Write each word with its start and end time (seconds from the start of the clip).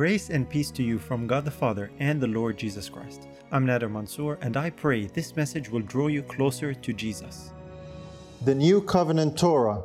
Grace 0.00 0.30
and 0.30 0.48
peace 0.48 0.70
to 0.70 0.82
you 0.82 0.98
from 0.98 1.26
God 1.26 1.44
the 1.44 1.50
Father 1.50 1.90
and 1.98 2.22
the 2.22 2.26
Lord 2.26 2.56
Jesus 2.56 2.88
Christ. 2.88 3.28
I'm 3.52 3.66
Nader 3.66 3.92
Mansour, 3.92 4.38
and 4.40 4.56
I 4.56 4.70
pray 4.70 5.04
this 5.04 5.36
message 5.36 5.68
will 5.68 5.82
draw 5.82 6.06
you 6.06 6.22
closer 6.22 6.72
to 6.72 6.92
Jesus. 6.94 7.50
The 8.46 8.54
New 8.54 8.80
Covenant 8.80 9.36
Torah. 9.36 9.82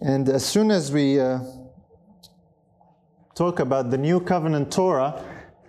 And 0.00 0.28
as 0.28 0.46
soon 0.46 0.70
as 0.70 0.92
we 0.92 1.18
uh, 1.18 1.40
talk 3.34 3.58
about 3.58 3.90
the 3.90 3.98
New 3.98 4.20
Covenant 4.20 4.70
Torah, 4.70 5.24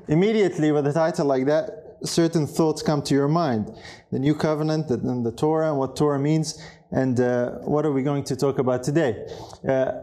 immediately 0.08 0.72
with 0.72 0.86
a 0.86 0.94
title 0.94 1.26
like 1.26 1.48
that, 1.48 1.98
certain 2.04 2.46
thoughts 2.46 2.84
come 2.84 3.02
to 3.02 3.16
your 3.16 3.28
mind. 3.28 3.76
The 4.12 4.20
New 4.20 4.36
Covenant 4.36 4.92
and 4.92 5.26
the 5.26 5.32
Torah 5.32 5.70
and 5.70 5.80
what 5.80 5.96
Torah 5.96 6.20
means, 6.20 6.64
and 6.92 7.20
uh, 7.20 7.54
what 7.62 7.88
are 7.88 7.92
we 7.92 8.04
going 8.04 8.24
to 8.26 8.36
talk 8.36 8.60
about 8.60 8.84
today? 8.84 9.26
Uh, 9.68 9.94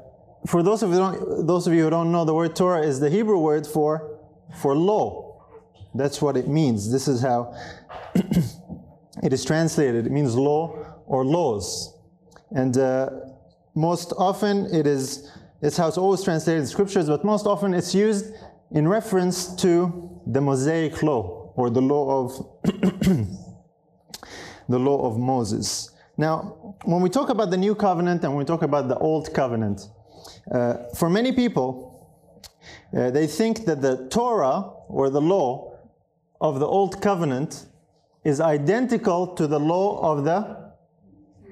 for 0.47 0.63
those 0.63 0.83
of, 0.83 0.91
you 0.91 1.43
those 1.45 1.67
of 1.67 1.75
you 1.75 1.85
who 1.85 1.91
don't 1.91 2.13
know, 2.13 2.25
the 2.25 2.35
word 2.35 2.55
Torah 2.55 2.83
is 2.83 3.01
the 3.01 3.11
Hebrew 3.11 3.39
word 3.39 3.67
for, 3.67 4.19
for 4.61 4.77
law. 4.77 5.45
That's 5.95 6.21
what 6.21 6.37
it 6.37 6.49
means. 6.49 6.91
This 6.91 7.09
is 7.09 7.21
how 7.21 7.55
it 9.23 9.33
is 9.33 9.45
translated. 9.45 10.07
It 10.07 10.13
means 10.13 10.35
law 10.35 11.03
or 11.07 11.25
laws. 11.25 11.95
And 12.51 12.77
uh, 12.77 13.11
most 13.75 14.13
often 14.19 14.67
it 14.75 14.87
is, 14.87 15.31
it's 15.63 15.77
how 15.77 15.89
it's 15.89 15.99
always 15.99 16.23
translated 16.23 16.61
in 16.61 16.67
scriptures, 16.67 17.09
but 17.09 17.25
most 17.25 17.47
often 17.47 17.75
it's 17.75 17.95
used 17.95 18.35
in 18.71 18.87
reference 18.87 19.55
to 19.57 20.21
the 20.27 20.41
Mosaic 20.41 21.03
law 21.03 21.53
or 21.57 21.71
the 21.71 21.81
law 21.81 22.25
of 22.25 22.47
the 24.69 24.79
law 24.79 25.09
of 25.09 25.19
Moses. 25.19 25.91
Now, 26.17 26.75
when 26.85 27.03
we 27.03 27.11
talk 27.11 27.29
about 27.31 27.51
the 27.51 27.57
new 27.57 27.75
covenant 27.75 28.23
and 28.23 28.33
when 28.33 28.39
we 28.39 28.45
talk 28.45 28.63
about 28.63 28.89
the 28.89 28.99
old 28.99 29.33
covenant, 29.35 29.89
uh, 30.51 30.75
for 30.95 31.11
many 31.11 31.33
people, 31.33 31.97
uh, 32.97 33.11
they 33.11 33.27
think 33.27 33.65
that 33.65 33.83
the 33.83 34.09
Torah 34.09 34.71
or 34.89 35.11
the 35.11 35.21
law 35.21 35.79
of 36.41 36.61
the 36.61 36.67
Old 36.67 37.01
Covenant 37.03 37.67
is 38.25 38.41
identical 38.41 39.35
to 39.35 39.47
the 39.47 39.59
law 39.59 40.01
of 40.01 40.25
the 40.25 40.73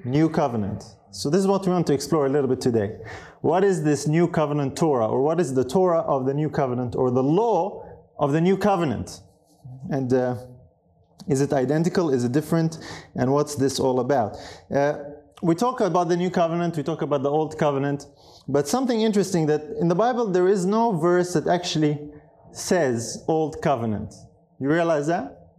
New 0.03 0.29
Covenant. 0.29 0.83
So, 1.11 1.29
this 1.29 1.39
is 1.39 1.47
what 1.47 1.65
we 1.65 1.71
want 1.71 1.87
to 1.87 1.93
explore 1.93 2.25
a 2.25 2.29
little 2.29 2.49
bit 2.49 2.59
today. 2.61 2.97
What 3.41 3.63
is 3.63 3.83
this 3.83 4.07
New 4.07 4.27
Covenant 4.27 4.75
Torah, 4.75 5.07
or 5.07 5.21
what 5.21 5.39
is 5.39 5.53
the 5.53 5.63
Torah 5.63 6.01
of 6.01 6.25
the 6.25 6.33
New 6.33 6.49
Covenant, 6.49 6.95
or 6.95 7.11
the 7.11 7.23
law 7.23 7.85
of 8.19 8.33
the 8.33 8.41
New 8.41 8.57
Covenant? 8.57 9.21
And 9.89 10.13
uh, 10.13 10.35
is 11.27 11.41
it 11.41 11.53
identical? 11.53 12.13
Is 12.13 12.23
it 12.23 12.31
different? 12.31 12.79
And 13.15 13.31
what's 13.31 13.55
this 13.55 13.79
all 13.79 13.99
about? 13.99 14.37
Uh, 14.73 14.95
we 15.41 15.55
talk 15.55 15.79
about 15.81 16.09
the 16.09 16.17
New 16.17 16.29
Covenant, 16.29 16.75
we 16.75 16.83
talk 16.83 17.01
about 17.01 17.23
the 17.23 17.29
Old 17.29 17.57
Covenant. 17.57 18.07
But 18.47 18.67
something 18.67 19.01
interesting 19.01 19.47
that 19.47 19.63
in 19.79 19.87
the 19.87 19.95
Bible 19.95 20.27
there 20.27 20.47
is 20.47 20.65
no 20.65 20.91
verse 20.91 21.33
that 21.33 21.47
actually 21.47 21.99
says 22.51 23.23
Old 23.27 23.61
Covenant. 23.61 24.13
You 24.59 24.69
realize 24.69 25.07
that? 25.07 25.49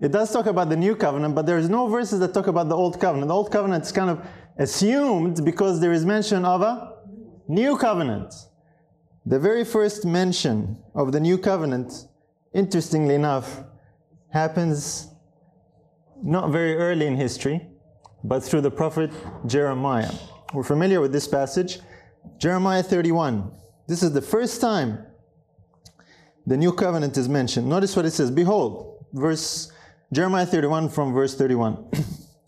It 0.00 0.12
does 0.12 0.32
talk 0.32 0.46
about 0.46 0.70
the 0.70 0.76
New 0.76 0.96
Covenant, 0.96 1.34
but 1.34 1.44
there's 1.44 1.68
no 1.68 1.86
verses 1.86 2.20
that 2.20 2.32
talk 2.32 2.46
about 2.46 2.68
the 2.68 2.76
Old 2.76 2.98
Covenant. 2.98 3.28
The 3.28 3.34
Old 3.34 3.52
Covenant 3.52 3.84
is 3.84 3.92
kind 3.92 4.08
of 4.08 4.26
assumed 4.56 5.44
because 5.44 5.80
there 5.80 5.92
is 5.92 6.06
mention 6.06 6.44
of 6.44 6.62
a 6.62 6.94
New 7.48 7.76
Covenant. 7.76 8.32
The 9.26 9.38
very 9.38 9.64
first 9.64 10.06
mention 10.06 10.78
of 10.94 11.12
the 11.12 11.20
New 11.20 11.36
Covenant, 11.36 12.06
interestingly 12.54 13.14
enough, 13.14 13.62
happens 14.32 15.08
not 16.22 16.50
very 16.50 16.76
early 16.76 17.06
in 17.06 17.16
history, 17.16 17.66
but 18.24 18.42
through 18.42 18.62
the 18.62 18.70
prophet 18.70 19.10
Jeremiah. 19.46 20.12
We're 20.52 20.64
familiar 20.64 21.00
with 21.00 21.12
this 21.12 21.28
passage. 21.28 21.78
Jeremiah 22.38 22.82
31. 22.82 23.52
This 23.86 24.02
is 24.02 24.12
the 24.12 24.20
first 24.22 24.60
time 24.60 25.06
the 26.44 26.56
new 26.56 26.72
covenant 26.72 27.16
is 27.16 27.28
mentioned. 27.28 27.68
Notice 27.68 27.94
what 27.94 28.04
it 28.04 28.10
says. 28.10 28.32
Behold, 28.32 29.04
verse 29.12 29.70
Jeremiah 30.12 30.46
31 30.46 30.88
from 30.88 31.12
verse 31.12 31.36
31. 31.36 31.88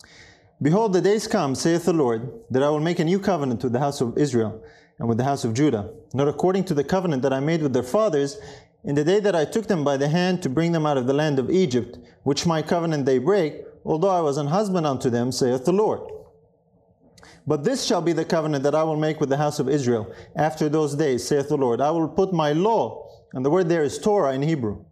Behold, 0.61 0.91
the 0.91 0.99
days 0.99 1.27
come, 1.27 1.55
saith 1.55 1.85
the 1.85 1.93
Lord, 1.93 2.29
that 2.49 2.61
I 2.61 2.69
will 2.69 2.81
make 2.81 2.99
a 2.99 3.05
new 3.05 3.19
covenant 3.19 3.63
with 3.63 3.71
the 3.71 3.79
house 3.79 4.01
of 4.01 4.17
Israel 4.17 4.61
and 4.99 5.07
with 5.07 5.17
the 5.17 5.23
house 5.23 5.45
of 5.45 5.53
Judah, 5.53 5.93
not 6.13 6.27
according 6.27 6.65
to 6.65 6.73
the 6.73 6.83
covenant 6.83 7.21
that 7.21 7.33
I 7.33 7.39
made 7.39 7.61
with 7.61 7.71
their 7.71 7.83
fathers 7.83 8.37
in 8.83 8.95
the 8.95 9.05
day 9.05 9.21
that 9.21 9.35
I 9.35 9.45
took 9.45 9.67
them 9.67 9.85
by 9.85 9.95
the 9.95 10.09
hand 10.09 10.43
to 10.43 10.49
bring 10.49 10.73
them 10.73 10.85
out 10.85 10.97
of 10.97 11.07
the 11.07 11.13
land 11.13 11.39
of 11.39 11.49
Egypt, 11.49 11.97
which 12.23 12.45
my 12.45 12.61
covenant 12.61 13.05
they 13.05 13.17
break, 13.17 13.61
although 13.85 14.09
I 14.09 14.19
was 14.19 14.35
an 14.35 14.47
husband 14.47 14.85
unto 14.85 15.09
them, 15.09 15.31
saith 15.31 15.63
the 15.63 15.71
Lord. 15.71 16.01
But 17.45 17.63
this 17.63 17.83
shall 17.83 18.01
be 18.01 18.13
the 18.13 18.25
covenant 18.25 18.63
that 18.63 18.75
I 18.75 18.83
will 18.83 18.95
make 18.95 19.19
with 19.19 19.29
the 19.29 19.37
house 19.37 19.59
of 19.59 19.67
Israel 19.67 20.13
after 20.35 20.69
those 20.69 20.95
days, 20.95 21.27
saith 21.27 21.49
the 21.49 21.57
Lord. 21.57 21.81
I 21.81 21.91
will 21.91 22.07
put 22.07 22.31
my 22.31 22.53
law, 22.53 23.09
and 23.33 23.45
the 23.45 23.49
word 23.49 23.67
there 23.67 23.83
is 23.83 23.99
Torah 23.99 24.33
in 24.33 24.41
Hebrew, 24.41 24.85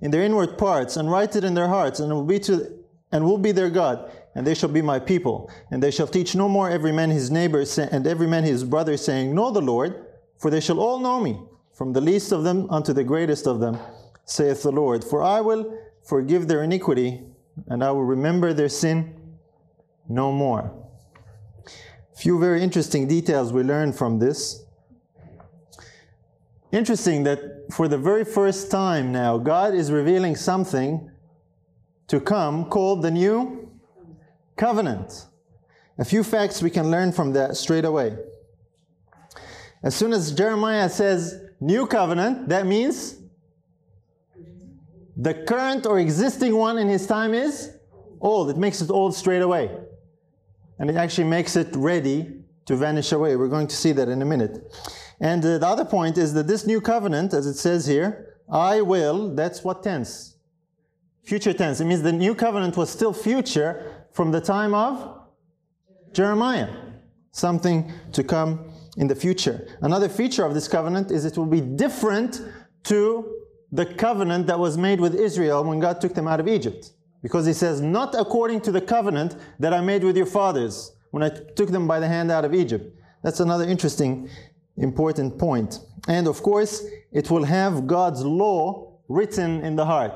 in 0.00 0.10
their 0.10 0.22
inward 0.22 0.58
parts, 0.58 0.96
and 0.96 1.10
write 1.10 1.36
it 1.36 1.44
in 1.44 1.54
their 1.54 1.68
hearts, 1.68 2.00
and 2.00 2.12
will 2.12 2.24
be 2.24 2.40
to 2.40 2.78
and 3.12 3.24
will 3.26 3.38
be 3.38 3.52
their 3.52 3.68
God, 3.68 4.10
and 4.34 4.46
they 4.46 4.54
shall 4.54 4.70
be 4.70 4.80
my 4.80 4.98
people. 4.98 5.50
And 5.70 5.82
they 5.82 5.90
shall 5.90 6.06
teach 6.06 6.34
no 6.34 6.48
more 6.48 6.70
every 6.70 6.92
man 6.92 7.10
his 7.10 7.30
neighbor 7.30 7.62
and 7.76 8.06
every 8.06 8.26
man 8.26 8.42
his 8.42 8.64
brother, 8.64 8.96
saying, 8.96 9.34
Know 9.34 9.50
the 9.50 9.60
Lord, 9.60 10.06
for 10.38 10.50
they 10.50 10.60
shall 10.60 10.80
all 10.80 10.98
know 10.98 11.20
me, 11.20 11.38
from 11.74 11.92
the 11.92 12.00
least 12.00 12.32
of 12.32 12.42
them 12.42 12.68
unto 12.70 12.94
the 12.94 13.04
greatest 13.04 13.46
of 13.46 13.60
them, 13.60 13.78
saith 14.24 14.62
the 14.62 14.72
Lord. 14.72 15.04
For 15.04 15.22
I 15.22 15.42
will 15.42 15.78
forgive 16.02 16.48
their 16.48 16.62
iniquity, 16.62 17.22
and 17.66 17.84
I 17.84 17.90
will 17.90 18.04
remember 18.04 18.54
their 18.54 18.70
sin 18.70 19.14
no 20.08 20.32
more 20.32 20.81
few 22.22 22.38
very 22.38 22.62
interesting 22.62 23.08
details 23.08 23.52
we 23.52 23.64
learn 23.64 23.92
from 23.92 24.20
this. 24.20 24.64
Interesting 26.70 27.24
that 27.24 27.40
for 27.72 27.88
the 27.88 27.98
very 27.98 28.24
first 28.24 28.70
time 28.70 29.10
now, 29.10 29.38
God 29.38 29.74
is 29.74 29.90
revealing 29.90 30.36
something 30.36 31.10
to 32.06 32.20
come 32.20 32.66
called 32.66 33.02
the 33.02 33.10
new 33.10 33.68
covenant. 34.56 35.26
A 35.98 36.04
few 36.04 36.22
facts 36.22 36.62
we 36.62 36.70
can 36.70 36.92
learn 36.92 37.10
from 37.10 37.32
that 37.32 37.56
straight 37.56 37.84
away. 37.84 38.16
As 39.82 39.96
soon 39.96 40.12
as 40.12 40.30
Jeremiah 40.30 40.88
says 40.88 41.40
new 41.60 41.88
covenant, 41.88 42.48
that 42.50 42.66
means 42.66 43.16
the 45.16 45.34
current 45.34 45.86
or 45.86 45.98
existing 45.98 46.54
one 46.54 46.78
in 46.78 46.88
his 46.88 47.04
time 47.04 47.34
is 47.34 47.72
old. 48.20 48.48
It 48.48 48.58
makes 48.58 48.80
it 48.80 48.90
old 48.90 49.12
straight 49.12 49.42
away 49.42 49.76
and 50.82 50.90
it 50.90 50.96
actually 50.96 51.28
makes 51.28 51.54
it 51.54 51.68
ready 51.76 52.28
to 52.66 52.74
vanish 52.74 53.12
away. 53.12 53.36
We're 53.36 53.46
going 53.46 53.68
to 53.68 53.76
see 53.76 53.92
that 53.92 54.08
in 54.08 54.20
a 54.20 54.24
minute. 54.24 54.74
And 55.20 55.44
uh, 55.44 55.58
the 55.58 55.66
other 55.68 55.84
point 55.84 56.18
is 56.18 56.34
that 56.34 56.48
this 56.48 56.66
new 56.66 56.80
covenant, 56.80 57.32
as 57.34 57.46
it 57.46 57.54
says 57.54 57.86
here, 57.86 58.34
I 58.50 58.80
will, 58.80 59.32
that's 59.32 59.62
what 59.62 59.84
tense? 59.84 60.38
Future 61.22 61.52
tense. 61.52 61.80
It 61.80 61.84
means 61.84 62.02
the 62.02 62.10
new 62.10 62.34
covenant 62.34 62.76
was 62.76 62.90
still 62.90 63.12
future 63.12 64.06
from 64.10 64.32
the 64.32 64.40
time 64.40 64.74
of 64.74 65.20
Jeremiah. 66.14 66.68
Something 67.30 67.92
to 68.10 68.24
come 68.24 68.68
in 68.96 69.06
the 69.06 69.14
future. 69.14 69.68
Another 69.82 70.08
feature 70.08 70.44
of 70.44 70.52
this 70.52 70.66
covenant 70.66 71.12
is 71.12 71.24
it 71.24 71.38
will 71.38 71.46
be 71.46 71.60
different 71.60 72.42
to 72.84 73.36
the 73.70 73.86
covenant 73.86 74.48
that 74.48 74.58
was 74.58 74.76
made 74.76 74.98
with 74.98 75.14
Israel 75.14 75.62
when 75.62 75.78
God 75.78 76.00
took 76.00 76.14
them 76.14 76.26
out 76.26 76.40
of 76.40 76.48
Egypt. 76.48 76.90
Because 77.22 77.46
he 77.46 77.52
says, 77.52 77.80
Not 77.80 78.14
according 78.14 78.60
to 78.62 78.72
the 78.72 78.80
covenant 78.80 79.36
that 79.58 79.72
I 79.72 79.80
made 79.80 80.04
with 80.04 80.16
your 80.16 80.26
fathers 80.26 80.92
when 81.10 81.22
I 81.22 81.28
took 81.28 81.70
them 81.70 81.86
by 81.86 82.00
the 82.00 82.08
hand 82.08 82.30
out 82.30 82.44
of 82.44 82.54
Egypt. 82.54 82.96
That's 83.22 83.40
another 83.40 83.64
interesting, 83.64 84.28
important 84.76 85.38
point. 85.38 85.78
And 86.08 86.26
of 86.26 86.42
course, 86.42 86.84
it 87.12 87.30
will 87.30 87.44
have 87.44 87.86
God's 87.86 88.24
law 88.24 88.98
written 89.08 89.60
in 89.60 89.76
the 89.76 89.84
heart. 89.84 90.12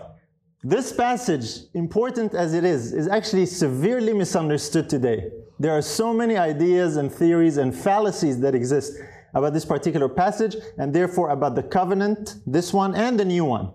This 0.64 0.92
passage, 0.92 1.68
important 1.74 2.34
as 2.34 2.54
it 2.54 2.64
is, 2.64 2.92
is 2.92 3.06
actually 3.06 3.46
severely 3.46 4.12
misunderstood 4.12 4.88
today. 4.90 5.30
There 5.60 5.70
are 5.70 5.82
so 5.82 6.12
many 6.12 6.36
ideas 6.36 6.96
and 6.96 7.12
theories 7.12 7.56
and 7.56 7.72
fallacies 7.72 8.40
that 8.40 8.54
exist 8.54 8.94
about 9.34 9.52
this 9.52 9.64
particular 9.64 10.08
passage, 10.08 10.56
and 10.78 10.94
therefore 10.94 11.28
about 11.28 11.54
the 11.54 11.62
covenant, 11.62 12.36
this 12.46 12.72
one, 12.72 12.94
and 12.94 13.20
the 13.20 13.24
new 13.24 13.44
one. 13.44 13.70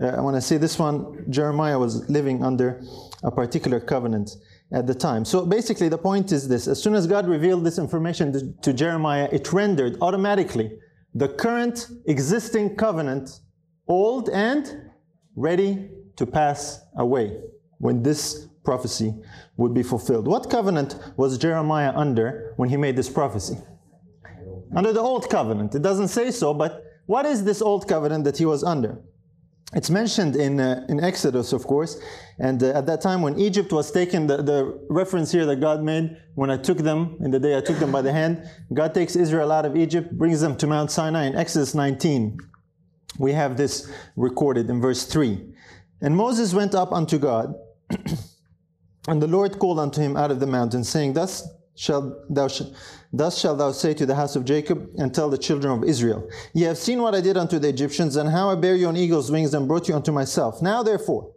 Uh, 0.00 0.22
when 0.22 0.34
I 0.34 0.40
say 0.40 0.58
this 0.58 0.78
one, 0.78 1.24
Jeremiah 1.30 1.78
was 1.78 2.08
living 2.10 2.44
under 2.44 2.82
a 3.22 3.30
particular 3.30 3.80
covenant 3.80 4.36
at 4.72 4.86
the 4.86 4.94
time. 4.94 5.24
So 5.24 5.46
basically, 5.46 5.88
the 5.88 5.98
point 5.98 6.32
is 6.32 6.48
this 6.48 6.68
as 6.68 6.82
soon 6.82 6.94
as 6.94 7.06
God 7.06 7.26
revealed 7.26 7.64
this 7.64 7.78
information 7.78 8.32
to, 8.32 8.52
to 8.62 8.72
Jeremiah, 8.72 9.28
it 9.32 9.52
rendered 9.52 9.96
automatically 10.00 10.78
the 11.14 11.28
current 11.28 11.88
existing 12.06 12.76
covenant 12.76 13.40
old 13.88 14.28
and 14.28 14.90
ready 15.34 15.88
to 16.16 16.26
pass 16.26 16.80
away 16.98 17.38
when 17.78 18.02
this 18.02 18.48
prophecy 18.64 19.14
would 19.56 19.72
be 19.72 19.82
fulfilled. 19.82 20.26
What 20.26 20.50
covenant 20.50 20.98
was 21.16 21.38
Jeremiah 21.38 21.92
under 21.94 22.52
when 22.56 22.68
he 22.68 22.76
made 22.76 22.96
this 22.96 23.08
prophecy? 23.08 23.56
Under 24.74 24.92
the 24.92 25.00
old 25.00 25.30
covenant. 25.30 25.74
It 25.74 25.82
doesn't 25.82 26.08
say 26.08 26.30
so, 26.30 26.52
but 26.52 26.82
what 27.06 27.24
is 27.24 27.44
this 27.44 27.62
old 27.62 27.88
covenant 27.88 28.24
that 28.24 28.36
he 28.36 28.44
was 28.44 28.64
under? 28.64 29.00
It's 29.74 29.90
mentioned 29.90 30.36
in, 30.36 30.60
uh, 30.60 30.86
in 30.88 31.02
Exodus, 31.02 31.52
of 31.52 31.66
course, 31.66 32.00
and 32.38 32.62
uh, 32.62 32.68
at 32.68 32.86
that 32.86 33.00
time 33.00 33.20
when 33.20 33.38
Egypt 33.38 33.72
was 33.72 33.90
taken, 33.90 34.26
the, 34.26 34.36
the 34.42 34.78
reference 34.88 35.32
here 35.32 35.44
that 35.46 35.56
God 35.56 35.82
made, 35.82 36.16
when 36.34 36.50
I 36.50 36.56
took 36.56 36.78
them, 36.78 37.16
in 37.20 37.32
the 37.32 37.40
day 37.40 37.56
I 37.56 37.60
took 37.60 37.78
them 37.78 37.90
by 37.90 38.02
the 38.02 38.12
hand, 38.12 38.48
God 38.72 38.94
takes 38.94 39.16
Israel 39.16 39.50
out 39.50 39.66
of 39.66 39.76
Egypt, 39.76 40.16
brings 40.16 40.40
them 40.40 40.56
to 40.58 40.66
Mount 40.68 40.90
Sinai 40.92 41.24
in 41.24 41.34
Exodus 41.34 41.74
19. 41.74 42.38
We 43.18 43.32
have 43.32 43.56
this 43.56 43.90
recorded 44.14 44.70
in 44.70 44.80
verse 44.80 45.04
3. 45.04 45.54
And 46.00 46.16
Moses 46.16 46.54
went 46.54 46.74
up 46.74 46.92
unto 46.92 47.18
God, 47.18 47.54
and 49.08 49.20
the 49.20 49.26
Lord 49.26 49.58
called 49.58 49.80
unto 49.80 50.00
him 50.00 50.16
out 50.16 50.30
of 50.30 50.38
the 50.38 50.46
mountain, 50.46 50.84
saying, 50.84 51.14
Thus 51.14 51.42
shall 51.76 52.24
thou 52.30 52.48
sh- 52.48 52.62
thus 53.12 53.38
shalt 53.38 53.58
thou 53.58 53.70
say 53.70 53.94
to 53.94 54.06
the 54.06 54.14
house 54.14 54.34
of 54.34 54.44
Jacob 54.44 54.88
and 54.96 55.14
tell 55.14 55.28
the 55.28 55.38
children 55.38 55.72
of 55.72 55.88
Israel 55.88 56.28
ye 56.54 56.62
have 56.62 56.78
seen 56.78 57.02
what 57.02 57.14
I 57.14 57.20
did 57.20 57.36
unto 57.36 57.58
the 57.58 57.68
Egyptians 57.68 58.16
and 58.16 58.28
how 58.30 58.50
I 58.50 58.54
bare 58.54 58.74
you 58.74 58.88
on 58.88 58.96
eagle's 58.96 59.30
wings 59.30 59.52
and 59.54 59.68
brought 59.68 59.86
you 59.86 59.94
unto 59.94 60.10
myself. 60.10 60.62
Now 60.62 60.82
therefore 60.82 61.32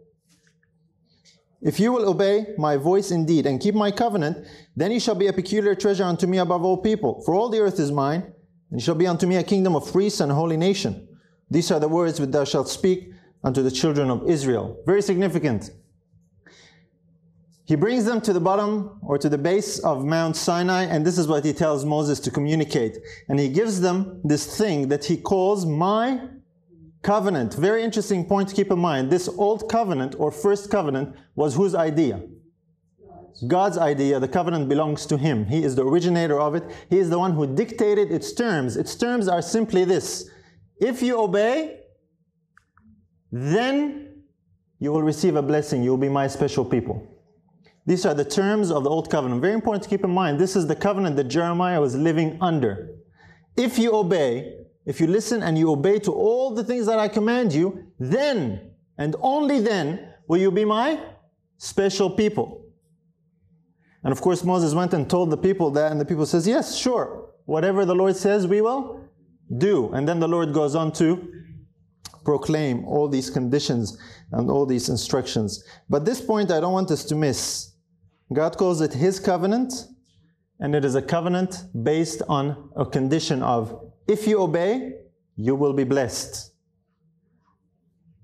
if 1.60 1.78
you 1.78 1.92
will 1.92 2.08
obey 2.08 2.46
my 2.56 2.78
voice 2.78 3.10
indeed 3.10 3.44
and 3.44 3.60
keep 3.60 3.74
my 3.74 3.90
covenant 3.90 4.46
then 4.74 4.90
ye 4.90 4.98
shall 4.98 5.14
be 5.14 5.26
a 5.26 5.32
peculiar 5.32 5.74
treasure 5.74 6.04
unto 6.04 6.26
me 6.26 6.38
above 6.38 6.64
all 6.64 6.78
people. 6.78 7.22
For 7.24 7.34
all 7.34 7.50
the 7.50 7.60
earth 7.60 7.78
is 7.78 7.92
mine 7.92 8.32
and 8.70 8.82
shall 8.82 8.94
be 8.94 9.06
unto 9.06 9.26
me 9.26 9.36
a 9.36 9.42
kingdom 9.42 9.76
of 9.76 9.92
priests 9.92 10.20
and 10.20 10.32
a 10.32 10.34
holy 10.34 10.56
nation. 10.56 11.06
These 11.50 11.70
are 11.70 11.80
the 11.80 11.88
words 11.88 12.18
which 12.18 12.30
thou 12.30 12.44
shalt 12.44 12.68
speak 12.70 13.12
unto 13.44 13.62
the 13.62 13.70
children 13.70 14.10
of 14.10 14.28
Israel. 14.28 14.80
Very 14.86 15.02
significant 15.02 15.70
he 17.70 17.76
brings 17.76 18.04
them 18.04 18.20
to 18.22 18.32
the 18.32 18.40
bottom 18.40 18.98
or 19.00 19.16
to 19.16 19.28
the 19.28 19.38
base 19.38 19.78
of 19.78 20.04
Mount 20.04 20.34
Sinai, 20.34 20.86
and 20.86 21.06
this 21.06 21.16
is 21.16 21.28
what 21.28 21.44
he 21.44 21.52
tells 21.52 21.84
Moses 21.84 22.18
to 22.18 22.28
communicate. 22.28 22.98
And 23.28 23.38
he 23.38 23.48
gives 23.48 23.80
them 23.80 24.20
this 24.24 24.58
thing 24.58 24.88
that 24.88 25.04
he 25.04 25.16
calls 25.16 25.64
my 25.64 26.20
covenant. 27.04 27.54
Very 27.54 27.84
interesting 27.84 28.24
point 28.24 28.48
to 28.48 28.56
keep 28.56 28.72
in 28.72 28.80
mind. 28.80 29.08
This 29.08 29.28
old 29.28 29.70
covenant 29.70 30.16
or 30.18 30.32
first 30.32 30.68
covenant 30.68 31.14
was 31.36 31.54
whose 31.54 31.76
idea? 31.76 32.20
God's 33.46 33.78
idea. 33.78 34.18
The 34.18 34.26
covenant 34.26 34.68
belongs 34.68 35.06
to 35.06 35.16
him. 35.16 35.46
He 35.46 35.62
is 35.62 35.76
the 35.76 35.86
originator 35.86 36.40
of 36.40 36.56
it. 36.56 36.64
He 36.88 36.98
is 36.98 37.08
the 37.08 37.20
one 37.20 37.34
who 37.34 37.54
dictated 37.54 38.10
its 38.10 38.32
terms. 38.32 38.76
Its 38.76 38.96
terms 38.96 39.28
are 39.28 39.42
simply 39.42 39.84
this 39.84 40.28
if 40.80 41.02
you 41.02 41.20
obey, 41.20 41.82
then 43.30 44.24
you 44.80 44.90
will 44.90 45.04
receive 45.04 45.36
a 45.36 45.42
blessing. 45.42 45.84
You 45.84 45.90
will 45.90 45.98
be 45.98 46.08
my 46.08 46.26
special 46.26 46.64
people. 46.64 47.06
These 47.86 48.06
are 48.06 48.14
the 48.14 48.24
terms 48.24 48.70
of 48.70 48.84
the 48.84 48.90
Old 48.90 49.10
Covenant. 49.10 49.40
Very 49.40 49.54
important 49.54 49.82
to 49.84 49.88
keep 49.88 50.04
in 50.04 50.10
mind. 50.10 50.38
This 50.38 50.54
is 50.54 50.66
the 50.66 50.76
covenant 50.76 51.16
that 51.16 51.24
Jeremiah 51.24 51.80
was 51.80 51.96
living 51.96 52.36
under. 52.40 52.90
If 53.56 53.78
you 53.78 53.94
obey, 53.94 54.58
if 54.84 55.00
you 55.00 55.06
listen 55.06 55.42
and 55.42 55.58
you 55.58 55.70
obey 55.70 55.98
to 56.00 56.12
all 56.12 56.54
the 56.54 56.64
things 56.64 56.86
that 56.86 56.98
I 56.98 57.08
command 57.08 57.52
you, 57.52 57.86
then 57.98 58.72
and 58.98 59.16
only 59.20 59.60
then 59.60 60.12
will 60.28 60.38
you 60.38 60.50
be 60.50 60.64
my 60.64 61.00
special 61.56 62.10
people. 62.10 62.64
And 64.04 64.12
of 64.12 64.20
course, 64.20 64.44
Moses 64.44 64.74
went 64.74 64.94
and 64.94 65.08
told 65.08 65.30
the 65.30 65.36
people 65.36 65.70
that, 65.72 65.90
and 65.90 66.00
the 66.00 66.04
people 66.04 66.26
says, 66.26 66.46
"Yes, 66.46 66.76
sure. 66.76 67.30
Whatever 67.46 67.84
the 67.84 67.94
Lord 67.94 68.16
says, 68.16 68.46
we 68.46 68.60
will 68.60 69.00
do." 69.58 69.90
And 69.92 70.06
then 70.06 70.20
the 70.20 70.28
Lord 70.28 70.52
goes 70.52 70.74
on 70.74 70.92
to 70.92 71.28
proclaim 72.24 72.84
all 72.86 73.08
these 73.08 73.30
conditions 73.30 73.98
and 74.32 74.50
all 74.50 74.66
these 74.66 74.88
instructions. 74.88 75.64
But 75.88 76.04
this 76.04 76.20
point 76.20 76.50
I 76.50 76.60
don't 76.60 76.72
want 76.72 76.90
us 76.90 77.04
to 77.04 77.14
miss. 77.14 77.69
God 78.32 78.56
calls 78.56 78.80
it 78.80 78.94
His 78.94 79.18
covenant, 79.18 79.72
and 80.60 80.74
it 80.74 80.84
is 80.84 80.94
a 80.94 81.02
covenant 81.02 81.64
based 81.82 82.22
on 82.28 82.70
a 82.76 82.86
condition 82.86 83.42
of 83.42 83.90
if 84.06 84.26
you 84.26 84.40
obey, 84.40 84.92
you 85.36 85.54
will 85.54 85.72
be 85.72 85.84
blessed. 85.84 86.52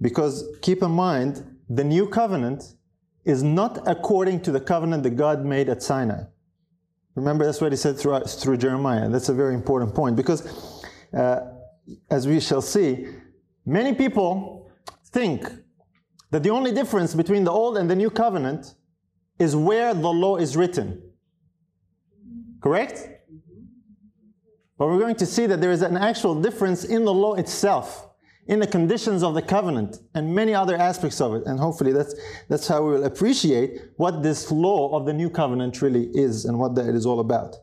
Because 0.00 0.44
keep 0.62 0.82
in 0.82 0.90
mind, 0.90 1.44
the 1.68 1.82
new 1.82 2.06
covenant 2.08 2.74
is 3.24 3.42
not 3.42 3.86
according 3.88 4.40
to 4.42 4.52
the 4.52 4.60
covenant 4.60 5.02
that 5.02 5.16
God 5.16 5.44
made 5.44 5.68
at 5.68 5.82
Sinai. 5.82 6.24
Remember, 7.16 7.44
that's 7.44 7.60
what 7.60 7.72
He 7.72 7.76
said 7.76 7.98
through, 7.98 8.20
through 8.20 8.58
Jeremiah. 8.58 9.08
That's 9.08 9.28
a 9.28 9.34
very 9.34 9.54
important 9.54 9.94
point 9.94 10.14
because, 10.14 10.84
uh, 11.12 11.40
as 12.10 12.28
we 12.28 12.38
shall 12.40 12.62
see, 12.62 13.08
many 13.64 13.94
people 13.94 14.70
think 15.06 15.50
that 16.30 16.42
the 16.42 16.50
only 16.50 16.72
difference 16.72 17.14
between 17.14 17.44
the 17.44 17.50
old 17.50 17.78
and 17.78 17.90
the 17.90 17.96
new 17.96 18.10
covenant 18.10 18.74
is 19.38 19.54
where 19.54 19.94
the 19.94 20.08
law 20.08 20.36
is 20.36 20.56
written. 20.56 21.02
Correct? 22.60 23.08
But 24.78 24.88
we're 24.88 24.98
going 24.98 25.16
to 25.16 25.26
see 25.26 25.46
that 25.46 25.60
there 25.60 25.72
is 25.72 25.82
an 25.82 25.96
actual 25.96 26.40
difference 26.40 26.84
in 26.84 27.04
the 27.04 27.12
law 27.12 27.34
itself, 27.34 28.08
in 28.46 28.60
the 28.60 28.66
conditions 28.66 29.22
of 29.22 29.34
the 29.34 29.42
covenant, 29.42 29.98
and 30.14 30.34
many 30.34 30.54
other 30.54 30.76
aspects 30.76 31.20
of 31.20 31.34
it. 31.34 31.46
And 31.46 31.58
hopefully 31.58 31.92
that's, 31.92 32.14
that's 32.48 32.68
how 32.68 32.82
we 32.82 32.92
will 32.92 33.04
appreciate 33.04 33.82
what 33.96 34.22
this 34.22 34.50
law 34.50 34.96
of 34.96 35.06
the 35.06 35.12
new 35.12 35.30
covenant 35.30 35.80
really 35.80 36.08
is 36.14 36.44
and 36.44 36.58
what 36.58 36.74
that 36.74 36.94
is 36.94 37.06
all 37.06 37.20
about. 37.20 37.56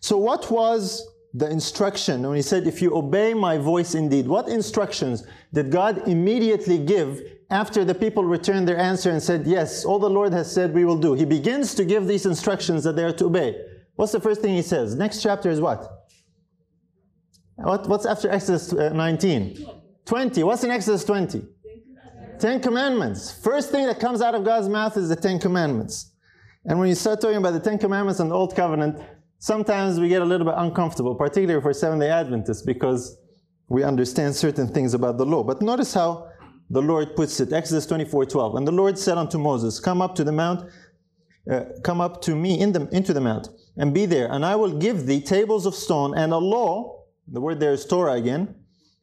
So, 0.00 0.16
what 0.16 0.50
was 0.50 1.06
the 1.32 1.50
instruction 1.50 2.22
when 2.22 2.36
he 2.36 2.42
said, 2.42 2.66
If 2.66 2.80
you 2.80 2.94
obey 2.94 3.34
my 3.34 3.58
voice 3.58 3.94
indeed? 3.94 4.26
What 4.26 4.48
instructions 4.48 5.24
did 5.52 5.70
God 5.70 6.06
immediately 6.06 6.78
give 6.78 7.20
after 7.50 7.84
the 7.84 7.94
people 7.94 8.24
returned 8.24 8.66
their 8.66 8.78
answer 8.78 9.10
and 9.10 9.22
said, 9.22 9.46
Yes, 9.46 9.84
all 9.84 9.98
the 9.98 10.10
Lord 10.10 10.32
has 10.32 10.50
said 10.50 10.74
we 10.74 10.84
will 10.84 10.96
do? 10.96 11.14
He 11.14 11.24
begins 11.24 11.74
to 11.74 11.84
give 11.84 12.06
these 12.06 12.26
instructions 12.26 12.84
that 12.84 12.96
they 12.96 13.04
are 13.04 13.12
to 13.12 13.26
obey. 13.26 13.60
What's 13.96 14.12
the 14.12 14.20
first 14.20 14.40
thing 14.40 14.54
he 14.54 14.62
says? 14.62 14.94
Next 14.94 15.22
chapter 15.22 15.50
is 15.50 15.60
what? 15.60 15.88
what 17.56 17.88
what's 17.88 18.06
after 18.06 18.30
Exodus 18.30 18.72
uh, 18.72 18.90
19? 18.90 19.66
20. 20.04 20.42
What's 20.42 20.64
in 20.64 20.70
Exodus 20.70 21.04
20? 21.04 21.46
Ten 22.38 22.60
Commandments. 22.60 23.30
First 23.42 23.70
thing 23.70 23.86
that 23.86 24.00
comes 24.00 24.20
out 24.20 24.34
of 24.34 24.44
God's 24.44 24.68
mouth 24.68 24.96
is 24.96 25.08
the 25.08 25.16
Ten 25.16 25.38
Commandments. 25.38 26.12
And 26.64 26.78
when 26.78 26.88
you 26.88 26.94
start 26.94 27.20
talking 27.20 27.36
about 27.36 27.52
the 27.52 27.60
Ten 27.60 27.78
Commandments 27.78 28.20
and 28.20 28.30
the 28.30 28.34
Old 28.34 28.56
Covenant, 28.56 28.98
sometimes 29.38 30.00
we 30.00 30.08
get 30.08 30.22
a 30.22 30.24
little 30.24 30.46
bit 30.46 30.54
uncomfortable, 30.56 31.14
particularly 31.14 31.62
for 31.62 31.72
Seventh 31.72 32.00
day 32.00 32.10
Adventists, 32.10 32.62
because 32.62 33.16
we 33.68 33.82
understand 33.82 34.34
certain 34.34 34.66
things 34.68 34.94
about 34.94 35.16
the 35.16 35.24
law. 35.24 35.42
But 35.42 35.62
notice 35.62 35.94
how 35.94 36.28
the 36.70 36.82
Lord 36.82 37.14
puts 37.14 37.40
it 37.40 37.52
Exodus 37.52 37.86
24 37.86 38.26
12. 38.26 38.54
And 38.56 38.66
the 38.66 38.72
Lord 38.72 38.98
said 38.98 39.18
unto 39.18 39.38
Moses, 39.38 39.80
Come 39.80 40.00
up 40.00 40.14
to 40.16 40.24
the 40.24 40.32
mount, 40.32 40.70
uh, 41.50 41.64
come 41.82 42.00
up 42.00 42.22
to 42.22 42.34
me 42.34 42.60
in 42.60 42.72
the, 42.72 42.88
into 42.90 43.12
the 43.12 43.20
mount, 43.20 43.48
and 43.76 43.92
be 43.92 44.06
there, 44.06 44.30
and 44.30 44.44
I 44.44 44.56
will 44.56 44.78
give 44.78 45.06
thee 45.06 45.20
tables 45.20 45.66
of 45.66 45.74
stone 45.74 46.16
and 46.16 46.32
a 46.32 46.38
law. 46.38 47.04
The 47.28 47.40
word 47.40 47.60
there 47.60 47.72
is 47.72 47.86
Torah 47.86 48.14
again, 48.14 48.54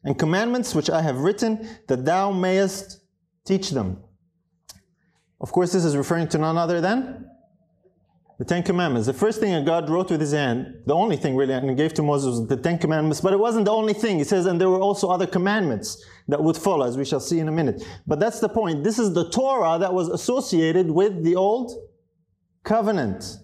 and 0.04 0.18
commandments 0.18 0.74
which 0.74 0.90
I 0.90 1.02
have 1.02 1.18
written, 1.18 1.68
that 1.88 2.04
thou 2.04 2.30
mayest 2.30 3.00
teach 3.44 3.70
them. 3.70 4.02
Of 5.40 5.50
course, 5.50 5.72
this 5.72 5.84
is 5.84 5.96
referring 5.96 6.28
to 6.28 6.38
none 6.38 6.56
other 6.56 6.80
than 6.80 7.28
the 8.42 8.48
Ten 8.48 8.64
Commandments. 8.64 9.06
The 9.06 9.12
first 9.12 9.38
thing 9.38 9.52
that 9.52 9.64
God 9.64 9.88
wrote 9.88 10.10
with 10.10 10.20
his 10.20 10.32
hand, 10.32 10.82
the 10.84 10.96
only 10.96 11.16
thing 11.16 11.36
really, 11.36 11.54
and 11.54 11.76
gave 11.76 11.94
to 11.94 12.02
Moses 12.02 12.40
was 12.40 12.48
the 12.48 12.56
Ten 12.56 12.76
Commandments, 12.76 13.20
but 13.20 13.32
it 13.32 13.38
wasn't 13.38 13.66
the 13.66 13.70
only 13.70 13.92
thing. 13.92 14.18
He 14.18 14.24
says, 14.24 14.46
and 14.46 14.60
there 14.60 14.68
were 14.68 14.80
also 14.80 15.08
other 15.10 15.28
commandments 15.28 16.04
that 16.26 16.42
would 16.42 16.56
follow, 16.56 16.84
as 16.84 16.98
we 16.98 17.04
shall 17.04 17.20
see 17.20 17.38
in 17.38 17.46
a 17.46 17.52
minute. 17.52 17.84
But 18.04 18.18
that's 18.18 18.40
the 18.40 18.48
point. 18.48 18.82
This 18.82 18.98
is 18.98 19.14
the 19.14 19.30
Torah 19.30 19.78
that 19.78 19.94
was 19.94 20.08
associated 20.08 20.90
with 20.90 21.22
the 21.22 21.36
Old 21.36 21.70
Covenant. 22.64 23.36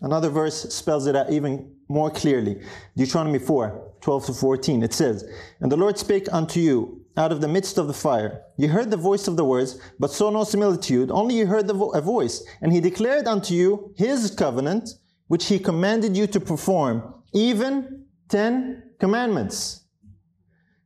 Another 0.00 0.30
verse 0.30 0.72
spells 0.72 1.06
it 1.06 1.14
out 1.14 1.30
even 1.30 1.74
more 1.90 2.10
clearly. 2.10 2.62
Deuteronomy 2.96 3.40
4, 3.40 3.92
12 4.00 4.24
to 4.24 4.32
14. 4.32 4.82
It 4.82 4.94
says, 4.94 5.22
And 5.60 5.70
the 5.70 5.76
Lord 5.76 5.98
spake 5.98 6.32
unto 6.32 6.60
you 6.60 6.99
out 7.16 7.32
of 7.32 7.40
the 7.40 7.48
midst 7.48 7.78
of 7.78 7.86
the 7.86 7.92
fire. 7.92 8.42
You 8.56 8.68
heard 8.68 8.90
the 8.90 8.96
voice 8.96 9.28
of 9.28 9.36
the 9.36 9.44
words, 9.44 9.78
but 9.98 10.10
saw 10.10 10.30
no 10.30 10.44
similitude, 10.44 11.10
only 11.10 11.36
you 11.36 11.46
heard 11.46 11.66
vo- 11.66 11.90
a 11.90 12.00
voice. 12.00 12.44
And 12.60 12.72
he 12.72 12.80
declared 12.80 13.26
unto 13.26 13.54
you 13.54 13.92
his 13.96 14.30
covenant, 14.30 14.90
which 15.26 15.46
he 15.46 15.58
commanded 15.58 16.16
you 16.16 16.26
to 16.28 16.40
perform, 16.40 17.14
even 17.32 18.06
ten 18.28 18.82
commandments. 18.98 19.84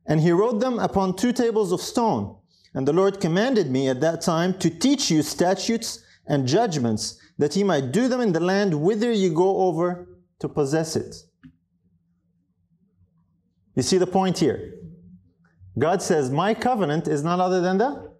And 0.07 0.19
he 0.21 0.31
wrote 0.31 0.59
them 0.59 0.79
upon 0.79 1.15
two 1.15 1.33
tables 1.33 1.71
of 1.71 1.81
stone. 1.81 2.37
And 2.73 2.87
the 2.87 2.93
Lord 2.93 3.21
commanded 3.21 3.71
me 3.71 3.87
at 3.87 4.01
that 4.01 4.21
time 4.21 4.57
to 4.59 4.69
teach 4.69 5.09
you 5.09 5.21
statutes 5.21 6.03
and 6.27 6.47
judgments, 6.47 7.19
that 7.37 7.53
he 7.53 7.63
might 7.63 7.91
do 7.91 8.07
them 8.07 8.21
in 8.21 8.33
the 8.33 8.39
land 8.39 8.73
whither 8.73 9.11
you 9.11 9.33
go 9.33 9.57
over 9.59 10.07
to 10.39 10.49
possess 10.49 10.95
it. 10.95 11.15
You 13.75 13.83
see 13.83 13.97
the 13.97 14.07
point 14.07 14.39
here? 14.39 14.73
God 15.77 16.01
says, 16.01 16.31
My 16.31 16.53
covenant 16.53 17.07
is 17.07 17.23
none 17.23 17.41
other 17.41 17.61
than 17.61 17.77
the 17.77 18.15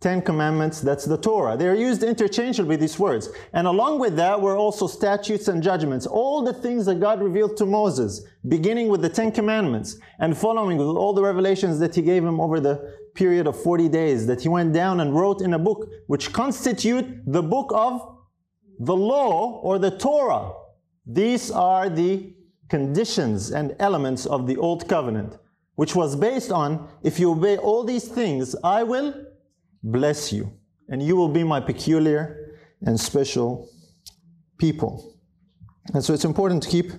Ten 0.00 0.22
Commandments, 0.22 0.80
that's 0.80 1.04
the 1.04 1.16
Torah. 1.16 1.56
They're 1.56 1.74
used 1.74 2.04
interchangeably, 2.04 2.76
these 2.76 3.00
words. 3.00 3.30
And 3.52 3.66
along 3.66 3.98
with 3.98 4.14
that 4.14 4.40
were 4.40 4.56
also 4.56 4.86
statutes 4.86 5.48
and 5.48 5.60
judgments. 5.60 6.06
All 6.06 6.44
the 6.44 6.52
things 6.52 6.86
that 6.86 7.00
God 7.00 7.20
revealed 7.20 7.56
to 7.56 7.66
Moses, 7.66 8.24
beginning 8.46 8.88
with 8.88 9.02
the 9.02 9.08
Ten 9.08 9.32
Commandments 9.32 9.98
and 10.20 10.38
following 10.38 10.76
with 10.76 10.86
all 10.86 11.12
the 11.12 11.22
revelations 11.22 11.80
that 11.80 11.96
He 11.96 12.02
gave 12.02 12.24
him 12.24 12.40
over 12.40 12.60
the 12.60 12.94
period 13.16 13.48
of 13.48 13.60
40 13.60 13.88
days, 13.88 14.24
that 14.28 14.40
He 14.40 14.48
went 14.48 14.72
down 14.72 15.00
and 15.00 15.16
wrote 15.16 15.42
in 15.42 15.54
a 15.54 15.58
book 15.58 15.90
which 16.06 16.32
constitute 16.32 17.04
the 17.26 17.42
book 17.42 17.72
of 17.74 18.18
the 18.78 18.94
law 18.94 19.60
or 19.64 19.80
the 19.80 19.90
Torah. 19.90 20.52
These 21.04 21.50
are 21.50 21.88
the 21.88 22.32
conditions 22.68 23.50
and 23.50 23.74
elements 23.80 24.26
of 24.26 24.46
the 24.46 24.56
Old 24.58 24.88
Covenant. 24.88 25.38
Which 25.78 25.94
was 25.94 26.16
based 26.16 26.50
on 26.50 26.88
if 27.04 27.20
you 27.20 27.30
obey 27.30 27.56
all 27.56 27.84
these 27.84 28.08
things, 28.08 28.56
I 28.64 28.82
will 28.82 29.14
bless 29.84 30.32
you, 30.32 30.52
and 30.88 31.00
you 31.00 31.14
will 31.14 31.28
be 31.28 31.44
my 31.44 31.60
peculiar 31.60 32.58
and 32.82 32.98
special 32.98 33.68
people. 34.58 35.14
And 35.94 36.02
so 36.02 36.12
it's 36.12 36.24
important 36.24 36.64
to 36.64 36.68
keep 36.68 36.90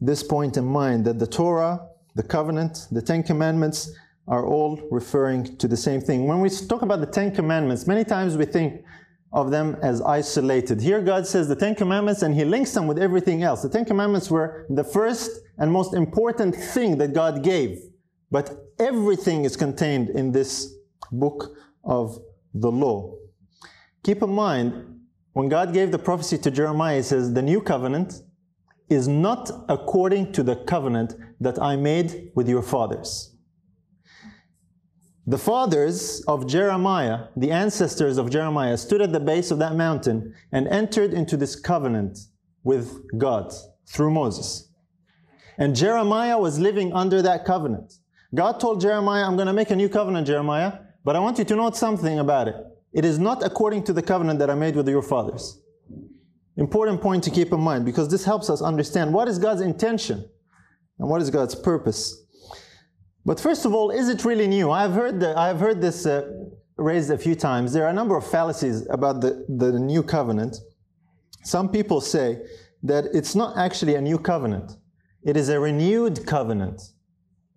this 0.00 0.22
point 0.22 0.56
in 0.56 0.64
mind 0.64 1.06
that 1.06 1.18
the 1.18 1.26
Torah, 1.26 1.88
the 2.14 2.22
covenant, 2.22 2.86
the 2.92 3.02
Ten 3.02 3.24
Commandments 3.24 3.90
are 4.28 4.46
all 4.46 4.80
referring 4.92 5.56
to 5.56 5.66
the 5.66 5.76
same 5.76 6.00
thing. 6.00 6.28
When 6.28 6.38
we 6.38 6.50
talk 6.50 6.82
about 6.82 7.00
the 7.00 7.12
Ten 7.18 7.34
Commandments, 7.34 7.88
many 7.88 8.04
times 8.04 8.36
we 8.36 8.44
think 8.44 8.84
of 9.32 9.50
them 9.50 9.76
as 9.82 10.00
isolated. 10.02 10.80
Here 10.80 11.02
God 11.02 11.26
says 11.26 11.48
the 11.48 11.56
Ten 11.56 11.74
Commandments 11.74 12.22
and 12.22 12.32
He 12.32 12.44
links 12.44 12.70
them 12.70 12.86
with 12.86 13.00
everything 13.00 13.42
else. 13.42 13.62
The 13.62 13.68
Ten 13.68 13.84
Commandments 13.84 14.30
were 14.30 14.66
the 14.70 14.84
first 14.84 15.40
and 15.58 15.72
most 15.72 15.94
important 15.94 16.54
thing 16.54 16.96
that 16.98 17.12
God 17.12 17.42
gave. 17.42 17.87
But 18.30 18.50
everything 18.78 19.44
is 19.44 19.56
contained 19.56 20.10
in 20.10 20.32
this 20.32 20.74
book 21.10 21.56
of 21.84 22.18
the 22.54 22.70
law. 22.70 23.14
Keep 24.04 24.22
in 24.22 24.30
mind, 24.30 25.00
when 25.32 25.48
God 25.48 25.72
gave 25.72 25.92
the 25.92 25.98
prophecy 25.98 26.38
to 26.38 26.50
Jeremiah, 26.50 26.96
He 26.96 27.02
says, 27.02 27.32
The 27.32 27.42
new 27.42 27.60
covenant 27.60 28.22
is 28.88 29.06
not 29.06 29.50
according 29.68 30.32
to 30.32 30.42
the 30.42 30.56
covenant 30.56 31.14
that 31.40 31.60
I 31.60 31.76
made 31.76 32.32
with 32.34 32.48
your 32.48 32.62
fathers. 32.62 33.34
The 35.26 35.38
fathers 35.38 36.22
of 36.26 36.46
Jeremiah, 36.46 37.26
the 37.36 37.50
ancestors 37.50 38.16
of 38.16 38.30
Jeremiah, 38.30 38.78
stood 38.78 39.02
at 39.02 39.12
the 39.12 39.20
base 39.20 39.50
of 39.50 39.58
that 39.58 39.76
mountain 39.76 40.34
and 40.52 40.66
entered 40.68 41.12
into 41.12 41.36
this 41.36 41.54
covenant 41.54 42.18
with 42.64 43.02
God 43.18 43.52
through 43.86 44.10
Moses. 44.10 44.72
And 45.58 45.76
Jeremiah 45.76 46.38
was 46.38 46.58
living 46.58 46.94
under 46.94 47.20
that 47.20 47.44
covenant. 47.44 47.92
God 48.34 48.60
told 48.60 48.80
Jeremiah, 48.80 49.24
I'm 49.24 49.36
going 49.36 49.46
to 49.46 49.52
make 49.52 49.70
a 49.70 49.76
new 49.76 49.88
covenant, 49.88 50.26
Jeremiah, 50.26 50.72
but 51.04 51.16
I 51.16 51.18
want 51.18 51.38
you 51.38 51.44
to 51.44 51.56
note 51.56 51.76
something 51.76 52.18
about 52.18 52.48
it. 52.48 52.56
It 52.92 53.04
is 53.04 53.18
not 53.18 53.42
according 53.42 53.84
to 53.84 53.92
the 53.92 54.02
covenant 54.02 54.38
that 54.40 54.50
I 54.50 54.54
made 54.54 54.76
with 54.76 54.88
your 54.88 55.02
fathers. 55.02 55.60
Important 56.56 57.00
point 57.00 57.24
to 57.24 57.30
keep 57.30 57.52
in 57.52 57.60
mind 57.60 57.84
because 57.84 58.10
this 58.10 58.24
helps 58.24 58.50
us 58.50 58.60
understand 58.60 59.14
what 59.14 59.28
is 59.28 59.38
God's 59.38 59.60
intention 59.60 60.28
and 60.98 61.08
what 61.08 61.22
is 61.22 61.30
God's 61.30 61.54
purpose. 61.54 62.24
But 63.24 63.38
first 63.38 63.64
of 63.64 63.72
all, 63.72 63.90
is 63.90 64.08
it 64.08 64.24
really 64.24 64.46
new? 64.46 64.70
I've 64.70 64.92
heard, 64.92 65.20
the, 65.20 65.38
I've 65.38 65.60
heard 65.60 65.80
this 65.80 66.04
uh, 66.04 66.30
raised 66.76 67.10
a 67.10 67.18
few 67.18 67.34
times. 67.34 67.72
There 67.72 67.84
are 67.84 67.90
a 67.90 67.94
number 67.94 68.16
of 68.16 68.28
fallacies 68.28 68.86
about 68.90 69.20
the, 69.20 69.46
the 69.48 69.78
new 69.78 70.02
covenant. 70.02 70.56
Some 71.44 71.68
people 71.68 72.00
say 72.00 72.42
that 72.82 73.06
it's 73.14 73.34
not 73.34 73.56
actually 73.56 73.94
a 73.94 74.00
new 74.00 74.18
covenant, 74.18 74.72
it 75.22 75.36
is 75.36 75.48
a 75.48 75.58
renewed 75.58 76.26
covenant. 76.26 76.82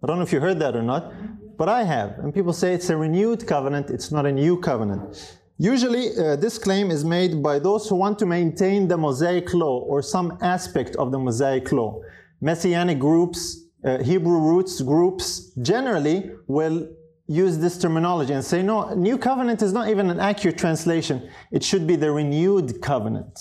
I 0.04 0.08
don't 0.08 0.18
know 0.18 0.24
if 0.24 0.34
you 0.34 0.40
heard 0.40 0.60
that 0.60 0.76
or 0.76 0.82
not, 0.82 1.14
but 1.58 1.70
I 1.70 1.84
have. 1.84 2.18
And 2.20 2.34
people 2.34 2.54
say 2.54 2.74
it's 2.74 2.90
a 2.90 2.98
renewed 2.98 3.46
covenant, 3.46 3.92
it's 3.92 4.12
not 4.12 4.26
a 4.26 4.32
new 4.32 4.60
covenant. 4.60 5.38
Usually, 5.60 6.18
uh, 6.18 6.38
this 6.38 6.58
claim 6.58 6.90
is 6.90 7.06
made 7.06 7.44
by 7.44 7.60
those 7.60 7.88
who 7.88 7.94
want 7.96 8.18
to 8.20 8.26
maintain 8.26 8.88
the 8.88 8.98
Mosaic 8.98 9.54
law 9.54 9.80
or 9.82 10.02
some 10.02 10.40
aspect 10.42 10.96
of 10.96 11.12
the 11.12 11.20
Mosaic 11.20 11.72
law. 11.72 12.02
Messianic 12.42 12.98
groups, 12.98 13.66
uh, 13.86 14.00
Hebrew 14.00 14.40
roots 14.40 14.82
groups 14.82 15.52
generally 15.62 16.32
will 16.48 16.90
use 17.28 17.60
this 17.60 17.78
terminology 17.78 18.34
and 18.34 18.44
say, 18.44 18.64
no, 18.64 18.96
new 18.96 19.20
covenant 19.20 19.62
is 19.62 19.72
not 19.72 19.88
even 19.88 20.10
an 20.10 20.20
accurate 20.20 20.58
translation. 20.58 21.30
It 21.52 21.64
should 21.64 21.86
be 21.86 21.96
the 21.96 22.12
renewed 22.12 22.82
covenant. 22.82 23.40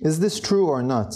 Is 0.00 0.20
this 0.20 0.38
true 0.38 0.66
or 0.66 0.82
not? 0.82 1.14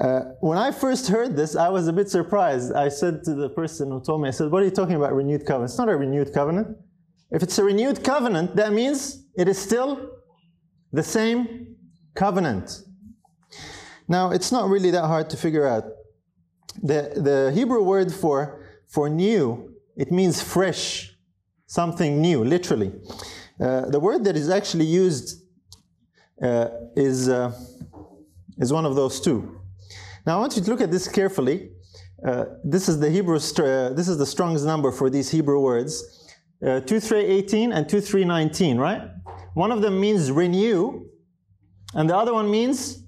Uh, 0.00 0.20
when 0.40 0.56
I 0.56 0.70
first 0.70 1.08
heard 1.08 1.36
this, 1.36 1.54
I 1.54 1.68
was 1.68 1.86
a 1.86 1.92
bit 1.92 2.08
surprised. 2.08 2.72
I 2.72 2.88
said 2.88 3.22
to 3.24 3.34
the 3.34 3.50
person 3.50 3.90
who 3.90 4.02
told 4.02 4.22
me, 4.22 4.28
I 4.28 4.30
said, 4.30 4.50
What 4.50 4.62
are 4.62 4.64
you 4.64 4.70
talking 4.70 4.96
about, 4.96 5.12
renewed 5.14 5.44
covenant? 5.44 5.70
It's 5.70 5.78
not 5.78 5.90
a 5.90 5.96
renewed 5.96 6.32
covenant. 6.32 6.68
If 7.30 7.42
it's 7.42 7.58
a 7.58 7.64
renewed 7.64 8.02
covenant, 8.02 8.56
that 8.56 8.72
means 8.72 9.26
it 9.36 9.46
is 9.46 9.58
still 9.58 10.10
the 10.90 11.02
same 11.02 11.76
covenant. 12.14 12.82
Now, 14.08 14.30
it's 14.30 14.50
not 14.50 14.70
really 14.70 14.90
that 14.90 15.04
hard 15.04 15.28
to 15.30 15.36
figure 15.36 15.66
out. 15.66 15.84
The, 16.82 17.12
the 17.14 17.52
Hebrew 17.54 17.82
word 17.82 18.12
for, 18.12 18.64
for 18.88 19.08
new, 19.08 19.74
it 19.96 20.10
means 20.10 20.42
fresh, 20.42 21.14
something 21.66 22.20
new, 22.20 22.42
literally. 22.42 22.92
Uh, 23.60 23.90
the 23.90 24.00
word 24.00 24.24
that 24.24 24.36
is 24.36 24.48
actually 24.48 24.86
used 24.86 25.42
uh, 26.42 26.68
is, 26.96 27.28
uh, 27.28 27.52
is 28.58 28.72
one 28.72 28.86
of 28.86 28.96
those 28.96 29.20
two. 29.20 29.59
Now 30.26 30.36
I 30.36 30.40
want 30.40 30.56
you 30.56 30.62
to 30.62 30.70
look 30.70 30.80
at 30.80 30.90
this 30.90 31.08
carefully. 31.08 31.70
Uh, 32.24 32.44
this 32.64 32.88
is 32.88 33.00
the 33.00 33.08
Hebrew, 33.08 33.36
uh, 33.36 33.92
this 33.94 34.08
is 34.08 34.18
the 34.18 34.26
Strong's 34.26 34.64
number 34.64 34.92
for 34.92 35.08
these 35.08 35.30
Hebrew 35.30 35.60
words. 35.60 36.28
Uh, 36.62 36.80
2318 36.80 37.72
and 37.72 37.88
2319, 37.88 38.76
right? 38.76 39.02
One 39.54 39.72
of 39.72 39.80
them 39.80 39.98
means 39.98 40.30
renew, 40.30 41.06
and 41.94 42.08
the 42.08 42.16
other 42.16 42.34
one 42.34 42.50
means 42.50 43.02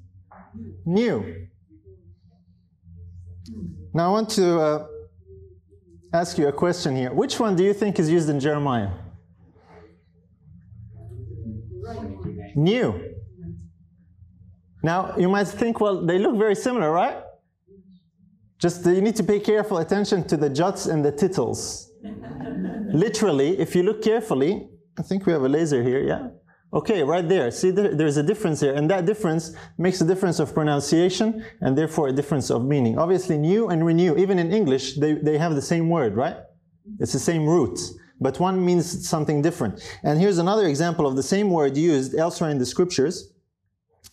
new. 0.87 1.49
Now 3.93 4.09
I 4.09 4.11
want 4.11 4.31
to 4.31 4.59
uh, 4.59 4.87
ask 6.15 6.39
you 6.39 6.49
a 6.49 6.53
question 6.53 6.97
here. 6.97 7.13
Which 7.13 7.39
one 7.39 7.55
do 7.55 7.63
you 7.63 7.75
think 7.75 7.99
is 7.99 8.11
used 8.11 8.31
in 8.31 8.41
Jeremiah? 8.41 8.91
New. 12.57 13.12
Now 14.83 15.15
you 15.17 15.29
might 15.29 15.49
think, 15.49 15.81
well, 15.81 16.05
they 16.05 16.19
look 16.19 16.37
very 16.37 16.55
similar, 16.55 16.91
right? 16.91 17.23
Just 18.59 18.87
you 18.87 19.01
need 19.01 19.17
to 19.17 19.25
pay 19.25 19.41
careful 19.41 19.79
attention 19.79 20.25
to 20.29 20.37
the 20.37 20.49
jots 20.49 20.87
and 20.87 21.05
the 21.05 21.13
tittles. 21.13 21.91
Literally, 22.93 23.59
if 23.59 23.75
you 23.75 23.83
look 23.83 24.03
carefully, 24.03 24.69
I 24.99 25.03
think 25.03 25.27
we 25.27 25.33
have 25.33 25.43
a 25.43 25.49
laser 25.49 25.83
here, 25.83 26.03
yeah? 26.05 26.29
Okay, 26.75 27.03
right 27.03 27.29
there. 27.29 27.51
See, 27.51 27.71
there's 27.71 28.17
a 28.17 28.23
difference 28.23 28.61
here, 28.61 28.75
and 28.75 28.89
that 28.91 29.05
difference 29.05 29.55
makes 29.77 30.01
a 30.01 30.07
difference 30.07 30.39
of 30.39 30.55
pronunciation 30.55 31.45
and 31.61 31.77
therefore 31.77 32.09
a 32.09 32.13
difference 32.13 32.51
of 32.51 32.65
meaning. 32.65 32.99
Obviously, 32.99 33.37
new 33.37 33.69
and 33.69 33.85
renew, 33.85 34.17
even 34.17 34.39
in 34.39 34.53
English, 34.53 34.95
they, 34.97 35.15
they 35.15 35.37
have 35.37 35.55
the 35.55 35.63
same 35.63 35.91
word, 35.91 36.17
right? 36.17 36.37
It's 36.99 37.13
the 37.13 37.19
same 37.19 37.47
root, 37.47 37.79
but 38.21 38.41
one 38.41 38.65
means 38.65 39.07
something 39.07 39.43
different. 39.43 39.83
And 40.03 40.19
here's 40.19 40.39
another 40.39 40.67
example 40.67 41.07
of 41.07 41.15
the 41.15 41.23
same 41.23 41.51
word 41.51 41.77
used 41.77 42.15
elsewhere 42.15 42.51
in 42.51 42.59
the 42.59 42.67
scriptures. 42.67 43.32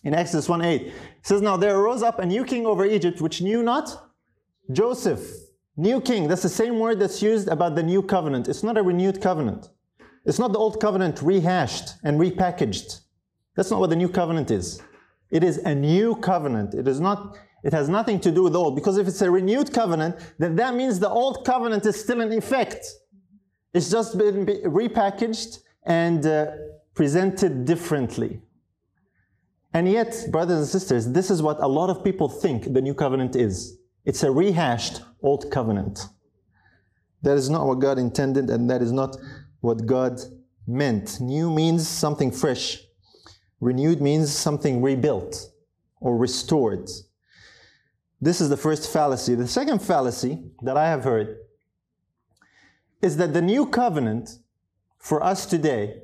In 0.02 0.14
Exodus 0.14 0.48
1 0.48 0.62
8, 0.62 0.82
it 0.82 0.92
says, 1.22 1.42
Now 1.42 1.56
there 1.56 1.76
arose 1.76 2.02
up 2.02 2.18
a 2.18 2.26
new 2.26 2.44
king 2.44 2.66
over 2.66 2.84
Egypt, 2.86 3.20
which 3.20 3.42
knew 3.42 3.62
not 3.62 4.10
Joseph. 4.72 5.20
New 5.76 6.00
king. 6.00 6.28
That's 6.28 6.42
the 6.42 6.48
same 6.48 6.78
word 6.78 6.98
that's 6.98 7.22
used 7.22 7.48
about 7.48 7.74
the 7.74 7.82
new 7.82 8.02
covenant. 8.02 8.48
It's 8.48 8.62
not 8.62 8.76
a 8.76 8.82
renewed 8.82 9.20
covenant. 9.20 9.68
It's 10.24 10.38
not 10.38 10.52
the 10.52 10.58
old 10.58 10.80
covenant 10.80 11.22
rehashed 11.22 11.94
and 12.04 12.20
repackaged. 12.20 13.00
That's 13.56 13.70
not 13.70 13.80
what 13.80 13.90
the 13.90 13.96
new 13.96 14.08
covenant 14.08 14.50
is. 14.50 14.82
It 15.30 15.44
is 15.44 15.58
a 15.58 15.74
new 15.74 16.16
covenant. 16.16 16.74
It 16.74 16.86
is 16.88 17.00
not 17.00 17.36
it 17.62 17.72
has 17.72 17.88
nothing 17.88 18.20
to 18.20 18.30
do 18.30 18.44
with 18.44 18.56
old 18.56 18.74
because 18.74 18.96
if 18.96 19.06
it's 19.06 19.20
a 19.20 19.30
renewed 19.30 19.72
covenant, 19.72 20.16
then 20.38 20.56
that 20.56 20.74
means 20.74 20.98
the 20.98 21.10
old 21.10 21.44
covenant 21.44 21.84
is 21.84 22.00
still 22.00 22.20
in 22.20 22.32
effect. 22.32 22.86
It's 23.74 23.90
just 23.90 24.16
been 24.16 24.46
repackaged 24.46 25.58
and 25.84 26.24
uh, 26.26 26.46
presented 26.94 27.64
differently. 27.66 28.40
And 29.72 29.88
yet, 29.88 30.26
brothers 30.30 30.58
and 30.58 30.66
sisters, 30.66 31.12
this 31.12 31.30
is 31.30 31.42
what 31.42 31.62
a 31.62 31.68
lot 31.68 31.90
of 31.90 32.02
people 32.02 32.28
think 32.28 32.72
the 32.72 32.80
new 32.80 32.94
covenant 32.94 33.36
is. 33.36 33.78
It's 34.04 34.22
a 34.22 34.30
rehashed 34.30 35.02
old 35.22 35.50
covenant. 35.50 36.06
That 37.22 37.36
is 37.36 37.50
not 37.50 37.66
what 37.66 37.78
God 37.78 37.98
intended, 37.98 38.50
and 38.50 38.68
that 38.70 38.82
is 38.82 38.92
not 38.92 39.16
what 39.60 39.86
God 39.86 40.20
meant. 40.66 41.20
New 41.20 41.50
means 41.50 41.86
something 41.86 42.32
fresh, 42.32 42.78
renewed 43.60 44.00
means 44.00 44.32
something 44.32 44.82
rebuilt 44.82 45.50
or 46.00 46.16
restored. 46.16 46.88
This 48.20 48.40
is 48.40 48.48
the 48.48 48.56
first 48.56 48.92
fallacy. 48.92 49.34
The 49.34 49.48
second 49.48 49.80
fallacy 49.80 50.42
that 50.62 50.76
I 50.76 50.88
have 50.88 51.04
heard 51.04 51.36
is 53.00 53.16
that 53.18 53.32
the 53.32 53.42
new 53.42 53.66
covenant 53.66 54.30
for 54.98 55.22
us 55.22 55.46
today 55.46 56.02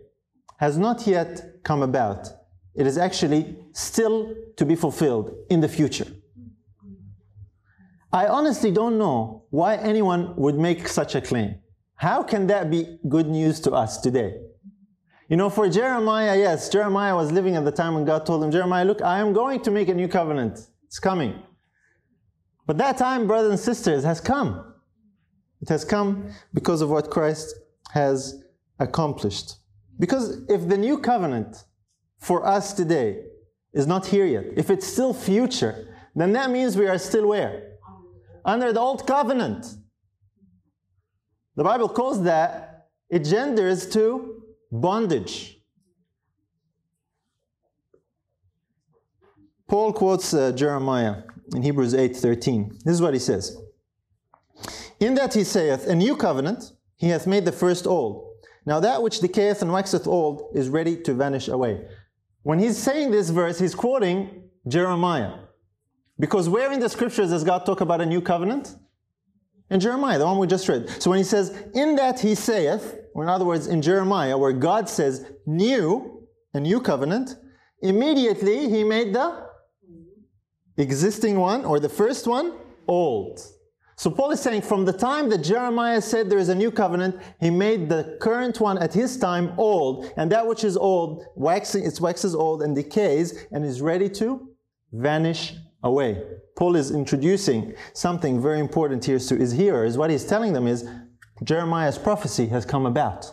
has 0.59 0.79
not 0.79 1.07
yet 1.07 1.63
come 1.63 1.83
about. 1.83 2.29
It 2.77 2.87
is 2.87 2.99
actually 2.99 3.57
still 3.73 4.35
to 4.57 4.65
be 4.67 4.75
fulfilled 4.75 5.35
in 5.49 5.61
the 5.61 5.69
future. 5.69 6.07
I 8.13 8.27
honestly 8.27 8.71
don't 8.71 8.99
know 8.99 9.45
why 9.51 9.77
anyone 9.77 10.37
would 10.37 10.57
make 10.57 10.87
such 10.89 11.15
a 11.15 11.21
claim. 11.21 11.57
How 11.97 12.23
can 12.23 12.47
that 12.49 12.71
be 12.71 12.99
good 13.09 13.27
news 13.27 13.61
to 13.61 13.73
us 13.73 14.01
today? 14.01 14.39
You 15.29 15.37
know, 15.37 15.51
for 15.51 15.69
Jeremiah, 15.69 16.39
yes, 16.39 16.69
Jeremiah 16.69 17.17
was 17.17 17.33
living 17.33 17.57
at 17.57 17.65
the 17.65 17.73
time 17.73 17.95
when 17.95 18.05
God 18.05 18.25
told 18.25 18.45
him, 18.45 18.51
Jeremiah, 18.51 18.85
look, 18.85 19.03
I 19.03 19.19
am 19.19 19.33
going 19.33 19.61
to 19.63 19.71
make 19.71 19.89
a 19.89 19.95
new 19.95 20.07
covenant. 20.07 20.61
It's 20.85 21.01
coming. 21.01 21.43
But 22.67 22.79
that 22.79 22.97
time, 22.97 23.27
brothers 23.27 23.51
and 23.51 23.61
sisters, 23.61 24.05
has 24.05 24.21
come. 24.21 24.75
It 25.63 25.69
has 25.69 25.85
come 25.85 26.31
because 26.55 26.81
of 26.81 26.91
what 26.91 27.11
Christ 27.11 27.55
has 27.93 28.45
accomplished. 28.79 29.57
Because 29.99 30.43
if 30.49 30.69
the 30.69 30.77
new 30.77 30.99
covenant 30.99 31.65
for 32.19 32.47
us 32.47 32.73
today 32.73 33.25
is 33.73 33.87
not 33.87 34.07
here 34.07 34.27
yet, 34.27 34.45
if 34.57 34.71
it's 34.71 34.87
still 34.87 35.13
future, 35.13 35.95
then 36.15 36.33
that 36.33 36.51
means 36.51 36.77
we 36.77 36.87
are 36.87 36.99
still 36.99 37.29
where? 37.29 37.75
Under 38.45 38.73
the 38.73 38.81
old 38.81 39.07
covenant. 39.07 39.67
the 41.57 41.65
Bible 41.65 41.89
calls 41.89 42.23
that 42.23 42.89
it 43.11 43.25
genders 43.25 43.89
to 43.91 44.43
bondage. 44.71 45.59
Paul 49.69 49.93
quotes 49.93 50.33
uh, 50.33 50.53
Jeremiah 50.53 51.23
in 51.55 51.63
Hebrews 51.63 51.95
8:13. 51.95 52.85
This 52.85 52.95
is 52.95 53.03
what 53.03 53.15
he 53.15 53.21
says. 53.21 53.57
In 55.01 55.15
that 55.15 55.35
he 55.35 55.45
saith, 55.45 55.87
A 55.87 55.95
new 55.95 56.17
covenant 56.17 56.73
he 56.97 57.09
hath 57.09 57.27
made 57.27 57.45
the 57.45 57.53
first 57.53 57.87
old. 57.87 58.31
Now 58.65 58.81
that 58.81 59.03
which 59.03 59.21
decayeth 59.21 59.63
and 59.63 59.73
waxeth 59.73 60.07
old 60.07 60.53
is 60.55 60.69
ready 60.69 60.97
to 61.03 61.15
vanish 61.15 61.49
away. 61.49 61.85
When 62.47 62.61
he's 62.61 62.79
saying 62.79 63.11
this 63.11 63.31
verse, 63.31 63.59
he's 63.59 63.75
quoting 63.75 64.45
Jeremiah. 64.69 65.33
Because 66.17 66.49
where 66.49 66.71
in 66.71 66.79
the 66.79 66.89
scriptures 66.89 67.31
does 67.31 67.43
God 67.43 67.67
talk 67.67 67.81
about 67.81 68.01
a 68.01 68.07
new 68.07 68.21
covenant? 68.21 68.77
In 69.69 69.81
Jeremiah, 69.81 70.17
the 70.17 70.27
one 70.27 70.39
we 70.39 70.47
just 70.47 70.69
read. 70.69 70.89
So 71.03 71.11
when 71.11 71.19
he 71.19 71.25
says, 71.25 71.51
In 71.75 71.97
that 71.97 72.21
he 72.21 72.37
saith, 72.37 73.01
or 73.15 73.25
in 73.25 73.29
other 73.29 73.45
words, 73.45 73.67
in 73.67 73.83
Jeremiah, 73.83 74.39
where 74.39 74.53
God 74.53 74.89
says 74.89 75.27
new, 75.45 76.29
a 76.55 76.61
new 76.61 76.81
covenant, 76.81 77.35
immediately 77.83 78.69
he 78.69 78.85
made 78.85 79.13
the 79.13 79.45
existing 80.77 81.41
one, 81.41 81.65
or 81.65 81.81
the 81.81 81.89
first 81.89 82.29
one, 82.29 82.53
old. 82.87 83.41
So 83.99 84.11
Paul 84.11 84.31
is 84.31 84.41
saying 84.41 84.63
from 84.63 84.85
the 84.85 84.93
time 84.93 85.31
that 85.31 85.39
Jeremiah 85.39 86.03
said 86.03 86.29
there 86.29 86.39
is 86.39 86.51
a 86.51 86.55
new 86.55 86.71
covenant, 86.71 87.17
he 87.41 87.49
made 87.49 87.89
the 87.89 88.19
current 88.21 88.61
one 88.61 88.77
at 88.77 88.93
his 88.93 89.17
time 89.17 89.55
old, 89.57 90.13
and 90.19 90.31
that 90.31 90.47
which 90.47 90.65
is 90.65 90.77
old, 90.77 91.25
waxing, 91.35 91.85
it 91.85 91.99
waxes 91.99 92.35
old 92.35 92.63
and 92.63 92.77
decays 92.77 93.47
and 93.53 93.65
is 93.65 93.81
ready 93.81 94.11
to 94.11 94.51
vanish 94.93 95.55
away. 95.83 96.23
Paul 96.57 96.77
is 96.77 96.91
introducing 96.91 97.75
something 97.95 98.41
very 98.41 98.61
important 98.61 99.03
here 99.05 99.19
to 99.19 99.37
his 99.37 99.53
hearers. 99.53 99.97
What 99.97 100.11
he's 100.11 100.25
telling 100.25 100.53
them 100.53 100.67
is 100.67 100.87
Jeremiah's 101.43 101.97
prophecy 101.97 102.49
has 102.49 102.67
come 102.67 102.85
about. 102.85 103.27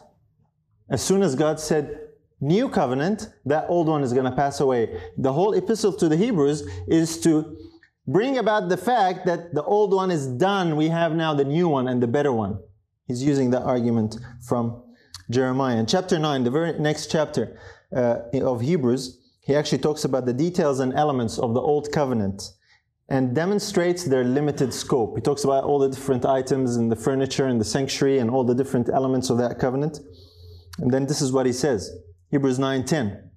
As 0.89 1.01
soon 1.01 1.23
as 1.23 1.35
God 1.35 1.59
said, 1.59 1.99
New 2.43 2.67
covenant, 2.67 3.29
that 3.45 3.65
old 3.69 3.87
one 3.87 4.03
is 4.03 4.11
going 4.11 4.25
to 4.25 4.35
pass 4.35 4.59
away. 4.59 5.01
The 5.17 5.31
whole 5.31 5.53
epistle 5.53 5.93
to 5.93 6.09
the 6.09 6.17
Hebrews 6.17 6.67
is 6.89 7.21
to 7.21 7.57
bring 8.07 8.37
about 8.37 8.69
the 8.69 8.77
fact 8.77 9.25
that 9.25 9.53
the 9.53 9.63
old 9.63 9.93
one 9.93 10.11
is 10.11 10.27
done. 10.27 10.75
We 10.75 10.89
have 10.89 11.13
now 11.13 11.33
the 11.33 11.43
new 11.43 11.67
one 11.67 11.87
and 11.87 12.01
the 12.01 12.07
better 12.07 12.31
one. 12.31 12.59
He's 13.07 13.23
using 13.23 13.51
that 13.51 13.63
argument 13.63 14.17
from 14.47 14.83
Jeremiah. 15.29 15.77
In 15.77 15.85
chapter 15.85 16.19
9, 16.19 16.43
the 16.43 16.51
very 16.51 16.77
next 16.79 17.11
chapter 17.11 17.59
uh, 17.95 18.19
of 18.41 18.61
Hebrews, 18.61 19.19
he 19.41 19.55
actually 19.55 19.79
talks 19.79 20.05
about 20.05 20.25
the 20.25 20.33
details 20.33 20.79
and 20.79 20.93
elements 20.93 21.37
of 21.37 21.53
the 21.53 21.61
old 21.61 21.91
covenant 21.91 22.43
and 23.09 23.35
demonstrates 23.35 24.05
their 24.05 24.23
limited 24.23 24.73
scope. 24.73 25.15
He 25.15 25.21
talks 25.21 25.43
about 25.43 25.65
all 25.65 25.79
the 25.79 25.89
different 25.89 26.25
items 26.25 26.77
and 26.77 26.91
the 26.91 26.95
furniture 26.95 27.47
and 27.47 27.59
the 27.59 27.65
sanctuary 27.65 28.19
and 28.19 28.29
all 28.29 28.43
the 28.43 28.55
different 28.55 28.89
elements 28.89 29.29
of 29.29 29.37
that 29.39 29.59
covenant. 29.59 29.99
And 30.79 30.91
then 30.91 31.05
this 31.05 31.21
is 31.21 31.31
what 31.31 31.45
he 31.45 31.53
says 31.53 31.91
Hebrews 32.31 32.57
9:10 32.57 33.29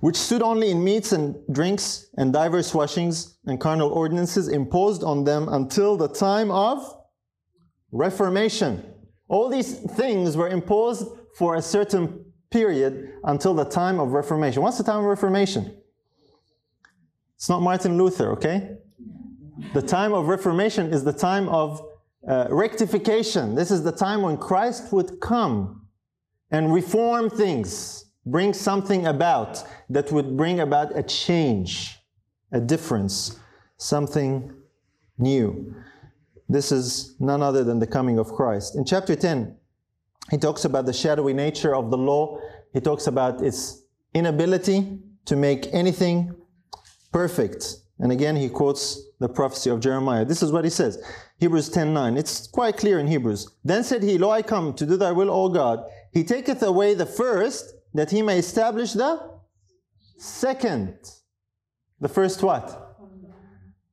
which 0.00 0.16
stood 0.16 0.42
only 0.42 0.70
in 0.70 0.82
meats 0.82 1.12
and 1.12 1.36
drinks 1.52 2.06
and 2.16 2.32
diverse 2.32 2.74
washings 2.74 3.38
and 3.46 3.60
carnal 3.60 3.90
ordinances 3.90 4.48
imposed 4.48 5.04
on 5.04 5.24
them 5.24 5.48
until 5.50 5.96
the 5.96 6.08
time 6.08 6.50
of 6.50 6.96
Reformation. 7.92 8.82
All 9.28 9.48
these 9.48 9.78
things 9.96 10.36
were 10.36 10.48
imposed 10.48 11.06
for 11.36 11.56
a 11.56 11.62
certain 11.62 12.24
period 12.50 13.14
until 13.24 13.54
the 13.54 13.64
time 13.64 14.00
of 14.00 14.12
Reformation. 14.12 14.62
What's 14.62 14.78
the 14.78 14.84
time 14.84 15.00
of 15.00 15.04
Reformation? 15.04 15.76
It's 17.36 17.48
not 17.48 17.62
Martin 17.62 17.96
Luther, 17.96 18.32
okay? 18.32 18.76
The 19.72 19.82
time 19.82 20.12
of 20.12 20.28
Reformation 20.28 20.92
is 20.92 21.04
the 21.04 21.12
time 21.12 21.48
of 21.48 21.80
uh, 22.26 22.46
rectification. 22.50 23.54
This 23.54 23.70
is 23.70 23.82
the 23.82 23.92
time 23.92 24.22
when 24.22 24.36
Christ 24.36 24.92
would 24.92 25.20
come 25.20 25.86
and 26.50 26.72
reform 26.72 27.30
things 27.30 28.09
bring 28.30 28.52
something 28.52 29.06
about 29.06 29.62
that 29.88 30.10
would 30.12 30.36
bring 30.36 30.60
about 30.60 30.96
a 30.96 31.02
change, 31.02 31.98
a 32.52 32.60
difference, 32.60 33.38
something 33.76 34.52
new. 35.18 35.74
This 36.48 36.72
is 36.72 37.14
none 37.20 37.42
other 37.42 37.62
than 37.62 37.78
the 37.78 37.86
coming 37.86 38.18
of 38.18 38.32
Christ. 38.32 38.76
In 38.76 38.84
chapter 38.84 39.14
10, 39.14 39.56
he 40.30 40.38
talks 40.38 40.64
about 40.64 40.86
the 40.86 40.92
shadowy 40.92 41.32
nature 41.32 41.74
of 41.74 41.90
the 41.90 41.98
law. 41.98 42.38
He 42.72 42.80
talks 42.80 43.06
about 43.06 43.42
its 43.42 43.82
inability 44.14 44.98
to 45.26 45.36
make 45.36 45.72
anything 45.72 46.34
perfect. 47.12 47.76
And 47.98 48.10
again, 48.10 48.34
he 48.34 48.48
quotes 48.48 49.00
the 49.20 49.28
prophecy 49.28 49.70
of 49.70 49.80
Jeremiah. 49.80 50.24
This 50.24 50.42
is 50.42 50.50
what 50.50 50.64
he 50.64 50.70
says. 50.70 51.02
Hebrews 51.38 51.68
10:9. 51.70 52.16
It's 52.16 52.46
quite 52.46 52.76
clear 52.76 52.98
in 52.98 53.06
Hebrews. 53.06 53.48
Then 53.62 53.84
said 53.84 54.02
he, 54.02 54.18
Lo, 54.18 54.30
I 54.30 54.42
come 54.42 54.72
to 54.74 54.86
do 54.86 54.96
thy 54.96 55.12
will, 55.12 55.30
O 55.30 55.48
God. 55.48 55.84
He 56.12 56.24
taketh 56.24 56.62
away 56.62 56.94
the 56.94 57.06
first 57.06 57.74
that 57.94 58.10
he 58.10 58.22
may 58.22 58.38
establish 58.38 58.92
the 58.92 59.20
second. 60.18 60.98
The 62.00 62.08
first 62.08 62.42
what? 62.42 62.96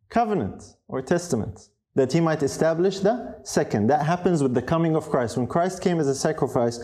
Covenant 0.10 0.64
or 0.88 1.02
testament. 1.02 1.70
That 1.96 2.14
he 2.14 2.22
might 2.22 2.44
establish 2.44 3.00
the 3.00 3.40
second. 3.44 3.88
That 3.88 4.06
happens 4.06 4.44
with 4.44 4.54
the 4.54 4.62
coming 4.62 4.96
of 4.96 5.10
Christ. 5.10 5.38
When 5.38 5.48
Christ 5.48 5.82
came 5.82 6.00
as 6.00 6.08
a 6.08 6.16
sacrifice 6.16 6.80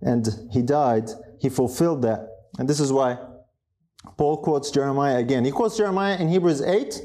and 0.00 0.26
he 0.50 0.62
died, 0.62 1.10
he 1.38 1.48
fulfilled 1.48 2.02
that. 2.02 2.28
And 2.58 2.68
this 2.68 2.80
is 2.80 2.92
why 2.92 3.18
Paul 4.16 4.38
quotes 4.38 4.70
Jeremiah 4.70 5.18
again. 5.18 5.44
He 5.44 5.50
quotes 5.50 5.76
Jeremiah 5.76 6.16
in 6.16 6.28
Hebrews 6.28 6.62
8. 6.62 7.02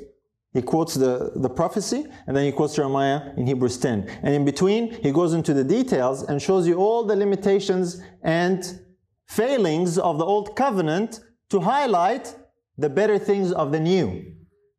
He 0.53 0.63
quotes 0.63 0.95
the, 0.95 1.31
the 1.35 1.49
prophecy, 1.49 2.07
and 2.25 2.35
then 2.35 2.43
he 2.43 2.51
quotes 2.51 2.75
Jeremiah 2.75 3.33
in 3.37 3.45
Hebrews 3.45 3.77
10. 3.77 4.09
And 4.23 4.33
in 4.33 4.45
between, 4.45 4.91
he 5.03 5.11
goes 5.11 5.33
into 5.33 5.53
the 5.53 5.63
details 5.63 6.23
and 6.23 6.41
shows 6.41 6.67
you 6.67 6.75
all 6.75 7.03
the 7.03 7.15
limitations 7.15 8.01
and 8.23 8.79
failings 9.29 9.97
of 9.97 10.17
the 10.17 10.25
old 10.25 10.55
covenant 10.55 11.21
to 11.49 11.59
highlight 11.61 12.35
the 12.77 12.89
better 12.89 13.17
things 13.17 13.51
of 13.51 13.71
the 13.71 13.79
new. 13.79 14.35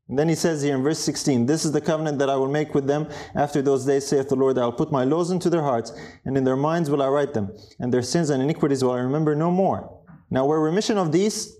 And 0.08 0.18
then 0.18 0.28
he 0.28 0.34
says 0.34 0.60
here 0.60 0.74
in 0.74 0.82
verse 0.82 0.98
16, 0.98 1.46
This 1.46 1.64
is 1.64 1.70
the 1.70 1.80
covenant 1.80 2.18
that 2.18 2.28
I 2.28 2.34
will 2.34 2.48
make 2.48 2.74
with 2.74 2.86
them 2.88 3.08
after 3.36 3.62
those 3.62 3.86
days, 3.86 4.08
saith 4.08 4.28
the 4.28 4.34
Lord. 4.34 4.58
I 4.58 4.64
will 4.64 4.72
put 4.72 4.90
my 4.90 5.04
laws 5.04 5.30
into 5.30 5.48
their 5.48 5.62
hearts, 5.62 5.92
and 6.24 6.36
in 6.36 6.42
their 6.42 6.56
minds 6.56 6.90
will 6.90 7.00
I 7.00 7.06
write 7.06 7.32
them, 7.32 7.56
and 7.78 7.94
their 7.94 8.02
sins 8.02 8.30
and 8.30 8.42
iniquities 8.42 8.82
will 8.82 8.90
I 8.90 8.98
remember 8.98 9.36
no 9.36 9.52
more. 9.52 10.02
Now, 10.28 10.46
where 10.46 10.58
remission 10.58 10.98
of 10.98 11.12
these 11.12 11.56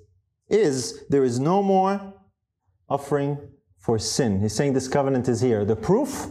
is, 0.49 1.05
there 1.11 1.23
is 1.23 1.39
no 1.39 1.63
more 1.63 2.13
offering 2.89 3.39
for 3.79 4.01
sin. 4.01 4.41
He's 4.41 4.55
saying 4.55 4.73
this 4.73 4.89
covenant 4.89 5.29
is 5.29 5.41
here. 5.41 5.65
The 5.65 5.77
proof, 5.77 6.27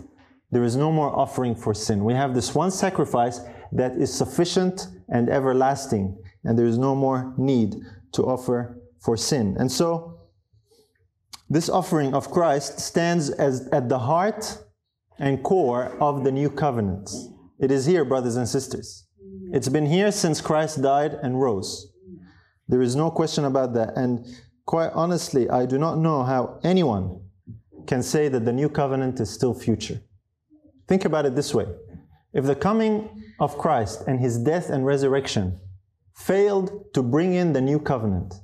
there 0.52 0.66
is 0.66 0.76
no 0.76 0.92
more 0.92 1.18
offering 1.18 1.56
for 1.56 1.74
sin. 1.74 2.04
We 2.04 2.14
have 2.16 2.36
this 2.36 2.54
one 2.54 2.72
sacrifice 2.72 3.40
that 3.72 3.94
is 3.94 4.14
sufficient 4.14 4.88
and 5.08 5.30
everlasting 5.30 6.18
and 6.44 6.58
there 6.58 6.66
is 6.66 6.78
no 6.78 6.96
more 6.96 7.34
need 7.38 7.76
to 8.14 8.24
offer 8.24 8.78
for 9.00 9.18
sin. 9.18 9.56
And 9.60 9.72
so, 9.72 10.20
this 11.50 11.70
offering 11.70 12.14
of 12.14 12.30
Christ 12.30 12.80
stands 12.80 13.30
as 13.30 13.68
at 13.72 13.90
the 13.90 14.00
heart 14.00 14.58
and 15.18 15.44
core 15.44 15.98
of 16.00 16.24
the 16.24 16.32
new 16.32 16.50
covenant. 16.50 17.10
It 17.60 17.72
is 17.72 17.86
here, 17.86 18.06
brothers 18.06 18.36
and 18.36 18.48
sisters. 18.48 19.06
It's 19.52 19.68
been 19.68 19.86
here 19.86 20.12
since 20.12 20.42
Christ 20.42 20.82
died 20.82 21.16
and 21.24 21.42
rose. 21.42 21.92
There 22.68 22.82
is 22.82 22.96
no 22.96 23.10
question 23.10 23.46
about 23.46 23.74
that. 23.74 23.98
And 23.98 24.26
quite 24.66 24.92
honestly, 24.94 25.50
I 25.50 25.66
do 25.66 25.80
not 25.80 25.98
know 25.98 26.24
how 26.24 26.60
anyone 26.64 27.20
can 27.88 28.04
say 28.04 28.28
that 28.30 28.46
the 28.46 28.54
new 28.54 28.70
covenant 28.70 29.20
is 29.20 29.30
still 29.32 29.56
future. 29.56 30.00
Think 30.88 31.06
about 31.06 31.26
it 31.26 31.36
this 31.36 31.54
way 31.54 31.66
if 32.32 32.46
the 32.46 32.56
coming 32.56 33.10
of 33.40 33.58
Christ 33.58 34.04
and 34.08 34.20
his 34.20 34.38
death 34.38 34.70
and 34.70 34.86
resurrection 34.86 35.60
failed 36.20 36.94
to 36.94 37.02
bring 37.02 37.34
in 37.34 37.54
the 37.54 37.62
new 37.62 37.80
covenant, 37.80 38.36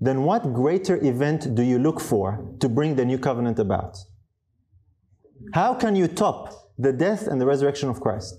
then 0.00 0.22
what 0.22 0.52
greater 0.52 0.96
event 1.04 1.54
do 1.54 1.62
you 1.62 1.78
look 1.78 2.00
for 2.00 2.44
to 2.60 2.68
bring 2.68 2.94
the 2.94 3.04
new 3.04 3.18
covenant 3.18 3.58
about? 3.58 3.96
How 5.54 5.74
can 5.74 5.96
you 5.96 6.08
top 6.08 6.72
the 6.78 6.92
death 6.92 7.26
and 7.26 7.40
the 7.40 7.46
resurrection 7.46 7.88
of 7.88 8.00
Christ? 8.00 8.38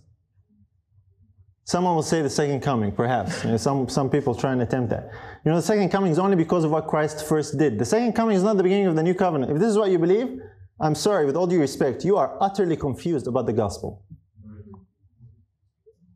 Someone 1.66 1.96
will 1.96 2.04
say 2.04 2.22
the 2.22 2.30
second 2.30 2.60
coming, 2.62 2.92
perhaps. 2.92 3.44
You 3.44 3.52
know, 3.52 3.58
some, 3.58 3.88
some 3.88 4.10
people 4.10 4.36
try 4.36 4.52
and 4.52 4.62
attempt 4.62 4.90
that. 4.90 5.10
You 5.46 5.52
know, 5.52 5.56
the 5.56 5.62
second 5.62 5.90
coming 5.90 6.12
is 6.12 6.20
only 6.20 6.36
because 6.36 6.66
of 6.66 6.72
what 6.72 6.88
Christ 6.88 7.26
first 7.26 7.58
did. 7.58 7.80
The 7.80 7.86
second 7.86 8.14
coming 8.14 8.36
is 8.36 8.44
not 8.44 8.58
the 8.58 8.64
beginning 8.64 8.88
of 8.88 8.96
the 8.96 9.04
new 9.04 9.14
covenant. 9.14 9.52
If 9.52 9.60
this 9.60 9.70
is 9.70 9.78
what 9.78 9.90
you 9.90 9.98
believe, 9.98 10.40
I'm 10.82 10.96
sorry, 10.96 11.26
with 11.26 11.38
all 11.38 11.48
due 11.48 11.62
respect, 11.62 12.04
you 12.04 12.18
are 12.18 12.38
utterly 12.42 12.76
confused 12.76 13.28
about 13.28 13.46
the 13.46 13.54
gospel 13.54 14.04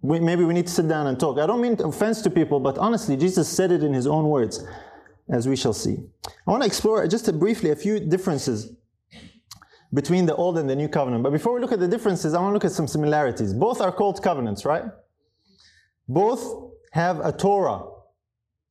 we, 0.08 0.22
maybe 0.22 0.46
we 0.46 0.54
need 0.54 0.68
to 0.68 0.72
sit 0.72 0.88
down 0.88 1.08
and 1.08 1.20
talk. 1.20 1.38
I 1.38 1.46
don't 1.46 1.60
mean 1.60 1.74
offense 1.82 2.22
to 2.22 2.30
people, 2.30 2.62
but 2.62 2.78
honestly, 2.78 3.18
Jesus 3.18 3.50
said 3.50 3.74
it 3.74 3.84
in 3.84 3.94
his 3.94 4.08
own 4.08 4.30
words, 4.30 4.66
as 5.30 5.50
we 5.50 5.58
shall 5.58 5.74
see. 5.74 5.98
I 6.48 6.52
want 6.52 6.64
to 6.64 6.68
explore 6.68 7.06
just 7.08 7.38
briefly 7.38 7.72
a 7.72 7.76
few 7.76 8.00
differences 8.00 8.72
between 9.94 10.26
the 10.26 10.34
old 10.34 10.58
and 10.58 10.70
the 10.70 10.78
new 10.78 10.88
covenant. 10.88 11.24
But 11.24 11.34
before 11.34 11.54
we 11.54 11.60
look 11.60 11.74
at 11.74 11.82
the 11.82 11.90
differences, 11.90 12.34
I 12.34 12.40
want 12.40 12.52
to 12.52 12.54
look 12.54 12.64
at 12.64 12.72
some 12.72 12.88
similarities. 12.88 13.54
Both 13.54 13.82
are 13.82 13.92
called 13.92 14.24
covenants, 14.24 14.64
right? 14.64 14.86
Both 16.08 16.72
have 16.94 17.20
a 17.20 17.34
Torah. 17.34 17.84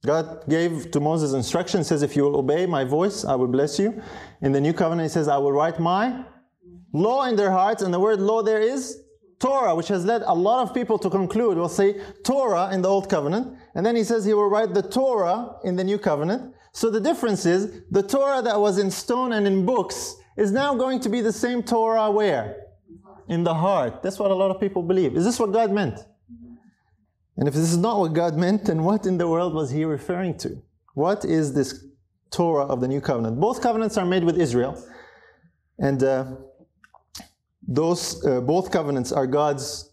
God 0.07 0.49
gave 0.49 0.90
to 0.92 1.01
Moses 1.01 1.35
instruction, 1.35 1.85
says, 1.85 2.01
If 2.01 2.16
you 2.16 2.22
will 2.22 2.37
obey 2.37 2.64
my 2.64 2.85
voice, 2.85 3.27
I 3.27 3.35
will 3.35 3.49
bless 3.49 3.79
you. 3.79 4.03
In 4.40 4.53
the 4.53 4.61
new 4.61 4.72
covenant, 4.72 5.11
he 5.11 5.12
says, 5.12 5.29
I 5.29 5.37
will 5.37 5.53
write 5.53 5.79
my 5.79 6.25
law 6.94 7.27
in 7.27 7.37
their 7.37 7.51
hearts. 7.51 7.83
And 7.83 7.92
the 7.92 8.01
word 8.01 8.20
law 8.20 8.42
there 8.42 8.61
is 8.61 9.03
Torah, 9.38 9.75
which 9.75 9.88
has 9.88 10.05
led 10.05 10.22
a 10.22 10.35
lot 10.35 10.62
of 10.62 10.75
people 10.75 10.99
to 10.99 11.11
conclude, 11.11 11.59
we'll 11.59 11.68
say 11.68 12.01
Torah 12.25 12.70
in 12.72 12.81
the 12.83 12.88
Old 12.88 13.11
Covenant, 13.11 13.57
and 13.75 13.85
then 13.85 13.94
he 13.94 14.03
says 14.03 14.25
he 14.25 14.33
will 14.33 14.49
write 14.49 14.72
the 14.72 14.83
Torah 14.83 15.57
in 15.64 15.77
the 15.77 15.85
New 15.85 15.99
Covenant. 15.99 16.55
So 16.72 16.90
the 16.90 17.01
difference 17.01 17.44
is 17.44 17.83
the 17.90 18.03
Torah 18.03 18.42
that 18.42 18.59
was 18.61 18.79
in 18.79 18.90
stone 18.90 19.33
and 19.33 19.46
in 19.46 19.66
books 19.66 20.16
is 20.37 20.53
now 20.53 20.75
going 20.75 21.01
to 21.01 21.09
be 21.09 21.20
the 21.20 21.33
same 21.33 21.62
Torah 21.62 22.11
where? 22.11 22.64
In 23.29 23.44
the 23.44 23.55
heart. 23.55 24.03
That's 24.03 24.18
what 24.18 24.31
a 24.31 24.35
lot 24.35 24.51
of 24.51 24.61
people 24.61 24.83
believe. 24.83 25.16
Is 25.16 25.25
this 25.25 25.38
what 25.38 25.53
God 25.53 25.70
meant? 25.70 25.99
And 27.37 27.49
if 27.49 27.55
this 27.55 27.70
is 27.70 27.77
not 27.77 27.99
what 27.99 28.14
God 28.14 28.37
meant, 28.37 28.66
then 28.66 28.85
what 28.85 29.07
in 29.07 29.18
the 29.18 29.29
world 29.29 29.53
was 29.53 29.70
he 29.70 29.85
referring 29.85 30.38
to? 30.38 30.62
What 30.94 31.25
is 31.25 31.53
this 31.53 31.85
Torah 32.31 32.64
of 32.64 32.81
the 32.81 32.88
New 32.88 33.01
Covenant? 33.01 33.38
Both 33.38 33.61
covenants 33.61 33.99
are 33.99 34.07
made 34.07 34.25
with 34.25 34.38
Israel. 34.38 34.83
And 35.79 36.03
uh, 36.03 36.37
those 37.66 38.24
uh, 38.24 38.40
both 38.40 38.70
covenants 38.70 39.12
are 39.12 39.26
God's 39.26 39.92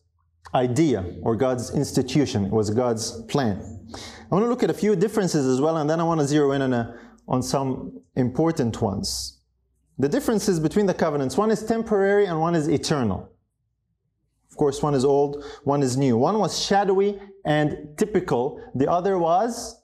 idea 0.54 1.16
or 1.22 1.36
God's 1.36 1.74
institution. 1.74 2.46
It 2.46 2.52
was 2.52 2.70
God's 2.70 3.24
plan. 3.24 3.58
I 3.94 4.36
want 4.36 4.46
to 4.46 4.50
look 4.50 4.64
at 4.64 4.70
a 4.70 4.74
few 4.74 4.96
differences 4.96 5.46
as 5.48 5.62
well, 5.62 5.78
and 5.78 5.90
then 5.90 6.00
I 6.00 6.04
want 6.04 6.20
to 6.22 6.28
zero 6.28 6.52
in 6.52 6.62
on, 6.62 6.74
a, 6.74 7.00
on 7.28 7.42
some 7.42 8.02
important 8.16 8.82
ones. 8.82 9.40
The 9.98 10.10
differences 10.10 10.60
between 10.60 10.86
the 10.86 10.94
covenants 10.94 11.38
one 11.38 11.52
is 11.52 11.64
temporary 11.64 12.26
and 12.26 12.40
one 12.40 12.56
is 12.56 12.68
eternal. 12.68 13.30
Of 14.50 14.58
course, 14.58 14.82
one 14.82 14.94
is 14.94 15.06
old, 15.06 15.44
one 15.64 15.82
is 15.82 15.98
new. 15.98 16.16
One 16.18 16.38
was 16.38 16.64
shadowy 16.64 17.20
and 17.46 17.98
typical, 17.98 18.62
the 18.76 18.90
other 18.90 19.18
was 19.18 19.82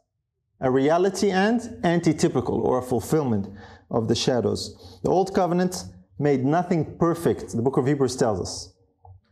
a 0.61 0.69
reality 0.69 1.31
and 1.31 1.59
antitypical 1.83 2.59
or 2.59 2.79
a 2.79 2.81
fulfillment 2.81 3.47
of 3.89 4.07
the 4.07 4.15
shadows. 4.15 4.99
The 5.03 5.09
old 5.09 5.33
covenant 5.33 5.85
made 6.19 6.43
nothing 6.45 6.97
perfect, 6.97 7.55
the 7.55 7.61
book 7.61 7.77
of 7.77 7.87
Hebrews 7.87 8.15
tells 8.15 8.41
us. 8.41 8.73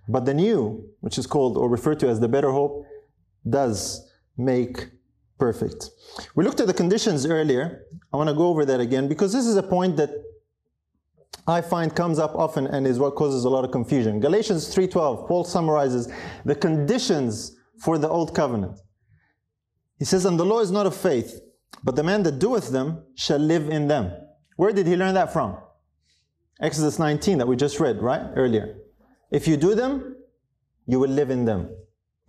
But 0.07 0.25
the 0.25 0.33
new, 0.33 0.89
which 1.01 1.17
is 1.17 1.27
called 1.27 1.57
or 1.57 1.69
referred 1.69 1.99
to 1.99 2.07
as 2.07 2.19
the 2.19 2.29
better 2.29 2.51
hope, 2.51 2.85
does 3.47 4.09
make 4.37 4.89
perfect. 5.37 5.89
We 6.35 6.43
looked 6.43 6.61
at 6.61 6.67
the 6.67 6.73
conditions 6.73 7.25
earlier. 7.25 7.83
I 8.13 8.17
want 8.17 8.29
to 8.29 8.35
go 8.35 8.47
over 8.47 8.65
that 8.65 8.79
again 8.79 9.07
because 9.07 9.33
this 9.33 9.45
is 9.45 9.57
a 9.57 9.63
point 9.63 9.97
that 9.97 10.09
I 11.45 11.61
find 11.61 11.95
comes 11.95 12.19
up 12.19 12.35
often 12.35 12.67
and 12.67 12.87
is 12.87 12.99
what 12.99 13.15
causes 13.15 13.43
a 13.43 13.49
lot 13.49 13.63
of 13.63 13.71
confusion. 13.71 14.19
Galatians 14.19 14.73
3:12, 14.73 15.27
Paul 15.27 15.43
summarizes 15.43 16.09
the 16.45 16.55
conditions 16.55 17.55
for 17.79 17.97
the 17.97 18.09
old 18.09 18.33
covenant. 18.33 18.79
He 19.99 20.05
says, 20.05 20.25
"And 20.25 20.39
the 20.39 20.45
law 20.45 20.59
is 20.59 20.71
not 20.71 20.85
of 20.85 20.95
faith, 20.95 21.41
but 21.83 21.95
the 21.95 22.03
man 22.03 22.23
that 22.23 22.39
doeth 22.39 22.69
them 22.69 23.03
shall 23.15 23.39
live 23.39 23.69
in 23.69 23.87
them." 23.87 24.11
Where 24.55 24.71
did 24.71 24.87
he 24.87 24.95
learn 24.95 25.13
that 25.13 25.31
from? 25.31 25.57
Exodus 26.59 26.97
19 26.99 27.37
that 27.37 27.47
we 27.47 27.55
just 27.55 27.79
read, 27.79 28.01
right? 28.01 28.21
Earlier. 28.35 28.77
If 29.31 29.47
you 29.47 29.57
do 29.57 29.75
them, 29.75 30.15
you 30.87 30.99
will 30.99 31.09
live 31.09 31.29
in 31.29 31.45
them. 31.45 31.69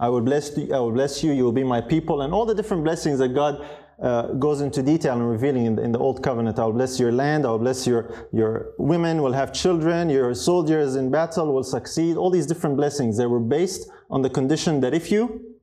I 0.01 0.09
will 0.09 0.21
bless 0.21 0.57
you, 0.57 0.73
I 0.75 0.79
will 0.79 0.93
bless 0.93 1.25
you, 1.25 1.33
you 1.33 1.45
will 1.45 1.53
be 1.53 1.65
my 1.65 1.81
people, 1.81 2.23
and 2.23 2.33
all 2.33 2.47
the 2.47 2.55
different 2.55 2.85
blessings 2.85 3.19
that 3.19 3.35
God 3.35 3.67
uh, 4.01 4.29
goes 4.35 4.61
into 4.61 4.81
detail 4.81 5.15
and 5.15 5.29
revealing 5.29 5.67
in 5.67 5.75
the, 5.75 5.83
in 5.83 5.91
the, 5.91 5.99
Old 5.99 6.23
Covenant. 6.23 6.59
I 6.59 6.65
will 6.65 6.73
bless 6.73 7.01
your 7.01 7.11
land, 7.11 7.45
I 7.45 7.51
will 7.51 7.59
bless 7.59 7.85
your, 7.85 8.29
your 8.33 8.75
women 8.79 9.23
will 9.23 9.33
have 9.33 9.53
children, 9.53 10.09
your 10.09 10.35
soldiers 10.35 10.95
in 10.95 11.11
battle 11.11 11.53
will 11.53 11.65
succeed. 11.65 12.17
All 12.17 12.31
these 12.31 12.47
different 12.47 12.77
blessings, 12.77 13.17
they 13.17 13.27
were 13.27 13.41
based 13.41 13.91
on 14.09 14.23
the 14.23 14.31
condition 14.31 14.81
that 14.83 14.95
if 14.95 15.11
you 15.11 15.57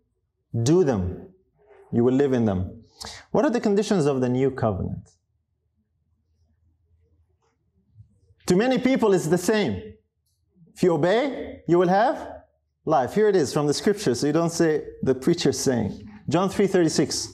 do 0.63 0.83
them, 0.83 1.29
you 1.93 2.03
will 2.03 2.13
live 2.13 2.33
in 2.33 2.43
them. 2.43 2.83
What 3.31 3.45
are 3.45 3.51
the 3.51 3.61
conditions 3.61 4.05
of 4.05 4.19
the 4.19 4.27
New 4.27 4.51
Covenant? 4.51 5.14
To 8.47 8.55
many 8.55 8.77
people, 8.77 9.13
it's 9.13 9.27
the 9.27 9.37
same. 9.37 9.81
If 10.73 10.83
you 10.83 10.93
obey, 10.93 11.61
you 11.67 11.77
will 11.77 11.87
have 11.87 12.43
life. 12.85 13.13
Here 13.15 13.27
it 13.27 13.35
is 13.35 13.53
from 13.53 13.65
the 13.67 13.73
scripture, 13.73 14.13
so 14.13 14.27
you 14.27 14.33
don't 14.33 14.51
say 14.51 14.83
the 15.01 15.15
preacher 15.15 15.51
saying. 15.51 16.07
John 16.29 16.49
3:36. 16.49 17.33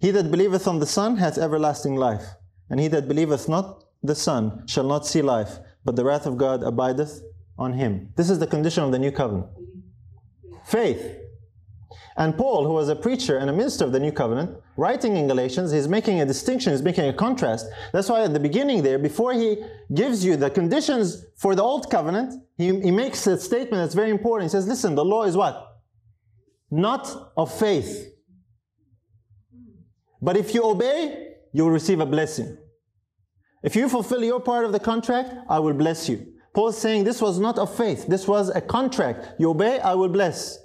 He 0.00 0.10
that 0.12 0.30
believeth 0.30 0.66
on 0.68 0.78
the 0.78 0.86
Son 0.86 1.16
hath 1.16 1.38
everlasting 1.38 1.96
life, 1.96 2.24
and 2.70 2.78
he 2.80 2.88
that 2.88 3.08
believeth 3.08 3.48
not 3.48 3.84
the 4.02 4.14
Son 4.14 4.66
shall 4.66 4.84
not 4.84 5.06
see 5.06 5.22
life, 5.22 5.58
but 5.84 5.96
the 5.96 6.04
wrath 6.04 6.24
of 6.24 6.36
God 6.36 6.62
abideth 6.62 7.20
on 7.58 7.72
him. 7.72 8.12
This 8.16 8.30
is 8.30 8.38
the 8.38 8.46
condition 8.46 8.84
of 8.84 8.92
the 8.92 8.98
new 8.98 9.10
covenant. 9.10 9.48
Faith. 10.64 11.16
And 12.16 12.36
Paul, 12.36 12.66
who 12.66 12.72
was 12.72 12.88
a 12.88 12.96
preacher 12.96 13.38
and 13.38 13.48
a 13.48 13.52
minister 13.52 13.84
of 13.84 13.92
the 13.92 14.00
new 14.00 14.12
covenant, 14.12 14.58
writing 14.76 15.16
in 15.16 15.26
Galatians, 15.26 15.70
he's 15.70 15.88
making 15.88 16.20
a 16.20 16.26
distinction, 16.26 16.72
he's 16.72 16.82
making 16.82 17.08
a 17.08 17.12
contrast. 17.12 17.66
That's 17.92 18.08
why 18.08 18.24
at 18.24 18.32
the 18.32 18.40
beginning 18.40 18.82
there, 18.82 18.98
before 18.98 19.32
he 19.32 19.62
gives 19.94 20.24
you 20.24 20.36
the 20.36 20.50
conditions 20.50 21.24
for 21.36 21.54
the 21.54 21.62
old 21.62 21.90
covenant, 21.90 22.34
he, 22.56 22.66
he 22.80 22.90
makes 22.90 23.26
a 23.26 23.38
statement 23.38 23.82
that's 23.82 23.94
very 23.94 24.10
important. 24.10 24.50
He 24.50 24.52
says, 24.52 24.66
Listen, 24.66 24.94
the 24.94 25.04
law 25.04 25.24
is 25.24 25.36
what? 25.36 25.78
Not 26.70 27.32
of 27.36 27.56
faith. 27.56 28.12
But 30.20 30.36
if 30.36 30.54
you 30.54 30.64
obey, 30.64 31.28
you 31.52 31.64
will 31.64 31.70
receive 31.70 32.00
a 32.00 32.06
blessing. 32.06 32.58
If 33.62 33.74
you 33.76 33.88
fulfill 33.88 34.22
your 34.22 34.40
part 34.40 34.64
of 34.64 34.72
the 34.72 34.80
contract, 34.80 35.34
I 35.48 35.58
will 35.58 35.74
bless 35.74 36.08
you. 36.08 36.34
Paul's 36.54 36.78
saying 36.78 37.04
this 37.04 37.22
was 37.22 37.38
not 37.38 37.58
of 37.58 37.74
faith, 37.74 38.06
this 38.06 38.26
was 38.26 38.48
a 38.48 38.60
contract. 38.60 39.28
You 39.38 39.50
obey, 39.50 39.78
I 39.80 39.94
will 39.94 40.08
bless. 40.08 40.58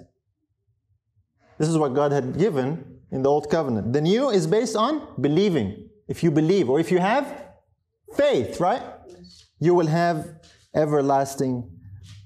This 1.58 1.68
is 1.68 1.78
what 1.78 1.94
God 1.94 2.12
had 2.12 2.38
given 2.38 3.00
in 3.10 3.22
the 3.22 3.30
old 3.30 3.48
covenant. 3.48 3.92
The 3.92 4.00
new 4.00 4.30
is 4.30 4.46
based 4.46 4.76
on 4.76 5.06
believing. 5.20 5.88
If 6.08 6.22
you 6.22 6.30
believe, 6.30 6.68
or 6.68 6.80
if 6.80 6.90
you 6.90 6.98
have 6.98 7.26
faith, 8.16 8.60
right? 8.60 8.82
You 9.60 9.74
will 9.74 9.86
have 9.86 10.28
everlasting 10.74 11.70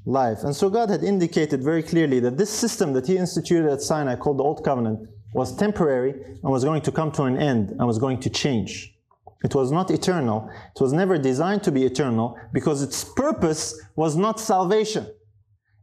life. 0.05 0.43
And 0.43 0.57
so 0.57 0.71
God 0.71 0.89
had 0.89 1.05
indicated 1.05 1.63
very 1.63 1.83
clearly 1.83 2.19
that 2.21 2.39
this 2.39 2.51
system 2.51 2.93
that 2.95 3.07
He 3.07 3.17
instituted 3.17 3.71
at 3.71 3.83
Sinai, 3.83 4.17
called 4.17 4.39
the 4.39 4.45
Old 4.45 4.65
Covenant, 4.65 5.09
was 5.35 5.55
temporary 5.55 6.13
and 6.13 6.51
was 6.51 6.65
going 6.65 6.83
to 6.83 6.91
come 6.91 7.13
to 7.13 7.25
an 7.25 7.37
end 7.37 7.71
and 7.71 7.87
was 7.87 7.99
going 7.99 8.19
to 8.21 8.31
change. 8.31 8.95
It 9.45 9.55
was 9.55 9.71
not 9.71 9.91
eternal. 9.91 10.51
It 10.75 10.81
was 10.81 10.93
never 10.93 11.17
designed 11.19 11.63
to 11.65 11.71
be 11.71 11.85
eternal 11.85 12.37
because 12.53 12.83
its 12.83 13.05
purpose 13.05 13.79
was 13.95 14.17
not 14.17 14.41
salvation. 14.41 15.07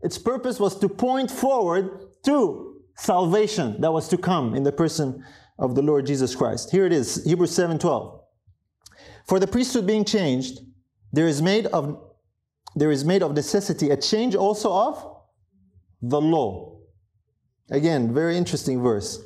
Its 0.01 0.17
purpose 0.17 0.59
was 0.59 0.77
to 0.79 0.89
point 0.89 1.31
forward 1.31 2.07
to 2.23 2.64
salvation 2.95 3.79
that 3.81 3.91
was 3.91 4.07
to 4.09 4.17
come 4.17 4.55
in 4.55 4.63
the 4.63 4.71
person 4.71 5.23
of 5.57 5.75
the 5.75 5.81
Lord 5.81 6.05
Jesus 6.05 6.35
Christ. 6.35 6.71
Here 6.71 6.85
it 6.85 6.91
is, 6.91 7.23
Hebrews 7.23 7.51
7:12. 7.51 8.21
For 9.25 9.39
the 9.39 9.47
priesthood 9.47 9.87
being 9.87 10.05
changed, 10.05 10.59
there 11.11 11.27
is 11.27 11.41
made 11.41 11.65
of 11.67 12.01
there 12.75 12.91
is 12.91 13.05
made 13.05 13.23
of 13.23 13.33
necessity 13.33 13.89
a 13.89 13.97
change 13.97 14.35
also 14.35 14.71
of 14.71 15.15
the 16.01 16.19
law. 16.19 16.77
Again, 17.71 18.13
very 18.13 18.37
interesting 18.37 18.81
verse. 18.81 19.19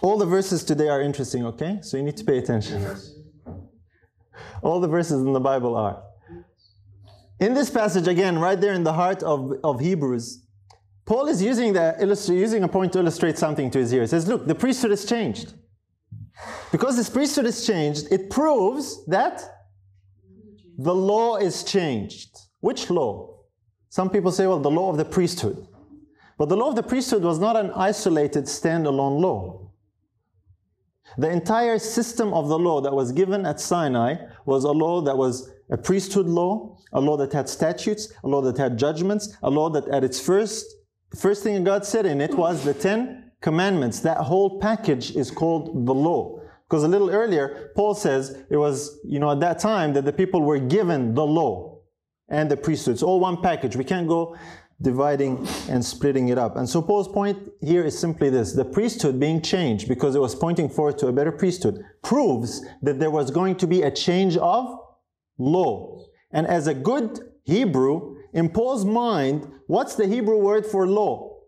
All 0.00 0.18
the 0.18 0.26
verses 0.26 0.64
today 0.64 0.88
are 0.88 1.00
interesting, 1.00 1.44
okay? 1.46 1.78
So 1.82 1.96
you 1.96 2.02
need 2.02 2.16
to 2.16 2.24
pay 2.24 2.38
attention. 2.38 2.84
All 4.62 4.80
the 4.80 4.88
verses 4.88 5.20
in 5.20 5.32
the 5.32 5.40
Bible 5.40 5.76
are. 5.76 6.02
In 7.38 7.54
this 7.54 7.70
passage, 7.70 8.08
again, 8.08 8.38
right 8.38 8.60
there 8.60 8.72
in 8.72 8.82
the 8.82 8.92
heart 8.92 9.22
of, 9.22 9.52
of 9.62 9.80
Hebrews, 9.80 10.43
Paul 11.06 11.28
is 11.28 11.42
using, 11.42 11.74
the, 11.74 11.96
using 12.28 12.64
a 12.64 12.68
point 12.68 12.92
to 12.94 13.00
illustrate 13.00 13.36
something 13.36 13.70
to 13.70 13.78
his 13.78 13.90
hearers. 13.90 14.10
He 14.10 14.16
says, 14.16 14.28
look, 14.28 14.46
the 14.46 14.54
priesthood 14.54 14.90
has 14.90 15.04
changed. 15.04 15.52
Because 16.72 16.96
this 16.96 17.10
priesthood 17.10 17.44
has 17.44 17.66
changed, 17.66 18.08
it 18.10 18.30
proves 18.30 19.04
that 19.06 19.42
the 20.78 20.94
law 20.94 21.36
is 21.36 21.62
changed. 21.62 22.36
Which 22.60 22.90
law? 22.90 23.40
Some 23.90 24.10
people 24.10 24.32
say, 24.32 24.46
well, 24.46 24.58
the 24.58 24.70
law 24.70 24.90
of 24.90 24.96
the 24.96 25.04
priesthood. 25.04 25.66
But 26.38 26.48
the 26.48 26.56
law 26.56 26.70
of 26.70 26.76
the 26.76 26.82
priesthood 26.82 27.22
was 27.22 27.38
not 27.38 27.56
an 27.56 27.70
isolated, 27.76 28.44
standalone 28.44 29.20
law. 29.20 29.70
The 31.16 31.30
entire 31.30 31.78
system 31.78 32.32
of 32.32 32.48
the 32.48 32.58
law 32.58 32.80
that 32.80 32.92
was 32.92 33.12
given 33.12 33.46
at 33.46 33.60
Sinai 33.60 34.16
was 34.46 34.64
a 34.64 34.72
law 34.72 35.00
that 35.02 35.16
was 35.16 35.50
a 35.70 35.76
priesthood 35.76 36.26
law, 36.26 36.76
a 36.92 37.00
law 37.00 37.16
that 37.18 37.32
had 37.32 37.48
statutes, 37.48 38.12
a 38.24 38.28
law 38.28 38.40
that 38.40 38.56
had 38.58 38.78
judgments, 38.78 39.36
a 39.42 39.50
law 39.50 39.70
that 39.70 39.86
at 39.88 40.02
its 40.02 40.18
first 40.18 40.66
first 41.14 41.42
thing 41.42 41.62
God 41.64 41.84
said 41.84 42.06
in 42.06 42.20
it 42.20 42.34
was 42.34 42.64
the 42.64 42.74
Ten 42.74 43.32
Commandments. 43.40 44.00
That 44.00 44.18
whole 44.18 44.58
package 44.58 45.14
is 45.16 45.30
called 45.30 45.86
the 45.86 45.94
law. 45.94 46.40
Because 46.68 46.82
a 46.82 46.88
little 46.88 47.10
earlier, 47.10 47.70
Paul 47.76 47.94
says 47.94 48.42
it 48.50 48.56
was, 48.56 48.98
you 49.04 49.18
know, 49.18 49.30
at 49.30 49.40
that 49.40 49.58
time 49.58 49.92
that 49.92 50.04
the 50.04 50.12
people 50.12 50.42
were 50.42 50.58
given 50.58 51.14
the 51.14 51.24
law 51.24 51.78
and 52.28 52.50
the 52.50 52.56
priesthood. 52.56 52.94
It's 52.94 53.02
all 53.02 53.20
one 53.20 53.42
package. 53.42 53.76
We 53.76 53.84
can't 53.84 54.08
go 54.08 54.36
dividing 54.80 55.46
and 55.68 55.84
splitting 55.84 56.28
it 56.28 56.38
up. 56.38 56.56
And 56.56 56.68
so 56.68 56.82
Paul's 56.82 57.08
point 57.08 57.50
here 57.60 57.84
is 57.84 57.98
simply 57.98 58.30
this 58.30 58.52
the 58.52 58.64
priesthood 58.64 59.20
being 59.20 59.40
changed 59.40 59.88
because 59.88 60.16
it 60.16 60.20
was 60.20 60.34
pointing 60.34 60.68
forward 60.68 60.98
to 60.98 61.06
a 61.08 61.12
better 61.12 61.32
priesthood 61.32 61.84
proves 62.02 62.64
that 62.82 62.98
there 62.98 63.10
was 63.10 63.30
going 63.30 63.56
to 63.56 63.66
be 63.66 63.82
a 63.82 63.90
change 63.90 64.36
of 64.36 64.78
law. 65.38 66.04
And 66.32 66.46
as 66.46 66.66
a 66.66 66.74
good 66.74 67.20
Hebrew, 67.44 68.13
in 68.34 68.50
Paul's 68.50 68.84
mind, 68.84 69.50
what's 69.66 69.94
the 69.94 70.06
Hebrew 70.06 70.38
word 70.38 70.66
for 70.66 70.86
law? 70.86 71.38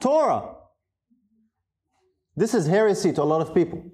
Torah. 0.00 0.54
This 2.36 2.54
is 2.54 2.66
heresy 2.66 3.12
to 3.12 3.22
a 3.22 3.24
lot 3.24 3.40
of 3.40 3.54
people. 3.54 3.84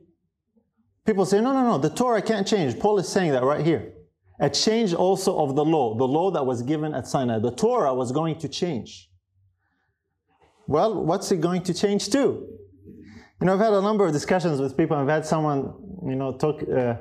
People 1.04 1.26
say, 1.26 1.40
no, 1.40 1.52
no, 1.52 1.62
no, 1.62 1.78
the 1.78 1.90
Torah 1.90 2.22
can't 2.22 2.46
change. 2.46 2.78
Paul 2.78 2.98
is 2.98 3.08
saying 3.08 3.32
that 3.32 3.42
right 3.42 3.64
here. 3.64 3.92
a 4.40 4.48
change 4.48 4.94
also 4.94 5.38
of 5.38 5.54
the 5.54 5.64
law, 5.64 5.94
the 5.96 6.08
law 6.08 6.30
that 6.30 6.44
was 6.44 6.62
given 6.62 6.94
at 6.94 7.06
Sinai. 7.06 7.38
The 7.38 7.54
Torah 7.54 7.94
was 7.94 8.10
going 8.10 8.38
to 8.38 8.48
change. 8.48 9.10
Well, 10.66 11.04
what's 11.04 11.30
it 11.30 11.40
going 11.40 11.62
to 11.64 11.74
change 11.74 12.08
to? 12.10 12.18
You 12.18 13.46
know, 13.46 13.54
I've 13.54 13.60
had 13.60 13.74
a 13.74 13.82
number 13.82 14.06
of 14.06 14.12
discussions 14.12 14.60
with 14.60 14.76
people. 14.76 14.96
I've 14.96 15.08
had 15.08 15.26
someone, 15.26 15.74
you 16.06 16.14
know, 16.14 16.36
talk 16.36 16.62
uh, 16.62 16.94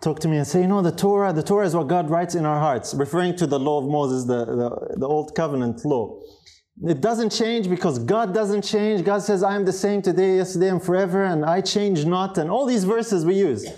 talk 0.00 0.18
to 0.20 0.28
me 0.28 0.38
and 0.38 0.46
say, 0.46 0.62
you 0.62 0.66
know, 0.66 0.82
the 0.82 0.92
Torah, 0.92 1.32
the 1.32 1.42
Torah 1.42 1.66
is 1.66 1.74
what 1.74 1.88
God 1.88 2.10
writes 2.10 2.34
in 2.34 2.46
our 2.46 2.58
hearts, 2.58 2.94
referring 2.94 3.36
to 3.36 3.46
the 3.46 3.58
law 3.58 3.78
of 3.82 3.90
Moses, 3.90 4.24
the, 4.24 4.44
the, 4.44 4.96
the 4.98 5.06
old 5.06 5.34
covenant 5.34 5.84
law. 5.84 6.20
It 6.82 7.02
doesn't 7.02 7.30
change 7.30 7.68
because 7.68 7.98
God 7.98 8.32
doesn't 8.32 8.62
change. 8.62 9.04
God 9.04 9.22
says, 9.22 9.42
I 9.42 9.54
am 9.54 9.66
the 9.66 9.72
same 9.72 10.00
today, 10.00 10.36
yesterday, 10.36 10.70
and 10.70 10.82
forever, 10.82 11.24
and 11.24 11.44
I 11.44 11.60
change 11.60 12.06
not. 12.06 12.38
And 12.38 12.50
all 12.50 12.64
these 12.64 12.84
verses 12.84 13.26
we 13.26 13.34
use. 13.34 13.68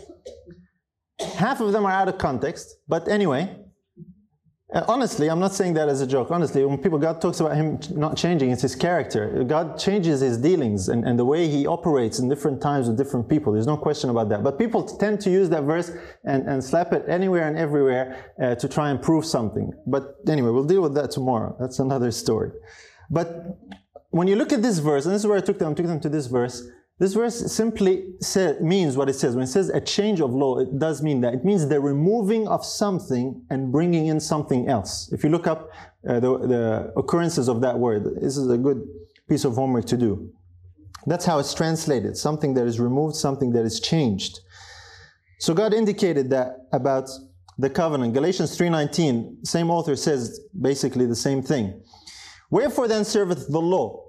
Half 1.36 1.60
of 1.60 1.72
them 1.72 1.84
are 1.84 1.90
out 1.90 2.08
of 2.08 2.18
context, 2.18 2.76
but 2.86 3.08
anyway, 3.08 3.56
honestly, 4.88 5.28
I'm 5.28 5.38
not 5.38 5.54
saying 5.54 5.74
that 5.74 5.88
as 5.88 6.00
a 6.00 6.06
joke. 6.06 6.30
Honestly, 6.30 6.64
when 6.64 6.78
people, 6.78 6.98
God 6.98 7.20
talks 7.20 7.40
about 7.40 7.56
Him 7.56 7.78
not 7.90 8.16
changing, 8.16 8.50
it's 8.50 8.62
His 8.62 8.74
character. 8.74 9.44
God 9.44 9.78
changes 9.78 10.20
His 10.20 10.38
dealings 10.38 10.88
and, 10.88 11.04
and 11.04 11.18
the 11.18 11.24
way 11.24 11.48
He 11.48 11.66
operates 11.66 12.18
in 12.18 12.28
different 12.28 12.62
times 12.62 12.88
with 12.88 12.96
different 12.96 13.28
people. 13.28 13.52
There's 13.52 13.66
no 13.66 13.76
question 13.76 14.10
about 14.10 14.28
that. 14.30 14.42
But 14.42 14.58
people 14.58 14.82
tend 14.82 15.20
to 15.22 15.30
use 15.30 15.50
that 15.50 15.64
verse 15.64 15.90
and, 16.24 16.48
and 16.48 16.62
slap 16.64 16.92
it 16.92 17.04
anywhere 17.08 17.48
and 17.48 17.58
everywhere 17.58 18.32
uh, 18.42 18.54
to 18.54 18.68
try 18.68 18.90
and 18.90 19.00
prove 19.00 19.24
something. 19.24 19.72
But 19.86 20.16
anyway, 20.26 20.50
we'll 20.50 20.64
deal 20.64 20.82
with 20.82 20.94
that 20.94 21.10
tomorrow. 21.10 21.56
That's 21.60 21.78
another 21.78 22.10
story. 22.10 22.50
But 23.10 23.58
when 24.10 24.28
you 24.28 24.36
look 24.36 24.52
at 24.52 24.62
this 24.62 24.78
verse, 24.78 25.04
and 25.06 25.14
this 25.14 25.22
is 25.22 25.26
where 25.26 25.38
I 25.38 25.42
took 25.42 25.58
them, 25.58 25.72
I 25.72 25.74
took 25.74 25.86
them 25.86 26.00
to 26.00 26.08
this 26.08 26.26
verse. 26.26 26.62
This 26.98 27.14
verse 27.14 27.52
simply 27.52 28.14
say, 28.20 28.56
means 28.60 28.96
what 28.96 29.08
it 29.08 29.14
says. 29.14 29.34
When 29.34 29.44
it 29.44 29.48
says 29.48 29.70
a 29.70 29.80
change 29.80 30.20
of 30.20 30.30
law, 30.30 30.58
it 30.58 30.78
does 30.78 31.02
mean 31.02 31.20
that. 31.22 31.34
It 31.34 31.44
means 31.44 31.66
the 31.66 31.80
removing 31.80 32.46
of 32.46 32.64
something 32.64 33.44
and 33.50 33.72
bringing 33.72 34.06
in 34.06 34.20
something 34.20 34.68
else. 34.68 35.10
If 35.12 35.24
you 35.24 35.30
look 35.30 35.46
up 35.46 35.70
uh, 36.08 36.20
the, 36.20 36.38
the 36.38 36.92
occurrences 36.96 37.48
of 37.48 37.60
that 37.62 37.78
word, 37.78 38.04
this 38.20 38.36
is 38.36 38.48
a 38.50 38.58
good 38.58 38.86
piece 39.28 39.44
of 39.44 39.54
homework 39.54 39.86
to 39.86 39.96
do. 39.96 40.30
That's 41.06 41.24
how 41.24 41.38
it's 41.38 41.54
translated. 41.54 42.16
Something 42.16 42.54
that 42.54 42.66
is 42.66 42.78
removed, 42.78 43.16
something 43.16 43.52
that 43.52 43.64
is 43.64 43.80
changed. 43.80 44.38
So 45.38 45.54
God 45.54 45.74
indicated 45.74 46.30
that 46.30 46.68
about 46.72 47.10
the 47.58 47.68
covenant. 47.68 48.14
Galatians 48.14 48.56
3:19, 48.56 49.44
same 49.44 49.70
author 49.70 49.96
says 49.96 50.40
basically 50.60 51.06
the 51.06 51.16
same 51.16 51.42
thing. 51.42 51.82
Wherefore 52.50 52.86
then 52.86 53.04
serveth 53.04 53.48
the 53.50 53.60
law? 53.60 54.01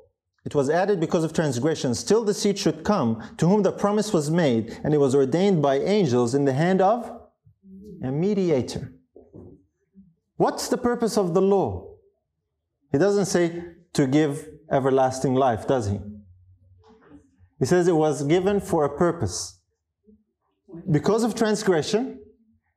It 0.46 0.54
was 0.54 0.70
added 0.70 1.00
because 1.00 1.24
of 1.24 1.32
transgression. 1.34 1.94
till 1.94 2.24
the 2.24 2.34
seed 2.34 2.60
should 2.60 2.84
come, 2.84 3.24
to 3.38 3.48
whom 3.48 3.64
the 3.64 3.72
promise 3.72 4.12
was 4.12 4.30
made, 4.30 4.78
and 4.84 4.94
it 4.94 4.98
was 4.98 5.16
ordained 5.16 5.62
by 5.62 5.80
angels 5.80 6.36
in 6.36 6.46
the 6.46 6.54
hand 6.54 6.82
of 6.82 7.10
a 8.04 8.12
mediator. 8.12 8.94
What's 10.36 10.68
the 10.68 10.78
purpose 10.78 11.18
of 11.18 11.34
the 11.34 11.42
law? 11.42 11.96
He 12.92 12.98
doesn't 12.98 13.26
say 13.26 13.64
to 13.94 14.06
give 14.06 14.50
everlasting 14.70 15.36
life, 15.36 15.68
does 15.68 15.88
he? 15.88 16.00
He 17.60 17.66
says 17.66 17.88
it 17.88 17.96
was 17.96 18.24
given 18.24 18.60
for 18.60 18.84
a 18.84 18.98
purpose. 18.98 19.62
Because 20.92 21.24
of 21.24 21.36
transgression, 21.36 22.20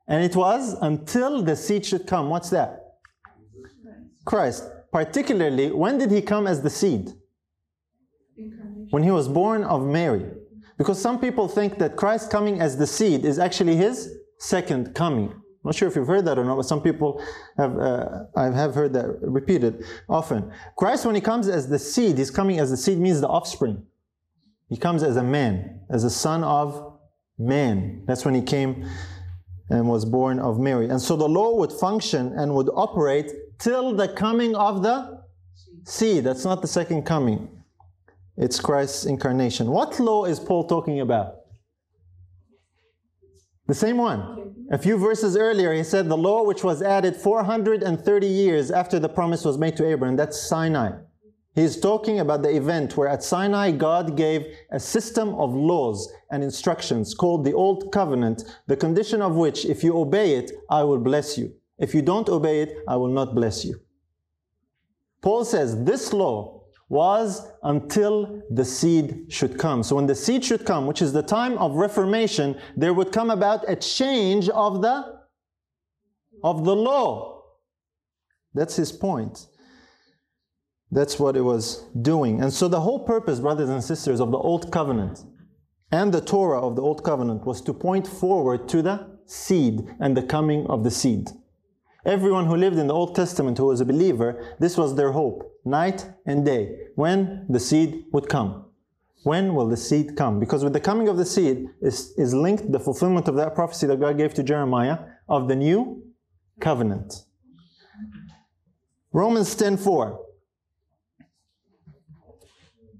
and 0.07 0.24
it 0.24 0.37
was 0.37 0.74
until 0.81 1.42
the 1.42 1.57
seed 1.57 1.85
should 1.85 2.07
come. 2.07 2.31
What's 2.31 2.50
that? 2.50 2.83
Christ. 4.24 4.64
Particularly, 4.92 5.72
when 5.72 5.98
did 5.98 6.11
he 6.11 6.22
come 6.22 6.46
as 6.46 6.62
the 6.62 6.70
seed? 6.70 7.12
When 8.90 9.03
he 9.03 9.11
was 9.11 9.29
born 9.29 9.64
of 9.64 9.87
Mary. 9.87 10.25
Because 10.79 11.01
some 11.01 11.18
people 11.18 11.49
think 11.49 11.79
that 11.79 11.96
Christ 11.96 12.31
coming 12.31 12.61
as 12.61 12.77
the 12.77 12.87
seed 12.87 13.25
is 13.25 13.38
actually 13.38 13.77
his 13.77 14.12
second 14.38 14.94
coming. 14.94 15.31
I'm 15.31 15.70
not 15.70 15.75
sure 15.75 15.88
if 15.88 15.96
you've 15.96 16.07
heard 16.07 16.27
that 16.27 16.38
or 16.38 16.44
not, 16.44 16.57
but 16.57 16.66
some 16.66 16.81
people 16.81 17.20
have, 17.57 17.77
uh, 17.77 18.25
I 18.37 18.44
have 18.44 18.75
heard 18.75 18.92
that 18.92 19.20
repeated 19.20 19.85
often. 20.09 20.53
Christ, 20.77 21.05
when 21.05 21.14
he 21.14 21.20
comes 21.20 21.49
as 21.49 21.68
the 21.68 21.79
seed, 21.79 22.18
he's 22.18 22.31
coming 22.31 22.61
as 22.61 22.70
the 22.70 22.77
seed 22.77 22.99
means 22.99 23.20
the 23.20 23.29
offspring. 23.29 23.85
He 24.68 24.77
comes 24.77 25.03
as 25.03 25.16
a 25.16 25.22
man, 25.22 25.81
as 25.90 26.05
a 26.05 26.11
son 26.11 26.44
of 26.44 26.99
man. 27.38 28.05
That's 28.07 28.25
when 28.25 28.35
he 28.35 28.42
came 28.42 28.87
and 29.68 29.88
was 29.88 30.05
born 30.05 30.38
of 30.38 30.61
Mary. 30.61 30.88
And 30.88 31.01
so 31.01 31.16
the 31.16 31.29
law 31.29 31.57
would 31.57 31.72
function 31.72 32.33
and 32.37 32.55
would 32.55 32.68
operate 32.75 33.33
till 33.59 33.94
the 33.94 34.09
coming 34.09 34.55
of 34.55 34.83
the 34.83 35.22
seed. 35.85 36.25
That's 36.25 36.44
not 36.44 36.62
the 36.62 36.68
second 36.68 37.05
coming. 37.05 37.56
It's 38.37 38.61
Christ's 38.61 39.07
incarnation. 39.07 39.70
What 39.70 39.99
law 39.99 40.25
is 40.25 40.38
Paul 40.38 40.64
talking 40.64 41.01
about? 41.01 41.37
The 43.66 43.75
same 43.75 43.96
one. 43.96 44.55
A 44.70 44.79
few 44.79 44.99
verses 44.99 45.37
earlier, 45.37 45.72
he 45.72 45.83
said 45.83 46.09
the 46.09 46.16
law 46.16 46.44
which 46.44 46.62
was 46.62 46.83
added 46.83 47.16
430 47.16 48.27
years 48.27 48.70
after 48.70 48.99
the 48.99 49.09
promise 49.09 49.44
was 49.44 49.59
made 49.59 49.77
to 49.77 49.87
Abraham, 49.87 50.16
that's 50.16 50.40
Sinai. 50.40 50.90
He's 51.55 51.81
talking 51.81 52.20
about 52.20 52.42
the 52.42 52.55
event 52.55 52.96
where 52.96 53.09
at 53.09 53.22
Sinai 53.22 53.70
God 53.70 54.16
gave 54.16 54.44
a 54.70 54.79
system 54.79 55.31
of 55.37 55.55
laws 55.55 56.12
and 56.31 56.44
instructions 56.44 57.14
called 57.14 57.44
the 57.44 57.55
Old 57.55 57.90
Covenant, 57.92 58.44
the 58.66 58.77
condition 58.77 59.22
of 59.22 59.37
which, 59.37 59.64
if 59.64 59.83
you 59.83 59.96
obey 59.96 60.35
it, 60.35 60.53
I 60.68 60.83
will 60.83 60.99
bless 60.99 61.38
you. 61.38 61.55
If 61.79 61.94
you 61.94 62.03
don't 62.03 62.29
obey 62.29 62.61
it, 62.61 62.77
I 62.87 62.96
will 62.96 63.09
not 63.09 63.35
bless 63.35 63.64
you. 63.64 63.81
Paul 65.22 65.44
says 65.44 65.83
this 65.85 66.12
law 66.12 66.56
was 66.88 67.46
until 67.62 68.42
the 68.51 68.64
seed 68.64 69.27
should 69.29 69.59
come. 69.59 69.83
So 69.83 69.96
when 69.96 70.07
the 70.07 70.14
seed 70.14 70.44
should 70.44 70.64
come, 70.64 70.87
which 70.87 71.03
is 71.03 71.12
the 71.12 71.22
time 71.22 71.59
of 71.59 71.75
reformation, 71.75 72.57
there 72.77 72.94
would 72.94 73.12
come 73.12 73.31
about 73.31 73.68
a 73.68 73.77
change 73.77 74.49
of 74.49 74.83
the 74.83 75.16
of 76.44 76.64
the 76.64 76.77
law. 76.77 77.42
That's 78.55 78.77
his 78.77 78.92
point. 78.92 79.46
That's 80.90 81.18
what 81.18 81.37
it 81.37 81.40
was 81.40 81.85
doing. 82.01 82.40
And 82.40 82.53
so 82.53 82.68
the 82.68 82.81
whole 82.81 83.05
purpose, 83.05 83.40
brothers 83.40 83.68
and 83.68 83.83
sisters, 83.83 84.20
of 84.20 84.31
the 84.31 84.38
old 84.38 84.70
covenant 84.70 85.25
and 85.90 86.12
the 86.12 86.20
Torah 86.20 86.61
of 86.61 86.77
the 86.77 86.83
old 86.83 87.03
covenant 87.03 87.44
was 87.44 87.61
to 87.62 87.72
point 87.72 88.07
forward 88.07 88.68
to 88.68 88.83
the 88.83 89.18
seed 89.27 89.81
and 89.99 90.16
the 90.16 90.22
coming 90.22 90.66
of 90.68 90.85
the 90.85 90.90
seed. 90.90 91.29
Everyone 92.07 92.47
who 92.47 92.57
lived 92.57 92.79
in 92.79 92.87
the 92.87 92.95
Old 92.95 93.16
Testament 93.16 93.59
who 93.59 93.66
was 93.66 93.81
a 93.81 93.85
believer, 93.85 94.55
this 94.61 94.79
was 94.79 94.95
their 94.95 95.11
hope, 95.11 95.59
night 95.64 96.09
and 96.25 96.45
day, 96.45 96.77
when 96.95 97.45
the 97.49 97.59
seed 97.59 98.05
would 98.12 98.29
come. 98.29 98.66
When 99.25 99.55
will 99.57 99.66
the 99.66 99.77
seed 99.77 100.16
come? 100.16 100.38
Because 100.38 100.62
with 100.62 100.73
the 100.73 100.79
coming 100.79 101.09
of 101.09 101.16
the 101.16 101.25
seed 101.25 101.66
is, 101.83 102.14
is 102.16 102.33
linked 102.33 102.71
the 102.71 102.79
fulfillment 102.79 103.27
of 103.27 103.35
that 103.35 103.57
prophecy 103.57 103.88
that 103.88 103.99
God 103.99 104.19
gave 104.19 104.35
to 104.35 104.45
Jeremiah 104.45 104.99
of 105.29 105.49
the 105.49 105.57
new 105.57 106.05
covenant. 106.61 107.25
Romans 109.12 109.57
10:4 109.57 110.19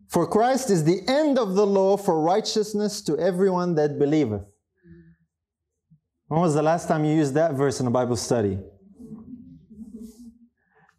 For 0.09 0.27
Christ 0.27 0.69
is 0.69 0.83
the 0.83 1.03
end 1.07 1.39
of 1.39 1.55
the 1.55 1.67
law 1.67 1.97
for 1.97 2.21
righteousness 2.21 3.03
to 3.03 3.17
everyone 3.19 3.77
that 3.77 4.01
believeth. 4.01 4.43
When 6.27 6.41
was 6.41 6.55
the 6.55 6.63
last 6.63 6.89
time 6.89 7.05
you 7.05 7.15
used 7.15 7.35
that 7.35 7.55
verse 7.55 7.79
in 7.79 7.87
a 7.87 7.91
Bible 7.91 8.17
study? 8.17 8.59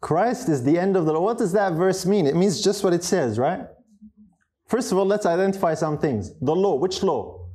Christ 0.00 0.48
is 0.48 0.62
the 0.62 0.78
end 0.78 0.96
of 0.96 1.06
the 1.06 1.12
law. 1.12 1.20
What 1.20 1.38
does 1.38 1.52
that 1.52 1.72
verse 1.72 2.06
mean? 2.06 2.26
It 2.26 2.36
means 2.36 2.62
just 2.62 2.84
what 2.84 2.92
it 2.92 3.02
says, 3.02 3.38
right? 3.38 3.66
First 4.66 4.92
of 4.92 4.98
all, 4.98 5.06
let's 5.06 5.26
identify 5.26 5.74
some 5.74 5.98
things. 5.98 6.32
The 6.40 6.54
law, 6.54 6.76
which 6.76 7.02
law? 7.02 7.48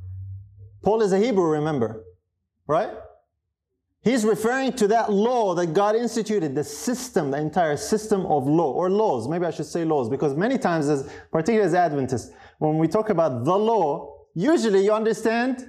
Paul 0.81 1.01
is 1.01 1.13
a 1.13 1.19
Hebrew, 1.19 1.45
remember, 1.45 2.03
right? 2.67 2.89
He's 4.01 4.25
referring 4.25 4.73
to 4.73 4.87
that 4.89 5.13
law 5.13 5.55
that 5.55 5.67
God 5.67 5.95
instituted, 5.95 6.55
the 6.55 6.63
system, 6.63 7.31
the 7.31 7.37
entire 7.37 7.77
system 7.77 8.25
of 8.25 8.45
law, 8.45 8.73
or 8.73 8.89
laws. 8.89 9.29
Maybe 9.29 9.45
I 9.45 9.51
should 9.51 9.67
say 9.67 9.85
laws, 9.85 10.09
because 10.09 10.35
many 10.35 10.57
times, 10.57 10.89
as 10.89 11.09
particularly 11.31 11.65
as 11.65 11.73
Adventists, 11.73 12.31
when 12.57 12.77
we 12.77 12.89
talk 12.89 13.09
about 13.09 13.45
the 13.45 13.55
law, 13.55 14.25
usually 14.33 14.83
you 14.83 14.91
understand 14.91 15.65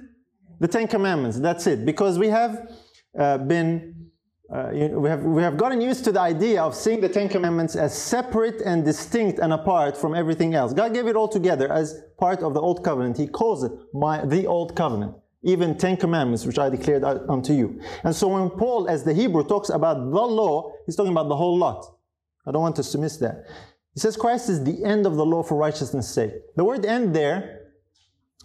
the 0.59 0.67
Ten 0.67 0.87
Commandments. 0.87 1.39
That's 1.39 1.65
it, 1.67 1.85
because 1.85 2.19
we 2.19 2.27
have 2.27 2.75
uh, 3.17 3.37
been 3.37 4.04
uh, 4.53 4.71
you 4.71 4.99
we, 4.99 5.09
have, 5.09 5.23
we 5.23 5.41
have 5.41 5.57
gotten 5.57 5.81
used 5.81 6.03
to 6.03 6.11
the 6.11 6.19
idea 6.19 6.61
of 6.61 6.75
seeing 6.75 7.01
the 7.01 7.09
Ten 7.09 7.27
Commandments 7.27 7.75
as 7.75 7.97
separate 7.97 8.61
and 8.61 8.85
distinct 8.85 9.39
and 9.39 9.51
apart 9.51 9.97
from 9.97 10.13
everything 10.13 10.53
else. 10.53 10.73
God 10.73 10.93
gave 10.93 11.07
it 11.07 11.15
all 11.15 11.27
together 11.27 11.71
as 11.71 12.03
part 12.19 12.41
of 12.41 12.53
the 12.53 12.61
Old 12.61 12.83
Covenant. 12.83 13.17
He 13.17 13.27
calls 13.27 13.63
it 13.63 13.71
my, 13.93 14.23
the 14.23 14.45
Old 14.45 14.75
Covenant. 14.75 15.15
Even 15.43 15.77
Ten 15.77 15.95
Commandments, 15.97 16.45
which 16.45 16.57
I 16.57 16.69
declared 16.69 17.03
unto 17.03 17.53
you. 17.53 17.79
And 18.03 18.15
so 18.15 18.27
when 18.27 18.49
Paul, 18.49 18.87
as 18.87 19.03
the 19.03 19.13
Hebrew, 19.13 19.43
talks 19.43 19.69
about 19.69 19.95
the 19.95 20.21
law, 20.21 20.71
he's 20.85 20.95
talking 20.95 21.11
about 21.11 21.27
the 21.27 21.35
whole 21.35 21.57
lot. 21.57 21.85
I 22.47 22.51
don't 22.51 22.61
want 22.61 22.79
us 22.79 22.91
to 22.93 22.97
miss 22.97 23.17
that. 23.17 23.45
He 23.93 23.99
says 23.99 24.17
Christ 24.17 24.49
is 24.49 24.63
the 24.63 24.83
end 24.83 25.05
of 25.05 25.15
the 25.15 25.25
law 25.25 25.43
for 25.43 25.55
righteousness' 25.55 26.09
sake. 26.09 26.33
The 26.55 26.63
word 26.63 26.85
end 26.85 27.15
there, 27.15 27.61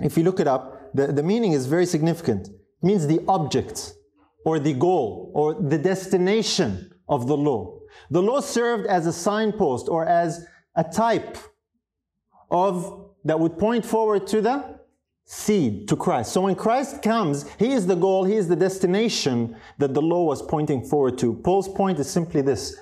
if 0.00 0.16
you 0.16 0.24
look 0.24 0.40
it 0.40 0.46
up, 0.46 0.94
the, 0.94 1.08
the 1.08 1.22
meaning 1.22 1.52
is 1.52 1.66
very 1.66 1.86
significant. 1.86 2.48
It 2.48 2.86
means 2.86 3.06
the 3.06 3.20
object 3.28 3.94
or 4.44 4.59
the 4.59 4.74
goal 4.74 5.31
or 5.35 5.55
the 5.55 5.79
destination 5.79 6.92
of 7.09 7.26
the 7.26 7.37
law. 7.37 7.79
The 8.11 8.22
law 8.22 8.40
served 8.40 8.87
as 8.87 9.07
a 9.07 9.12
signpost 9.12 9.88
or 9.88 10.07
as 10.07 10.46
a 10.76 10.85
type 10.85 11.37
of 12.50 13.07
that 13.24 13.38
would 13.38 13.59
point 13.59 13.85
forward 13.85 14.26
to 14.29 14.40
the 14.40 14.81
seed 15.26 15.88
to 15.88 15.96
Christ. 15.96 16.33
So 16.33 16.42
when 16.42 16.55
Christ 16.55 17.03
comes, 17.03 17.48
He 17.59 17.72
is 17.72 17.87
the 17.87 17.94
goal, 17.94 18.24
He 18.24 18.35
is 18.35 18.48
the 18.48 18.57
destination 18.57 19.57
that 19.79 19.94
the 19.94 20.03
law 20.03 20.24
was 20.24 20.42
pointing 20.42 20.85
forward 20.85 21.18
to. 21.18 21.35
Paul's 21.35 21.68
point 21.68 21.98
is 21.98 22.09
simply 22.09 22.42
this 22.42 22.76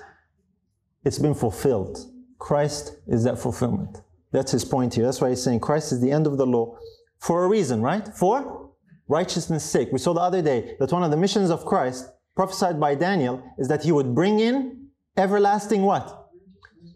it's 1.03 1.19
been 1.19 1.35
fulfilled. 1.35 1.97
Christ 2.39 2.97
is 3.07 3.23
that 3.23 3.37
fulfillment. 3.37 4.01
That's 4.31 4.51
his 4.51 4.63
point 4.63 4.93
here. 4.93 5.05
That's 5.05 5.21
why 5.21 5.29
he's 5.29 5.43
saying 5.43 5.59
Christ 5.59 5.91
is 5.91 6.01
the 6.01 6.11
end 6.11 6.27
of 6.27 6.37
the 6.37 6.45
law 6.45 6.77
for 7.19 7.43
a 7.43 7.47
reason, 7.47 7.81
right? 7.81 8.07
For 8.15 8.68
righteousness' 9.09 9.65
sake. 9.65 9.89
We 9.91 9.99
saw 9.99 10.13
the 10.13 10.21
other 10.21 10.41
day 10.41 10.75
that 10.79 10.93
one 10.93 11.03
of 11.03 11.11
the 11.11 11.17
missions 11.17 11.49
of 11.49 11.65
Christ, 11.65 12.09
prophesied 12.35 12.79
by 12.79 12.95
Daniel, 12.95 13.43
is 13.57 13.67
that 13.67 13.83
he 13.83 13.91
would 13.91 14.15
bring 14.15 14.39
in 14.39 14.87
everlasting 15.17 15.81
what? 15.81 16.29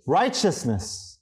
Righteousness. 0.08 1.20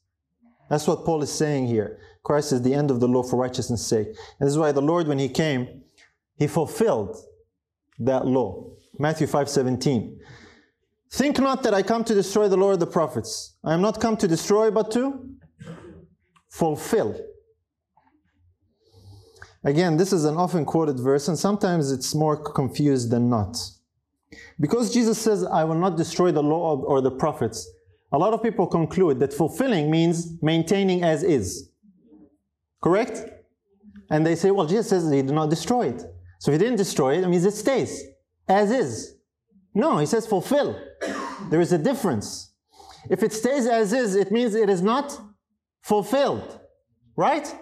That's 0.70 0.88
what 0.88 1.06
Paul 1.06 1.24
is 1.24 1.32
saying 1.32 1.68
here. 1.68 2.00
Christ 2.24 2.52
is 2.52 2.62
the 2.62 2.74
end 2.74 2.92
of 2.92 3.00
the 3.00 3.08
law 3.08 3.24
for 3.24 3.38
righteousness' 3.38 3.88
sake. 3.88 4.08
And 4.08 4.48
this 4.48 4.52
is 4.52 4.58
why 4.58 4.72
the 4.72 4.82
Lord, 4.82 5.08
when 5.08 5.18
he 5.18 5.28
came, 5.28 5.82
he 6.38 6.46
fulfilled 6.46 7.18
that 8.00 8.28
law. 8.28 8.70
Matthew 9.00 9.28
5 9.28 9.50
17. 9.50 10.20
Think 11.12 11.40
not 11.40 11.64
that 11.64 11.74
I 11.74 11.82
come 11.82 12.04
to 12.06 12.14
destroy 12.14 12.48
the 12.48 12.58
law 12.58 12.72
of 12.72 12.80
the 12.80 12.88
prophets. 12.88 13.56
I 13.64 13.74
am 13.74 13.82
not 13.82 14.00
come 14.00 14.16
to 14.18 14.28
destroy, 14.28 14.72
but 14.72 14.92
to 14.92 15.30
fulfill. 16.50 17.20
Again, 19.64 19.98
this 19.98 20.12
is 20.12 20.26
an 20.26 20.38
often 20.38 20.66
quoted 20.66 21.00
verse, 21.00 21.28
and 21.28 21.38
sometimes 21.38 21.92
it's 21.92 22.16
more 22.16 22.36
confused 22.36 23.12
than 23.12 23.30
not. 23.30 23.58
Because 24.60 24.94
Jesus 24.94 25.20
says, 25.20 25.44
I 25.44 25.64
will 25.64 25.76
not 25.76 25.98
destroy 25.98 26.32
the 26.32 26.42
law 26.42 26.78
or 26.78 27.02
the 27.02 27.12
prophets, 27.12 27.70
a 28.12 28.18
lot 28.18 28.34
of 28.34 28.44
people 28.44 28.68
conclude 28.68 29.20
that 29.20 29.34
fulfilling 29.34 29.90
means 29.90 30.42
maintaining 30.42 31.04
as 31.04 31.24
is. 31.24 31.70
Correct? 32.82 33.24
And 34.10 34.26
they 34.26 34.36
say, 34.36 34.52
well, 34.52 34.66
Jesus 34.66 34.90
says 34.90 35.10
he 35.10 35.22
did 35.22 35.32
not 35.32 35.50
destroy 35.50 35.88
it. 35.88 36.04
So 36.40 36.52
if 36.52 36.60
he 36.60 36.66
didn't 36.66 36.78
destroy 36.78 37.18
it, 37.18 37.24
it 37.24 37.28
means 37.28 37.46
it 37.46 37.54
stays 37.54 38.04
as 38.48 38.72
is. 38.72 39.16
No, 39.74 40.00
he 40.00 40.06
says 40.06 40.28
fulfill. 40.28 40.78
There 41.50 41.62
is 41.62 41.72
a 41.72 41.78
difference. 41.78 42.52
If 43.10 43.24
it 43.24 43.32
stays 43.32 43.66
as 43.68 43.94
is, 43.94 44.16
it 44.16 44.32
means 44.32 44.56
it 44.56 44.70
is 44.70 44.82
not 44.82 45.20
fulfilled. 45.82 46.60
Right? 47.16 47.56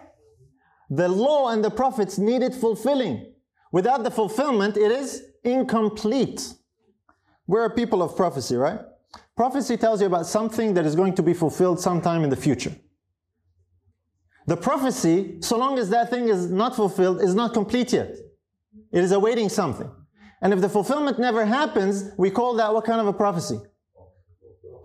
The 0.90 1.08
law 1.08 1.50
and 1.50 1.64
the 1.64 1.70
prophets 1.70 2.18
needed 2.18 2.54
fulfilling. 2.56 3.34
Without 3.72 4.04
the 4.04 4.12
fulfillment, 4.12 4.78
it 4.78 4.92
is 4.92 5.24
incomplete. 5.44 6.54
We're 7.46 7.66
a 7.66 7.70
people 7.70 8.02
of 8.02 8.16
prophecy, 8.16 8.56
right? 8.56 8.80
Prophecy 9.36 9.78
tells 9.78 10.02
you 10.02 10.08
about 10.08 10.26
something 10.26 10.74
that 10.74 10.86
is 10.86 10.96
going 10.96 11.16
to 11.16 11.24
be 11.24 11.34
fulfilled 11.34 11.80
sometime 11.80 12.24
in 12.24 12.30
the 12.30 12.36
future. 12.36 12.76
The 14.48 14.58
prophecy, 14.58 15.38
so 15.42 15.58
long 15.58 15.78
as 15.78 15.90
that 15.92 16.10
thing 16.10 16.28
is 16.28 16.50
not 16.50 16.76
fulfilled, 16.76 17.22
is 17.22 17.36
not 17.36 17.54
complete 17.54 17.94
yet. 17.94 18.16
It 18.92 19.04
is 19.04 19.12
awaiting 19.12 19.50
something. 19.50 19.90
And 20.42 20.54
if 20.54 20.62
the 20.62 20.70
fulfillment 20.70 21.20
never 21.20 21.46
happens, 21.46 22.12
we 22.18 22.32
call 22.32 22.56
that 22.56 22.74
what 22.74 22.86
kind 22.86 23.00
of 23.00 23.08
a 23.08 23.14
prophecy? 23.14 23.60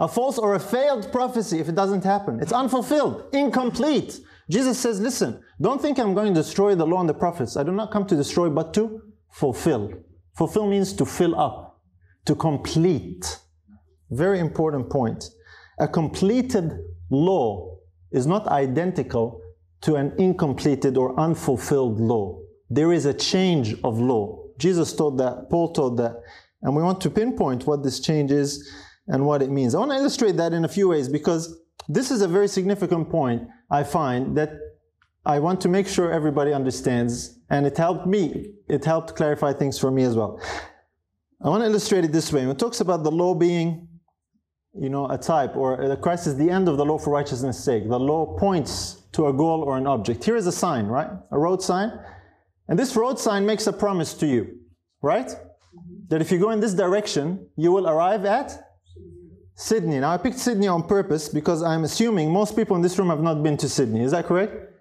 A 0.00 0.08
false 0.08 0.38
or 0.38 0.54
a 0.54 0.60
failed 0.60 1.10
prophecy 1.12 1.60
if 1.60 1.68
it 1.68 1.74
doesn't 1.74 2.04
happen. 2.04 2.40
It's 2.40 2.52
unfulfilled, 2.52 3.24
incomplete. 3.32 4.20
Jesus 4.50 4.78
says, 4.78 5.00
listen, 5.00 5.42
don't 5.60 5.80
think 5.80 5.98
I'm 5.98 6.14
going 6.14 6.34
to 6.34 6.40
destroy 6.40 6.74
the 6.74 6.86
law 6.86 7.00
and 7.00 7.08
the 7.08 7.14
prophets. 7.14 7.56
I 7.56 7.62
do 7.62 7.72
not 7.72 7.90
come 7.90 8.06
to 8.06 8.16
destroy, 8.16 8.50
but 8.50 8.74
to 8.74 9.00
fulfill. 9.30 9.92
Fulfill 10.36 10.66
means 10.66 10.92
to 10.94 11.06
fill 11.06 11.38
up, 11.38 11.80
to 12.26 12.34
complete. 12.34 13.38
Very 14.10 14.38
important 14.38 14.90
point. 14.90 15.24
A 15.78 15.88
completed 15.88 16.70
law 17.10 17.78
is 18.12 18.26
not 18.26 18.46
identical 18.48 19.40
to 19.82 19.96
an 19.96 20.14
incompleted 20.18 20.96
or 20.96 21.18
unfulfilled 21.18 22.00
law. 22.00 22.38
There 22.70 22.92
is 22.92 23.06
a 23.06 23.14
change 23.14 23.74
of 23.82 23.98
law. 23.98 24.44
Jesus 24.58 24.94
taught 24.94 25.16
that, 25.18 25.48
Paul 25.50 25.72
taught 25.72 25.96
that, 25.96 26.16
and 26.62 26.74
we 26.74 26.82
want 26.82 27.00
to 27.02 27.10
pinpoint 27.10 27.66
what 27.66 27.82
this 27.82 28.00
change 28.00 28.30
is 28.30 28.70
and 29.06 29.26
what 29.26 29.42
it 29.42 29.50
means. 29.50 29.74
I 29.74 29.78
want 29.78 29.90
to 29.92 29.98
illustrate 29.98 30.36
that 30.36 30.52
in 30.52 30.64
a 30.64 30.68
few 30.68 30.88
ways 30.88 31.08
because 31.08 31.58
this 31.88 32.10
is 32.10 32.22
a 32.22 32.28
very 32.28 32.48
significant 32.48 33.10
point 33.10 33.42
I 33.78 33.82
find 33.82 34.36
that 34.38 34.50
I 35.26 35.40
want 35.40 35.60
to 35.62 35.68
make 35.68 35.88
sure 35.88 36.12
everybody 36.12 36.52
understands, 36.52 37.40
and 37.50 37.66
it 37.66 37.76
helped 37.76 38.06
me, 38.06 38.52
it 38.68 38.84
helped 38.84 39.16
clarify 39.16 39.52
things 39.52 39.80
for 39.80 39.90
me 39.90 40.04
as 40.04 40.14
well. 40.14 40.40
I 41.44 41.48
want 41.48 41.62
to 41.62 41.66
illustrate 41.66 42.04
it 42.04 42.12
this 42.12 42.32
way. 42.32 42.42
When 42.42 42.50
it 42.50 42.58
talks 42.58 42.80
about 42.80 43.02
the 43.02 43.10
law 43.10 43.34
being, 43.34 43.88
you 44.78 44.90
know, 44.90 45.10
a 45.10 45.18
type, 45.18 45.56
or 45.56 45.88
the 45.88 45.96
Christ 45.96 46.28
is 46.28 46.36
the 46.36 46.50
end 46.50 46.68
of 46.68 46.76
the 46.76 46.84
law 46.84 46.98
for 46.98 47.10
righteousness' 47.10 47.64
sake, 47.64 47.88
the 47.88 47.98
law 47.98 48.38
points 48.38 49.02
to 49.12 49.26
a 49.26 49.32
goal 49.32 49.64
or 49.64 49.76
an 49.76 49.88
object. 49.88 50.22
Here 50.22 50.36
is 50.36 50.46
a 50.46 50.52
sign, 50.52 50.86
right? 50.86 51.10
A 51.32 51.38
road 51.38 51.60
sign. 51.60 51.90
And 52.68 52.78
this 52.78 52.94
road 52.94 53.18
sign 53.18 53.44
makes 53.44 53.66
a 53.66 53.72
promise 53.72 54.14
to 54.14 54.26
you, 54.26 54.56
right? 55.02 55.30
That 56.10 56.20
if 56.20 56.30
you 56.30 56.38
go 56.38 56.50
in 56.50 56.60
this 56.60 56.74
direction, 56.74 57.48
you 57.56 57.72
will 57.72 57.88
arrive 57.88 58.24
at 58.24 58.63
Sydney. 59.54 60.00
Now, 60.00 60.12
I 60.12 60.16
picked 60.16 60.38
Sydney 60.38 60.66
on 60.66 60.82
purpose 60.82 61.28
because 61.28 61.62
I'm 61.62 61.84
assuming 61.84 62.32
most 62.32 62.56
people 62.56 62.74
in 62.76 62.82
this 62.82 62.98
room 62.98 63.08
have 63.08 63.22
not 63.22 63.42
been 63.42 63.56
to 63.58 63.68
Sydney. 63.68 64.02
Is 64.02 64.10
that 64.10 64.26
correct? 64.26 64.72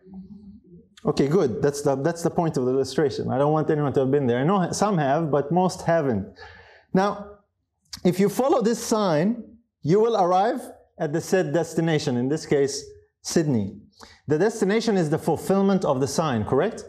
Okay, 1.06 1.28
good. 1.28 1.62
That's 1.62 1.82
the, 1.82 1.96
that's 1.96 2.24
the 2.24 2.30
point 2.30 2.58
of 2.58 2.66
the 2.66 2.72
illustration. 2.72 3.30
I 3.30 3.38
don't 3.38 3.52
want 3.52 3.70
anyone 3.70 3.94
to 3.94 4.02
have 4.02 4.12
been 4.12 4.26
there. 4.26 4.40
I 4.40 4.44
know 4.44 4.72
some 4.72 4.98
have, 4.98 5.30
but 5.30 5.52
most 5.52 5.82
haven't. 5.82 6.34
Now, 6.94 7.40
if 8.04 8.20
you 8.20 8.30
follow 8.30 8.62
this 8.62 8.84
sign, 8.84 9.44
you 9.82 10.00
will 10.00 10.18
arrive 10.18 10.62
at 10.98 11.12
the 11.12 11.22
said 11.22 11.54
destination, 11.54 12.18
in 12.18 12.30
this 12.30 12.46
case, 12.46 12.84
Sydney. 13.22 13.78
The 14.28 14.40
destination 14.40 14.98
is 14.98 15.10
the 15.10 15.18
fulfillment 15.18 15.84
of 15.86 16.00
the 16.00 16.08
sign, 16.08 16.46
correct? 16.46 16.86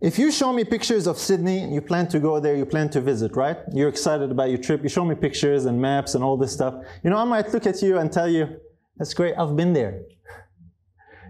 If 0.00 0.18
you 0.18 0.30
show 0.32 0.52
me 0.52 0.64
pictures 0.64 1.06
of 1.06 1.18
Sydney, 1.18 1.72
you 1.72 1.80
plan 1.80 2.08
to 2.08 2.18
go 2.18 2.40
there, 2.40 2.56
you 2.56 2.66
plan 2.66 2.90
to 2.90 3.00
visit, 3.00 3.36
right? 3.36 3.58
You're 3.72 3.88
excited 3.88 4.30
about 4.30 4.50
your 4.50 4.58
trip, 4.58 4.82
you 4.82 4.88
show 4.88 5.04
me 5.04 5.14
pictures 5.14 5.66
and 5.66 5.80
maps 5.80 6.14
and 6.14 6.24
all 6.24 6.36
this 6.36 6.52
stuff. 6.52 6.74
You 7.02 7.10
know, 7.10 7.16
I 7.16 7.24
might 7.24 7.52
look 7.52 7.66
at 7.66 7.80
you 7.80 7.98
and 7.98 8.10
tell 8.10 8.28
you, 8.28 8.48
that's 8.96 9.14
great, 9.14 9.34
I've 9.38 9.56
been 9.56 9.72
there. 9.72 10.02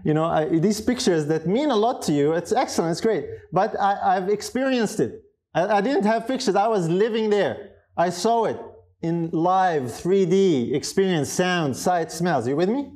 You 0.03 0.13
know, 0.13 0.25
I, 0.25 0.59
these 0.59 0.81
pictures 0.81 1.25
that 1.27 1.47
mean 1.47 1.69
a 1.69 1.75
lot 1.75 2.01
to 2.03 2.11
you, 2.11 2.33
it's 2.33 2.51
excellent, 2.51 2.91
it's 2.91 3.01
great. 3.01 3.25
But 3.51 3.79
I, 3.79 4.15
have 4.15 4.29
experienced 4.29 4.99
it. 4.99 5.23
I, 5.53 5.77
I 5.77 5.81
didn't 5.81 6.03
have 6.03 6.27
pictures, 6.27 6.55
I 6.55 6.67
was 6.67 6.89
living 6.89 7.29
there. 7.29 7.71
I 7.95 8.09
saw 8.09 8.45
it 8.45 8.59
in 9.01 9.29
live, 9.31 9.83
3D 9.83 10.73
experience, 10.73 11.31
sound, 11.31 11.77
sight, 11.77 12.11
smells. 12.11 12.45
Are 12.45 12.49
you 12.49 12.55
with 12.55 12.69
me? 12.69 12.91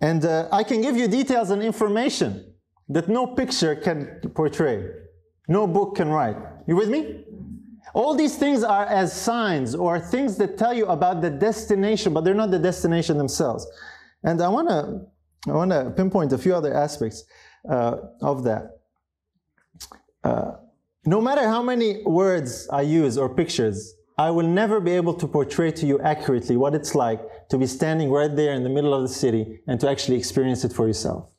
And 0.00 0.24
uh, 0.24 0.48
I 0.52 0.62
can 0.62 0.82
give 0.82 0.96
you 0.96 1.08
details 1.08 1.50
and 1.50 1.62
information 1.62 2.54
that 2.88 3.08
no 3.08 3.26
picture 3.26 3.74
can 3.76 4.20
portray, 4.34 4.88
no 5.48 5.66
book 5.66 5.96
can 5.96 6.08
write. 6.08 6.36
You 6.66 6.76
with 6.76 6.88
me? 6.88 7.24
All 7.94 8.14
these 8.14 8.36
things 8.36 8.62
are 8.62 8.84
as 8.86 9.12
signs 9.12 9.74
or 9.74 9.98
things 9.98 10.36
that 10.36 10.58
tell 10.58 10.74
you 10.74 10.86
about 10.86 11.22
the 11.22 11.30
destination, 11.30 12.12
but 12.12 12.24
they're 12.24 12.34
not 12.34 12.50
the 12.50 12.58
destination 12.58 13.16
themselves. 13.16 13.66
And 14.24 14.40
I 14.42 14.48
want 14.48 14.68
to 14.68 15.06
I 15.48 15.54
want 15.54 15.70
to 15.70 15.90
pinpoint 15.90 16.32
a 16.32 16.38
few 16.38 16.54
other 16.54 16.74
aspects 16.74 17.24
uh, 17.68 17.96
of 18.20 18.44
that. 18.44 18.80
Uh, 20.24 20.52
no 21.06 21.20
matter 21.20 21.42
how 21.42 21.62
many 21.62 22.02
words 22.04 22.68
I 22.70 22.82
use 22.82 23.16
or 23.16 23.28
pictures, 23.34 23.94
I 24.18 24.30
will 24.30 24.48
never 24.48 24.80
be 24.80 24.90
able 24.90 25.14
to 25.14 25.28
portray 25.28 25.70
to 25.70 25.86
you 25.86 26.00
accurately 26.00 26.56
what 26.56 26.74
it's 26.74 26.94
like 26.94 27.20
to 27.50 27.56
be 27.56 27.66
standing 27.66 28.10
right 28.10 28.34
there 28.34 28.52
in 28.52 28.64
the 28.64 28.68
middle 28.68 28.92
of 28.92 29.02
the 29.02 29.08
city 29.08 29.60
and 29.68 29.78
to 29.80 29.88
actually 29.88 30.16
experience 30.16 30.64
it 30.64 30.72
for 30.72 30.86
yourself. 30.88 31.30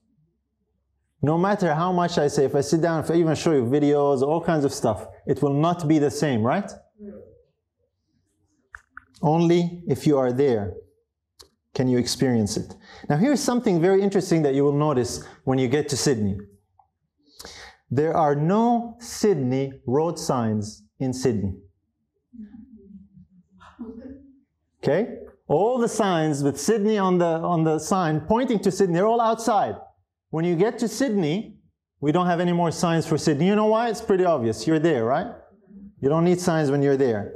No 1.21 1.38
matter 1.38 1.73
how 1.73 1.91
much 1.91 2.17
I 2.17 2.27
say, 2.27 2.45
if 2.45 2.55
I 2.55 2.62
sit 2.62 2.82
down, 2.82 3.03
if 3.03 3.12
I 3.12 3.15
even 3.15 3.36
show 3.36 3.51
you 3.51 3.63
videos, 3.63 4.21
all 4.21 4.41
kinds 4.41 4.63
of 4.63 4.73
stuff, 4.73 5.05
it 5.27 5.41
will 5.41 5.53
not 5.53 5.88
be 5.88 5.99
the 5.99 6.12
same, 6.12 6.43
right? 6.43 6.71
Only 9.21 9.84
if 9.88 10.08
you 10.08 10.17
are 10.17 10.32
there 10.32 10.73
can 11.73 11.88
you 11.88 11.97
experience 11.97 12.58
it. 12.58 12.73
Now, 13.10 13.17
here's 13.17 13.41
something 13.41 13.82
very 13.82 14.01
interesting 14.01 14.41
that 14.43 14.53
you 14.55 14.63
will 14.63 14.73
notice 14.73 15.23
when 15.43 15.60
you 15.60 15.67
get 15.67 15.89
to 15.89 15.97
Sydney. 15.97 16.38
There 17.91 18.15
are 18.15 18.36
no 18.36 18.95
Sydney 18.99 19.73
road 19.86 20.17
signs 20.17 20.84
in 20.99 21.13
Sydney. 21.13 21.55
Okay? 24.82 25.15
All 25.47 25.79
the 25.79 25.89
signs 25.89 26.43
with 26.43 26.60
Sydney 26.60 26.97
on 26.97 27.17
the, 27.17 27.25
on 27.25 27.63
the 27.63 27.79
sign 27.79 28.21
pointing 28.21 28.60
to 28.60 28.71
Sydney, 28.71 28.95
they're 28.95 29.08
all 29.08 29.21
outside. 29.21 29.75
When 30.29 30.45
you 30.45 30.55
get 30.55 30.77
to 30.79 30.87
Sydney, 30.87 31.55
we 32.01 32.11
don't 32.11 32.27
have 32.27 32.39
any 32.39 32.53
more 32.53 32.71
signs 32.71 33.05
for 33.05 33.17
Sydney. 33.17 33.47
You 33.47 33.55
know 33.55 33.65
why? 33.65 33.89
It's 33.89 34.01
pretty 34.01 34.25
obvious. 34.25 34.67
You're 34.67 34.79
there, 34.79 35.04
right? 35.04 35.27
You 36.01 36.08
don't 36.08 36.23
need 36.23 36.39
signs 36.39 36.71
when 36.71 36.81
you're 36.81 36.97
there. 36.97 37.33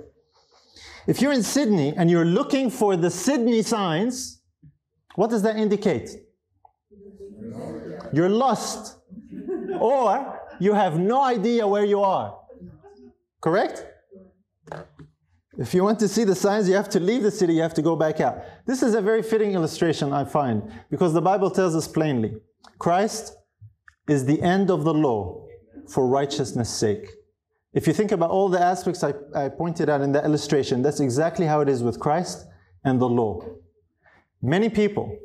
If 1.06 1.22
you're 1.22 1.34
in 1.34 1.44
Sydney 1.44 1.94
and 1.98 2.10
you're 2.10 2.26
looking 2.26 2.70
for 2.70 2.96
the 2.96 3.10
Sydney 3.10 3.62
signs, 3.62 4.42
what 5.16 5.30
does 5.30 5.42
that 5.42 5.58
indicate? 5.58 6.10
You're 8.14 8.30
lost. 8.30 9.00
Or 9.80 10.40
you 10.60 10.74
have 10.74 10.98
no 11.00 11.22
idea 11.22 11.68
where 11.68 11.84
you 11.84 12.02
are. 12.02 12.40
Correct? 13.42 13.86
If 15.58 15.74
you 15.74 15.84
want 15.84 16.00
to 16.00 16.08
see 16.08 16.24
the 16.24 16.36
signs, 16.36 16.70
you 16.70 16.76
have 16.76 16.90
to 16.90 17.00
leave 17.00 17.24
the 17.24 17.32
city, 17.32 17.54
you 17.54 17.62
have 17.62 17.74
to 17.76 17.82
go 17.82 17.96
back 17.96 18.22
out. 18.22 18.38
This 18.66 18.82
is 18.82 18.96
a 18.96 19.02
very 19.02 19.22
fitting 19.22 19.52
illustration, 19.52 20.14
I 20.14 20.24
find, 20.24 20.72
because 20.90 21.14
the 21.14 21.22
Bible 21.22 21.52
tells 21.52 21.76
us 21.76 21.88
plainly 21.88 22.36
Christ 22.80 23.36
is 24.08 24.26
the 24.26 24.42
end 24.42 24.70
of 24.70 24.84
the 24.84 24.94
law 24.94 25.46
for 25.88 26.08
righteousness' 26.08 26.70
sake. 26.70 27.08
If 27.74 27.88
you 27.88 27.94
think 27.94 28.12
about 28.12 28.30
all 28.30 28.50
the 28.50 28.62
aspects 28.62 29.04
I, 29.04 29.14
I 29.36 29.50
pointed 29.50 29.90
out 29.90 30.02
in 30.02 30.12
that 30.12 30.26
illustration, 30.26 30.82
that's 30.82 31.00
exactly 31.00 31.46
how 31.46 31.62
it 31.62 31.70
is 31.70 31.82
with 31.82 32.00
Christ 32.00 32.46
and 32.84 33.02
the 33.02 33.10
law. 33.10 33.42
Many 34.42 34.70
people, 34.70 35.18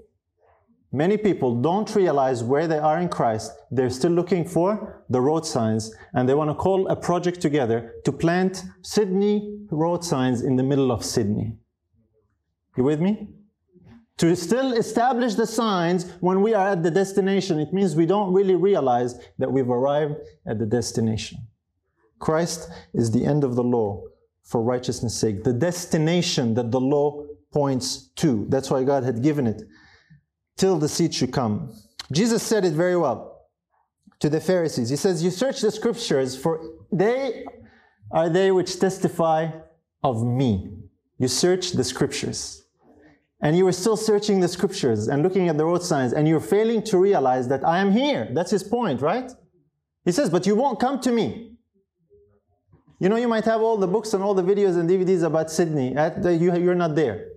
many 0.92 1.16
people 1.18 1.60
don't 1.60 1.94
realize 1.94 2.42
where 2.42 2.66
they 2.66 2.78
are 2.78 2.98
in 2.98 3.08
Christ. 3.08 3.52
They're 3.70 3.90
still 3.90 4.12
looking 4.12 4.46
for 4.46 5.04
the 5.10 5.20
road 5.20 5.44
signs 5.44 5.92
and 6.14 6.28
they 6.28 6.34
want 6.34 6.50
to 6.50 6.54
call 6.54 6.88
a 6.88 6.96
project 6.96 7.40
together 7.40 7.94
to 8.04 8.12
plant 8.12 8.62
Sydney 8.82 9.58
road 9.70 10.04
signs 10.04 10.40
in 10.40 10.56
the 10.56 10.62
middle 10.62 10.90
of 10.90 11.04
Sydney. 11.04 11.56
You 12.76 12.84
with 12.84 13.00
me? 13.00 13.28
To 14.18 14.34
still 14.34 14.72
establish 14.72 15.34
the 15.34 15.46
signs 15.46 16.10
when 16.20 16.42
we 16.42 16.52
are 16.52 16.70
at 16.70 16.82
the 16.82 16.90
destination, 16.90 17.60
it 17.60 17.72
means 17.72 17.94
we 17.94 18.06
don't 18.06 18.32
really 18.32 18.56
realize 18.56 19.14
that 19.38 19.50
we've 19.50 19.70
arrived 19.70 20.16
at 20.46 20.58
the 20.58 20.66
destination. 20.66 21.38
Christ 22.18 22.68
is 22.94 23.12
the 23.12 23.24
end 23.24 23.44
of 23.44 23.54
the 23.54 23.62
law 23.62 24.02
for 24.42 24.62
righteousness' 24.62 25.14
sake, 25.16 25.44
the 25.44 25.52
destination 25.52 26.54
that 26.54 26.72
the 26.72 26.80
law 26.80 27.24
points 27.52 28.08
to. 28.16 28.46
That's 28.48 28.70
why 28.70 28.82
God 28.82 29.04
had 29.04 29.22
given 29.22 29.46
it 29.46 29.62
till 30.56 30.78
the 30.78 30.88
seed 30.88 31.14
should 31.14 31.32
come. 31.32 31.72
Jesus 32.10 32.42
said 32.42 32.64
it 32.64 32.72
very 32.72 32.96
well 32.96 33.46
to 34.18 34.28
the 34.28 34.40
Pharisees. 34.40 34.88
He 34.88 34.96
says, 34.96 35.22
You 35.22 35.30
search 35.30 35.60
the 35.60 35.70
scriptures, 35.70 36.36
for 36.36 36.60
they 36.90 37.44
are 38.10 38.28
they 38.28 38.50
which 38.50 38.80
testify 38.80 39.50
of 40.02 40.24
me. 40.24 40.70
You 41.18 41.28
search 41.28 41.72
the 41.72 41.84
scriptures. 41.84 42.64
And 43.40 43.56
you 43.56 43.66
are 43.68 43.72
still 43.72 43.96
searching 43.96 44.40
the 44.40 44.48
scriptures 44.48 45.06
and 45.06 45.22
looking 45.22 45.48
at 45.48 45.56
the 45.56 45.64
road 45.64 45.82
signs, 45.82 46.12
and 46.12 46.26
you're 46.26 46.40
failing 46.40 46.82
to 46.84 46.98
realize 46.98 47.46
that 47.48 47.64
I 47.64 47.78
am 47.78 47.92
here. 47.92 48.28
That's 48.32 48.50
his 48.50 48.64
point, 48.64 49.00
right? 49.00 49.30
He 50.04 50.12
says, 50.12 50.28
But 50.28 50.46
you 50.46 50.56
won't 50.56 50.80
come 50.80 51.00
to 51.00 51.12
me. 51.12 51.52
You 53.00 53.08
know, 53.08 53.16
you 53.16 53.28
might 53.28 53.44
have 53.44 53.60
all 53.60 53.76
the 53.76 53.86
books 53.86 54.12
and 54.12 54.24
all 54.24 54.34
the 54.34 54.42
videos 54.42 54.76
and 54.76 54.90
DVDs 54.90 55.22
about 55.22 55.52
Sydney. 55.52 55.92
You're 55.92 56.74
not 56.74 56.96
there. 56.96 57.28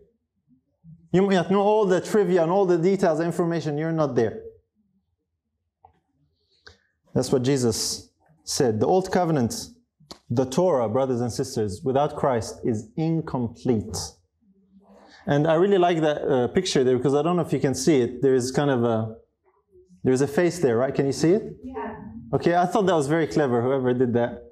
You 1.13 1.21
might 1.21 1.51
know 1.51 1.61
all 1.61 1.85
the 1.85 2.01
trivia 2.01 2.41
and 2.41 2.51
all 2.51 2.65
the 2.65 2.77
details, 2.77 3.19
and 3.19 3.27
information. 3.27 3.77
You're 3.77 3.91
not 3.91 4.15
there. 4.15 4.41
That's 7.13 7.31
what 7.31 7.43
Jesus 7.43 8.09
said. 8.43 8.79
The 8.79 8.87
Old 8.87 9.11
Covenant, 9.11 9.53
the 10.29 10.45
Torah, 10.45 10.87
brothers 10.89 11.21
and 11.21 11.31
sisters, 11.31 11.81
without 11.83 12.15
Christ 12.15 12.61
is 12.63 12.89
incomplete. 12.95 13.97
And 15.27 15.47
I 15.47 15.55
really 15.55 15.77
like 15.77 16.01
that 16.01 16.21
uh, 16.21 16.47
picture 16.47 16.83
there 16.83 16.97
because 16.97 17.13
I 17.13 17.21
don't 17.21 17.35
know 17.35 17.43
if 17.43 17.53
you 17.53 17.59
can 17.59 17.75
see 17.75 18.01
it. 18.01 18.21
There's 18.21 18.51
kind 18.51 18.71
of 18.71 18.83
a 18.83 19.15
there's 20.03 20.21
a 20.21 20.27
face 20.27 20.59
there, 20.59 20.77
right? 20.77 20.93
Can 20.93 21.05
you 21.05 21.11
see 21.11 21.31
it? 21.31 21.43
Yeah. 21.63 21.95
Okay, 22.33 22.55
I 22.55 22.65
thought 22.65 22.85
that 22.87 22.95
was 22.95 23.07
very 23.07 23.27
clever. 23.27 23.61
Whoever 23.61 23.93
did 23.93 24.13
that, 24.13 24.43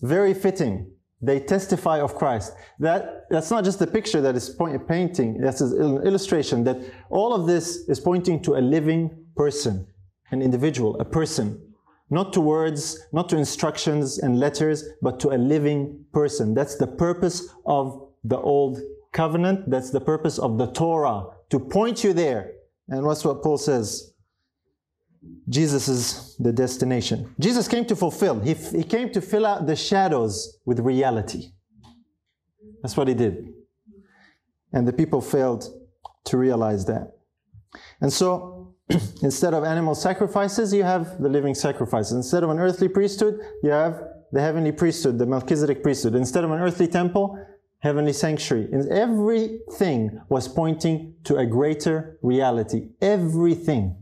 very 0.00 0.32
fitting. 0.32 0.90
They 1.20 1.40
testify 1.40 2.00
of 2.00 2.14
Christ. 2.14 2.52
That 2.78 3.24
that's 3.28 3.50
not 3.50 3.64
just 3.64 3.82
a 3.82 3.86
picture 3.86 4.20
that 4.20 4.36
is 4.36 4.48
point, 4.48 4.86
painting. 4.86 5.40
That's 5.40 5.60
an 5.60 6.06
illustration 6.06 6.64
that 6.64 6.78
all 7.10 7.34
of 7.34 7.46
this 7.46 7.88
is 7.88 7.98
pointing 7.98 8.40
to 8.44 8.54
a 8.54 8.62
living 8.62 9.26
person, 9.36 9.86
an 10.30 10.40
individual, 10.40 10.98
a 11.00 11.04
person, 11.04 11.60
not 12.08 12.32
to 12.34 12.40
words, 12.40 12.98
not 13.12 13.28
to 13.30 13.36
instructions 13.36 14.18
and 14.18 14.38
letters, 14.38 14.84
but 15.02 15.18
to 15.20 15.30
a 15.30 15.38
living 15.38 16.04
person. 16.12 16.54
That's 16.54 16.76
the 16.76 16.86
purpose 16.86 17.52
of 17.66 18.08
the 18.24 18.38
old 18.38 18.78
covenant. 19.18 19.68
That's 19.68 19.90
the 19.90 20.04
purpose 20.12 20.38
of 20.38 20.58
the 20.58 20.68
Torah, 20.82 21.18
to 21.50 21.58
point 21.58 22.04
you 22.04 22.12
there. 22.12 22.42
And 22.88 23.04
what's 23.04 23.24
what 23.24 23.42
Paul 23.42 23.58
says. 23.58 23.88
Jesus 25.48 25.88
is 25.88 26.36
the 26.38 26.52
destination. 26.52 27.18
Jesus 27.40 27.66
came 27.66 27.84
to 27.86 27.96
fulfill. 27.96 28.38
He, 28.38 28.54
he 28.54 28.84
came 28.84 29.10
to 29.16 29.20
fill 29.20 29.44
out 29.44 29.66
the 29.66 29.74
shadows 29.74 30.32
with 30.64 30.78
reality. 30.92 31.42
That's 32.80 32.96
what 32.96 33.08
he 33.08 33.14
did. 33.24 33.34
And 34.72 34.86
the 34.86 34.92
people 34.92 35.20
failed 35.20 35.62
to 36.26 36.36
realize 36.36 36.86
that. 36.86 37.04
And 38.00 38.12
so, 38.12 38.74
instead 39.28 39.52
of 39.52 39.64
animal 39.64 39.96
sacrifices, 39.96 40.72
you 40.72 40.84
have 40.84 41.20
the 41.20 41.28
living 41.28 41.56
sacrifices. 41.66 42.12
Instead 42.12 42.44
of 42.44 42.50
an 42.50 42.58
earthly 42.60 42.88
priesthood, 42.88 43.34
you 43.64 43.70
have 43.70 43.94
the 44.30 44.40
heavenly 44.40 44.72
priesthood, 44.72 45.18
the 45.18 45.26
Melchizedek 45.26 45.82
priesthood. 45.82 46.14
Instead 46.14 46.44
of 46.44 46.50
an 46.52 46.60
earthly 46.60 46.86
temple, 46.86 47.26
heavenly 47.80 48.12
sanctuary. 48.12 48.68
And 48.72 48.88
everything 48.90 50.20
was 50.28 50.48
pointing 50.48 51.14
to 51.24 51.36
a 51.36 51.46
greater 51.46 52.18
reality. 52.22 52.88
Everything. 53.00 53.96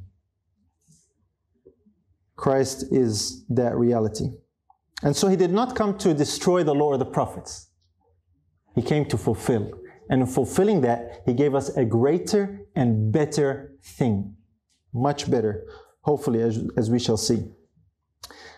Christ 2.37 2.87
is 2.91 3.45
that 3.49 3.77
reality. 3.77 4.29
And 5.03 5.14
so 5.14 5.29
he 5.29 5.37
did 5.37 5.53
not 5.53 5.74
come 5.74 5.97
to 5.99 6.14
destroy 6.14 6.62
the 6.64 6.74
law 6.74 6.89
or 6.89 6.99
the 6.99 7.07
prophets. 7.07 7.68
He 8.74 8.83
came 8.83 9.07
to 9.07 9.18
fulfill. 9.18 9.70
And 10.09 10.20
in 10.20 10.27
fulfilling 10.27 10.83
that, 10.83 11.22
he 11.27 11.33
gave 11.33 11.55
us 11.55 11.77
a 11.77 11.85
greater 11.85 12.66
and 12.74 13.12
better 13.12 13.74
thing. 13.83 14.37
Much 14.95 15.31
better, 15.31 15.66
hopefully, 16.03 16.41
as, 16.41 16.62
as 16.77 16.91
we 16.91 16.99
shall 16.99 17.16
see. 17.16 17.45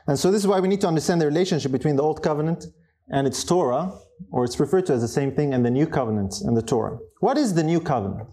And 0.07 0.19
so 0.19 0.31
this 0.31 0.43
is 0.43 0.47
why 0.47 0.61
we 0.61 0.69
need 0.69 0.81
to 0.83 0.89
understand 0.89 1.21
the 1.21 1.27
relationship 1.27 1.73
between 1.73 1.97
the 1.97 2.03
Old 2.03 2.23
Covenant 2.23 2.67
and 3.11 3.27
its 3.27 3.45
Torah, 3.45 3.93
or 4.31 4.45
it's 4.45 4.59
referred 4.61 4.87
to 4.87 4.93
as 4.95 5.01
the 5.01 5.09
same 5.09 5.33
thing, 5.33 5.55
and 5.55 5.65
the 5.65 5.71
New 5.71 5.87
Covenant 5.87 6.41
and 6.43 6.57
the 6.57 6.63
Torah. 6.63 6.99
What 7.21 7.39
is 7.39 7.55
the 7.55 7.63
New 7.63 7.81
Covenant? 7.81 8.29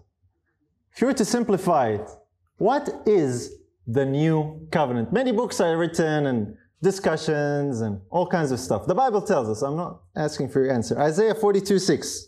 If 0.94 1.02
you 1.02 1.08
were 1.08 1.14
to 1.14 1.26
simplify 1.26 1.90
it, 1.90 2.10
what 2.58 2.90
is 3.06 3.58
the 3.88 4.06
New 4.06 4.68
Covenant? 4.72 5.12
Many 5.12 5.32
books 5.32 5.60
are 5.60 5.78
written 5.78 6.28
and 6.28 6.56
discussions 6.82 7.82
and 7.82 8.00
all 8.10 8.28
kinds 8.28 8.52
of 8.52 8.60
stuff. 8.60 8.88
The 8.88 8.96
Bible 8.96 9.22
tells 9.22 9.50
us, 9.50 9.62
I'm 9.62 9.76
not 9.76 10.02
asking 10.16 10.50
for 10.50 10.64
your 10.64 10.74
answer. 10.74 11.00
Isaiah 11.00 11.36
42 11.36 11.80
6. 11.80 12.28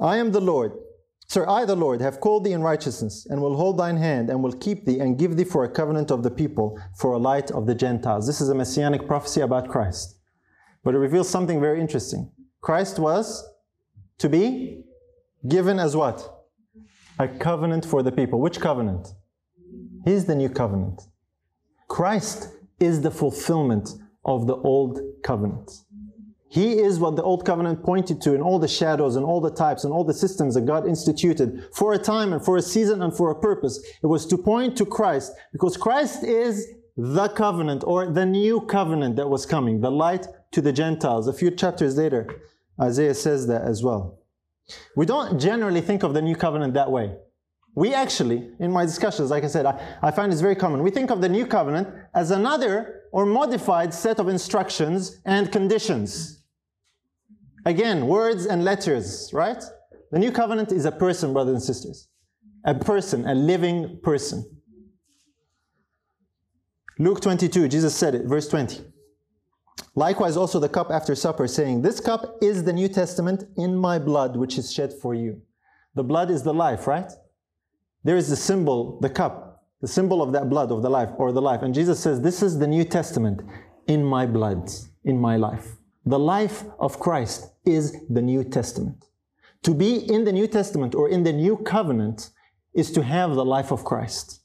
I 0.00 0.18
am 0.18 0.30
the 0.32 0.40
Lord. 0.40 0.72
Sir, 1.26 1.46
I, 1.46 1.64
the 1.66 1.76
Lord, 1.76 2.00
have 2.00 2.20
called 2.20 2.44
thee 2.44 2.52
in 2.52 2.62
righteousness, 2.62 3.26
and 3.28 3.42
will 3.42 3.56
hold 3.56 3.76
thine 3.76 3.98
hand, 3.98 4.30
and 4.30 4.42
will 4.42 4.52
keep 4.52 4.86
thee, 4.86 4.98
and 5.00 5.18
give 5.18 5.36
thee 5.36 5.44
for 5.44 5.62
a 5.64 5.68
covenant 5.68 6.10
of 6.10 6.22
the 6.22 6.30
people, 6.30 6.80
for 6.96 7.12
a 7.12 7.18
light 7.18 7.50
of 7.50 7.66
the 7.66 7.74
Gentiles. 7.74 8.26
This 8.26 8.40
is 8.40 8.48
a 8.48 8.54
messianic 8.54 9.06
prophecy 9.06 9.42
about 9.42 9.68
Christ. 9.68 10.17
But 10.88 10.94
it 10.94 11.00
reveals 11.00 11.28
something 11.28 11.60
very 11.60 11.82
interesting. 11.82 12.32
Christ 12.62 12.98
was 12.98 13.46
to 14.16 14.26
be 14.26 14.84
given 15.46 15.78
as 15.78 15.94
what? 15.94 16.46
A 17.18 17.28
covenant 17.28 17.84
for 17.84 18.02
the 18.02 18.10
people. 18.10 18.40
Which 18.40 18.58
covenant? 18.58 19.06
He's 20.06 20.24
the 20.24 20.34
new 20.34 20.48
covenant. 20.48 21.02
Christ 21.88 22.48
is 22.80 23.02
the 23.02 23.10
fulfillment 23.10 23.90
of 24.24 24.46
the 24.46 24.56
old 24.56 24.98
covenant. 25.22 25.70
He 26.48 26.78
is 26.78 26.98
what 26.98 27.16
the 27.16 27.22
old 27.22 27.44
covenant 27.44 27.84
pointed 27.84 28.22
to 28.22 28.34
in 28.34 28.40
all 28.40 28.58
the 28.58 28.66
shadows 28.66 29.16
and 29.16 29.26
all 29.26 29.42
the 29.42 29.50
types 29.50 29.84
and 29.84 29.92
all 29.92 30.04
the 30.04 30.14
systems 30.14 30.54
that 30.54 30.64
God 30.64 30.88
instituted 30.88 31.68
for 31.74 31.92
a 31.92 31.98
time 31.98 32.32
and 32.32 32.42
for 32.42 32.56
a 32.56 32.62
season 32.62 33.02
and 33.02 33.14
for 33.14 33.30
a 33.30 33.38
purpose. 33.38 33.78
It 34.02 34.06
was 34.06 34.24
to 34.28 34.38
point 34.38 34.78
to 34.78 34.86
Christ 34.86 35.32
because 35.52 35.76
Christ 35.76 36.24
is 36.24 36.66
the 36.96 37.28
covenant 37.28 37.84
or 37.86 38.10
the 38.10 38.24
new 38.24 38.62
covenant 38.62 39.16
that 39.16 39.28
was 39.28 39.44
coming, 39.44 39.82
the 39.82 39.90
light 39.90 40.26
to 40.52 40.60
the 40.60 40.72
Gentiles. 40.72 41.28
A 41.28 41.32
few 41.32 41.50
chapters 41.50 41.96
later, 41.96 42.26
Isaiah 42.80 43.14
says 43.14 43.46
that 43.48 43.62
as 43.62 43.82
well. 43.82 44.18
We 44.96 45.06
don't 45.06 45.38
generally 45.38 45.80
think 45.80 46.02
of 46.02 46.14
the 46.14 46.22
new 46.22 46.36
covenant 46.36 46.74
that 46.74 46.90
way. 46.90 47.16
We 47.74 47.94
actually, 47.94 48.50
in 48.58 48.72
my 48.72 48.84
discussions, 48.84 49.30
like 49.30 49.44
I 49.44 49.46
said, 49.46 49.66
I, 49.66 49.98
I 50.02 50.10
find 50.10 50.32
it's 50.32 50.40
very 50.40 50.56
common. 50.56 50.82
We 50.82 50.90
think 50.90 51.10
of 51.10 51.20
the 51.20 51.28
new 51.28 51.46
covenant 51.46 51.88
as 52.14 52.30
another 52.30 53.02
or 53.12 53.24
modified 53.24 53.94
set 53.94 54.18
of 54.18 54.28
instructions 54.28 55.20
and 55.24 55.50
conditions. 55.52 56.42
Again, 57.64 58.06
words 58.06 58.46
and 58.46 58.64
letters, 58.64 59.30
right? 59.32 59.62
The 60.10 60.18
new 60.18 60.32
covenant 60.32 60.72
is 60.72 60.86
a 60.86 60.92
person, 60.92 61.32
brothers 61.32 61.54
and 61.54 61.62
sisters. 61.62 62.08
A 62.64 62.74
person, 62.74 63.26
a 63.26 63.34
living 63.34 64.00
person. 64.02 64.44
Luke 66.98 67.20
22, 67.20 67.68
Jesus 67.68 67.94
said 67.94 68.14
it, 68.14 68.24
verse 68.24 68.48
20. 68.48 68.82
Likewise, 69.94 70.36
also 70.36 70.60
the 70.60 70.68
cup 70.68 70.90
after 70.90 71.14
supper, 71.14 71.46
saying, 71.46 71.82
This 71.82 72.00
cup 72.00 72.38
is 72.40 72.64
the 72.64 72.72
New 72.72 72.88
Testament 72.88 73.44
in 73.56 73.76
my 73.76 73.98
blood, 73.98 74.36
which 74.36 74.58
is 74.58 74.72
shed 74.72 74.92
for 74.92 75.14
you. 75.14 75.40
The 75.94 76.04
blood 76.04 76.30
is 76.30 76.42
the 76.42 76.54
life, 76.54 76.86
right? 76.86 77.10
There 78.04 78.16
is 78.16 78.28
the 78.28 78.36
symbol, 78.36 79.00
the 79.00 79.10
cup, 79.10 79.64
the 79.80 79.88
symbol 79.88 80.22
of 80.22 80.32
that 80.32 80.48
blood, 80.48 80.70
of 80.70 80.82
the 80.82 80.90
life, 80.90 81.10
or 81.16 81.32
the 81.32 81.42
life. 81.42 81.62
And 81.62 81.74
Jesus 81.74 81.98
says, 82.00 82.20
This 82.20 82.42
is 82.42 82.58
the 82.58 82.66
New 82.66 82.84
Testament 82.84 83.42
in 83.86 84.04
my 84.04 84.26
blood, 84.26 84.70
in 85.04 85.18
my 85.18 85.36
life. 85.36 85.76
The 86.06 86.18
life 86.18 86.64
of 86.78 86.98
Christ 86.98 87.52
is 87.64 87.96
the 88.08 88.22
New 88.22 88.44
Testament. 88.44 89.04
To 89.64 89.74
be 89.74 89.96
in 89.96 90.24
the 90.24 90.32
New 90.32 90.46
Testament 90.46 90.94
or 90.94 91.08
in 91.08 91.24
the 91.24 91.32
New 91.32 91.56
Covenant 91.56 92.30
is 92.74 92.90
to 92.92 93.02
have 93.02 93.34
the 93.34 93.44
life 93.44 93.72
of 93.72 93.84
Christ. 93.84 94.40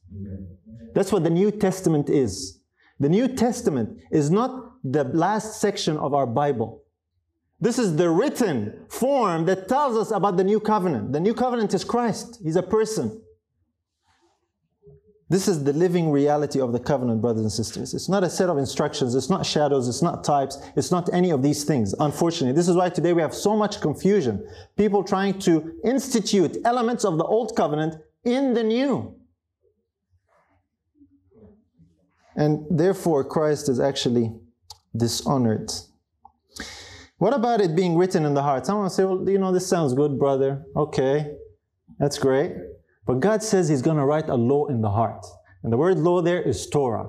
That's 0.93 1.11
what 1.11 1.23
the 1.23 1.29
New 1.29 1.51
Testament 1.51 2.09
is. 2.09 2.59
The 2.99 3.09
New 3.09 3.27
Testament 3.27 3.99
is 4.11 4.29
not 4.29 4.72
the 4.83 5.03
last 5.05 5.61
section 5.61 5.97
of 5.97 6.13
our 6.13 6.25
Bible. 6.25 6.83
This 7.59 7.79
is 7.79 7.95
the 7.95 8.09
written 8.09 8.85
form 8.89 9.45
that 9.45 9.69
tells 9.69 9.95
us 9.95 10.11
about 10.11 10.35
the 10.35 10.43
new 10.43 10.59
covenant. 10.59 11.13
The 11.13 11.19
new 11.19 11.33
covenant 11.33 11.73
is 11.73 11.83
Christ, 11.83 12.39
He's 12.43 12.57
a 12.57 12.63
person. 12.63 13.21
This 15.29 15.47
is 15.47 15.63
the 15.63 15.73
living 15.73 16.11
reality 16.11 16.59
of 16.59 16.73
the 16.73 16.79
covenant, 16.79 17.21
brothers 17.21 17.41
and 17.41 17.51
sisters. 17.51 17.93
It's 17.93 18.09
not 18.09 18.23
a 18.23 18.29
set 18.29 18.49
of 18.49 18.57
instructions, 18.57 19.15
it's 19.15 19.29
not 19.29 19.45
shadows, 19.45 19.87
it's 19.87 20.01
not 20.01 20.23
types, 20.23 20.61
it's 20.75 20.91
not 20.91 21.11
any 21.11 21.31
of 21.31 21.41
these 21.41 21.63
things, 21.63 21.95
unfortunately. 21.99 22.53
This 22.53 22.67
is 22.67 22.75
why 22.75 22.89
today 22.89 23.13
we 23.13 23.21
have 23.21 23.33
so 23.33 23.55
much 23.55 23.81
confusion. 23.81 24.47
People 24.77 25.03
trying 25.03 25.39
to 25.39 25.73
institute 25.83 26.57
elements 26.65 27.03
of 27.05 27.17
the 27.17 27.23
old 27.23 27.55
covenant 27.55 27.95
in 28.25 28.53
the 28.53 28.63
new. 28.63 29.15
And 32.35 32.65
therefore, 32.69 33.23
Christ 33.23 33.69
is 33.69 33.79
actually 33.79 34.33
dishonored. 34.95 35.71
What 37.17 37.33
about 37.33 37.61
it 37.61 37.75
being 37.75 37.97
written 37.97 38.25
in 38.25 38.33
the 38.33 38.41
heart? 38.43 38.65
Someone 38.65 38.89
say, 38.89 39.05
well, 39.05 39.27
you 39.29 39.37
know, 39.37 39.51
this 39.51 39.67
sounds 39.67 39.93
good, 39.93 40.19
brother. 40.19 40.63
Okay, 40.75 41.35
that's 41.99 42.19
great. 42.19 42.53
But 43.05 43.19
God 43.19 43.43
says 43.43 43.69
He's 43.69 43.81
going 43.81 43.97
to 43.97 44.05
write 44.05 44.29
a 44.29 44.35
law 44.35 44.67
in 44.67 44.81
the 44.81 44.89
heart. 44.89 45.25
And 45.63 45.71
the 45.71 45.77
word 45.77 45.97
law 45.97 46.21
there 46.21 46.41
is 46.41 46.69
Torah. 46.69 47.07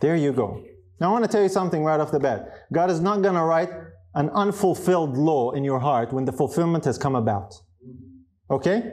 There 0.00 0.16
you 0.16 0.32
go. 0.32 0.64
Now, 0.98 1.10
I 1.10 1.12
want 1.12 1.24
to 1.24 1.30
tell 1.30 1.42
you 1.42 1.48
something 1.48 1.84
right 1.84 2.00
off 2.00 2.10
the 2.10 2.20
bat. 2.20 2.66
God 2.72 2.90
is 2.90 3.00
not 3.00 3.22
going 3.22 3.34
to 3.34 3.42
write 3.42 3.70
an 4.14 4.28
unfulfilled 4.30 5.16
law 5.16 5.52
in 5.52 5.64
your 5.64 5.78
heart 5.78 6.12
when 6.12 6.24
the 6.24 6.32
fulfillment 6.32 6.84
has 6.84 6.98
come 6.98 7.14
about. 7.14 7.54
Okay? 8.50 8.92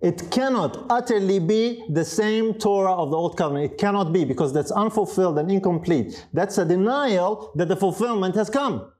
It 0.00 0.30
cannot 0.30 0.86
utterly 0.90 1.38
be 1.38 1.84
the 1.88 2.04
same 2.04 2.54
Torah 2.54 2.92
of 2.92 3.10
the 3.10 3.16
Old 3.16 3.36
Covenant. 3.36 3.72
It 3.72 3.78
cannot 3.78 4.12
be 4.12 4.24
because 4.24 4.52
that's 4.52 4.70
unfulfilled 4.70 5.38
and 5.38 5.50
incomplete. 5.50 6.26
That's 6.34 6.58
a 6.58 6.64
denial 6.64 7.52
that 7.54 7.68
the 7.68 7.76
fulfillment 7.76 8.34
has 8.34 8.50
come. 8.50 8.92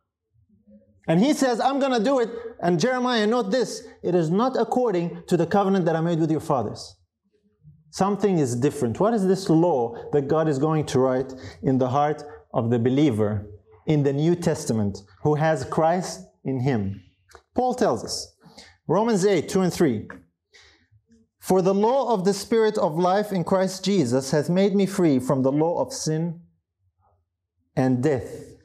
And 1.06 1.20
he 1.20 1.34
says, 1.34 1.60
I'm 1.60 1.78
going 1.78 1.92
to 1.92 2.02
do 2.02 2.18
it. 2.20 2.30
And 2.60 2.80
Jeremiah, 2.80 3.26
note 3.26 3.50
this 3.50 3.86
it 4.02 4.14
is 4.14 4.30
not 4.30 4.56
according 4.58 5.22
to 5.28 5.36
the 5.36 5.46
covenant 5.46 5.84
that 5.84 5.96
I 5.96 6.00
made 6.00 6.18
with 6.18 6.30
your 6.30 6.40
fathers. 6.40 6.96
Something 7.90 8.38
is 8.38 8.56
different. 8.56 8.98
What 8.98 9.14
is 9.14 9.26
this 9.26 9.48
law 9.48 9.96
that 10.12 10.28
God 10.28 10.48
is 10.48 10.58
going 10.58 10.86
to 10.86 10.98
write 10.98 11.32
in 11.62 11.78
the 11.78 11.88
heart 11.88 12.22
of 12.52 12.70
the 12.70 12.78
believer 12.78 13.46
in 13.86 14.02
the 14.02 14.12
New 14.12 14.34
Testament 14.34 14.98
who 15.22 15.34
has 15.34 15.64
Christ 15.64 16.20
in 16.44 16.60
him? 16.60 17.02
Paul 17.54 17.74
tells 17.74 18.04
us, 18.04 18.34
Romans 18.88 19.24
8, 19.24 19.48
2 19.48 19.60
and 19.62 19.72
3. 19.72 20.08
For 21.46 21.62
the 21.62 21.72
law 21.72 22.12
of 22.12 22.24
the 22.24 22.34
Spirit 22.34 22.76
of 22.76 22.98
life 22.98 23.30
in 23.30 23.44
Christ 23.44 23.84
Jesus 23.84 24.32
has 24.32 24.50
made 24.50 24.74
me 24.74 24.84
free 24.84 25.20
from 25.20 25.44
the 25.44 25.52
law 25.52 25.80
of 25.80 25.92
sin 25.92 26.40
and 27.76 28.02
death. 28.02 28.56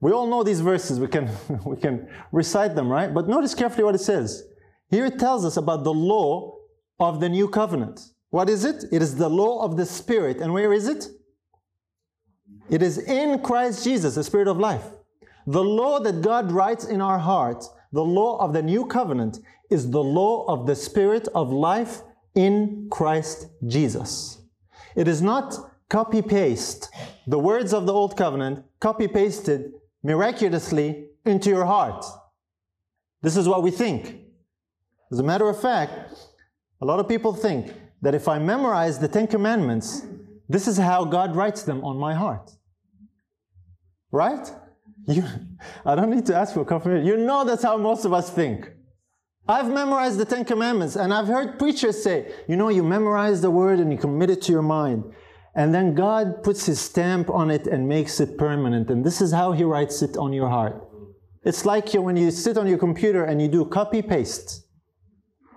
We 0.00 0.12
all 0.12 0.26
know 0.26 0.42
these 0.42 0.62
verses, 0.62 0.98
we 0.98 1.08
can, 1.08 1.28
we 1.66 1.76
can 1.76 2.08
recite 2.32 2.74
them, 2.74 2.88
right? 2.88 3.12
But 3.12 3.28
notice 3.28 3.54
carefully 3.54 3.84
what 3.84 3.94
it 3.94 4.00
says. 4.00 4.44
Here 4.88 5.04
it 5.04 5.18
tells 5.18 5.44
us 5.44 5.58
about 5.58 5.84
the 5.84 5.92
law 5.92 6.56
of 6.98 7.20
the 7.20 7.28
new 7.28 7.48
covenant. 7.48 8.00
What 8.30 8.48
is 8.48 8.64
it? 8.64 8.84
It 8.90 9.02
is 9.02 9.16
the 9.16 9.28
law 9.28 9.62
of 9.62 9.76
the 9.76 9.84
Spirit. 9.84 10.38
And 10.38 10.54
where 10.54 10.72
is 10.72 10.88
it? 10.88 11.06
It 12.70 12.80
is 12.80 12.96
in 12.96 13.40
Christ 13.40 13.84
Jesus, 13.84 14.14
the 14.14 14.24
Spirit 14.24 14.48
of 14.48 14.56
life. 14.56 14.86
The 15.46 15.62
law 15.62 16.00
that 16.00 16.22
God 16.22 16.50
writes 16.50 16.86
in 16.86 17.02
our 17.02 17.18
hearts, 17.18 17.68
the 17.92 18.02
law 18.02 18.38
of 18.38 18.54
the 18.54 18.62
new 18.62 18.86
covenant, 18.86 19.38
is 19.72 19.90
the 19.90 20.02
law 20.02 20.44
of 20.46 20.66
the 20.66 20.76
Spirit 20.76 21.26
of 21.34 21.50
life 21.52 22.02
in 22.34 22.88
Christ 22.90 23.46
Jesus. 23.66 24.38
It 24.94 25.08
is 25.08 25.20
not 25.22 25.56
copy 25.88 26.22
paste 26.22 26.90
the 27.26 27.38
words 27.38 27.72
of 27.72 27.86
the 27.86 27.92
Old 27.92 28.16
Covenant, 28.16 28.64
copy 28.80 29.08
pasted 29.08 29.72
miraculously 30.02 31.06
into 31.24 31.50
your 31.50 31.64
heart. 31.64 32.04
This 33.22 33.36
is 33.36 33.48
what 33.48 33.62
we 33.62 33.70
think. 33.70 34.16
As 35.10 35.18
a 35.18 35.22
matter 35.22 35.48
of 35.48 35.60
fact, 35.60 36.14
a 36.80 36.84
lot 36.84 36.98
of 36.98 37.08
people 37.08 37.32
think 37.32 37.72
that 38.00 38.14
if 38.14 38.26
I 38.26 38.38
memorize 38.38 38.98
the 38.98 39.08
Ten 39.08 39.26
Commandments, 39.26 40.04
this 40.48 40.66
is 40.66 40.76
how 40.76 41.04
God 41.04 41.36
writes 41.36 41.62
them 41.62 41.84
on 41.84 41.96
my 41.96 42.14
heart. 42.14 42.50
Right? 44.10 44.50
You, 45.06 45.24
I 45.84 45.94
don't 45.94 46.10
need 46.10 46.26
to 46.26 46.34
ask 46.34 46.54
for 46.54 46.64
confirmation. 46.64 47.06
You 47.06 47.16
know 47.18 47.44
that's 47.44 47.62
how 47.62 47.76
most 47.76 48.04
of 48.04 48.12
us 48.12 48.30
think. 48.30 48.68
I've 49.48 49.70
memorized 49.70 50.18
the 50.18 50.24
Ten 50.24 50.44
Commandments, 50.44 50.94
and 50.94 51.12
I've 51.12 51.26
heard 51.26 51.58
preachers 51.58 52.02
say, 52.02 52.32
you 52.48 52.56
know, 52.56 52.68
you 52.68 52.84
memorize 52.84 53.40
the 53.40 53.50
word 53.50 53.80
and 53.80 53.90
you 53.90 53.98
commit 53.98 54.30
it 54.30 54.42
to 54.42 54.52
your 54.52 54.62
mind. 54.62 55.04
And 55.54 55.74
then 55.74 55.94
God 55.94 56.42
puts 56.42 56.64
his 56.66 56.80
stamp 56.80 57.28
on 57.28 57.50
it 57.50 57.66
and 57.66 57.88
makes 57.88 58.20
it 58.20 58.38
permanent. 58.38 58.88
And 58.88 59.04
this 59.04 59.20
is 59.20 59.32
how 59.32 59.52
he 59.52 59.64
writes 59.64 60.00
it 60.00 60.16
on 60.16 60.32
your 60.32 60.48
heart. 60.48 60.88
It's 61.44 61.66
like 61.66 61.92
when 61.92 62.16
you 62.16 62.30
sit 62.30 62.56
on 62.56 62.68
your 62.68 62.78
computer 62.78 63.24
and 63.24 63.42
you 63.42 63.48
do 63.48 63.64
copy 63.64 64.00
paste. 64.00 64.64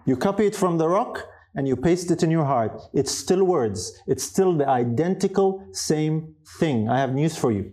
You 0.05 0.17
copy 0.17 0.47
it 0.47 0.55
from 0.55 0.77
the 0.77 0.89
rock 0.89 1.27
and 1.53 1.67
you 1.67 1.75
paste 1.75 2.11
it 2.11 2.23
in 2.23 2.31
your 2.31 2.45
heart. 2.45 2.81
It's 2.93 3.11
still 3.11 3.43
words. 3.43 4.01
It's 4.07 4.23
still 4.23 4.57
the 4.57 4.67
identical 4.67 5.65
same 5.71 6.35
thing. 6.59 6.89
I 6.89 6.99
have 6.99 7.13
news 7.13 7.37
for 7.37 7.51
you. 7.51 7.71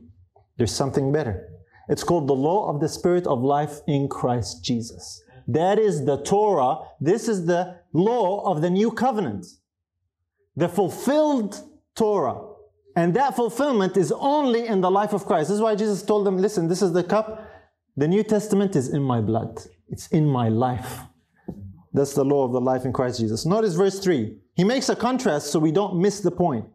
There's 0.59 0.75
something 0.75 1.11
better. 1.11 1.49
It's 1.89 2.05
called 2.05 2.29
the 2.29 2.35
law 2.35 2.69
of 2.69 2.81
the 2.81 2.89
Spirit 2.89 3.27
of 3.27 3.43
life 3.43 3.81
in 3.89 4.09
Christ 4.09 4.63
Jesus. 4.63 5.23
That 5.49 5.78
is 5.78 6.05
the 6.05 6.22
Torah. 6.22 6.78
This 7.01 7.28
is 7.28 7.47
the 7.47 7.78
law 7.93 8.51
of 8.51 8.61
the 8.62 8.70
new 8.70 8.90
covenant. 8.90 9.47
The 10.57 10.68
fulfilled 10.68 11.61
Torah. 11.95 12.49
And 12.95 13.14
that 13.14 13.36
fulfillment 13.36 13.97
is 13.97 14.12
only 14.12 14.66
in 14.66 14.80
the 14.80 14.90
life 14.90 15.12
of 15.12 15.24
Christ. 15.24 15.49
This 15.49 15.57
is 15.57 15.62
why 15.62 15.74
Jesus 15.74 16.03
told 16.03 16.26
them, 16.26 16.36
listen, 16.36 16.68
this 16.68 16.82
is 16.82 16.93
the 16.93 17.03
cup. 17.03 17.49
The 17.97 18.09
New 18.09 18.22
Testament 18.22 18.76
is 18.76 18.88
in 18.88 19.03
my 19.03 19.20
blood. 19.20 19.62
It's 19.88 20.09
in 20.09 20.26
my 20.26 20.49
life. 20.49 21.01
That's 21.93 22.14
the 22.14 22.24
law 22.24 22.45
of 22.45 22.53
the 22.53 22.61
life 22.61 22.84
in 22.84 22.93
Christ 22.93 23.20
Jesus. 23.20 23.45
Notice 23.45 23.74
verse 23.74 23.99
3. 24.01 24.36
He 24.55 24.64
makes 24.64 24.88
a 24.88 24.97
contrast 24.97 25.49
so 25.49 25.59
we 25.59 25.72
don't 25.72 26.01
miss 26.01 26.20
the 26.20 26.30
point. 26.30 26.66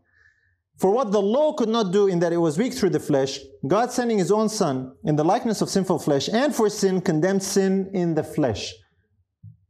For 0.78 0.92
what 0.92 1.12
the 1.12 1.22
law 1.22 1.54
could 1.54 1.70
not 1.70 1.92
do 1.92 2.08
in 2.08 2.20
that 2.20 2.32
it 2.32 2.38
was 2.38 2.58
weak 2.58 2.74
through 2.74 2.92
the 2.92 3.00
flesh, 3.00 3.40
God 3.68 3.92
sending 3.92 4.20
his 4.20 4.32
own 4.32 4.48
Son 4.48 4.96
in 5.04 5.16
the 5.16 5.24
likeness 5.24 5.62
of 5.62 5.70
sinful 5.70 6.00
flesh, 6.00 6.30
and 6.30 6.54
for 6.54 6.70
sin 6.70 7.02
condemned 7.02 7.42
sin 7.42 7.90
in 7.94 8.14
the 8.14 8.24
flesh. 8.24 8.74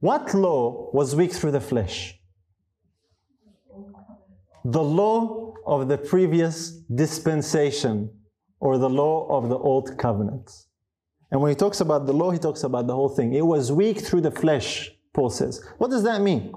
What 0.02 0.34
law 0.34 0.90
was 0.94 1.16
weak 1.16 1.32
through 1.32 1.52
the 1.52 1.62
flesh? 1.62 2.20
The 4.66 4.84
law 4.84 5.54
of 5.66 5.88
the 5.88 5.98
previous 5.98 6.72
dispensation, 6.94 8.12
or 8.60 8.78
the 8.78 8.90
law 8.90 9.28
of 9.30 9.48
the 9.48 9.58
old 9.58 9.98
covenant. 9.98 10.52
And 11.32 11.42
when 11.42 11.52
he 11.52 11.56
talks 11.56 11.80
about 11.80 12.06
the 12.06 12.14
law, 12.14 12.32
he 12.32 12.40
talks 12.40 12.64
about 12.64 12.88
the 12.88 12.96
whole 12.96 13.10
thing. 13.10 13.34
It 13.34 13.46
was 13.46 13.72
weak 13.72 14.00
through 14.02 14.22
the 14.22 14.32
flesh, 14.32 14.92
Paul 15.14 15.30
says. 15.30 15.64
What 15.78 15.90
does 15.90 16.04
that 16.04 16.22
mean? 16.22 16.54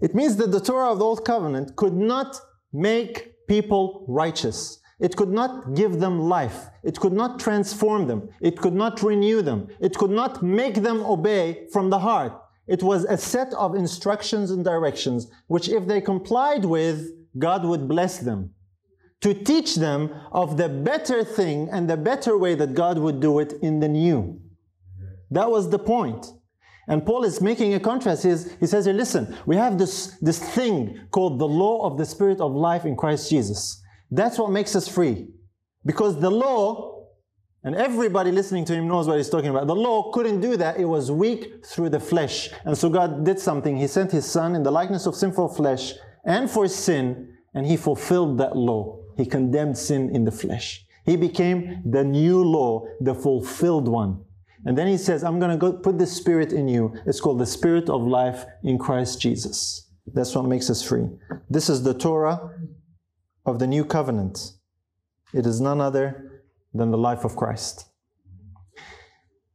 It 0.00 0.14
means 0.14 0.36
that 0.36 0.50
the 0.50 0.60
Torah 0.60 0.92
of 0.92 0.98
the 0.98 1.04
old 1.04 1.24
covenant 1.24 1.76
could 1.76 1.94
not 1.94 2.40
make 2.72 3.46
people 3.46 4.04
righteous. 4.08 4.80
It 5.00 5.16
could 5.16 5.28
not 5.30 5.74
give 5.74 6.00
them 6.00 6.18
life. 6.18 6.66
It 6.82 6.98
could 6.98 7.12
not 7.12 7.38
transform 7.38 8.08
them. 8.08 8.28
It 8.40 8.58
could 8.58 8.74
not 8.74 9.02
renew 9.02 9.42
them. 9.42 9.68
It 9.80 9.96
could 9.96 10.10
not 10.10 10.42
make 10.42 10.82
them 10.82 11.04
obey 11.04 11.68
from 11.72 11.90
the 11.90 12.00
heart. 12.00 12.32
It 12.66 12.82
was 12.82 13.04
a 13.04 13.16
set 13.16 13.54
of 13.54 13.74
instructions 13.74 14.50
and 14.50 14.64
directions 14.64 15.30
which, 15.46 15.68
if 15.68 15.86
they 15.86 16.00
complied 16.00 16.64
with, 16.64 17.10
God 17.38 17.64
would 17.64 17.88
bless 17.88 18.18
them. 18.18 18.54
To 19.22 19.34
teach 19.34 19.76
them 19.76 20.14
of 20.32 20.56
the 20.56 20.68
better 20.68 21.24
thing 21.24 21.68
and 21.70 21.88
the 21.88 21.96
better 21.96 22.36
way 22.36 22.54
that 22.56 22.74
God 22.74 22.98
would 22.98 23.20
do 23.20 23.38
it 23.38 23.54
in 23.62 23.80
the 23.80 23.88
new. 23.88 24.40
That 25.30 25.50
was 25.50 25.70
the 25.70 25.78
point. 25.78 26.26
And 26.88 27.04
Paul 27.04 27.24
is 27.24 27.40
making 27.40 27.74
a 27.74 27.80
contrast. 27.80 28.22
He, 28.22 28.34
he 28.60 28.66
says 28.66 28.86
here, 28.86 28.94
listen, 28.94 29.36
we 29.46 29.56
have 29.56 29.78
this, 29.78 30.16
this 30.22 30.38
thing 30.38 30.98
called 31.10 31.38
the 31.38 31.46
law 31.46 31.86
of 31.86 31.98
the 31.98 32.06
Spirit 32.06 32.40
of 32.40 32.52
life 32.52 32.86
in 32.86 32.96
Christ 32.96 33.28
Jesus. 33.28 33.82
That's 34.10 34.38
what 34.38 34.50
makes 34.50 34.74
us 34.74 34.88
free. 34.88 35.28
Because 35.84 36.18
the 36.18 36.30
law, 36.30 37.04
and 37.62 37.74
everybody 37.74 38.32
listening 38.32 38.64
to 38.66 38.74
him 38.74 38.88
knows 38.88 39.06
what 39.06 39.18
he's 39.18 39.28
talking 39.28 39.50
about, 39.50 39.66
the 39.66 39.76
law 39.76 40.10
couldn't 40.12 40.40
do 40.40 40.56
that. 40.56 40.80
It 40.80 40.86
was 40.86 41.10
weak 41.10 41.64
through 41.66 41.90
the 41.90 42.00
flesh. 42.00 42.48
And 42.64 42.76
so 42.76 42.88
God 42.88 43.24
did 43.24 43.38
something. 43.38 43.76
He 43.76 43.86
sent 43.86 44.10
his 44.10 44.24
son 44.24 44.54
in 44.54 44.62
the 44.62 44.70
likeness 44.70 45.06
of 45.06 45.14
sinful 45.14 45.48
flesh 45.48 45.92
and 46.24 46.50
for 46.50 46.66
sin, 46.68 47.36
and 47.54 47.66
he 47.66 47.76
fulfilled 47.76 48.38
that 48.38 48.56
law. 48.56 49.00
He 49.16 49.26
condemned 49.26 49.76
sin 49.76 50.14
in 50.14 50.24
the 50.24 50.30
flesh. 50.30 50.86
He 51.04 51.16
became 51.16 51.82
the 51.84 52.04
new 52.04 52.42
law, 52.44 52.86
the 53.00 53.14
fulfilled 53.14 53.88
one. 53.88 54.24
And 54.64 54.76
then 54.76 54.86
he 54.86 54.96
says, 54.96 55.22
I'm 55.22 55.38
going 55.38 55.58
to 55.58 55.72
put 55.72 55.98
the 55.98 56.06
Spirit 56.06 56.52
in 56.52 56.68
you. 56.68 56.94
It's 57.06 57.20
called 57.20 57.38
the 57.38 57.46
Spirit 57.46 57.88
of 57.88 58.02
life 58.02 58.44
in 58.62 58.78
Christ 58.78 59.20
Jesus. 59.20 59.88
That's 60.06 60.34
what 60.34 60.46
makes 60.46 60.68
us 60.70 60.82
free. 60.82 61.08
This 61.48 61.68
is 61.68 61.82
the 61.82 61.94
Torah 61.94 62.50
of 63.46 63.58
the 63.58 63.66
new 63.66 63.84
covenant. 63.84 64.52
It 65.32 65.46
is 65.46 65.60
none 65.60 65.80
other 65.80 66.42
than 66.74 66.90
the 66.90 66.98
life 66.98 67.24
of 67.24 67.36
Christ. 67.36 67.86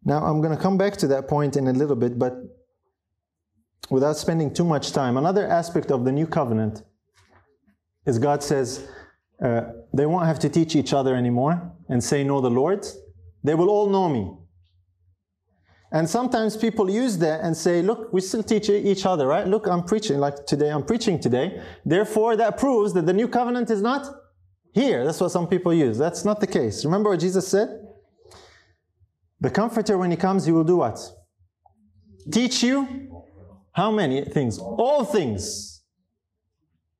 Now, 0.05 0.23
I'm 0.23 0.41
going 0.41 0.55
to 0.55 0.61
come 0.61 0.77
back 0.77 0.97
to 0.97 1.07
that 1.07 1.27
point 1.27 1.55
in 1.55 1.67
a 1.67 1.73
little 1.73 1.95
bit, 1.95 2.19
but 2.19 2.33
without 3.89 4.17
spending 4.17 4.53
too 4.53 4.65
much 4.65 4.91
time, 4.91 5.17
another 5.17 5.47
aspect 5.47 5.91
of 5.91 6.05
the 6.05 6.11
new 6.11 6.27
covenant 6.27 6.83
is 8.05 8.19
God 8.19 8.43
says 8.43 8.87
uh, 9.43 9.61
they 9.93 10.05
won't 10.05 10.25
have 10.25 10.39
to 10.39 10.49
teach 10.49 10.75
each 10.75 10.93
other 10.93 11.15
anymore 11.15 11.71
and 11.89 12.03
say, 12.03 12.23
Know 12.23 12.41
the 12.41 12.49
Lord. 12.49 12.85
They 13.43 13.55
will 13.55 13.69
all 13.69 13.89
know 13.89 14.09
me. 14.09 14.31
And 15.93 16.09
sometimes 16.09 16.57
people 16.57 16.89
use 16.89 17.19
that 17.19 17.41
and 17.41 17.55
say, 17.55 17.83
look, 17.83 18.11
we 18.11 18.19
still 18.19 18.41
teach 18.41 18.67
each 18.67 19.05
other, 19.05 19.27
right? 19.27 19.47
Look, 19.47 19.67
I'm 19.67 19.83
preaching, 19.83 20.17
like 20.17 20.47
today, 20.47 20.69
I'm 20.69 20.83
preaching 20.83 21.19
today. 21.19 21.61
Therefore, 21.85 22.35
that 22.35 22.57
proves 22.57 22.93
that 22.93 23.05
the 23.05 23.13
new 23.13 23.27
covenant 23.27 23.69
is 23.69 23.79
not 23.79 24.07
here. 24.73 25.05
That's 25.05 25.21
what 25.21 25.29
some 25.29 25.47
people 25.47 25.71
use. 25.71 25.99
That's 25.99 26.25
not 26.25 26.39
the 26.39 26.47
case. 26.47 26.83
Remember 26.83 27.11
what 27.11 27.19
Jesus 27.19 27.47
said? 27.47 27.69
The 29.39 29.51
Comforter, 29.51 29.95
when 29.99 30.09
He 30.09 30.17
comes, 30.17 30.45
He 30.45 30.51
will 30.51 30.63
do 30.63 30.77
what? 30.77 30.99
Teach 32.31 32.63
you 32.63 33.23
how 33.73 33.91
many 33.91 34.25
things? 34.25 34.57
All 34.57 35.05
things. 35.05 35.83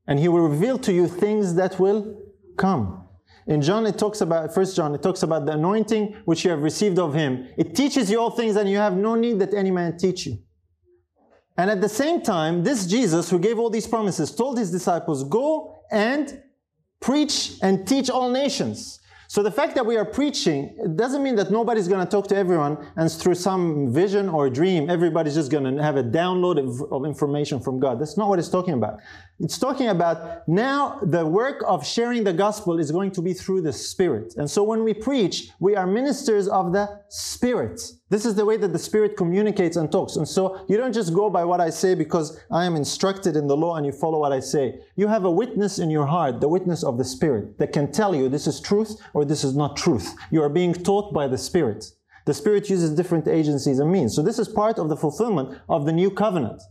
And 0.06 0.20
He 0.20 0.28
will 0.28 0.48
reveal 0.48 0.78
to 0.78 0.94
you 0.94 1.08
things 1.08 1.56
that 1.56 1.80
will 1.80 2.22
come. 2.58 3.03
In 3.48 3.62
John, 3.62 3.86
it 3.86 3.98
talks 3.98 4.22
about, 4.22 4.54
First 4.54 4.76
John, 4.76 4.96
it 4.96 5.02
talks 5.02 5.24
about 5.24 5.46
the 5.46 5.54
anointing 5.54 6.16
which 6.26 6.46
you 6.46 6.52
have 6.52 6.62
received 6.62 6.98
of 7.00 7.14
him. 7.14 7.48
It 7.58 7.76
teaches 7.76 8.10
you 8.10 8.20
all 8.20 8.32
things 8.32 8.56
and 8.56 8.70
you 8.70 8.78
have 8.78 8.96
no 8.96 9.16
need 9.16 9.40
that 9.40 9.54
any 9.54 9.72
man 9.72 9.98
teach 9.98 10.26
you. 10.26 10.40
And 11.58 11.70
at 11.70 11.82
the 11.82 11.90
same 11.90 12.22
time, 12.22 12.64
this 12.64 12.86
Jesus 12.88 13.30
who 13.30 13.38
gave 13.38 13.60
all 13.60 13.70
these 13.70 13.88
promises 13.88 14.34
told 14.34 14.58
his 14.58 14.72
disciples, 14.72 15.24
go 15.24 15.84
and 15.92 16.42
preach 17.00 17.54
and 17.62 17.88
teach 17.88 18.10
all 18.10 18.32
nations. 18.32 19.00
So 19.28 19.42
the 19.42 19.52
fact 19.52 19.74
that 19.76 19.86
we 19.86 19.98
are 19.98 20.06
preaching 20.06 20.94
doesn't 20.96 21.24
mean 21.24 21.36
that 21.38 21.50
nobody's 21.50 21.88
going 21.88 22.06
to 22.06 22.10
talk 22.10 22.28
to 22.28 22.36
everyone 22.36 22.78
and 22.96 23.12
through 23.12 23.34
some 23.34 23.92
vision 23.92 24.30
or 24.30 24.48
dream, 24.48 24.92
everybody's 24.92 25.34
just 25.34 25.50
going 25.50 25.64
to 25.76 25.82
have 25.82 25.98
a 25.98 26.04
download 26.04 26.60
of, 26.60 26.94
of, 26.94 27.04
information 27.04 27.60
from 27.60 27.80
God. 27.80 28.00
That's 28.00 28.16
not 28.16 28.30
what 28.30 28.38
it's 28.38 28.50
talking 28.50 28.76
about. 28.76 29.00
It's 29.44 29.60
talking 29.60 29.90
about 29.90 30.48
now 30.48 31.00
the 31.02 31.26
work 31.26 31.66
of 31.68 31.86
sharing 31.86 32.24
the 32.24 32.32
gospel 32.32 32.80
is 32.80 32.92
going 32.92 33.12
to 33.12 33.22
be 33.22 33.34
through 33.34 33.64
the 33.64 33.74
Spirit. 33.74 34.36
And 34.38 34.50
so 34.50 34.64
when 34.64 34.86
we 34.86 34.94
preach, 34.94 35.50
we 35.60 35.76
are 35.76 35.86
ministers 35.86 36.48
of 36.48 36.72
the 36.72 36.88
Spirit. 37.10 37.82
This 38.10 38.26
is 38.26 38.36
the 38.36 38.46
way 38.46 38.56
that 38.56 38.72
the 38.72 38.80
Spirit 38.80 39.18
communicates 39.18 39.76
and 39.76 39.92
talks. 39.92 40.16
And 40.16 40.26
so 40.26 40.66
you 40.70 40.78
don't 40.78 40.94
just 40.94 41.14
go 41.14 41.30
by 41.30 41.44
what 41.44 41.60
I 41.60 41.72
say 41.72 41.94
because 41.94 42.40
I 42.52 42.64
am 42.64 42.78
instructed 42.78 43.36
in 43.36 43.48
the 43.48 43.58
law 43.58 43.76
and 43.76 43.86
you 43.86 43.92
follow 43.92 44.20
what 44.20 44.32
I 44.32 44.40
say. 44.40 44.80
You 44.96 45.08
have 45.08 45.26
a 45.26 45.32
witness 45.32 45.78
in 45.78 45.90
your 45.90 46.06
heart, 46.06 46.40
the 46.40 46.48
witness 46.48 46.82
of 46.82 46.98
the 46.98 47.04
Spirit, 47.04 47.58
that 47.58 47.74
can 47.74 47.92
tell 47.92 48.16
you 48.16 48.30
this 48.30 48.48
is 48.48 48.62
truth 48.62 48.96
or 49.14 49.26
this 49.26 49.44
is 49.44 49.58
not 49.58 49.76
truth. 49.76 50.16
You 50.32 50.42
are 50.42 50.48
being 50.50 50.74
taught 50.74 51.14
by 51.14 51.28
the 51.28 51.38
Spirit. 51.38 51.84
The 52.26 52.34
Spirit 52.34 52.70
uses 52.70 52.92
different 52.92 53.28
agencies 53.28 53.80
and 53.80 53.92
means. 53.92 54.16
So 54.16 54.22
this 54.22 54.40
is 54.40 54.48
part 54.48 54.80
of 54.80 54.88
the 54.88 54.96
fulfillment 54.96 55.60
of 55.68 55.86
the 55.86 55.92
new 55.92 56.12
covenant. 56.12 56.62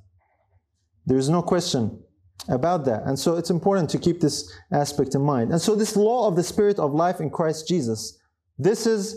There 1.05 1.19
is 1.19 1.29
no 1.29 1.43
question 1.43 2.03
about 2.49 2.85
that. 2.85 3.03
And 3.05 3.19
so 3.19 3.37
it's 3.37 3.51
important 3.51 3.89
to 3.91 3.99
keep 3.99 4.21
this 4.21 4.53
aspect 4.73 5.15
in 5.15 5.23
mind. 5.23 5.53
And 5.53 5.61
so 5.61 5.75
this 5.75 5.97
law 5.97 6.27
of 6.27 6.37
the 6.37 6.43
Spirit 6.43 6.79
of 6.79 6.93
life 6.93 7.21
in 7.21 7.31
Christ 7.31 7.69
Jesus, 7.69 8.19
this 8.59 8.87
is 8.87 9.17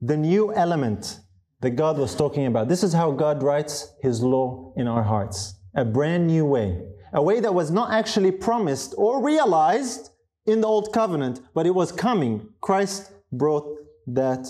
the 0.00 0.16
new 0.16 0.54
element 0.54 1.20
that 1.60 1.70
God 1.70 1.98
was 1.98 2.14
talking 2.14 2.46
about. 2.46 2.68
This 2.68 2.82
is 2.82 2.92
how 2.92 3.10
God 3.10 3.42
writes 3.42 3.92
His 4.02 4.22
law 4.22 4.72
in 4.76 4.86
our 4.86 5.02
hearts. 5.02 5.54
A 5.74 5.84
brand 5.84 6.26
new 6.26 6.44
way. 6.44 6.82
A 7.12 7.22
way 7.22 7.40
that 7.40 7.54
was 7.54 7.70
not 7.70 7.92
actually 7.92 8.30
promised 8.30 8.94
or 8.96 9.22
realized 9.22 10.10
in 10.46 10.60
the 10.60 10.66
Old 10.66 10.92
Covenant, 10.92 11.40
but 11.54 11.66
it 11.66 11.74
was 11.74 11.92
coming. 11.92 12.48
Christ 12.60 13.12
brought 13.32 13.66
that 14.06 14.46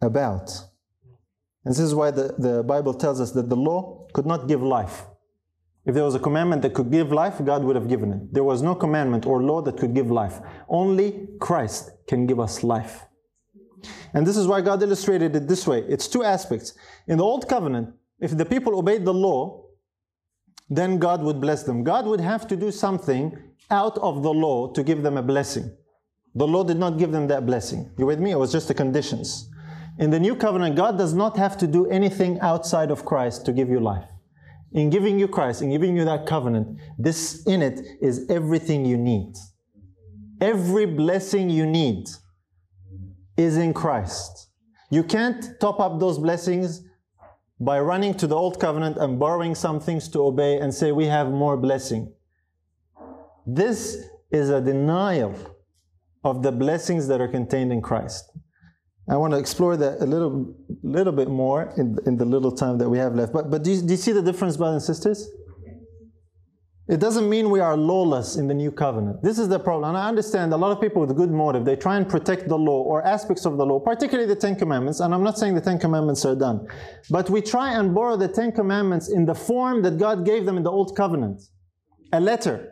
about. 0.00 0.50
And 1.64 1.72
this 1.72 1.80
is 1.80 1.94
why 1.94 2.10
the, 2.10 2.34
the 2.38 2.62
Bible 2.62 2.94
tells 2.94 3.20
us 3.20 3.32
that 3.32 3.48
the 3.48 3.56
law 3.56 4.06
could 4.12 4.26
not 4.26 4.48
give 4.48 4.62
life. 4.62 5.04
If 5.86 5.94
there 5.94 6.04
was 6.04 6.14
a 6.14 6.18
commandment 6.18 6.62
that 6.62 6.72
could 6.72 6.90
give 6.90 7.12
life, 7.12 7.44
God 7.44 7.62
would 7.64 7.76
have 7.76 7.88
given 7.88 8.12
it. 8.12 8.32
There 8.32 8.44
was 8.44 8.62
no 8.62 8.74
commandment 8.74 9.26
or 9.26 9.42
law 9.42 9.60
that 9.62 9.76
could 9.76 9.94
give 9.94 10.10
life. 10.10 10.40
Only 10.68 11.28
Christ 11.40 11.90
can 12.08 12.26
give 12.26 12.40
us 12.40 12.62
life. 12.62 13.04
And 14.14 14.26
this 14.26 14.36
is 14.36 14.46
why 14.46 14.62
God 14.62 14.82
illustrated 14.82 15.36
it 15.36 15.46
this 15.46 15.66
way. 15.66 15.84
It's 15.88 16.08
two 16.08 16.24
aspects. 16.24 16.74
In 17.06 17.18
the 17.18 17.24
Old 17.24 17.48
Covenant, 17.48 17.94
if 18.18 18.36
the 18.36 18.46
people 18.46 18.78
obeyed 18.78 19.04
the 19.04 19.12
law, 19.12 19.66
then 20.70 20.98
God 20.98 21.22
would 21.22 21.40
bless 21.40 21.64
them. 21.64 21.84
God 21.84 22.06
would 22.06 22.20
have 22.20 22.46
to 22.48 22.56
do 22.56 22.70
something 22.70 23.36
out 23.70 23.98
of 23.98 24.22
the 24.22 24.32
law 24.32 24.72
to 24.72 24.82
give 24.82 25.02
them 25.02 25.18
a 25.18 25.22
blessing. 25.22 25.76
The 26.34 26.46
law 26.46 26.64
did 26.64 26.78
not 26.78 26.98
give 26.98 27.12
them 27.12 27.26
that 27.28 27.44
blessing. 27.44 27.92
You 27.98 28.06
with 28.06 28.20
me? 28.20 28.30
It 28.30 28.38
was 28.38 28.50
just 28.50 28.68
the 28.68 28.74
conditions. 28.74 29.50
In 29.98 30.10
the 30.10 30.18
new 30.18 30.34
covenant, 30.34 30.76
God 30.76 30.96
does 30.96 31.12
not 31.12 31.36
have 31.36 31.56
to 31.58 31.66
do 31.66 31.86
anything 31.90 32.40
outside 32.40 32.90
of 32.90 33.04
Christ 33.04 33.44
to 33.46 33.52
give 33.52 33.68
you 33.68 33.78
life. 33.78 34.08
In 34.74 34.90
giving 34.90 35.18
you 35.18 35.28
Christ, 35.28 35.62
in 35.62 35.70
giving 35.70 35.96
you 35.96 36.04
that 36.04 36.26
covenant, 36.26 36.78
this 36.98 37.46
in 37.46 37.62
it 37.62 37.80
is 38.02 38.28
everything 38.28 38.84
you 38.84 38.96
need. 38.96 39.34
Every 40.40 40.84
blessing 40.84 41.48
you 41.48 41.64
need 41.64 42.08
is 43.36 43.56
in 43.56 43.72
Christ. 43.72 44.50
You 44.90 45.04
can't 45.04 45.58
top 45.60 45.78
up 45.80 46.00
those 46.00 46.18
blessings 46.18 46.82
by 47.60 47.78
running 47.80 48.14
to 48.14 48.26
the 48.26 48.34
old 48.34 48.58
covenant 48.60 48.96
and 48.96 49.18
borrowing 49.18 49.54
some 49.54 49.78
things 49.80 50.08
to 50.08 50.20
obey 50.24 50.58
and 50.58 50.74
say 50.74 50.90
we 50.90 51.06
have 51.06 51.30
more 51.30 51.56
blessing. 51.56 52.12
This 53.46 54.04
is 54.30 54.50
a 54.50 54.60
denial 54.60 55.34
of 56.24 56.42
the 56.42 56.50
blessings 56.50 57.06
that 57.08 57.20
are 57.20 57.28
contained 57.28 57.72
in 57.72 57.80
Christ. 57.80 58.24
I 59.08 59.16
want 59.16 59.32
to 59.32 59.38
explore 59.38 59.76
that 59.76 60.00
a 60.00 60.06
little, 60.06 60.54
little 60.82 61.12
bit 61.12 61.28
more 61.28 61.74
in, 61.76 61.96
in 62.06 62.16
the 62.16 62.24
little 62.24 62.52
time 62.52 62.78
that 62.78 62.88
we 62.88 62.98
have 62.98 63.14
left. 63.14 63.32
But, 63.32 63.50
but 63.50 63.62
do, 63.62 63.70
you, 63.70 63.82
do 63.82 63.90
you 63.90 63.96
see 63.96 64.12
the 64.12 64.22
difference, 64.22 64.56
brothers 64.56 64.88
and 64.88 64.96
sisters? 64.96 65.28
It 66.86 67.00
doesn't 67.00 67.30
mean 67.30 67.48
we 67.48 67.60
are 67.60 67.78
lawless 67.78 68.36
in 68.36 68.46
the 68.46 68.52
new 68.52 68.70
covenant. 68.70 69.22
This 69.22 69.38
is 69.38 69.48
the 69.48 69.58
problem. 69.58 69.90
And 69.90 69.98
I 69.98 70.06
understand 70.06 70.52
a 70.52 70.56
lot 70.56 70.70
of 70.70 70.82
people 70.82 71.00
with 71.00 71.16
good 71.16 71.30
motive, 71.30 71.64
they 71.64 71.76
try 71.76 71.96
and 71.96 72.06
protect 72.06 72.46
the 72.46 72.58
law 72.58 72.82
or 72.82 73.02
aspects 73.06 73.46
of 73.46 73.56
the 73.56 73.64
law, 73.64 73.80
particularly 73.80 74.28
the 74.28 74.38
Ten 74.38 74.54
Commandments. 74.54 75.00
And 75.00 75.14
I'm 75.14 75.22
not 75.22 75.38
saying 75.38 75.54
the 75.54 75.62
Ten 75.62 75.78
Commandments 75.78 76.26
are 76.26 76.34
done. 76.34 76.66
But 77.08 77.30
we 77.30 77.40
try 77.40 77.72
and 77.78 77.94
borrow 77.94 78.16
the 78.16 78.28
Ten 78.28 78.52
Commandments 78.52 79.10
in 79.10 79.24
the 79.24 79.34
form 79.34 79.82
that 79.82 79.98
God 79.98 80.26
gave 80.26 80.44
them 80.44 80.58
in 80.58 80.62
the 80.62 80.70
Old 80.70 80.94
Covenant 80.94 81.42
a 82.12 82.20
letter 82.20 82.70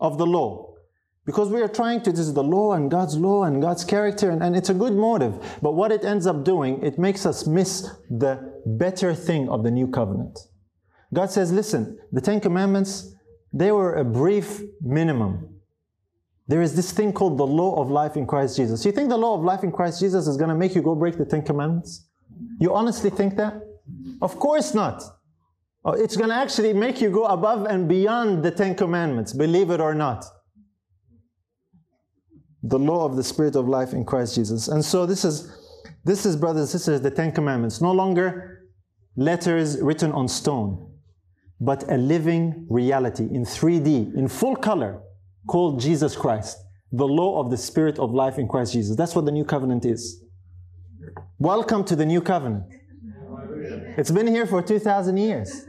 of 0.00 0.16
the 0.16 0.26
law. 0.26 0.73
Because 1.26 1.48
we 1.48 1.62
are 1.62 1.68
trying 1.68 2.02
to, 2.02 2.10
this 2.10 2.20
is 2.20 2.34
the 2.34 2.42
law 2.42 2.74
and 2.74 2.90
God's 2.90 3.16
law 3.16 3.44
and 3.44 3.62
God's 3.62 3.84
character, 3.84 4.30
and, 4.30 4.42
and 4.42 4.54
it's 4.54 4.68
a 4.68 4.74
good 4.74 4.92
motive. 4.92 5.58
But 5.62 5.72
what 5.72 5.90
it 5.90 6.04
ends 6.04 6.26
up 6.26 6.44
doing, 6.44 6.82
it 6.82 6.98
makes 6.98 7.24
us 7.24 7.46
miss 7.46 7.90
the 8.10 8.60
better 8.66 9.14
thing 9.14 9.48
of 9.48 9.62
the 9.62 9.70
new 9.70 9.88
covenant. 9.88 10.38
God 11.14 11.30
says, 11.30 11.50
listen, 11.50 11.98
the 12.12 12.20
Ten 12.20 12.40
Commandments, 12.40 13.14
they 13.52 13.72
were 13.72 13.94
a 13.94 14.04
brief 14.04 14.60
minimum. 14.82 15.60
There 16.46 16.60
is 16.60 16.76
this 16.76 16.92
thing 16.92 17.12
called 17.14 17.38
the 17.38 17.46
law 17.46 17.80
of 17.80 17.90
life 17.90 18.16
in 18.16 18.26
Christ 18.26 18.56
Jesus. 18.56 18.84
You 18.84 18.92
think 18.92 19.08
the 19.08 19.16
law 19.16 19.34
of 19.34 19.42
life 19.42 19.62
in 19.62 19.72
Christ 19.72 20.00
Jesus 20.00 20.26
is 20.26 20.36
going 20.36 20.50
to 20.50 20.54
make 20.54 20.74
you 20.74 20.82
go 20.82 20.94
break 20.94 21.16
the 21.16 21.24
Ten 21.24 21.42
Commandments? 21.42 22.06
You 22.60 22.74
honestly 22.74 23.08
think 23.08 23.36
that? 23.36 23.54
Of 24.20 24.38
course 24.38 24.74
not. 24.74 25.02
Oh, 25.86 25.92
it's 25.92 26.16
going 26.16 26.30
to 26.30 26.36
actually 26.36 26.72
make 26.74 27.00
you 27.00 27.10
go 27.10 27.24
above 27.24 27.66
and 27.66 27.88
beyond 27.88 28.42
the 28.42 28.50
Ten 28.50 28.74
Commandments, 28.74 29.32
believe 29.32 29.70
it 29.70 29.80
or 29.80 29.94
not. 29.94 30.24
The 32.66 32.78
law 32.78 33.04
of 33.04 33.16
the 33.16 33.22
Spirit 33.22 33.56
of 33.56 33.68
life 33.68 33.92
in 33.92 34.04
Christ 34.04 34.34
Jesus. 34.34 34.68
And 34.68 34.84
so 34.84 35.06
this 35.06 35.24
is, 35.24 35.52
this 36.04 36.24
is, 36.24 36.36
brothers 36.36 36.62
and 36.62 36.70
sisters, 36.70 37.00
the 37.00 37.10
Ten 37.10 37.30
Commandments. 37.30 37.80
No 37.80 37.92
longer 37.92 38.66
letters 39.16 39.80
written 39.80 40.12
on 40.12 40.28
stone 40.28 40.90
but 41.60 41.90
a 41.90 41.96
living 41.96 42.66
reality 42.68 43.24
in 43.24 43.44
3D, 43.44 44.14
in 44.16 44.28
full 44.28 44.56
color, 44.56 45.00
called 45.46 45.80
Jesus 45.80 46.16
Christ, 46.16 46.58
the 46.92 47.06
law 47.06 47.40
of 47.40 47.50
the 47.50 47.56
Spirit 47.56 47.98
of 47.98 48.12
life 48.12 48.38
in 48.38 48.48
Christ 48.48 48.72
Jesus. 48.72 48.96
That's 48.96 49.14
what 49.14 49.24
the 49.24 49.32
new 49.32 49.44
covenant 49.44 49.84
is. 49.84 50.22
Welcome 51.38 51.84
to 51.84 51.96
the 51.96 52.04
new 52.04 52.20
covenant. 52.20 52.64
It's 53.96 54.10
been 54.10 54.26
here 54.26 54.46
for 54.46 54.62
2,000 54.62 55.16
years. 55.16 55.64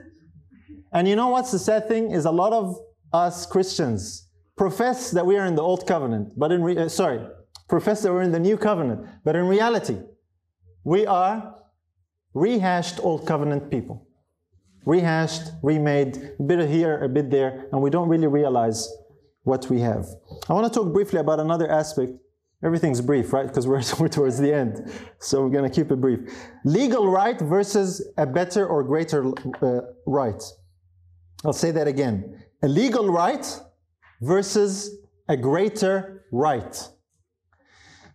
And 0.91 1.07
you 1.07 1.15
know 1.15 1.29
what's 1.29 1.51
the 1.51 1.59
sad 1.59 1.87
thing 1.87 2.11
is 2.11 2.25
a 2.25 2.31
lot 2.31 2.53
of 2.53 2.77
us 3.13 3.45
Christians 3.45 4.27
profess 4.55 5.11
that 5.11 5.25
we 5.25 5.37
are 5.37 5.45
in 5.45 5.55
the 5.55 5.61
old 5.61 5.85
covenant, 5.87 6.37
but 6.37 6.51
in 6.51 6.63
re- 6.63 6.77
uh, 6.77 6.89
sorry, 6.89 7.21
profess 7.67 8.01
that 8.03 8.11
we're 8.11 8.21
in 8.21 8.31
the 8.31 8.39
new 8.39 8.57
covenant, 8.57 9.05
but 9.23 9.35
in 9.35 9.45
reality, 9.47 9.97
we 10.83 11.05
are 11.05 11.55
rehashed 12.33 12.99
old 13.03 13.25
covenant 13.25 13.71
people 13.71 14.05
rehashed, 14.85 15.51
remade, 15.61 16.17
a 16.39 16.43
bit 16.43 16.69
here, 16.69 17.03
a 17.03 17.09
bit 17.09 17.29
there, 17.29 17.67
and 17.71 17.81
we 17.81 17.89
don't 17.89 18.07
really 18.07 18.27
realize 18.27 18.87
what 19.43 19.69
we 19.69 19.79
have. 19.79 20.05
I 20.47 20.53
want 20.53 20.71
to 20.71 20.79
talk 20.79 20.93
briefly 20.93 21.19
about 21.19 21.39
another 21.39 21.69
aspect. 21.69 22.11
Everything's 22.63 23.01
brief, 23.01 23.33
right? 23.33 23.47
Because 23.47 23.67
we're, 23.67 23.81
we're 23.99 24.07
towards 24.07 24.39
the 24.39 24.53
end. 24.53 24.91
So 25.19 25.43
we're 25.43 25.49
going 25.49 25.69
to 25.69 25.75
keep 25.75 25.91
it 25.91 25.97
brief. 25.97 26.19
Legal 26.63 27.07
right 27.09 27.39
versus 27.39 28.07
a 28.17 28.25
better 28.25 28.65
or 28.65 28.83
greater 28.83 29.31
uh, 29.61 29.81
right. 30.05 30.41
I'll 31.43 31.53
say 31.53 31.71
that 31.71 31.87
again. 31.87 32.43
A 32.63 32.67
legal 32.67 33.11
right 33.11 33.45
versus 34.21 34.97
a 35.27 35.37
greater 35.37 36.25
right. 36.31 36.87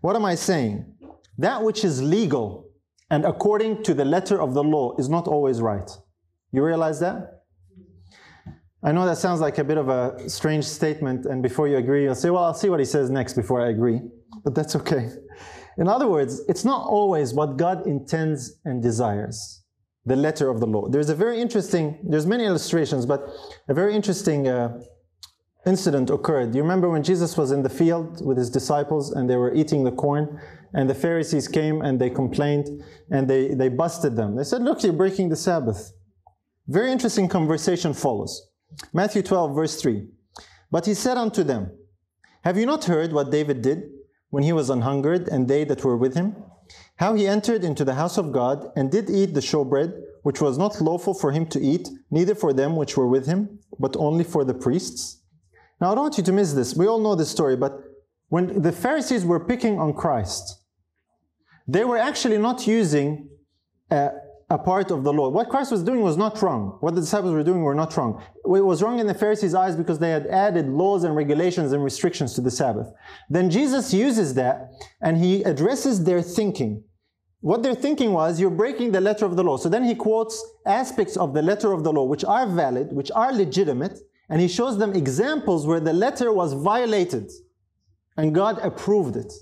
What 0.01 0.17
am 0.17 0.25
I 0.25 0.35
saying? 0.35 0.95
That 1.39 1.63
which 1.63 1.85
is 1.85 2.03
legal 2.03 2.71
and 3.11 3.25
according 3.25 3.83
to 3.83 3.93
the 3.93 4.05
letter 4.05 4.41
of 4.41 4.55
the 4.55 4.63
law 4.63 4.95
is 4.97 5.09
not 5.09 5.27
always 5.27 5.61
right. 5.61 5.91
You 6.53 6.65
realize 6.65 7.01
that? 7.01 7.43
I 8.83 8.93
know 8.93 9.05
that 9.05 9.19
sounds 9.19 9.41
like 9.41 9.59
a 9.59 9.65
bit 9.65 9.77
of 9.77 9.89
a 9.89 10.29
strange 10.29 10.65
statement, 10.65 11.27
and 11.27 11.43
before 11.43 11.69
you 11.69 11.77
agree, 11.77 12.05
you'll 12.05 12.15
say, 12.15 12.31
Well, 12.31 12.45
I'll 12.45 12.55
see 12.55 12.71
what 12.71 12.81
he 12.81 12.87
says 12.87 13.11
next 13.11 13.35
before 13.35 13.61
I 13.61 13.69
agree. 13.69 14.01
But 14.43 14.55
that's 14.55 14.75
okay. 14.77 15.11
In 15.77 15.87
other 15.89 16.09
words, 16.09 16.41
it's 16.49 16.65
not 16.65 16.87
always 16.87 17.35
what 17.35 17.57
God 17.57 17.87
intends 17.87 18.59
and 18.65 18.83
desires. 18.83 19.59
the 20.07 20.17
letter 20.17 20.49
of 20.49 20.61
the 20.61 20.67
law. 20.67 20.89
There's 20.89 21.11
a 21.11 21.15
very 21.15 21.41
interesting, 21.41 21.99
there's 22.03 22.27
many 22.27 22.45
illustrations, 22.45 23.05
but 23.05 23.21
a 23.69 23.75
very 23.75 23.95
interesting 23.95 24.49
uh, 24.49 24.81
incident 25.67 26.11
occurred. 26.11 26.55
You 26.55 26.63
remember 26.63 26.89
when 26.89 27.03
Jesus 27.03 27.37
was 27.37 27.51
in 27.51 27.63
the 27.63 27.69
field 27.69 28.25
with 28.25 28.39
his 28.39 28.51
disciples 28.51 29.13
and 29.13 29.29
they 29.29 29.37
were 29.37 29.55
eating 29.55 29.85
the 29.85 29.93
corn? 29.93 30.41
And 30.73 30.89
the 30.89 30.95
Pharisees 30.95 31.49
came 31.49 31.83
and 31.83 32.01
they 32.01 32.11
complained 32.11 32.83
and 33.11 33.29
they, 33.29 33.55
they 33.55 33.69
busted 33.69 34.17
them. 34.17 34.37
They 34.37 34.45
said, 34.45 34.63
Look, 34.63 34.83
you're 34.83 34.93
breaking 34.93 35.29
the 35.29 35.37
Sabbath. 35.37 35.93
Very 36.69 36.93
interesting 36.93 37.29
conversation 37.29 37.93
follows. 37.93 38.49
Matthew 38.93 39.23
12, 39.23 39.55
verse 39.55 39.81
3. 39.83 40.07
But 40.71 40.87
he 40.87 40.95
said 40.95 41.17
unto 41.17 41.43
them, 41.43 41.73
Have 42.45 42.57
you 42.57 42.67
not 42.67 42.85
heard 42.85 43.13
what 43.13 43.31
David 43.33 43.63
did 43.63 43.91
when 44.31 44.45
he 44.45 44.53
was 44.53 44.71
an 44.71 44.83
hungered, 44.83 45.29
and 45.29 45.49
they 45.49 45.65
that 45.65 45.83
were 45.85 45.97
with 45.97 46.15
him? 46.15 46.37
How 46.97 47.15
he 47.15 47.27
entered 47.27 47.65
into 47.65 47.85
the 47.85 47.95
house 47.95 48.17
of 48.17 48.31
God, 48.31 48.71
and 48.77 48.91
did 48.91 49.11
eat 49.11 49.35
the 49.35 49.41
showbread, 49.41 50.01
which 50.23 50.41
was 50.41 50.59
not 50.59 50.81
lawful 50.81 51.15
for 51.15 51.33
him 51.33 51.47
to 51.47 51.61
eat, 51.61 51.89
neither 52.11 52.37
for 52.37 52.53
them 52.53 52.77
which 52.77 52.97
were 52.97 53.09
with 53.09 53.27
him, 53.27 53.59
but 53.79 53.97
only 53.97 54.23
for 54.23 54.45
the 54.45 54.55
priests? 54.55 55.20
Now, 55.81 55.93
I 55.93 55.95
don't 55.95 56.05
want 56.05 56.19
you 56.19 56.25
to 56.25 56.33
miss 56.33 56.53
this. 56.53 56.75
We 56.77 56.87
all 56.87 57.01
know 57.01 57.15
this 57.15 57.31
story, 57.31 57.57
but 57.57 57.81
when 58.29 58.63
the 58.63 58.73
Pharisees 58.73 59.25
were 59.25 59.41
picking 59.41 59.79
on 59.79 59.95
Christ, 59.95 60.59
they 61.67 61.85
were 61.85 61.97
actually 61.99 62.39
not 62.39 62.67
using 62.67 63.29
a, 63.91 64.11
a 64.51 64.59
part 64.59 64.91
of 64.91 65.05
the 65.05 65.13
law. 65.13 65.29
What 65.29 65.49
Christ 65.49 65.73
was 65.73 65.83
doing 65.83 66.03
was 66.03 66.17
not 66.17 66.43
wrong. 66.43 66.77
What 66.81 66.95
the 66.95 67.01
disciples 67.01 67.33
were 67.33 67.43
doing 67.43 67.63
were 67.63 67.75
not 67.75 67.97
wrong. 67.97 68.23
It 68.45 68.49
was 68.49 68.83
wrong 68.83 68.99
in 68.99 69.07
the 69.07 69.15
Pharisees' 69.15 69.55
eyes 69.55 69.75
because 69.75 69.99
they 69.99 70.11
had 70.11 70.27
added 70.27 70.69
laws 70.69 71.05
and 71.05 71.17
regulations 71.17 71.73
and 71.73 71.83
restrictions 71.83 72.35
to 72.35 72.41
the 72.41 72.51
Sabbath. 72.51 72.93
Then 73.29 73.51
Jesus 73.51 73.95
uses 73.95 74.35
that 74.35 74.71
and 75.01 75.17
he 75.17 75.43
addresses 75.45 76.05
their 76.05 76.21
thinking. 76.21 76.85
What 77.41 77.63
their 77.63 77.75
thinking 77.75 78.13
was, 78.13 78.39
you're 78.39 78.51
breaking 78.51 78.93
the 78.93 79.01
letter 79.01 79.25
of 79.25 79.37
the 79.37 79.43
law. 79.43 79.57
So 79.57 79.69
then 79.69 79.85
he 79.85 79.95
quotes 79.95 80.45
aspects 80.67 81.17
of 81.17 81.33
the 81.33 81.41
letter 81.41 81.73
of 81.73 81.85
the 81.85 81.93
law 81.93 82.05
which 82.05 82.25
are 82.25 82.47
valid, 82.47 82.93
which 82.93 83.11
are 83.13 83.33
legitimate, 83.33 83.99
and 84.31 84.41
he 84.41 84.49
shows 84.49 84.79
them 84.79 84.95
examples 84.95 85.67
where 85.67 85.81
the 85.81 85.93
letter 85.93 86.33
was 86.33 86.53
violated 86.53 87.31
and 88.17 88.35
God 88.35 88.59
approved 88.63 89.17
it 89.17 89.33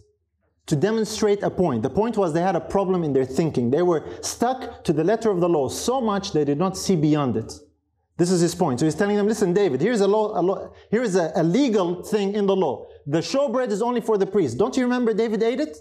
to 0.66 0.76
demonstrate 0.76 1.42
a 1.42 1.50
point. 1.50 1.82
The 1.82 1.90
point 1.90 2.16
was 2.16 2.32
they 2.32 2.40
had 2.40 2.56
a 2.56 2.60
problem 2.60 3.04
in 3.04 3.12
their 3.12 3.24
thinking. 3.24 3.70
They 3.70 3.82
were 3.82 4.04
stuck 4.22 4.84
to 4.84 4.92
the 4.92 5.04
letter 5.04 5.30
of 5.30 5.40
the 5.40 5.48
law 5.48 5.68
so 5.68 6.00
much 6.00 6.32
they 6.32 6.44
did 6.44 6.58
not 6.58 6.76
see 6.76 6.96
beyond 6.96 7.36
it. 7.36 7.52
This 8.16 8.30
is 8.30 8.40
his 8.40 8.54
point. 8.54 8.80
So 8.80 8.86
he's 8.86 8.94
telling 8.94 9.16
them, 9.16 9.28
listen, 9.28 9.52
David, 9.52 9.80
here's 9.80 10.00
a 10.00 10.06
law, 10.08 10.38
a 10.38 10.42
law 10.42 10.72
here 10.90 11.02
is 11.02 11.16
a, 11.16 11.32
a 11.36 11.42
legal 11.42 12.02
thing 12.02 12.34
in 12.34 12.46
the 12.46 12.56
law. 12.56 12.86
The 13.06 13.18
showbread 13.18 13.70
is 13.70 13.80
only 13.80 14.00
for 14.00 14.18
the 14.18 14.26
priest. 14.26 14.58
Don't 14.58 14.76
you 14.76 14.82
remember 14.82 15.14
David 15.14 15.42
ate 15.42 15.60
it? 15.60 15.76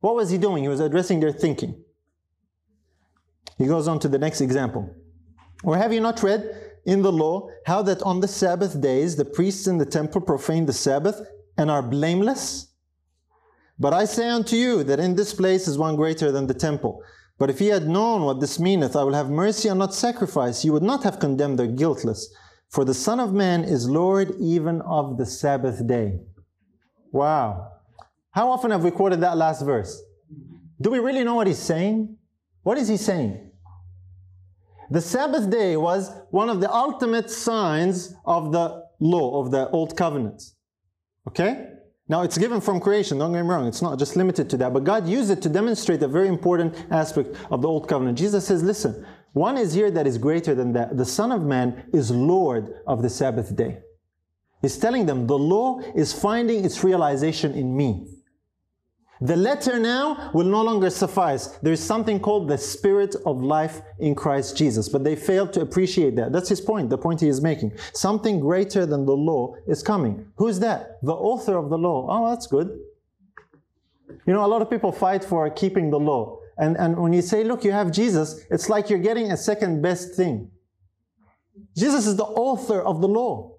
What 0.00 0.14
was 0.16 0.30
he 0.30 0.38
doing? 0.38 0.62
He 0.62 0.68
was 0.68 0.80
addressing 0.80 1.20
their 1.20 1.32
thinking. 1.32 1.82
He 3.56 3.66
goes 3.66 3.88
on 3.88 3.98
to 4.00 4.08
the 4.08 4.18
next 4.18 4.40
example. 4.40 4.94
Or 5.62 5.76
have 5.76 5.92
you 5.92 6.00
not 6.00 6.22
read 6.22 6.69
in 6.84 7.02
the 7.02 7.12
law 7.12 7.48
how 7.66 7.82
that 7.82 8.02
on 8.02 8.20
the 8.20 8.28
Sabbath 8.28 8.80
days 8.80 9.16
the 9.16 9.24
priests 9.24 9.66
in 9.66 9.78
the 9.78 9.86
temple 9.86 10.20
profane 10.20 10.66
the 10.66 10.72
Sabbath 10.72 11.20
and 11.56 11.70
are 11.70 11.82
blameless? 11.82 12.68
But 13.78 13.94
I 13.94 14.04
say 14.04 14.28
unto 14.28 14.56
you 14.56 14.84
that 14.84 15.00
in 15.00 15.16
this 15.16 15.32
place 15.32 15.66
is 15.66 15.78
one 15.78 15.96
greater 15.96 16.30
than 16.30 16.46
the 16.46 16.54
temple. 16.54 17.02
But 17.38 17.48
if 17.48 17.60
ye 17.60 17.68
had 17.68 17.88
known 17.88 18.22
what 18.22 18.38
this 18.38 18.60
meaneth, 18.60 18.94
I 18.94 19.02
will 19.02 19.14
have 19.14 19.30
mercy 19.30 19.68
and 19.68 19.78
not 19.78 19.94
sacrifice, 19.94 20.62
ye 20.62 20.70
would 20.70 20.82
not 20.82 21.02
have 21.04 21.18
condemned 21.18 21.58
the 21.58 21.66
guiltless. 21.66 22.30
For 22.68 22.84
the 22.84 22.94
Son 22.94 23.18
of 23.18 23.32
Man 23.32 23.64
is 23.64 23.88
Lord 23.88 24.34
even 24.38 24.82
of 24.82 25.16
the 25.16 25.24
Sabbath 25.24 25.86
day. 25.86 26.20
Wow. 27.10 27.72
How 28.32 28.50
often 28.50 28.70
have 28.70 28.84
we 28.84 28.90
quoted 28.90 29.22
that 29.22 29.38
last 29.38 29.62
verse? 29.62 30.00
Do 30.80 30.90
we 30.90 30.98
really 30.98 31.24
know 31.24 31.34
what 31.34 31.46
he's 31.46 31.58
saying? 31.58 32.16
What 32.62 32.78
is 32.78 32.88
he 32.88 32.96
saying? 32.96 33.49
The 34.90 35.00
Sabbath 35.00 35.48
day 35.50 35.76
was 35.76 36.10
one 36.30 36.48
of 36.48 36.60
the 36.60 36.72
ultimate 36.72 37.30
signs 37.30 38.14
of 38.24 38.50
the 38.50 38.84
law, 38.98 39.40
of 39.40 39.52
the 39.52 39.68
Old 39.70 39.96
Covenant. 39.96 40.42
Okay? 41.28 41.68
Now, 42.08 42.22
it's 42.22 42.36
given 42.36 42.60
from 42.60 42.80
creation, 42.80 43.18
don't 43.18 43.32
get 43.32 43.42
me 43.42 43.48
wrong, 43.48 43.68
it's 43.68 43.82
not 43.82 44.00
just 44.00 44.16
limited 44.16 44.50
to 44.50 44.56
that, 44.56 44.72
but 44.72 44.82
God 44.82 45.06
used 45.06 45.30
it 45.30 45.40
to 45.42 45.48
demonstrate 45.48 46.02
a 46.02 46.08
very 46.08 46.26
important 46.26 46.74
aspect 46.90 47.36
of 47.52 47.62
the 47.62 47.68
Old 47.68 47.88
Covenant. 47.88 48.18
Jesus 48.18 48.44
says, 48.44 48.64
listen, 48.64 49.06
one 49.32 49.56
is 49.56 49.72
here 49.72 49.92
that 49.92 50.08
is 50.08 50.18
greater 50.18 50.56
than 50.56 50.72
that. 50.72 50.96
The 50.96 51.04
Son 51.04 51.30
of 51.30 51.42
Man 51.42 51.84
is 51.92 52.10
Lord 52.10 52.74
of 52.84 53.02
the 53.02 53.10
Sabbath 53.10 53.54
day. 53.54 53.78
He's 54.60 54.76
telling 54.76 55.06
them 55.06 55.28
the 55.28 55.38
law 55.38 55.78
is 55.94 56.12
finding 56.12 56.64
its 56.64 56.82
realization 56.82 57.54
in 57.54 57.76
me. 57.76 58.08
The 59.22 59.36
letter 59.36 59.78
now 59.78 60.30
will 60.32 60.46
no 60.46 60.62
longer 60.62 60.88
suffice. 60.88 61.48
There 61.62 61.74
is 61.74 61.82
something 61.82 62.20
called 62.20 62.48
the 62.48 62.56
spirit 62.56 63.14
of 63.26 63.42
life 63.42 63.82
in 63.98 64.14
Christ 64.14 64.56
Jesus, 64.56 64.88
but 64.88 65.04
they 65.04 65.14
failed 65.14 65.52
to 65.52 65.60
appreciate 65.60 66.16
that. 66.16 66.32
That's 66.32 66.48
his 66.48 66.60
point, 66.60 66.88
the 66.88 66.96
point 66.96 67.20
he 67.20 67.28
is 67.28 67.42
making. 67.42 67.72
Something 67.92 68.40
greater 68.40 68.86
than 68.86 69.04
the 69.04 69.16
law 69.16 69.56
is 69.66 69.82
coming. 69.82 70.26
Who's 70.36 70.58
that? 70.60 71.02
The 71.02 71.12
author 71.12 71.58
of 71.58 71.68
the 71.68 71.76
law. 71.76 72.06
Oh, 72.08 72.30
that's 72.30 72.46
good. 72.46 72.78
You 74.26 74.32
know, 74.32 74.44
a 74.44 74.48
lot 74.48 74.62
of 74.62 74.70
people 74.70 74.90
fight 74.90 75.22
for 75.22 75.48
keeping 75.50 75.90
the 75.90 76.00
law. 76.00 76.38
And, 76.56 76.76
and 76.78 76.96
when 76.96 77.12
you 77.12 77.22
say, 77.22 77.44
look, 77.44 77.62
you 77.62 77.72
have 77.72 77.90
Jesus, 77.92 78.40
it's 78.50 78.70
like 78.70 78.88
you're 78.88 78.98
getting 78.98 79.32
a 79.32 79.36
second 79.36 79.82
best 79.82 80.14
thing. 80.14 80.50
Jesus 81.76 82.06
is 82.06 82.16
the 82.16 82.24
author 82.24 82.80
of 82.80 83.02
the 83.02 83.08
law. 83.08 83.52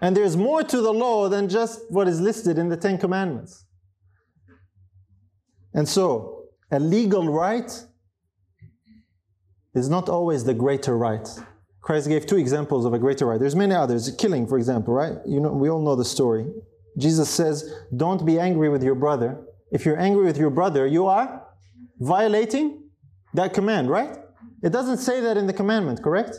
And 0.00 0.16
there's 0.16 0.36
more 0.36 0.62
to 0.64 0.80
the 0.80 0.92
law 0.92 1.28
than 1.28 1.48
just 1.48 1.80
what 1.90 2.08
is 2.08 2.20
listed 2.20 2.58
in 2.58 2.68
the 2.68 2.76
Ten 2.76 2.98
Commandments. 2.98 3.66
And 5.74 5.88
so, 5.88 6.44
a 6.70 6.80
legal 6.80 7.28
right 7.28 7.70
is 9.74 9.88
not 9.88 10.08
always 10.08 10.44
the 10.44 10.54
greater 10.54 10.96
right. 10.96 11.28
Christ 11.80 12.08
gave 12.08 12.26
two 12.26 12.36
examples 12.36 12.84
of 12.84 12.92
a 12.92 12.98
greater 12.98 13.26
right. 13.26 13.40
There's 13.40 13.56
many 13.56 13.74
others. 13.74 14.10
Killing, 14.18 14.46
for 14.46 14.58
example, 14.58 14.92
right? 14.94 15.16
You 15.26 15.40
know, 15.40 15.52
we 15.52 15.70
all 15.70 15.82
know 15.82 15.96
the 15.96 16.04
story. 16.04 16.46
Jesus 16.98 17.28
says, 17.28 17.72
"Don't 17.96 18.26
be 18.26 18.38
angry 18.38 18.68
with 18.68 18.82
your 18.82 18.96
brother. 18.96 19.40
If 19.70 19.86
you're 19.86 19.98
angry 19.98 20.24
with 20.24 20.36
your 20.36 20.50
brother, 20.50 20.86
you 20.86 21.06
are 21.06 21.46
violating 22.00 22.82
that 23.34 23.54
command, 23.54 23.88
right? 23.88 24.18
It 24.62 24.70
doesn't 24.70 24.98
say 24.98 25.20
that 25.20 25.36
in 25.36 25.46
the 25.46 25.52
commandment, 25.52 26.02
correct? 26.02 26.38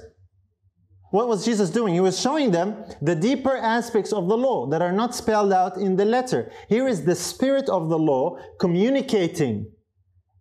What 1.12 1.28
was 1.28 1.44
Jesus 1.44 1.70
doing? 1.70 1.94
He 1.94 2.00
was 2.00 2.20
showing 2.20 2.52
them 2.52 2.86
the 3.02 3.16
deeper 3.16 3.56
aspects 3.56 4.14
of 4.14 4.30
the 4.30 4.38
law 4.38 4.66
that 4.68 4.82
are 4.82 4.94
not 4.94 5.14
spelled 5.14 5.52
out 5.52 5.78
in 5.78 5.98
the 5.98 6.06
letter. 6.06 6.52
Here 6.70 6.88
is 6.88 7.04
the 7.04 7.16
spirit 7.16 7.68
of 7.70 7.90
the 7.90 8.00
law 8.00 8.38
communicating 8.60 9.70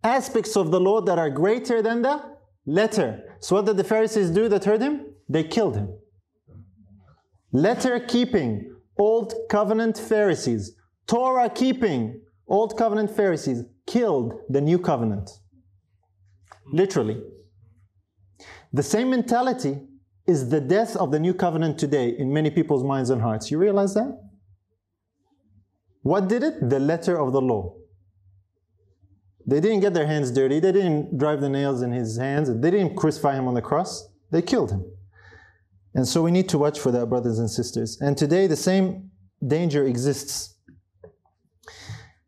aspects 0.05 0.57
of 0.57 0.71
the 0.71 0.81
law 0.81 1.01
that 1.03 1.19
are 1.19 1.29
greater 1.29 1.83
than 1.83 2.03
the 2.03 2.23
letter. 2.67 3.37
So, 3.41 3.57
what 3.57 3.67
did 3.67 3.79
the 3.79 3.85
Pharisees 3.85 4.31
do 4.31 4.49
that 4.49 4.65
heard 4.65 4.81
him? 4.81 5.07
They 5.29 5.43
killed 5.43 5.75
him. 5.75 5.99
Letter 7.53 7.99
keeping, 7.99 8.77
Old 8.97 9.35
Covenant 9.51 9.99
Pharisees, 9.99 10.77
Torah 11.09 11.51
keeping, 11.51 12.21
Old 12.47 12.79
Covenant 12.79 13.11
Pharisees 13.11 13.65
killed 13.87 14.35
the 14.49 14.61
New 14.61 14.79
Covenant. 14.79 15.31
Literally. 16.73 17.21
The 18.73 18.85
same 18.85 19.11
mentality 19.11 19.81
is 20.31 20.49
the 20.49 20.61
death 20.61 20.97
of 20.97 21.11
the 21.11 21.19
new 21.19 21.35
covenant 21.35 21.77
today 21.77 22.11
in 22.11 22.33
many 22.33 22.51
people's 22.51 22.85
minds 22.85 23.11
and 23.11 23.21
hearts. 23.21 23.51
You 23.51 23.59
realize 23.59 23.95
that? 23.95 24.11
What 26.03 26.29
did 26.29 26.45
it? 26.45 26.71
The 26.71 26.79
letter 26.79 27.19
of 27.19 27.33
the 27.33 27.41
law. 27.41 27.75
They 29.45 29.61
didn't 29.61 29.81
get 29.81 29.93
their 29.93 30.07
hands 30.07 30.31
dirty. 30.31 30.61
They 30.61 30.71
didn't 30.71 31.19
drive 31.19 31.41
the 31.41 31.49
nails 31.49 31.83
in 31.83 31.91
his 31.91 32.17
hands. 32.17 32.49
They 32.49 32.71
didn't 32.71 32.95
crucify 32.95 33.35
him 33.35 33.49
on 33.49 33.55
the 33.55 33.63
cross. 33.63 34.09
They 34.31 34.41
killed 34.41 34.71
him. 34.71 34.85
And 35.95 36.07
so 36.07 36.23
we 36.23 36.31
need 36.31 36.49
to 36.51 36.59
watch 36.59 36.79
for 36.79 36.93
that, 36.93 37.07
brothers 37.07 37.41
and 37.41 37.51
sisters. 37.51 38.01
And 38.01 38.17
today 38.17 38.47
the 38.47 38.57
same 38.57 39.11
danger 39.45 39.85
exists. 39.85 40.55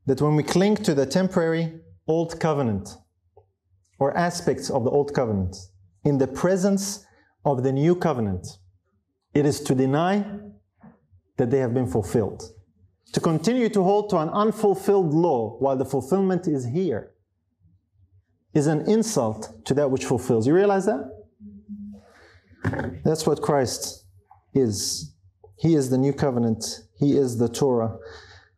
That 0.07 0.21
when 0.21 0.35
we 0.35 0.43
cling 0.43 0.77
to 0.79 0.95
the 0.95 1.07
temporary 1.07 1.81
old 2.09 2.41
covenant 2.41 2.97
or 4.01 4.17
aspects 4.17 4.69
of 4.71 4.83
the 4.83 4.91
old 4.91 5.15
covenant 5.15 5.55
in 6.05 6.19
the 6.19 6.27
presence 6.27 7.07
of 7.45 7.63
the 7.63 7.73
new 7.73 7.95
covenant. 7.97 8.47
It 9.35 9.47
is 9.47 9.61
to 9.61 9.75
deny 9.75 10.25
that 11.37 11.51
they 11.51 11.59
have 11.59 11.75
been 11.75 11.87
fulfilled. 11.87 12.43
To 13.13 13.21
continue 13.21 13.69
to 13.71 13.83
hold 13.83 14.11
to 14.11 14.19
an 14.19 14.29
unfulfilled 14.31 15.13
law 15.13 15.57
while 15.59 15.77
the 15.77 15.85
fulfillment 15.85 16.47
is 16.47 16.67
here 16.67 17.13
is 18.55 18.67
an 18.67 18.89
insult 18.89 19.65
to 19.67 19.75
that 19.75 19.91
which 19.91 20.05
fulfills. 20.05 20.47
You 20.47 20.55
realize 20.55 20.87
that? 20.87 21.11
That's 23.05 23.27
what 23.27 23.43
Christ 23.43 24.05
is. 24.55 25.15
He 25.59 25.75
is 25.75 25.91
the 25.91 25.99
new 25.99 26.13
covenant, 26.13 26.65
He 26.99 27.17
is 27.17 27.39
the 27.39 27.49
Torah 27.49 27.97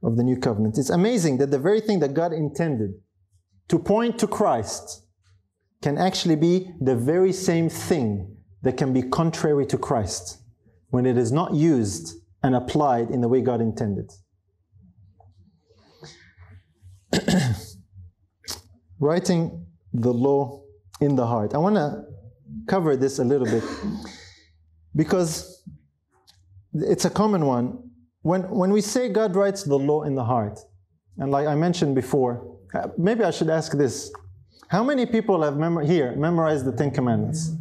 of 0.03 0.16
the 0.16 0.22
new 0.22 0.37
covenant. 0.37 0.78
It's 0.78 0.91
amazing 0.91 1.39
that 1.39 1.51
the 1.51 1.59
very 1.59 1.80
thing 1.80 2.01
that 2.01 2.14
God 2.14 2.32
intended 2.32 2.95
to 3.68 3.78
point 3.78 4.18
to 4.18 4.26
Christ 4.26 5.03
can 5.80 5.97
actually 5.99 6.37
be 6.37 6.70
the 6.80 6.97
very 6.97 7.32
same 7.32 7.68
thing 7.68 8.34
that 8.65 8.77
can 8.77 8.93
be 8.93 9.03
contrary 9.03 9.67
to 9.67 9.79
Christ 9.79 10.39
when 10.89 11.07
it 11.07 11.17
is 11.17 11.31
not 11.31 11.55
used 11.55 12.15
and 12.43 12.57
applied 12.57 13.11
in 13.11 13.21
the 13.21 13.29
way 13.29 13.41
God 13.43 13.61
intended. 13.61 14.11
Writing 18.99 19.67
the 19.93 20.12
law 20.12 20.62
in 21.01 21.15
the 21.15 21.27
heart. 21.27 21.55
I 21.55 21.59
want 21.59 21.77
to 21.77 22.05
cover 22.67 22.97
this 22.97 23.19
a 23.19 23.25
little 23.25 23.47
bit 23.47 23.62
because 24.97 25.62
it's 26.73 27.05
a 27.05 27.11
common 27.11 27.45
one. 27.45 27.79
When, 28.23 28.49
when 28.49 28.71
we 28.71 28.81
say 28.81 29.11
God 29.11 29.37
writes 29.37 29.62
the 29.65 29.79
law 29.79 30.05
in 30.05 30.15
the 30.15 30.25
heart, 30.25 30.59
and 31.19 31.31
like 31.31 31.47
I 31.47 31.55
mentioned 31.55 31.95
before, 31.95 32.59
uh, 32.75 32.89
maybe 32.97 33.25
I 33.25 33.31
should 33.31 33.51
ask 33.51 33.73
this. 33.73 34.11
How 34.69 34.83
many 34.83 35.05
people 35.05 35.43
have 35.43 35.57
here 35.87 36.17
memorized 36.17 36.65
the 36.65 36.73
Ten 36.73 36.91
Commandments? 36.91 37.53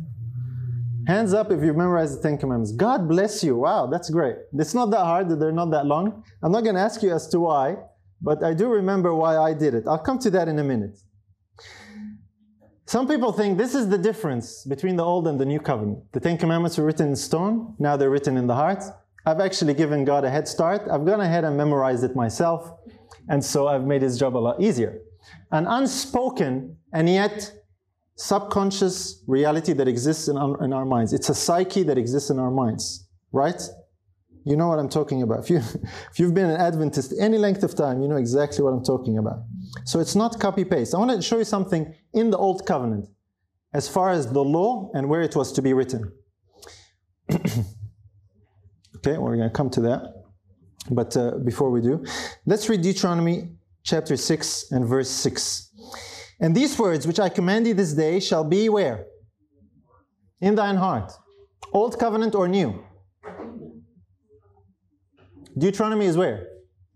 Hands 1.07 1.33
up 1.33 1.51
if 1.51 1.61
you've 1.61 1.75
memorized 1.75 2.17
the 2.17 2.21
Ten 2.21 2.37
Commandments. 2.37 2.71
God 2.71 3.09
bless 3.09 3.43
you. 3.43 3.57
Wow, 3.57 3.87
that's 3.87 4.09
great. 4.09 4.35
It's 4.53 4.73
not 4.73 4.89
that 4.91 5.03
hard, 5.03 5.29
they're 5.39 5.51
not 5.51 5.71
that 5.71 5.85
long. 5.85 6.23
I'm 6.41 6.51
not 6.51 6.63
going 6.63 6.75
to 6.75 6.81
ask 6.81 7.03
you 7.03 7.13
as 7.13 7.27
to 7.29 7.39
why, 7.39 7.77
but 8.21 8.43
I 8.43 8.53
do 8.53 8.69
remember 8.69 9.13
why 9.13 9.37
I 9.37 9.53
did 9.53 9.73
it. 9.73 9.83
I'll 9.87 9.97
come 9.97 10.19
to 10.19 10.29
that 10.31 10.47
in 10.47 10.59
a 10.59 10.63
minute. 10.63 10.97
Some 12.85 13.07
people 13.07 13.31
think 13.33 13.57
this 13.57 13.75
is 13.75 13.89
the 13.89 13.97
difference 13.97 14.65
between 14.65 14.95
the 14.95 15.03
Old 15.03 15.27
and 15.27 15.39
the 15.39 15.45
New 15.45 15.59
Covenant. 15.59 15.99
The 16.13 16.19
Ten 16.19 16.37
Commandments 16.37 16.77
were 16.77 16.85
written 16.85 17.09
in 17.09 17.15
stone, 17.15 17.75
now 17.79 17.97
they're 17.97 18.09
written 18.09 18.37
in 18.37 18.47
the 18.47 18.55
heart. 18.55 18.83
I've 19.25 19.39
actually 19.39 19.73
given 19.73 20.03
God 20.03 20.25
a 20.25 20.29
head 20.29 20.47
start. 20.47 20.81
I've 20.91 21.05
gone 21.05 21.21
ahead 21.21 21.45
and 21.45 21.55
memorized 21.55 22.03
it 22.03 22.13
myself, 22.15 22.71
and 23.29 23.43
so 23.43 23.67
I've 23.67 23.85
made 23.85 24.01
his 24.01 24.19
job 24.19 24.35
a 24.35 24.39
lot 24.39 24.61
easier. 24.61 24.99
An 25.51 25.65
unspoken 25.65 26.75
and 26.91 27.07
yet 27.09 27.62
subconscious 28.15 29.23
reality 29.27 29.73
that 29.73 29.87
exists 29.87 30.27
in 30.27 30.37
our, 30.37 30.63
in 30.63 30.73
our 30.73 30.85
minds. 30.85 31.13
It's 31.13 31.29
a 31.29 31.35
psyche 31.35 31.83
that 31.83 31.97
exists 31.97 32.29
in 32.29 32.39
our 32.39 32.51
minds, 32.51 33.07
right? 33.31 33.61
You 34.45 34.57
know 34.57 34.67
what 34.67 34.79
I'm 34.79 34.89
talking 34.89 35.21
about. 35.21 35.39
If, 35.39 35.49
you, 35.49 35.57
if 36.11 36.19
you've 36.19 36.33
been 36.33 36.49
an 36.49 36.59
Adventist 36.59 37.13
any 37.19 37.37
length 37.37 37.63
of 37.63 37.75
time, 37.75 38.01
you 38.01 38.07
know 38.07 38.17
exactly 38.17 38.63
what 38.63 38.71
I'm 38.71 38.83
talking 38.83 39.17
about. 39.17 39.39
So 39.85 39.99
it's 39.99 40.15
not 40.15 40.39
copy 40.39 40.65
paste. 40.65 40.93
I 40.93 40.97
want 40.97 41.11
to 41.11 41.21
show 41.21 41.37
you 41.37 41.45
something 41.45 41.93
in 42.13 42.29
the 42.29 42.37
Old 42.37 42.65
Covenant 42.65 43.09
as 43.73 43.87
far 43.87 44.11
as 44.11 44.31
the 44.31 44.43
law 44.43 44.91
and 44.93 45.09
where 45.09 45.21
it 45.21 45.35
was 45.35 45.51
to 45.53 45.61
be 45.61 45.73
written. 45.73 46.11
okay, 47.31 49.17
we're 49.17 49.35
going 49.35 49.49
to 49.49 49.49
come 49.49 49.69
to 49.71 49.81
that. 49.81 50.23
But 50.91 51.15
uh, 51.15 51.37
before 51.43 51.71
we 51.71 51.81
do, 51.81 52.05
let's 52.45 52.69
read 52.69 52.81
Deuteronomy 52.81 53.49
chapter 53.83 54.17
6 54.17 54.71
and 54.71 54.85
verse 54.85 55.09
6. 55.09 55.71
And 56.43 56.53
these 56.53 56.77
words 56.77 57.07
which 57.07 57.21
I 57.21 57.29
command 57.29 57.65
thee 57.65 57.71
this 57.71 57.93
day 57.93 58.19
shall 58.19 58.43
be 58.43 58.67
where? 58.67 59.05
In 60.41 60.55
thine 60.55 60.75
heart. 60.75 61.13
Old 61.71 61.97
covenant 61.97 62.35
or 62.35 62.49
new? 62.49 62.83
Deuteronomy 65.57 66.05
is 66.05 66.17
where? 66.17 66.47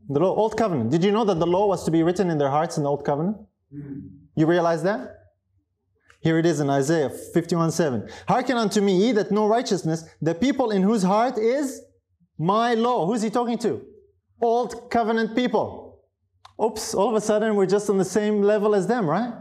The 0.10 0.20
law, 0.20 0.36
Old 0.36 0.58
Covenant. 0.58 0.90
Did 0.90 1.04
you 1.04 1.12
know 1.12 1.24
that 1.24 1.40
the 1.40 1.48
law 1.48 1.66
was 1.68 1.86
to 1.86 1.92
be 1.92 2.04
written 2.04 2.30
in 2.30 2.38
their 2.38 2.50
hearts 2.50 2.76
in 2.78 2.84
the 2.84 2.90
Old 2.90 3.06
Covenant? 3.06 3.38
You 4.36 4.46
realize 4.46 4.84
that? 4.84 5.16
Here 6.20 6.38
it 6.38 6.46
is 6.46 6.60
in 6.60 6.70
Isaiah 6.70 7.10
51 7.10 7.72
7. 7.72 8.10
Hearken 8.28 8.58
unto 8.58 8.82
me, 8.82 8.98
ye 8.98 9.12
that 9.14 9.32
know 9.32 9.48
righteousness, 9.48 10.04
the 10.22 10.36
people 10.36 10.72
in 10.72 10.82
whose 10.82 11.04
heart 11.04 11.38
is 11.38 11.82
my 12.38 12.74
law. 12.74 13.06
Who's 13.06 13.22
he 13.22 13.30
talking 13.30 13.58
to? 13.60 13.82
Old 14.42 14.90
Covenant 14.92 15.36
people. 15.36 15.87
Oops, 16.64 16.96
all 16.96 17.10
of 17.10 17.16
a 17.16 17.22
sudden 17.22 17.56
we're 17.56 17.68
just 17.68 17.90
on 17.90 17.98
the 17.98 18.06
same 18.06 18.42
level 18.42 18.74
as 18.74 18.88
them, 18.88 19.08
right? 19.08 19.34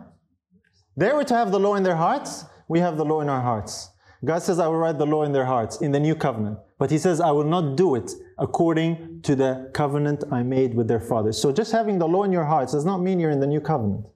They 0.97 1.13
were 1.13 1.25
to 1.25 1.35
have 1.35 1.51
the 1.51 1.61
law 1.61 1.75
in 1.75 1.83
their 1.83 1.97
hearts. 1.97 2.45
We 2.69 2.81
have 2.81 2.97
the 2.97 3.05
law 3.05 3.21
in 3.21 3.29
our 3.29 3.41
hearts. 3.41 3.91
God 4.25 4.43
says, 4.43 4.59
I 4.59 4.67
will 4.67 4.79
write 4.79 4.99
the 4.99 5.07
law 5.07 5.23
in 5.25 5.33
their 5.33 5.45
hearts 5.45 5.81
in 5.81 5.93
the 5.93 6.01
new 6.01 6.15
covenant. 6.15 6.59
But 6.79 6.91
He 6.91 6.99
says, 6.99 7.21
I 7.21 7.31
will 7.31 7.45
not 7.45 7.77
do 7.77 7.95
it 7.95 8.13
according 8.39 9.21
to 9.23 9.37
the 9.37 9.71
covenant 9.73 10.25
I 10.33 10.43
made 10.43 10.75
with 10.75 10.89
their 10.89 11.01
fathers. 11.01 11.41
So 11.41 11.53
just 11.53 11.73
having 11.73 11.99
the 11.99 12.09
law 12.09 12.25
in 12.25 12.33
your 12.33 12.45
hearts 12.45 12.73
does 12.73 12.85
not 12.85 12.99
mean 12.99 13.21
you're 13.21 13.31
in 13.31 13.41
the 13.41 13.47
new 13.47 13.61
covenant. 13.61 14.07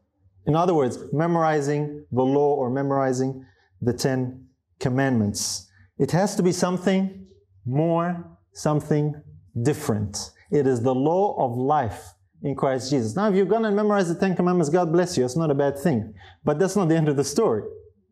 In 0.46 0.57
other 0.57 0.74
words, 0.74 0.98
memorizing 1.12 2.05
the 2.11 2.22
law 2.22 2.55
or 2.55 2.70
memorizing 2.70 3.44
the 3.80 3.92
Ten 3.92 4.46
Commandments. 4.78 5.70
It 5.98 6.11
has 6.12 6.34
to 6.36 6.42
be 6.42 6.53
something 6.53 7.26
more, 7.66 8.26
something 8.53 9.14
different. 9.62 10.30
It 10.51 10.66
is 10.66 10.82
the 10.82 10.94
law 10.94 11.36
of 11.38 11.57
life 11.57 12.14
in 12.43 12.55
Christ 12.55 12.91
Jesus. 12.91 13.16
Now, 13.16 13.28
if 13.28 13.34
you're 13.34 13.45
going 13.45 13.62
to 13.62 13.70
memorize 13.70 14.09
the 14.09 14.18
Ten 14.18 14.34
Commandments, 14.34 14.70
God 14.70 14.93
bless 14.93 15.16
you. 15.16 15.24
It's 15.24 15.36
not 15.36 15.51
a 15.51 15.55
bad 15.55 15.78
thing. 15.78 16.14
But 16.45 16.59
that's 16.59 16.76
not 16.76 16.88
the 16.88 16.97
end 16.97 17.09
of 17.09 17.16
the 17.16 17.24
story. 17.24 17.62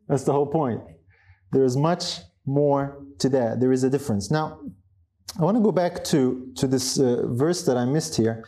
That's 0.09 0.25
the 0.25 0.33
whole 0.33 0.47
point. 0.47 0.81
There 1.53 1.65
is 1.65 1.77
much 1.77 2.19
more 2.47 3.03
to 3.19 3.29
that. 3.31 3.61
There 3.61 3.73
is 3.73 3.85
a 3.85 3.91
difference. 3.91 4.31
Now, 4.31 4.61
I 5.39 5.43
want 5.43 5.57
to 5.57 5.63
go 5.63 5.73
back 5.73 6.05
to, 6.05 6.53
to 6.57 6.67
this 6.67 6.99
uh, 6.99 7.25
verse 7.27 7.65
that 7.67 7.77
I 7.77 7.85
missed 7.85 8.17
here. 8.17 8.45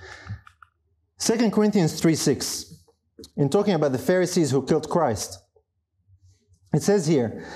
2 1.19 1.51
Corinthians 1.51 2.01
3 2.01 2.15
6. 2.15 2.67
In 3.37 3.51
talking 3.51 3.75
about 3.75 3.93
the 3.93 3.99
Pharisees 3.99 4.51
who 4.51 4.65
killed 4.65 4.89
Christ, 4.89 5.39
it 6.73 6.83
says 6.83 7.07
here, 7.07 7.47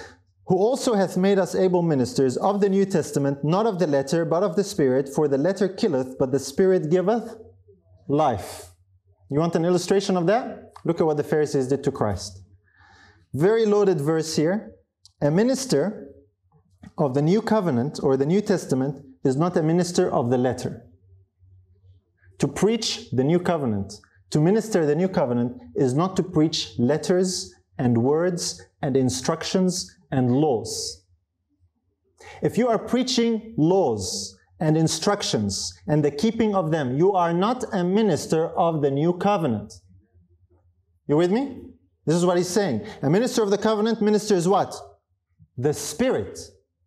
who 0.46 0.56
also 0.56 0.94
hath 0.94 1.16
made 1.16 1.38
us 1.38 1.54
able 1.54 1.80
ministers 1.80 2.36
of 2.36 2.60
the 2.60 2.68
New 2.68 2.84
Testament, 2.84 3.42
not 3.42 3.64
of 3.64 3.78
the 3.78 3.86
letter, 3.86 4.26
but 4.26 4.42
of 4.42 4.56
the 4.56 4.64
Spirit, 4.64 5.08
for 5.08 5.26
the 5.26 5.38
letter 5.38 5.68
killeth, 5.68 6.18
but 6.18 6.32
the 6.32 6.38
Spirit 6.38 6.90
giveth 6.90 7.34
life. 8.08 8.70
You 9.30 9.40
want 9.40 9.56
an 9.56 9.64
illustration 9.64 10.16
of 10.16 10.26
that? 10.26 10.72
Look 10.84 11.00
at 11.00 11.06
what 11.06 11.16
the 11.16 11.24
Pharisees 11.24 11.68
did 11.68 11.82
to 11.84 11.92
Christ. 11.92 12.42
Very 13.32 13.66
loaded 13.66 14.00
verse 14.00 14.36
here. 14.36 14.72
A 15.20 15.30
minister 15.30 16.08
of 16.98 17.14
the 17.14 17.22
New 17.22 17.40
Covenant 17.40 18.00
or 18.02 18.16
the 18.16 18.26
New 18.26 18.40
Testament 18.40 19.04
is 19.24 19.36
not 19.36 19.56
a 19.56 19.62
minister 19.62 20.10
of 20.10 20.30
the 20.30 20.38
letter. 20.38 20.84
To 22.38 22.48
preach 22.48 23.10
the 23.10 23.24
New 23.24 23.38
Covenant, 23.38 23.94
to 24.30 24.40
minister 24.40 24.84
the 24.84 24.94
New 24.94 25.08
Covenant, 25.08 25.60
is 25.74 25.94
not 25.94 26.16
to 26.16 26.22
preach 26.22 26.72
letters 26.78 27.54
and 27.78 27.98
words 27.98 28.62
and 28.82 28.96
instructions 28.96 29.96
and 30.10 30.30
laws. 30.30 31.04
If 32.42 32.58
you 32.58 32.68
are 32.68 32.78
preaching 32.78 33.54
laws 33.56 34.36
and 34.60 34.76
instructions 34.76 35.72
and 35.86 36.04
the 36.04 36.10
keeping 36.10 36.54
of 36.54 36.70
them, 36.70 36.96
you 36.96 37.12
are 37.12 37.32
not 37.32 37.64
a 37.72 37.82
minister 37.84 38.48
of 38.56 38.82
the 38.82 38.90
New 38.90 39.12
Covenant. 39.12 39.72
You 41.06 41.16
with 41.16 41.32
me? 41.32 41.60
This 42.06 42.16
is 42.16 42.24
what 42.24 42.36
he's 42.36 42.48
saying. 42.48 42.86
A 43.02 43.10
minister 43.10 43.42
of 43.42 43.50
the 43.50 43.58
covenant 43.58 44.00
ministers 44.00 44.46
what? 44.46 44.74
The 45.56 45.72
Spirit 45.72 46.38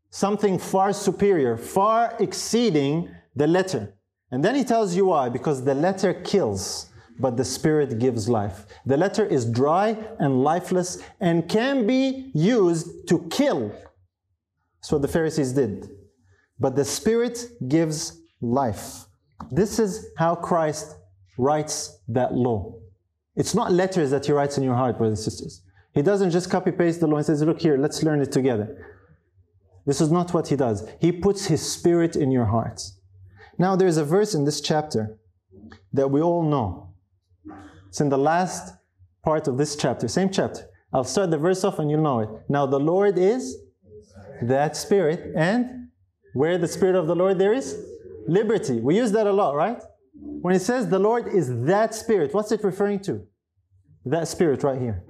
something 0.10 0.58
far 0.58 0.94
superior, 0.94 1.58
far 1.58 2.16
exceeding 2.20 3.10
the 3.36 3.48
letter. 3.48 3.94
And 4.32 4.44
then 4.44 4.56
he 4.56 4.64
tells 4.64 4.96
you 4.96 5.06
why 5.06 5.30
because 5.30 5.64
the 5.64 5.76
letter 5.76 6.14
kills, 6.14 6.90
but 7.20 7.38
the 7.38 7.46
spirit 7.46 8.00
gives 8.00 8.28
life. 8.28 8.66
The 8.86 8.98
letter 8.98 9.26
is 9.26 9.46
dry 9.46 9.98
and 10.20 10.44
lifeless 10.44 11.02
and 11.20 11.48
can 11.48 11.88
be 11.88 12.32
used 12.34 13.08
to 13.10 13.28
kill. 13.30 13.70
That's 14.78 14.92
what 14.92 15.02
the 15.02 15.08
Pharisees 15.08 15.54
did. 15.54 15.90
But 16.60 16.76
the 16.76 16.86
spirit 16.86 17.46
gives 17.68 18.22
life. 18.42 19.06
This 19.52 19.80
is 19.80 20.08
how 20.18 20.36
Christ 20.36 20.96
writes 21.38 22.00
that 22.08 22.34
law. 22.34 22.76
It's 23.36 23.54
not 23.54 23.72
letters 23.72 24.10
that 24.12 24.26
he 24.26 24.32
writes 24.32 24.58
in 24.58 24.64
your 24.64 24.76
heart, 24.76 24.98
brothers 24.98 25.20
and 25.20 25.32
sisters. 25.32 25.62
He 25.94 26.02
doesn't 26.02 26.32
just 26.32 26.50
copy 26.50 26.72
paste 26.72 27.00
the 27.00 27.08
law 27.08 27.18
and 27.18 27.26
says, 27.26 27.42
Look 27.44 27.62
here, 27.62 27.78
let's 27.78 28.02
learn 28.04 28.22
it 28.22 28.32
together. 28.32 28.86
This 29.86 30.02
is 30.02 30.12
not 30.12 30.34
what 30.34 30.48
he 30.48 30.56
does. 30.56 30.88
He 31.00 31.12
puts 31.12 31.46
his 31.46 31.62
spirit 31.62 32.16
in 32.16 32.32
your 32.32 32.46
hearts. 32.46 33.00
Now, 33.58 33.76
there's 33.76 33.98
a 33.98 34.04
verse 34.04 34.36
in 34.36 34.44
this 34.44 34.60
chapter 34.60 35.18
that 35.94 36.10
we 36.10 36.22
all 36.22 36.44
know. 36.44 36.94
It's 37.88 38.02
in 38.02 38.10
the 38.10 38.18
last 38.18 38.76
part 39.24 39.48
of 39.48 39.58
this 39.58 39.76
chapter, 39.76 40.08
same 40.08 40.30
chapter. 40.30 40.68
I'll 40.94 41.04
start 41.04 41.32
the 41.32 41.38
verse 41.38 41.64
off 41.64 41.80
and 41.80 41.90
you'll 41.90 42.02
know 42.02 42.20
it. 42.20 42.30
Now, 42.50 42.66
the 42.66 42.80
Lord 42.80 43.18
is 43.18 43.58
that 44.42 44.76
spirit, 44.76 45.34
and 45.36 45.87
where 46.38 46.58
the 46.58 46.68
spirit 46.68 46.96
of 46.96 47.08
the 47.08 47.16
Lord 47.16 47.40
there 47.40 47.54
is 47.54 47.84
liberty. 48.28 48.80
We 48.80 48.96
use 48.96 49.12
that 49.14 49.28
a 49.28 49.32
lot, 49.32 49.56
right? 49.56 49.82
When 50.14 50.54
it 50.56 50.62
says 50.62 50.88
the 50.88 51.00
Lord 51.00 51.28
is 51.28 51.48
that 51.66 51.96
spirit, 51.96 52.34
what's 52.34 52.52
it 52.52 52.64
referring 52.64 53.00
to? 53.02 53.26
That 54.06 54.28
spirit 54.28 54.64
right 54.64 54.80
here. 54.80 55.04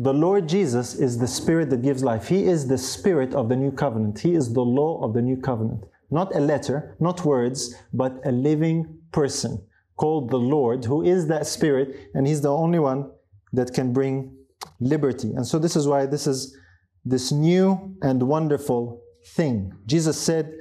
The 0.00 0.14
Lord 0.14 0.48
Jesus 0.48 0.94
is 0.94 1.18
the 1.18 1.26
Spirit 1.26 1.70
that 1.70 1.82
gives 1.82 2.04
life. 2.04 2.28
He 2.28 2.44
is 2.44 2.68
the 2.68 2.78
Spirit 2.78 3.34
of 3.34 3.48
the 3.48 3.56
new 3.56 3.72
covenant. 3.72 4.20
He 4.20 4.36
is 4.36 4.52
the 4.52 4.60
law 4.60 5.02
of 5.02 5.12
the 5.12 5.20
new 5.20 5.36
covenant. 5.36 5.82
Not 6.08 6.36
a 6.36 6.38
letter, 6.38 6.96
not 7.00 7.24
words, 7.24 7.74
but 7.92 8.20
a 8.24 8.30
living 8.30 9.00
person 9.10 9.60
called 9.96 10.30
the 10.30 10.38
Lord, 10.38 10.84
who 10.84 11.02
is 11.02 11.26
that 11.26 11.48
Spirit, 11.48 11.96
and 12.14 12.28
He's 12.28 12.42
the 12.42 12.56
only 12.64 12.78
one 12.78 13.10
that 13.52 13.74
can 13.74 13.92
bring 13.92 14.36
liberty. 14.78 15.32
And 15.34 15.44
so, 15.44 15.58
this 15.58 15.74
is 15.74 15.88
why 15.88 16.06
this 16.06 16.28
is 16.28 16.56
this 17.04 17.32
new 17.32 17.96
and 18.00 18.22
wonderful 18.22 19.02
thing. 19.34 19.72
Jesus 19.86 20.20
said, 20.20 20.52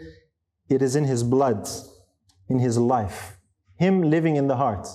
It 0.70 0.82
is 0.82 0.96
in 0.96 1.04
His 1.06 1.24
blood, 1.24 1.68
in 2.50 2.60
His 2.60 2.78
life, 2.78 3.38
Him 3.76 4.02
living 4.04 4.36
in 4.36 4.48
the 4.48 4.56
heart. 4.56 4.88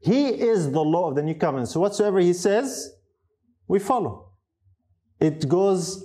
He 0.00 0.28
is 0.28 0.70
the 0.70 0.80
law 0.80 1.08
of 1.08 1.16
the 1.16 1.22
new 1.22 1.34
covenant. 1.34 1.68
So, 1.68 1.80
whatsoever 1.80 2.20
He 2.20 2.32
says, 2.32 2.92
we 3.68 3.78
follow. 3.78 4.32
It 5.20 5.48
goes 5.48 6.04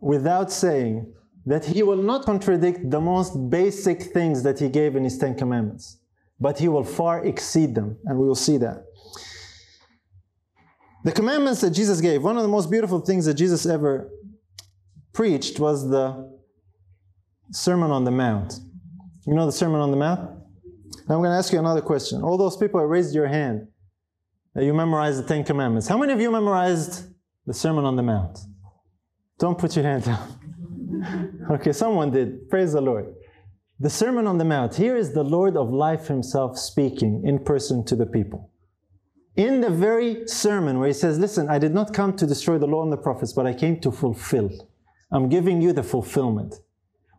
without 0.00 0.50
saying 0.50 1.12
that 1.46 1.64
he 1.64 1.82
will 1.82 2.02
not 2.02 2.24
contradict 2.26 2.90
the 2.90 3.00
most 3.00 3.32
basic 3.50 4.02
things 4.02 4.42
that 4.42 4.58
he 4.58 4.68
gave 4.68 4.94
in 4.94 5.04
his 5.04 5.16
Ten 5.18 5.34
Commandments, 5.34 5.98
but 6.38 6.58
he 6.58 6.68
will 6.68 6.84
far 6.84 7.24
exceed 7.24 7.74
them, 7.74 7.98
and 8.04 8.18
we 8.18 8.26
will 8.26 8.34
see 8.34 8.58
that. 8.58 8.84
The 11.04 11.12
commandments 11.12 11.62
that 11.62 11.70
Jesus 11.70 12.00
gave, 12.00 12.22
one 12.22 12.36
of 12.36 12.42
the 12.42 12.48
most 12.48 12.70
beautiful 12.70 13.00
things 13.00 13.24
that 13.24 13.34
Jesus 13.34 13.64
ever 13.64 14.10
preached 15.12 15.58
was 15.58 15.88
the 15.88 16.38
Sermon 17.52 17.90
on 17.90 18.04
the 18.04 18.10
Mount. 18.10 18.58
You 19.26 19.34
know 19.34 19.46
the 19.46 19.52
Sermon 19.52 19.80
on 19.80 19.90
the 19.90 19.96
Mount? 19.96 20.20
Now 21.08 21.16
I'm 21.16 21.20
going 21.20 21.30
to 21.30 21.36
ask 21.36 21.52
you 21.52 21.58
another 21.58 21.80
question. 21.80 22.22
All 22.22 22.38
those 22.38 22.56
people 22.56 22.80
that 22.80 22.86
raised 22.86 23.14
your 23.14 23.26
hand, 23.26 23.66
that 24.54 24.64
you 24.64 24.72
memorized 24.74 25.22
the 25.22 25.26
Ten 25.26 25.44
Commandments. 25.44 25.88
How 25.88 25.98
many 25.98 26.12
of 26.12 26.20
you 26.20 26.30
memorized 26.30 27.06
the 27.46 27.54
Sermon 27.54 27.84
on 27.84 27.96
the 27.96 28.02
Mount? 28.02 28.38
Don't 29.38 29.58
put 29.58 29.74
your 29.74 29.84
hand 29.84 30.04
down. 30.04 31.48
okay, 31.50 31.72
someone 31.72 32.10
did. 32.10 32.48
Praise 32.48 32.72
the 32.72 32.80
Lord. 32.80 33.06
The 33.78 33.90
Sermon 33.90 34.26
on 34.26 34.38
the 34.38 34.44
Mount. 34.44 34.74
Here 34.74 34.96
is 34.96 35.12
the 35.12 35.24
Lord 35.24 35.56
of 35.56 35.70
life 35.70 36.08
himself 36.08 36.58
speaking 36.58 37.22
in 37.24 37.38
person 37.38 37.84
to 37.86 37.96
the 37.96 38.06
people. 38.06 38.50
In 39.36 39.62
the 39.62 39.70
very 39.70 40.26
sermon 40.28 40.78
where 40.78 40.88
he 40.88 40.92
says, 40.92 41.18
Listen, 41.18 41.48
I 41.48 41.58
did 41.58 41.72
not 41.72 41.94
come 41.94 42.14
to 42.16 42.26
destroy 42.26 42.58
the 42.58 42.66
law 42.66 42.82
and 42.82 42.92
the 42.92 42.98
prophets, 42.98 43.32
but 43.32 43.46
I 43.46 43.54
came 43.54 43.80
to 43.80 43.90
fulfill. 43.90 44.50
I'm 45.12 45.28
giving 45.28 45.60
you 45.60 45.72
the 45.72 45.82
fulfillment. 45.82 46.60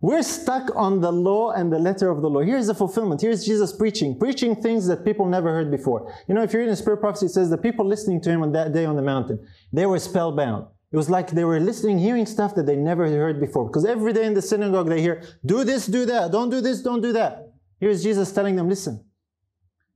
We're 0.02 0.24
stuck 0.24 0.76
on 0.76 1.00
the 1.00 1.12
law 1.12 1.52
and 1.52 1.72
the 1.72 1.78
letter 1.78 2.10
of 2.10 2.24
the 2.24 2.30
law. 2.30 2.42
Here's 2.42 2.68
the 2.68 2.74
fulfillment. 2.74 3.22
Here's 3.22 3.46
Jesus 3.46 3.72
preaching, 3.72 4.18
preaching 4.18 4.56
things 4.56 4.88
that 4.88 5.06
people 5.06 5.28
never 5.28 5.52
heard 5.52 5.70
before. 5.70 6.12
You 6.28 6.34
know, 6.34 6.42
if 6.42 6.54
you're 6.54 6.64
in 6.64 6.70
the 6.70 6.76
Spirit 6.76 7.02
Prophecy, 7.02 7.28
it 7.28 7.30
says 7.30 7.52
the 7.52 7.58
people 7.58 7.86
listening 7.86 8.20
to 8.22 8.32
him 8.32 8.42
on 8.42 8.52
that 8.54 8.74
day 8.74 8.86
on 8.86 8.96
the 8.96 9.04
mountain, 9.04 9.46
they 9.72 9.86
were 9.86 10.00
spellbound. 10.00 10.66
It 10.92 10.98
was 10.98 11.10
like 11.10 11.30
they 11.32 11.46
were 11.46 11.60
listening, 11.60 12.00
hearing 12.00 12.26
stuff 12.26 12.56
that 12.56 12.66
they 12.66 12.76
never 12.76 13.08
heard 13.08 13.39
before. 13.39 13.68
Because 13.68 13.86
every 13.86 14.12
day 14.12 14.26
in 14.26 14.34
the 14.34 14.42
synagogue 14.42 14.89
they 14.89 15.02
hear, 15.02 15.24
do 15.46 15.64
this, 15.64 15.86
do 15.86 16.06
that, 16.06 16.32
don't 16.32 16.50
do 16.50 16.62
this, 16.62 16.82
don't 16.82 17.02
do 17.02 17.14
that. 17.14 17.54
Here's 17.80 18.02
Jesus 18.02 18.32
telling 18.32 18.56
them, 18.56 18.68
listen, 18.68 19.06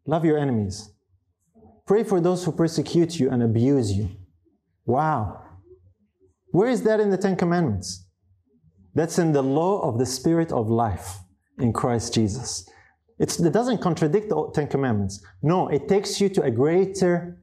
love 0.05 0.23
your 0.23 0.37
enemies. 0.37 0.91
Pray 1.87 2.03
for 2.03 2.21
those 2.21 2.45
who 2.45 2.51
persecute 2.51 3.19
you 3.19 3.29
and 3.29 3.41
abuse 3.43 3.91
you. 3.91 4.09
Wow. 4.85 5.44
Where 6.55 6.69
is 6.69 6.83
that 6.83 7.01
in 7.01 7.09
the 7.09 7.17
Ten 7.17 7.35
Commandments? 7.35 8.05
That's 8.93 9.19
in 9.19 9.33
the 9.33 9.41
law 9.41 9.81
of 9.81 9.99
the 9.99 10.05
Spirit 10.05 10.53
of 10.53 10.69
life 10.69 11.17
in 11.59 11.73
Christ 11.73 12.13
Jesus. 12.13 12.65
It's, 13.19 13.37
it 13.41 13.51
doesn't 13.51 13.81
contradict 13.81 14.29
the 14.29 14.49
Ten 14.53 14.67
Commandments. 14.67 15.21
No, 15.43 15.67
it 15.67 15.89
takes 15.89 16.21
you 16.21 16.29
to 16.29 16.43
a 16.43 16.49
greater 16.49 17.41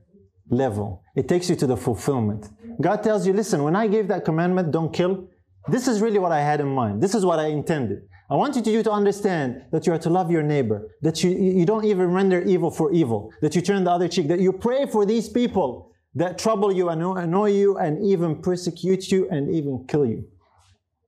level. 0.48 1.02
It 1.14 1.28
takes 1.28 1.50
you 1.50 1.56
to 1.56 1.66
the 1.66 1.76
fulfillment. 1.76 2.48
God 2.80 3.02
tells 3.02 3.26
you, 3.26 3.34
listen, 3.34 3.62
when 3.62 3.76
I 3.76 3.86
gave 3.86 4.08
that 4.08 4.24
commandment, 4.24 4.70
don't 4.70 4.94
kill, 4.94 5.28
this 5.68 5.88
is 5.88 6.00
really 6.00 6.18
what 6.18 6.32
I 6.32 6.40
had 6.40 6.60
in 6.60 6.68
mind. 6.68 7.02
This 7.02 7.14
is 7.14 7.22
what 7.22 7.38
I 7.38 7.48
intended. 7.48 7.98
I 8.30 8.36
wanted 8.36 8.66
you 8.66 8.82
to 8.82 8.90
understand 8.90 9.62
that 9.72 9.86
you 9.86 9.92
are 9.92 9.98
to 9.98 10.08
love 10.08 10.30
your 10.30 10.42
neighbor, 10.42 10.88
that 11.02 11.22
you, 11.22 11.32
you 11.32 11.66
don't 11.66 11.84
even 11.84 12.12
render 12.12 12.40
evil 12.40 12.70
for 12.70 12.90
evil, 12.94 13.30
that 13.42 13.54
you 13.54 13.60
turn 13.60 13.84
the 13.84 13.90
other 13.90 14.08
cheek, 14.08 14.28
that 14.28 14.40
you 14.40 14.54
pray 14.54 14.86
for 14.86 15.04
these 15.04 15.28
people 15.28 15.91
that 16.14 16.38
trouble 16.38 16.72
you, 16.72 16.88
and 16.88 17.02
annoy 17.02 17.50
you, 17.50 17.78
and 17.78 18.04
even 18.04 18.42
persecute 18.42 19.10
you 19.10 19.28
and 19.30 19.54
even 19.54 19.86
kill 19.86 20.04
you. 20.04 20.24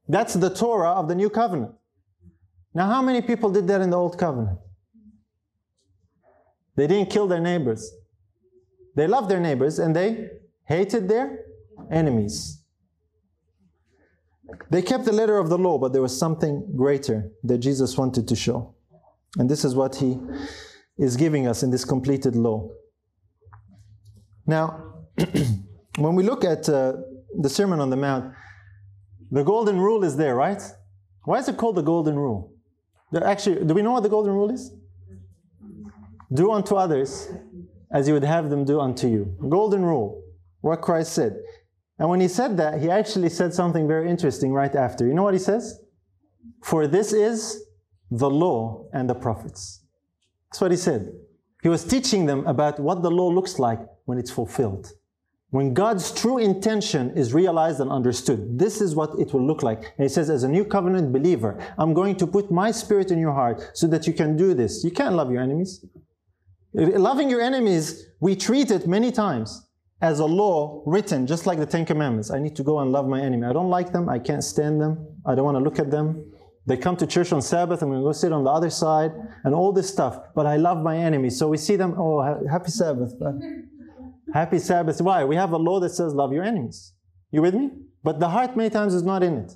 That's 0.09 0.35
the 0.35 0.51
Torah 0.51 0.93
of 0.93 1.09
the 1.09 1.15
new 1.15 1.31
covenant. 1.31 1.73
Now, 2.75 2.87
how 2.89 3.03
many 3.03 3.23
people 3.23 3.51
did 3.51 3.67
that 3.69 3.81
in 3.81 3.91
the 3.91 3.97
old 3.97 4.19
covenant? 4.19 4.59
They 6.77 6.87
didn't 6.87 7.11
kill 7.11 7.29
their 7.29 7.41
neighbors. 7.41 7.93
They 8.97 9.07
loved 9.07 9.31
their 9.31 9.41
neighbors 9.41 9.79
and 9.79 9.95
they 9.95 10.29
hated 10.67 11.09
their 11.09 11.45
enemies. 11.91 12.63
They 14.71 14.83
kept 14.83 15.05
the 15.05 15.13
letter 15.13 15.39
of 15.39 15.49
the 15.49 15.59
law, 15.59 15.79
but 15.79 15.93
there 15.93 16.03
was 16.03 16.17
something 16.17 16.75
greater 16.77 17.31
that 17.45 17.59
Jesus 17.59 17.97
wanted 17.97 18.29
to 18.29 18.37
show. 18.37 18.75
And 19.39 19.49
this 19.49 19.65
is 19.65 19.75
what 19.75 19.97
he 19.97 20.19
is 20.99 21.17
giving 21.17 21.47
us 21.47 21.63
in 21.63 21.71
this 21.71 21.85
completed 21.85 22.37
law. 22.37 22.71
Now, 24.47 24.94
when 25.97 26.15
we 26.15 26.23
look 26.23 26.45
at 26.45 26.69
uh, 26.69 26.95
the 27.39 27.49
Sermon 27.49 27.81
on 27.81 27.91
the 27.91 27.97
Mount, 27.97 28.33
the 29.31 29.43
golden 29.43 29.81
rule 29.81 30.05
is 30.05 30.17
there, 30.17 30.35
right? 30.35 30.63
Why 31.25 31.39
is 31.39 31.49
it 31.49 31.57
called 31.57 31.77
the 31.77 31.83
golden 31.83 32.17
rule? 32.17 32.53
Actually, 33.23 33.65
do 33.65 33.75
we 33.75 33.83
know 33.83 33.93
what 33.93 34.03
the 34.03 34.09
golden 34.09 34.33
rule 34.33 34.51
is? 34.51 34.73
Do 36.33 36.51
unto 36.51 36.75
others 36.75 37.29
as 37.93 38.09
you 38.09 38.15
would 38.15 38.25
have 38.25 38.51
them 38.51 38.65
do 38.65 38.81
unto 38.81 39.07
you. 39.07 39.37
Golden 39.49 39.85
rule, 39.85 40.23
what 40.61 40.83
Christ 40.83 41.13
said. 41.13 41.37
And 41.99 42.11
when 42.11 42.21
he 42.21 42.27
said 42.27 42.57
that, 42.57 42.81
he 42.81 42.91
actually 42.91 43.29
said 43.29 43.55
something 43.55 43.87
very 43.87 44.11
interesting 44.11 44.53
right 44.53 44.75
after. 44.75 45.07
You 45.07 45.15
know 45.15 45.23
what 45.23 45.35
he 45.35 45.41
says? 45.41 45.79
For 46.63 46.89
this 46.89 47.13
is 47.13 47.65
the 48.11 48.29
law 48.29 48.87
and 48.93 49.09
the 49.09 49.15
prophets. 49.15 49.85
That's 50.51 50.61
what 50.61 50.73
he 50.73 50.77
said. 50.77 51.13
He 51.63 51.69
was 51.69 51.85
teaching 51.85 52.27
them 52.27 52.45
about 52.47 52.81
what 52.81 53.03
the 53.03 53.11
law 53.11 53.29
looks 53.29 53.59
like 53.59 53.81
when 54.07 54.19
it's 54.19 54.31
fulfilled. 54.31 54.93
When 55.55 55.73
God's 55.73 56.11
true 56.11 56.39
intention 56.39 57.17
is 57.17 57.33
realized 57.33 57.79
and 57.79 57.89
understood, 57.89 58.59
this 58.59 58.81
is 58.81 58.97
what 58.97 59.11
it 59.21 59.33
will 59.33 59.47
look 59.47 59.63
like. 59.63 59.85
And 59.97 60.03
he 60.03 60.09
says, 60.09 60.29
as 60.29 60.43
a 60.43 60.49
new 60.49 60.65
covenant 60.65 61.13
believer, 61.13 61.65
I'm 61.79 61.95
going 61.95 62.17
to 62.17 62.27
put 62.27 62.51
my 62.51 62.73
spirit 62.73 63.13
in 63.13 63.21
your 63.21 63.31
heart 63.33 63.71
so 63.73 63.87
that 63.87 64.05
you 64.09 64.13
can 64.13 64.37
do 64.37 64.53
this. 64.55 64.83
You 64.83 64.91
can't 64.91 65.15
love 65.15 65.31
your 65.31 65.41
enemies. 65.41 65.85
Loving 66.73 67.31
your 67.31 67.41
enemies, 67.41 68.05
we 68.19 68.35
treat 68.35 68.73
it 68.73 68.89
many 68.89 69.13
times 69.13 69.65
as 70.01 70.19
a 70.19 70.25
law 70.25 70.83
written, 70.87 71.25
just 71.25 71.47
like 71.47 71.61
the 71.61 71.67
Ten 71.67 71.87
Commandments. 71.87 72.33
I 72.33 72.41
need 72.41 72.57
to 72.57 72.65
go 72.65 72.81
and 72.81 72.91
love 72.91 73.07
my 73.07 73.21
enemy. 73.21 73.47
I 73.47 73.53
don't 73.53 73.71
like 73.71 73.93
them. 73.93 74.09
I 74.09 74.19
can't 74.19 74.43
stand 74.43 74.81
them. 74.81 75.07
I 75.25 75.37
don't 75.37 75.45
want 75.45 75.57
to 75.57 75.63
look 75.63 75.79
at 75.79 75.89
them. 75.89 76.33
They 76.67 76.77
come 76.77 76.97
to 76.97 77.07
church 77.07 77.33
on 77.33 77.41
Sabbath. 77.41 77.81
I'm 77.81 77.91
going 77.91 78.01
to 78.01 78.05
go 78.05 78.11
sit 78.11 78.33
on 78.33 78.43
the 78.43 78.51
other 78.51 78.71
side 78.71 79.13
and 79.45 79.55
all 79.55 79.71
this 79.73 79.89
stuff. 79.89 80.19
But 80.35 80.47
I 80.47 80.57
love 80.57 80.83
my 80.83 80.97
enemies. 80.97 81.39
So 81.39 81.47
we 81.47 81.59
see 81.59 81.77
them, 81.77 81.95
oh, 81.97 82.45
happy 82.51 82.73
Sabbath. 82.73 83.13
Happy 84.35 84.59
Sabbath. 84.59 85.01
Why? 85.01 85.23
We 85.25 85.37
have 85.37 85.53
a 85.53 85.57
law 85.57 85.79
that 85.79 85.91
says 85.91 86.13
love 86.13 86.33
your 86.33 86.43
enemies. 86.43 86.93
You 87.31 87.41
with 87.41 87.55
me? 87.55 87.71
But 88.03 88.19
the 88.19 88.29
heart 88.29 88.57
many 88.57 88.69
times 88.69 88.93
is 88.93 89.05
not 89.05 89.23
in 89.23 89.39
it. 89.39 89.53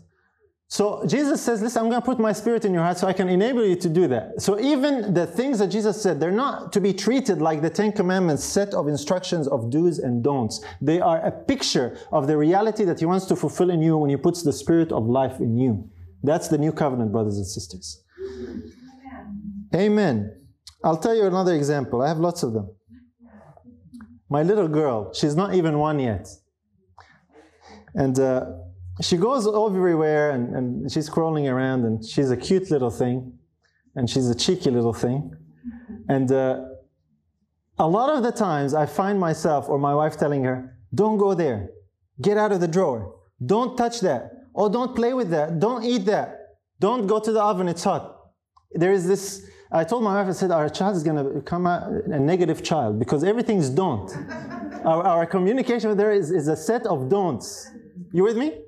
So 0.69 1.05
Jesus 1.07 1.41
says, 1.43 1.61
listen, 1.63 1.83
I'm 1.83 1.89
going 1.91 2.01
to 2.01 2.05
put 2.05 2.21
my 2.21 2.33
spirit 2.33 2.65
in 2.65 2.73
your 2.73 2.83
heart 2.85 2.99
so 2.99 3.09
I 3.09 3.13
can 3.13 3.29
enable 3.29 3.65
you 3.65 3.75
to 3.75 3.89
do 3.89 4.07
that. 4.07 4.41
So 4.41 4.61
even 4.61 5.15
the 5.15 5.27
things 5.27 5.59
that 5.59 5.69
Jesus 5.69 6.01
said, 6.01 6.21
they're 6.21 6.31
not 6.31 6.73
to 6.75 6.81
be 6.81 6.93
treated 6.93 7.41
like 7.41 7.61
the 7.61 7.71
Ten 7.71 7.91
Commandments 7.91 8.45
set 8.45 8.73
of 8.73 8.87
instructions 8.87 9.49
of 9.49 9.71
do's 9.71 9.99
and 9.99 10.23
don'ts. 10.23 10.63
They 10.81 11.01
are 11.01 11.21
a 11.23 11.33
picture 11.33 11.99
of 12.13 12.29
the 12.29 12.37
reality 12.37 12.85
that 12.85 13.01
he 13.01 13.07
wants 13.07 13.27
to 13.27 13.37
fulfill 13.37 13.71
in 13.71 13.83
you 13.83 13.97
when 13.97 14.11
he 14.11 14.17
puts 14.17 14.43
the 14.43 14.53
spirit 14.53 14.93
of 14.93 15.07
life 15.07 15.41
in 15.41 15.57
you. 15.57 15.91
That's 16.23 16.47
the 16.47 16.59
new 16.59 16.71
covenant, 16.71 17.11
brothers 17.11 17.39
and 17.39 17.47
sisters. 17.47 18.05
Amen. 18.21 18.73
Amen. 19.75 20.35
I'll 20.85 20.99
tell 20.99 21.17
you 21.17 21.25
another 21.25 21.55
example. 21.55 22.03
I 22.03 22.09
have 22.09 22.19
lots 22.19 22.45
of 22.45 22.53
them. 22.53 22.69
My 24.29 24.43
little 24.43 24.69
girl, 24.69 25.13
she's 25.13 25.35
not 25.35 25.55
even 25.55 25.79
one 25.79 25.99
yet. 25.99 26.29
And 27.95 28.19
uh, 28.19 28.47
she 29.01 29.17
goes 29.17 29.47
everywhere 29.47 30.33
and, 30.33 30.55
and 30.55 30.93
she's 30.93 31.09
crawling 31.09 31.49
around 31.49 31.85
and 31.85 32.05
she's 32.05 32.31
a 32.31 32.37
cute 32.37 32.71
little 32.71 32.91
thing 32.91 33.39
and 33.95 34.09
she's 34.09 34.29
a 34.29 34.35
cheeky 34.35 34.71
little 34.71 34.93
thing. 34.93 35.35
And 36.09 36.31
uh, 36.31 36.65
a 37.79 37.87
lot 37.87 38.15
of 38.17 38.23
the 38.23 38.33
times 38.33 38.75
I 38.75 38.87
find 38.87 39.19
myself 39.19 39.69
or 39.69 39.79
my 39.79 39.95
wife 39.95 40.17
telling 40.17 40.45
her, 40.45 40.77
don't 40.95 41.17
go 41.17 41.35
there. 41.35 41.71
Get 42.21 42.37
out 42.37 42.53
of 42.53 42.61
the 42.61 42.69
drawer. 42.69 43.15
Don't 43.45 43.77
touch 43.77 44.01
that. 44.01 44.33
Oh, 44.55 44.69
don't 44.69 44.95
play 44.97 45.15
with 45.15 45.31
that. 45.31 45.61
Don't 45.61 45.85
eat 45.85 46.05
that. 46.07 46.57
Don't 46.81 47.07
go 47.07 47.21
to 47.21 47.33
the 47.33 47.41
oven. 47.41 47.69
It's 47.69 47.85
hot. 47.85 48.17
There 48.73 48.93
is 48.93 49.07
this 49.07 49.49
I 49.71 49.85
told 49.85 50.03
my 50.03 50.15
wife, 50.15 50.29
I 50.29 50.33
said, 50.33 50.51
our 50.51 50.69
child 50.71 50.97
is 50.97 51.03
going 51.03 51.17
to 51.17 51.25
become 51.25 51.67
a, 51.67 52.01
a, 52.07 52.19
negative 52.19 52.63
child 52.63 52.99
because 52.99 53.23
everything's 53.23 53.69
don't. 53.69 54.11
our, 54.85 55.03
our, 55.03 55.27
communication 55.27 55.91
with 55.91 55.99
her 55.99 56.11
is, 56.11 56.31
is 56.31 56.49
a 56.49 56.57
set 56.57 56.87
of 56.87 57.11
don'ts. 57.11 57.71
You 58.13 58.23
with 58.23 58.39
me? 58.39 58.63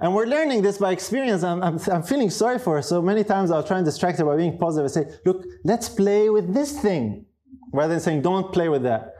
And 0.00 0.12
we're 0.12 0.26
learning 0.26 0.62
this 0.62 0.78
by 0.78 0.90
experience. 0.90 1.44
I'm, 1.44 1.62
I'm, 1.62 1.78
I'm, 1.92 2.02
feeling 2.02 2.30
sorry 2.30 2.58
for 2.58 2.76
her. 2.76 2.82
So 2.82 3.00
many 3.00 3.22
times 3.22 3.52
I'll 3.52 3.62
try 3.62 3.76
and 3.76 3.84
distract 3.84 4.18
her 4.18 4.24
by 4.24 4.36
being 4.36 4.58
positive 4.58 4.86
and 4.86 4.92
say, 4.92 5.18
look, 5.24 5.44
let's 5.62 5.88
play 5.88 6.30
with 6.30 6.52
this 6.52 6.80
thing, 6.80 7.26
rather 7.72 7.94
than 7.94 8.00
saying, 8.00 8.22
don't 8.22 8.52
play 8.52 8.68
with 8.68 8.82
that. 8.82 9.14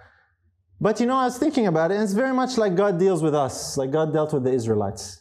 But 0.80 0.98
you 0.98 1.06
know, 1.06 1.16
I 1.16 1.26
was 1.26 1.38
thinking 1.38 1.66
about 1.66 1.90
it, 1.90 1.94
and 1.94 2.02
it's 2.02 2.14
very 2.14 2.32
much 2.32 2.56
like 2.56 2.74
God 2.74 2.98
deals 2.98 3.22
with 3.22 3.34
us, 3.34 3.76
like 3.76 3.90
God 3.90 4.12
dealt 4.12 4.32
with 4.32 4.44
the 4.44 4.52
Israelites. 4.52 5.19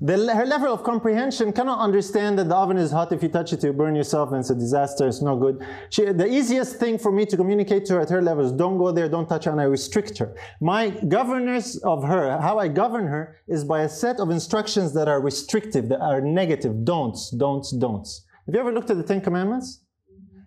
The, 0.00 0.32
her 0.32 0.46
level 0.46 0.72
of 0.72 0.84
comprehension 0.84 1.52
cannot 1.52 1.80
understand 1.80 2.38
that 2.38 2.48
the 2.48 2.54
oven 2.54 2.76
is 2.76 2.92
hot 2.92 3.10
if 3.10 3.20
you 3.20 3.28
touch 3.28 3.52
it 3.52 3.64
you 3.64 3.72
burn 3.72 3.96
yourself 3.96 4.30
and 4.30 4.38
it's 4.38 4.50
a 4.50 4.54
disaster 4.54 5.08
it's 5.08 5.20
no 5.20 5.36
good. 5.36 5.66
She, 5.90 6.04
the 6.04 6.32
easiest 6.32 6.76
thing 6.76 6.98
for 6.98 7.10
me 7.10 7.26
to 7.26 7.36
communicate 7.36 7.84
to 7.86 7.94
her 7.94 8.00
at 8.02 8.10
her 8.10 8.22
level 8.22 8.44
is 8.44 8.52
don't 8.52 8.78
go 8.78 8.92
there 8.92 9.08
don't 9.08 9.28
touch 9.28 9.46
her 9.46 9.50
and 9.50 9.60
i 9.60 9.64
restrict 9.64 10.16
her. 10.18 10.36
My 10.60 10.90
governors 10.90 11.78
of 11.78 12.04
her 12.04 12.40
how 12.40 12.60
i 12.60 12.68
govern 12.68 13.08
her 13.08 13.38
is 13.48 13.64
by 13.64 13.82
a 13.82 13.88
set 13.88 14.20
of 14.20 14.30
instructions 14.30 14.94
that 14.94 15.08
are 15.08 15.20
restrictive 15.20 15.88
that 15.88 16.00
are 16.00 16.20
negative. 16.20 16.84
Don'ts 16.84 17.30
don'ts 17.30 17.72
don'ts. 17.72 18.24
Have 18.46 18.54
you 18.54 18.60
ever 18.60 18.72
looked 18.72 18.90
at 18.90 18.98
the 18.98 19.02
ten 19.02 19.20
commandments? 19.20 19.82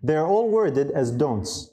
They're 0.01 0.25
all 0.25 0.49
worded 0.49 0.91
as 0.91 1.11
don'ts. 1.11 1.71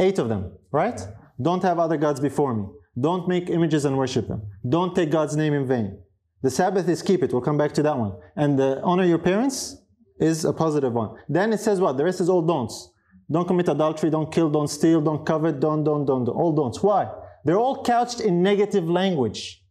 Eight 0.00 0.18
of 0.18 0.28
them 0.28 0.50
right? 0.72 1.00
Don't 1.40 1.62
have 1.62 1.78
other 1.78 1.98
gods 1.98 2.18
before 2.18 2.52
me. 2.52 2.64
Don't 3.00 3.28
make 3.28 3.48
images 3.48 3.84
and 3.84 3.96
worship 3.96 4.26
them. 4.26 4.42
Don't 4.68 4.96
take 4.96 5.10
god's 5.12 5.36
name 5.36 5.54
in 5.54 5.68
vain 5.68 5.98
the 6.42 6.50
Sabbath 6.50 6.88
is 6.88 7.02
keep 7.02 7.22
it. 7.22 7.32
We'll 7.32 7.42
come 7.42 7.58
back 7.58 7.72
to 7.74 7.82
that 7.82 7.96
one. 7.98 8.12
And 8.36 8.58
the 8.58 8.80
honor 8.82 9.04
your 9.04 9.18
parents 9.18 9.76
is 10.20 10.44
a 10.44 10.52
positive 10.52 10.92
one. 10.92 11.16
Then 11.28 11.52
it 11.52 11.60
says 11.60 11.80
what? 11.80 11.96
The 11.96 12.04
rest 12.04 12.20
is 12.20 12.28
all 12.28 12.42
don'ts. 12.42 12.92
Don't 13.30 13.46
commit 13.46 13.68
adultery, 13.68 14.08
don't 14.10 14.32
kill, 14.32 14.48
don't 14.50 14.68
steal, 14.68 15.00
don't 15.00 15.26
covet, 15.26 15.58
don't, 15.58 15.82
don't, 15.82 16.04
don't, 16.04 16.24
don't. 16.24 16.34
All 16.34 16.52
don'ts. 16.52 16.82
Why? 16.82 17.10
they're 17.46 17.58
all 17.58 17.82
couched 17.84 18.20
in 18.20 18.42
negative 18.42 18.90
language. 18.90 19.62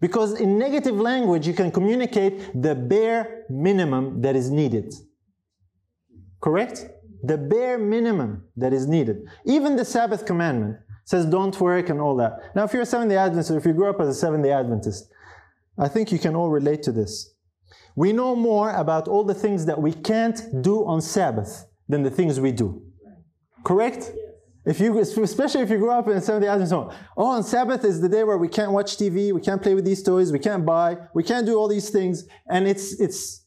Because 0.00 0.40
in 0.40 0.58
negative 0.58 0.94
language, 0.94 1.46
you 1.46 1.54
can 1.54 1.72
communicate 1.72 2.62
the 2.62 2.74
bare 2.74 3.44
minimum 3.50 4.22
that 4.22 4.36
is 4.36 4.48
needed. 4.48 4.94
Correct? 6.40 6.86
The 7.24 7.36
bare 7.36 7.78
minimum 7.78 8.44
that 8.56 8.72
is 8.72 8.86
needed. 8.86 9.26
Even 9.44 9.74
the 9.74 9.84
Sabbath 9.84 10.24
commandment 10.24 10.76
says 11.04 11.26
don't 11.26 11.58
work 11.60 11.88
and 11.88 12.00
all 12.00 12.14
that. 12.16 12.54
Now, 12.54 12.64
if 12.64 12.72
you're 12.72 12.82
a 12.82 12.86
Seventh 12.86 13.10
day 13.10 13.16
Adventist 13.16 13.50
or 13.50 13.56
if 13.56 13.66
you 13.66 13.72
grew 13.72 13.90
up 13.90 14.00
as 14.00 14.08
a 14.08 14.14
Seventh 14.14 14.44
day 14.44 14.52
Adventist, 14.52 15.10
I 15.78 15.88
think 15.88 16.10
you 16.12 16.18
can 16.18 16.34
all 16.34 16.50
relate 16.50 16.82
to 16.84 16.92
this. 16.92 17.34
We 17.94 18.12
know 18.12 18.36
more 18.36 18.70
about 18.70 19.08
all 19.08 19.24
the 19.24 19.34
things 19.34 19.66
that 19.66 19.80
we 19.80 19.92
can't 19.92 20.62
do 20.62 20.84
on 20.86 21.00
Sabbath 21.00 21.66
than 21.88 22.02
the 22.02 22.10
things 22.10 22.38
we 22.40 22.52
do. 22.52 22.82
Correct? 23.64 24.12
If 24.66 24.80
you, 24.80 24.98
especially 24.98 25.60
if 25.62 25.70
you 25.70 25.78
grew 25.78 25.90
up 25.90 26.08
in 26.08 26.20
Seventh 26.20 26.42
Day 26.42 26.48
Adventist 26.48 26.72
home, 26.72 26.92
oh, 27.16 27.26
on 27.26 27.44
Sabbath 27.44 27.84
is 27.84 28.00
the 28.00 28.08
day 28.08 28.24
where 28.24 28.36
we 28.36 28.48
can't 28.48 28.72
watch 28.72 28.96
TV, 28.96 29.32
we 29.32 29.40
can't 29.40 29.62
play 29.62 29.74
with 29.74 29.84
these 29.84 30.02
toys, 30.02 30.32
we 30.32 30.40
can't 30.40 30.66
buy, 30.66 30.96
we 31.14 31.22
can't 31.22 31.46
do 31.46 31.56
all 31.56 31.68
these 31.68 31.88
things, 31.90 32.26
and 32.50 32.66
it's 32.66 33.00
it's 33.00 33.45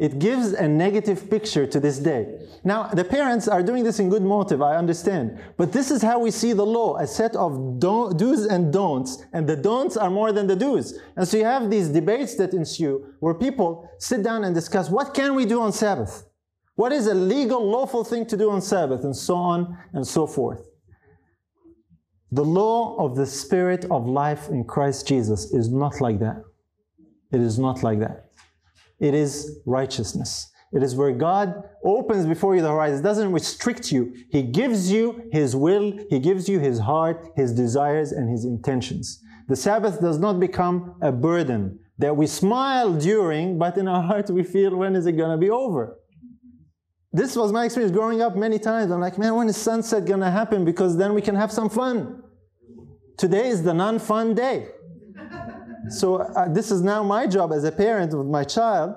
it 0.00 0.18
gives 0.18 0.52
a 0.54 0.66
negative 0.66 1.28
picture 1.28 1.66
to 1.66 1.78
this 1.78 1.98
day. 1.98 2.48
Now, 2.64 2.84
the 2.84 3.04
parents 3.04 3.46
are 3.46 3.62
doing 3.62 3.84
this 3.84 3.98
in 4.00 4.08
good 4.08 4.22
motive, 4.22 4.62
I 4.62 4.76
understand. 4.76 5.38
But 5.58 5.72
this 5.72 5.90
is 5.90 6.00
how 6.00 6.18
we 6.18 6.30
see 6.30 6.54
the 6.54 6.64
law 6.64 6.96
a 6.96 7.06
set 7.06 7.36
of 7.36 7.78
do's 7.78 8.46
and 8.46 8.72
don'ts, 8.72 9.22
and 9.34 9.46
the 9.46 9.56
don'ts 9.56 9.98
are 9.98 10.08
more 10.08 10.32
than 10.32 10.46
the 10.46 10.56
do's. 10.56 10.98
And 11.16 11.28
so 11.28 11.36
you 11.36 11.44
have 11.44 11.70
these 11.70 11.90
debates 11.90 12.34
that 12.36 12.54
ensue 12.54 13.12
where 13.20 13.34
people 13.34 13.90
sit 13.98 14.22
down 14.22 14.42
and 14.44 14.54
discuss 14.54 14.88
what 14.88 15.12
can 15.12 15.34
we 15.34 15.44
do 15.44 15.60
on 15.60 15.70
Sabbath? 15.70 16.26
What 16.76 16.92
is 16.92 17.06
a 17.06 17.14
legal, 17.14 17.62
lawful 17.62 18.02
thing 18.02 18.24
to 18.28 18.38
do 18.38 18.50
on 18.50 18.62
Sabbath? 18.62 19.04
And 19.04 19.14
so 19.14 19.34
on 19.34 19.76
and 19.92 20.06
so 20.06 20.26
forth. 20.26 20.66
The 22.32 22.44
law 22.44 22.96
of 22.96 23.16
the 23.16 23.26
Spirit 23.26 23.84
of 23.90 24.06
life 24.06 24.48
in 24.48 24.64
Christ 24.64 25.06
Jesus 25.06 25.52
is 25.52 25.68
not 25.68 26.00
like 26.00 26.20
that. 26.20 26.42
It 27.32 27.40
is 27.40 27.58
not 27.58 27.82
like 27.82 28.00
that. 28.00 28.29
It 29.00 29.14
is 29.14 29.60
righteousness. 29.66 30.50
It 30.72 30.82
is 30.82 30.94
where 30.94 31.12
God 31.12 31.64
opens 31.84 32.26
before 32.26 32.54
you 32.54 32.62
the 32.62 32.68
horizon. 32.68 33.02
Doesn't 33.02 33.32
restrict 33.32 33.90
you. 33.90 34.14
He 34.30 34.42
gives 34.42 34.90
you 34.92 35.28
His 35.32 35.56
will, 35.56 35.98
He 36.10 36.20
gives 36.20 36.48
you 36.48 36.60
His 36.60 36.78
heart, 36.78 37.28
His 37.36 37.52
desires, 37.52 38.12
and 38.12 38.30
His 38.30 38.44
intentions. 38.44 39.20
The 39.48 39.56
Sabbath 39.56 40.00
does 40.00 40.18
not 40.18 40.38
become 40.38 40.94
a 41.02 41.10
burden 41.10 41.80
that 41.98 42.16
we 42.16 42.26
smile 42.26 42.94
during, 42.94 43.58
but 43.58 43.76
in 43.76 43.88
our 43.88 44.02
heart 44.02 44.30
we 44.30 44.44
feel, 44.44 44.76
when 44.76 44.94
is 44.94 45.06
it 45.06 45.12
going 45.12 45.32
to 45.32 45.36
be 45.36 45.50
over? 45.50 45.96
This 47.12 47.34
was 47.34 47.52
my 47.52 47.64
experience 47.64 47.92
growing 47.92 48.22
up 48.22 48.36
many 48.36 48.60
times. 48.60 48.92
I'm 48.92 49.00
like, 49.00 49.18
man, 49.18 49.34
when 49.34 49.48
is 49.48 49.56
sunset 49.56 50.04
going 50.04 50.20
to 50.20 50.30
happen? 50.30 50.64
Because 50.64 50.96
then 50.96 51.14
we 51.14 51.20
can 51.20 51.34
have 51.34 51.50
some 51.50 51.68
fun. 51.68 52.22
Today 53.18 53.48
is 53.48 53.64
the 53.64 53.74
non 53.74 53.98
fun 53.98 54.34
day. 54.34 54.68
So, 55.90 56.16
uh, 56.16 56.48
this 56.48 56.70
is 56.70 56.82
now 56.82 57.02
my 57.02 57.26
job 57.26 57.52
as 57.52 57.64
a 57.64 57.72
parent 57.72 58.16
with 58.16 58.26
my 58.26 58.44
child. 58.44 58.94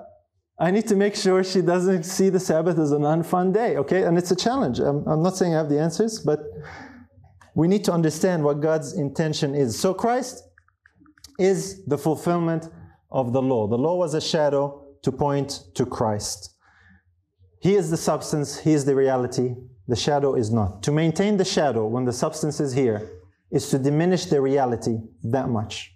I 0.58 0.70
need 0.70 0.86
to 0.88 0.96
make 0.96 1.16
sure 1.16 1.42
she 1.42 1.60
doesn't 1.60 2.04
see 2.04 2.28
the 2.30 2.38
Sabbath 2.38 2.78
as 2.78 2.92
an 2.92 3.02
unfun 3.02 3.52
day, 3.52 3.76
okay? 3.76 4.04
And 4.04 4.16
it's 4.16 4.30
a 4.30 4.36
challenge. 4.36 4.78
I'm, 4.78 5.06
I'm 5.08 5.22
not 5.22 5.36
saying 5.36 5.54
I 5.54 5.58
have 5.58 5.68
the 5.68 5.80
answers, 5.80 6.20
but 6.20 6.40
we 7.56 7.66
need 7.66 7.84
to 7.84 7.92
understand 7.92 8.44
what 8.44 8.60
God's 8.60 8.92
intention 8.96 9.54
is. 9.54 9.78
So, 9.78 9.92
Christ 9.92 10.44
is 11.38 11.84
the 11.86 11.98
fulfillment 11.98 12.68
of 13.10 13.32
the 13.32 13.42
law. 13.42 13.66
The 13.66 13.78
law 13.78 13.96
was 13.96 14.14
a 14.14 14.20
shadow 14.20 14.86
to 15.02 15.12
point 15.12 15.64
to 15.74 15.84
Christ. 15.84 16.54
He 17.60 17.74
is 17.74 17.90
the 17.90 17.96
substance, 17.96 18.58
He 18.58 18.72
is 18.72 18.84
the 18.84 18.94
reality, 18.94 19.54
the 19.88 19.96
shadow 19.96 20.34
is 20.34 20.52
not. 20.52 20.82
To 20.84 20.92
maintain 20.92 21.36
the 21.36 21.44
shadow 21.44 21.86
when 21.86 22.04
the 22.04 22.12
substance 22.12 22.60
is 22.60 22.72
here 22.72 23.10
is 23.50 23.70
to 23.70 23.78
diminish 23.78 24.26
the 24.26 24.40
reality 24.40 24.98
that 25.22 25.48
much. 25.48 25.93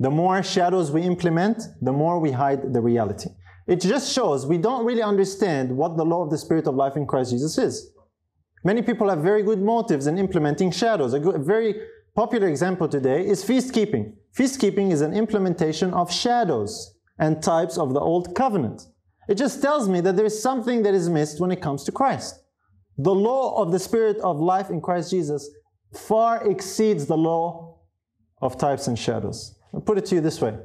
The 0.00 0.10
more 0.10 0.42
shadows 0.42 0.90
we 0.90 1.02
implement, 1.02 1.62
the 1.82 1.92
more 1.92 2.18
we 2.18 2.32
hide 2.32 2.72
the 2.72 2.80
reality. 2.80 3.28
It 3.68 3.82
just 3.82 4.12
shows 4.12 4.46
we 4.46 4.56
don't 4.56 4.86
really 4.86 5.02
understand 5.02 5.76
what 5.76 5.98
the 5.98 6.04
law 6.04 6.24
of 6.24 6.30
the 6.30 6.38
Spirit 6.38 6.66
of 6.66 6.74
life 6.74 6.96
in 6.96 7.06
Christ 7.06 7.32
Jesus 7.32 7.58
is. 7.58 7.92
Many 8.64 8.80
people 8.80 9.10
have 9.10 9.20
very 9.20 9.42
good 9.42 9.60
motives 9.60 10.06
in 10.06 10.16
implementing 10.16 10.70
shadows. 10.70 11.12
A, 11.12 11.20
good, 11.20 11.34
a 11.34 11.38
very 11.38 11.74
popular 12.16 12.48
example 12.48 12.88
today 12.88 13.26
is 13.26 13.44
feast 13.44 13.74
keeping. 13.74 14.16
Feast 14.32 14.58
keeping 14.58 14.90
is 14.90 15.02
an 15.02 15.12
implementation 15.12 15.92
of 15.92 16.10
shadows 16.10 16.94
and 17.18 17.42
types 17.42 17.76
of 17.76 17.92
the 17.92 18.00
old 18.00 18.34
covenant. 18.34 18.86
It 19.28 19.34
just 19.34 19.60
tells 19.60 19.86
me 19.86 20.00
that 20.00 20.16
there 20.16 20.26
is 20.26 20.42
something 20.42 20.82
that 20.82 20.94
is 20.94 21.10
missed 21.10 21.40
when 21.40 21.52
it 21.52 21.60
comes 21.60 21.84
to 21.84 21.92
Christ. 21.92 22.40
The 22.96 23.14
law 23.14 23.62
of 23.62 23.70
the 23.70 23.78
Spirit 23.78 24.16
of 24.18 24.40
life 24.40 24.70
in 24.70 24.80
Christ 24.80 25.10
Jesus 25.10 25.48
far 25.94 26.50
exceeds 26.50 27.04
the 27.04 27.18
law 27.18 27.80
of 28.40 28.56
types 28.56 28.86
and 28.86 28.98
shadows. 28.98 29.59
I'll 29.72 29.80
put 29.80 29.98
it 29.98 30.06
to 30.06 30.14
you 30.16 30.20
this 30.20 30.40
way. 30.40 30.56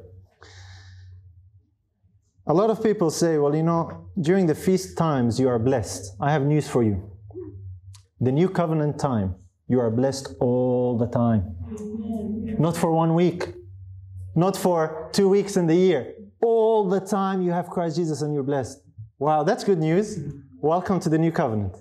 A 2.46 2.54
lot 2.54 2.70
of 2.70 2.82
people 2.82 3.10
say, 3.10 3.38
well, 3.38 3.54
you 3.54 3.62
know, 3.62 4.08
during 4.20 4.46
the 4.46 4.54
feast 4.54 4.96
times 4.96 5.40
you 5.40 5.48
are 5.48 5.58
blessed. 5.58 6.14
I 6.20 6.30
have 6.30 6.42
news 6.42 6.68
for 6.68 6.82
you. 6.82 7.10
The 8.20 8.32
new 8.32 8.48
covenant 8.48 8.98
time, 8.98 9.34
you 9.68 9.80
are 9.80 9.90
blessed 9.90 10.34
all 10.40 10.96
the 10.96 11.06
time. 11.06 11.56
Not 12.58 12.76
for 12.76 12.92
one 12.92 13.14
week, 13.14 13.54
not 14.34 14.56
for 14.56 15.10
two 15.12 15.28
weeks 15.28 15.56
in 15.56 15.66
the 15.66 15.74
year 15.74 16.14
all 16.42 16.88
the 16.88 17.00
time 17.00 17.42
you 17.42 17.50
have 17.50 17.68
Christ 17.68 17.96
Jesus 17.96 18.22
and 18.22 18.32
you're 18.32 18.42
blessed. 18.42 18.78
Wow, 19.18 19.42
that's 19.42 19.64
good 19.64 19.78
news. 19.78 20.20
Welcome 20.60 21.00
to 21.00 21.08
the 21.08 21.18
new 21.18 21.32
covenant. 21.32 21.76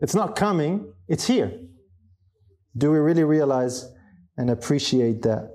It's 0.00 0.14
not 0.14 0.34
coming, 0.34 0.92
it's 1.06 1.26
here. 1.26 1.60
Do 2.76 2.90
we 2.90 2.98
really 2.98 3.22
realize 3.22 3.86
and 4.36 4.50
appreciate 4.50 5.22
that? 5.22 5.50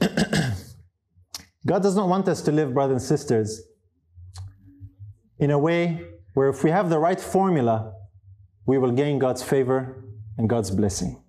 God 1.66 1.82
does 1.82 1.96
not 1.96 2.08
want 2.08 2.28
us 2.28 2.42
to 2.42 2.52
live, 2.52 2.74
brothers 2.74 3.02
and 3.02 3.02
sisters, 3.02 3.62
in 5.38 5.50
a 5.50 5.58
way 5.58 6.02
where 6.34 6.48
if 6.48 6.62
we 6.64 6.70
have 6.70 6.90
the 6.90 6.98
right 6.98 7.20
formula, 7.20 7.92
we 8.66 8.78
will 8.78 8.92
gain 8.92 9.18
God's 9.18 9.42
favor 9.42 10.04
and 10.36 10.48
God's 10.48 10.70
blessing. 10.70 11.22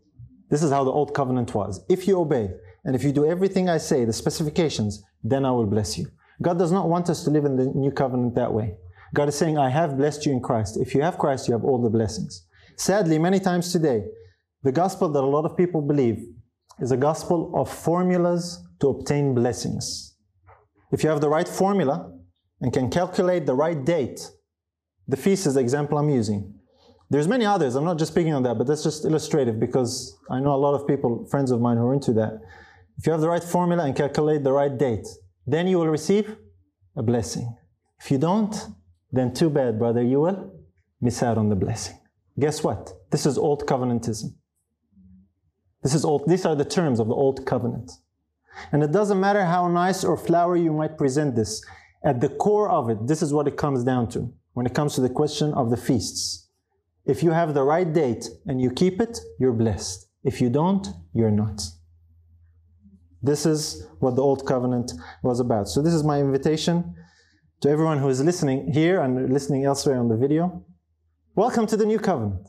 This 0.50 0.64
is 0.64 0.72
how 0.72 0.84
the 0.84 0.92
old 0.92 1.14
covenant 1.14 1.54
was. 1.54 1.84
If 1.90 2.08
you 2.08 2.20
obey, 2.20 2.50
and 2.86 2.96
if 2.96 3.04
you 3.04 3.12
do 3.12 3.26
everything 3.26 3.70
I 3.70 3.78
say, 3.78 4.06
the 4.06 4.14
specifications, 4.14 5.04
then 5.24 5.46
I 5.46 5.52
will 5.52 5.66
bless 5.66 5.98
you. 5.98 6.08
God 6.42 6.58
does 6.58 6.72
not 6.72 6.90
want 6.90 7.10
us 7.10 7.24
to 7.24 7.30
live 7.30 7.46
in 7.46 7.56
the 7.56 7.66
new 7.66 7.92
covenant 7.92 8.36
that 8.36 8.54
way. 8.54 8.76
God 9.14 9.28
is 9.30 9.36
saying, 9.36 9.58
I 9.58 9.70
have 9.70 9.98
blessed 9.98 10.26
you 10.26 10.32
in 10.32 10.42
Christ. 10.42 10.78
If 10.78 10.96
you 10.96 11.02
have 11.02 11.18
Christ, 11.18 11.48
you 11.48 11.54
have 11.54 11.64
all 11.64 11.82
the 11.82 11.90
blessings. 11.90 12.46
Sadly, 12.78 13.20
many 13.20 13.40
times 13.40 13.72
today, 13.72 14.06
the 14.64 14.72
gospel 14.72 15.10
that 15.10 15.24
a 15.24 15.26
lot 15.26 15.46
of 15.46 15.58
people 15.58 15.82
believe 15.82 16.26
is 16.82 16.92
a 16.92 16.98
gospel 16.98 17.52
of 17.56 17.72
formulas 17.72 18.64
to 18.80 18.90
obtain 18.90 19.34
blessings. 19.34 20.16
If 20.92 21.04
you 21.04 21.10
have 21.10 21.22
the 21.22 21.30
right 21.30 21.48
formula 21.48 22.12
and 22.62 22.74
can 22.74 22.90
calculate 22.90 23.46
the 23.46 23.54
right 23.54 23.84
date, 23.84 24.20
the 25.08 25.18
feast 25.18 25.46
is 25.46 25.56
the 25.56 25.60
example 25.60 25.98
I'm 25.98 26.10
using. 26.10 26.54
There's 27.10 27.28
many 27.28 27.46
others. 27.46 27.76
I'm 27.76 27.86
not 27.86 27.98
just 27.98 28.12
speaking 28.12 28.34
on 28.34 28.44
that, 28.44 28.58
but 28.58 28.68
that's 28.68 28.84
just 28.84 29.04
illustrative 29.06 29.60
because 29.60 30.18
I 30.30 30.40
know 30.40 30.54
a 30.54 30.62
lot 30.66 30.76
of 30.76 30.88
people, 30.88 31.26
friends 31.30 31.52
of 31.52 31.60
mine, 31.60 31.78
who 31.78 31.88
are 31.88 31.94
into 31.94 32.14
that. 32.14 32.40
If 32.98 33.08
you 33.08 33.12
have 33.12 33.22
the 33.22 33.30
right 33.30 33.44
formula 33.44 33.86
and 33.86 33.96
calculate 33.96 34.44
the 34.44 34.52
right 34.52 34.76
date, 34.78 35.08
then 35.48 35.68
you 35.68 35.80
will 35.80 35.88
receive 35.88 36.36
a 36.96 37.02
blessing. 37.02 37.56
If 38.00 38.12
you 38.12 38.18
don't, 38.18 38.56
then 39.12 39.34
too 39.34 39.50
bad, 39.50 39.80
brother, 39.80 40.04
you 40.04 40.22
will 40.22 40.54
miss 41.02 41.24
out 41.24 41.38
on 41.38 41.50
the 41.50 41.56
blessing. 41.56 41.98
Guess 42.40 42.64
what? 42.64 42.94
This 43.10 43.26
is 43.26 43.38
old 43.38 43.66
covenantism. 43.66 44.36
This 45.82 45.94
is 45.94 46.04
old, 46.04 46.28
these 46.28 46.46
are 46.46 46.56
the 46.56 46.66
terms 46.66 47.00
of 47.00 47.08
the 47.08 47.16
old 47.16 47.46
covenant. 47.46 47.92
And 48.72 48.84
it 48.84 48.92
doesn't 48.92 49.20
matter 49.20 49.46
how 49.46 49.68
nice 49.70 50.04
or 50.04 50.18
flowery 50.18 50.62
you 50.62 50.74
might 50.74 50.98
present 50.98 51.36
this, 51.36 51.64
at 52.04 52.22
the 52.22 52.30
core 52.30 52.70
of 52.70 52.90
it, 52.90 53.08
this 53.08 53.22
is 53.22 53.34
what 53.34 53.48
it 53.48 53.58
comes 53.58 53.84
down 53.84 54.10
to 54.10 54.34
when 54.54 54.66
it 54.66 54.74
comes 54.74 54.96
to 54.96 55.02
the 55.02 55.10
question 55.10 55.54
of 55.54 55.70
the 55.70 55.78
feasts. 55.78 56.50
If 57.06 57.24
you 57.24 57.32
have 57.32 57.54
the 57.54 57.64
right 57.64 57.92
date 57.92 58.30
and 58.46 58.62
you 58.62 58.72
keep 58.72 59.02
it, 59.02 59.20
you're 59.40 59.54
blessed. 59.54 60.08
If 60.24 60.42
you 60.42 60.50
don't, 60.50 60.86
you're 61.14 61.32
not. 61.32 61.62
This 63.22 63.46
is 63.46 63.88
what 64.00 64.16
the 64.16 64.22
Old 64.22 64.46
Covenant 64.46 64.92
was 65.24 65.40
about. 65.40 65.68
So, 65.70 65.82
this 65.82 65.94
is 65.94 66.04
my 66.04 66.20
invitation 66.20 66.94
to 67.62 67.70
everyone 67.70 68.00
who 68.00 68.10
is 68.10 68.22
listening 68.22 68.72
here 68.72 69.02
and 69.02 69.32
listening 69.32 69.66
elsewhere 69.66 69.98
on 69.98 70.08
the 70.08 70.18
video. 70.18 70.66
Welcome 71.36 71.68
to 71.68 71.78
the 71.78 71.86
New 71.86 72.00
Covenant. 72.00 72.49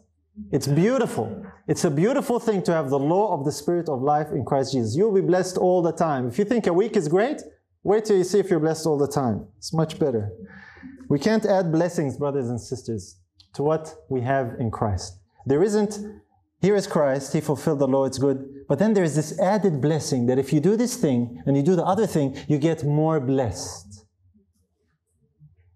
It's 0.52 0.66
beautiful. 0.66 1.44
It's 1.66 1.84
a 1.84 1.90
beautiful 1.90 2.40
thing 2.40 2.62
to 2.64 2.72
have 2.72 2.90
the 2.90 2.98
law 2.98 3.32
of 3.32 3.44
the 3.44 3.52
Spirit 3.52 3.88
of 3.88 4.02
life 4.02 4.28
in 4.32 4.44
Christ 4.44 4.72
Jesus. 4.72 4.96
You'll 4.96 5.14
be 5.14 5.20
blessed 5.20 5.56
all 5.56 5.82
the 5.82 5.92
time. 5.92 6.28
If 6.28 6.38
you 6.38 6.44
think 6.44 6.66
a 6.66 6.72
week 6.72 6.96
is 6.96 7.08
great, 7.08 7.42
wait 7.82 8.04
till 8.04 8.16
you 8.16 8.24
see 8.24 8.38
if 8.38 8.50
you're 8.50 8.60
blessed 8.60 8.86
all 8.86 8.98
the 8.98 9.08
time. 9.08 9.46
It's 9.58 9.72
much 9.72 9.98
better. 9.98 10.30
We 11.08 11.18
can't 11.18 11.44
add 11.46 11.72
blessings, 11.72 12.16
brothers 12.16 12.48
and 12.48 12.60
sisters, 12.60 13.16
to 13.54 13.62
what 13.62 13.94
we 14.08 14.20
have 14.22 14.54
in 14.58 14.70
Christ. 14.70 15.18
There 15.46 15.62
isn't 15.62 15.98
here 16.60 16.76
is 16.76 16.86
Christ, 16.86 17.32
He 17.32 17.40
fulfilled 17.40 17.78
the 17.78 17.88
law, 17.88 18.04
it's 18.04 18.18
good. 18.18 18.66
But 18.68 18.78
then 18.78 18.92
there's 18.92 19.14
this 19.14 19.38
added 19.40 19.80
blessing 19.80 20.26
that 20.26 20.38
if 20.38 20.52
you 20.52 20.60
do 20.60 20.76
this 20.76 20.96
thing 20.96 21.42
and 21.46 21.56
you 21.56 21.62
do 21.62 21.74
the 21.74 21.84
other 21.84 22.06
thing, 22.06 22.36
you 22.48 22.58
get 22.58 22.84
more 22.84 23.18
blessed. 23.18 24.04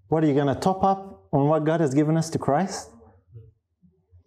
What 0.08 0.22
are 0.22 0.26
you 0.26 0.34
going 0.34 0.54
to 0.54 0.60
top 0.60 0.84
up 0.84 1.26
on 1.32 1.48
what 1.48 1.64
God 1.64 1.80
has 1.80 1.94
given 1.94 2.16
us 2.16 2.28
to 2.30 2.38
Christ? 2.38 2.90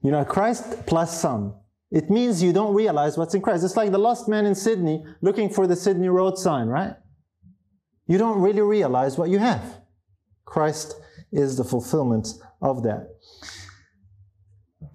You 0.08 0.14
know, 0.14 0.24
Christ 0.24 0.86
plus 0.86 1.20
some. 1.20 1.54
It 1.92 2.10
means 2.10 2.42
you 2.42 2.54
don't 2.54 2.74
realize 2.74 3.18
what's 3.18 3.34
in 3.34 3.42
Christ. 3.42 3.66
It's 3.66 3.76
like 3.76 3.92
the 3.92 3.98
lost 3.98 4.30
man 4.30 4.46
in 4.46 4.56
Sydney 4.56 5.04
looking 5.22 5.50
for 5.50 5.68
the 5.68 5.76
Sydney 5.76 6.08
Road 6.08 6.38
sign, 6.38 6.68
right? 6.68 6.94
You 8.08 8.18
don't 8.18 8.40
really 8.40 8.62
realize 8.62 9.18
what 9.18 9.30
you 9.30 9.40
have. 9.40 9.82
Christ 10.46 10.96
is 11.34 11.58
the 11.58 11.66
fulfillment 11.66 12.30
of 12.62 12.84
that. 12.84 13.10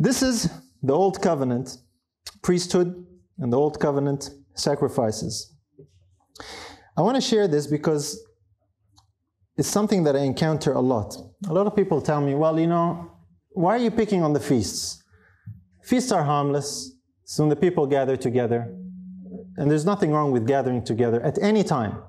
This 0.00 0.22
is 0.22 0.48
the 0.82 0.94
Old 0.94 1.20
Covenant 1.20 1.76
priesthood 2.40 3.06
and 3.36 3.52
the 3.52 3.58
Old 3.58 3.78
Covenant 3.80 4.30
sacrifices. 4.54 5.54
I 6.96 7.02
want 7.02 7.16
to 7.16 7.20
share 7.20 7.46
this 7.48 7.66
because 7.66 8.18
it's 9.58 9.68
something 9.68 10.04
that 10.04 10.16
I 10.16 10.20
encounter 10.20 10.72
a 10.72 10.80
lot. 10.80 11.14
A 11.50 11.52
lot 11.52 11.66
of 11.66 11.76
people 11.76 12.00
tell 12.00 12.22
me, 12.22 12.34
well, 12.34 12.58
you 12.58 12.66
know, 12.66 13.10
why 13.50 13.74
are 13.76 13.82
you 13.82 13.90
picking 13.90 14.22
on 14.22 14.32
the 14.32 14.40
feasts? 14.40 15.00
Feasts 15.82 16.12
are 16.12 16.24
harmless. 16.24 16.96
Soon 17.24 17.48
the 17.48 17.56
people 17.56 17.86
gather 17.86 18.16
together, 18.16 18.74
and 19.56 19.70
there's 19.70 19.84
nothing 19.84 20.12
wrong 20.12 20.32
with 20.32 20.46
gathering 20.46 20.84
together 20.84 21.20
at 21.22 21.38
any 21.42 21.64
time. 21.64 22.02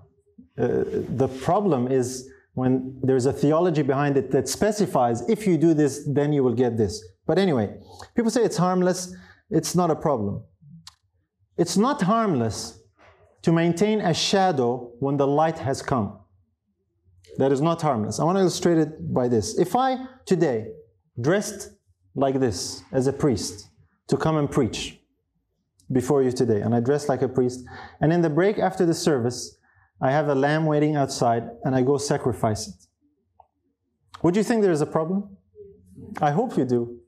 Uh, 0.58 0.84
the 1.18 1.28
problem 1.41 1.88
is 1.88 2.30
when 2.54 3.00
there's 3.02 3.26
a 3.26 3.34
theology 3.34 3.82
behind 3.82 4.18
it 4.18 4.32
that 4.32 4.48
specifies 4.48 5.28
if 5.30 5.48
you 5.48 5.58
do 5.58 5.74
this, 5.74 6.08
then 6.08 6.34
you 6.34 6.44
will 6.44 6.54
get 6.54 6.78
this. 6.78 7.04
But 7.26 7.40
anyway, 7.40 7.76
people 8.16 8.30
say 8.30 8.44
it's 8.44 8.58
harmless, 8.58 9.16
it's 9.50 9.76
not 9.76 9.90
a 9.90 9.95
problem. 9.95 10.44
It's 11.58 11.78
not 11.78 12.02
harmless 12.02 12.80
to 13.44 13.52
maintain 13.52 14.02
a 14.02 14.14
shadow 14.14 14.91
when 15.00 15.18
the 15.18 15.28
light 15.28 15.60
has 15.60 15.82
come. 15.82 16.20
That 17.38 17.52
is 17.52 17.62
not 17.62 17.82
harmless. 17.82 18.20
I 18.20 18.24
want 18.24 18.38
to 18.38 18.41
illustrate 18.41 18.78
it 18.78 19.14
by 19.14 19.28
this. 19.28 19.58
If 19.58 19.76
I 19.76 19.98
today 20.26 20.68
dressed 21.20 21.72
like 22.15 22.40
this 22.40 22.84
as 22.91 23.07
a 23.07 23.14
priest 23.14 23.69
to 24.07 24.18
come 24.18 24.38
and 24.38 24.49
preach 24.49 24.99
before 25.91 26.23
you 26.23 26.31
today, 26.31 26.61
and 26.61 26.73
I 26.73 26.80
dress 26.80 27.10
like 27.10 27.22
a 27.22 27.27
priest, 27.27 27.65
and 28.02 28.11
in 28.11 28.22
the 28.22 28.30
break 28.30 28.57
after 28.57 28.85
the 28.85 28.94
service, 28.94 29.57
I 30.02 30.11
have 30.11 30.27
a 30.27 30.35
lamb 30.35 30.65
waiting 30.65 30.95
outside 30.95 31.49
and 31.64 31.76
I 31.76 31.81
go 31.81 31.98
sacrifice 31.98 32.68
it. 32.68 32.76
Would 34.22 34.35
you 34.35 34.44
think 34.44 34.61
there 34.61 34.72
is 34.72 34.81
a 34.81 34.85
problem? 34.85 35.38
I 36.22 36.31
hope 36.31 36.57
you 36.57 36.65
do. 36.65 36.99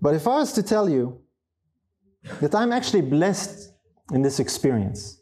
But 0.00 0.14
if 0.14 0.26
I 0.26 0.38
was 0.38 0.52
to 0.54 0.62
tell 0.62 0.88
you 0.88 1.20
that 2.40 2.54
I'm 2.54 2.72
actually 2.72 3.02
blessed 3.02 3.72
in 4.12 4.22
this 4.22 4.40
experience, 4.40 5.20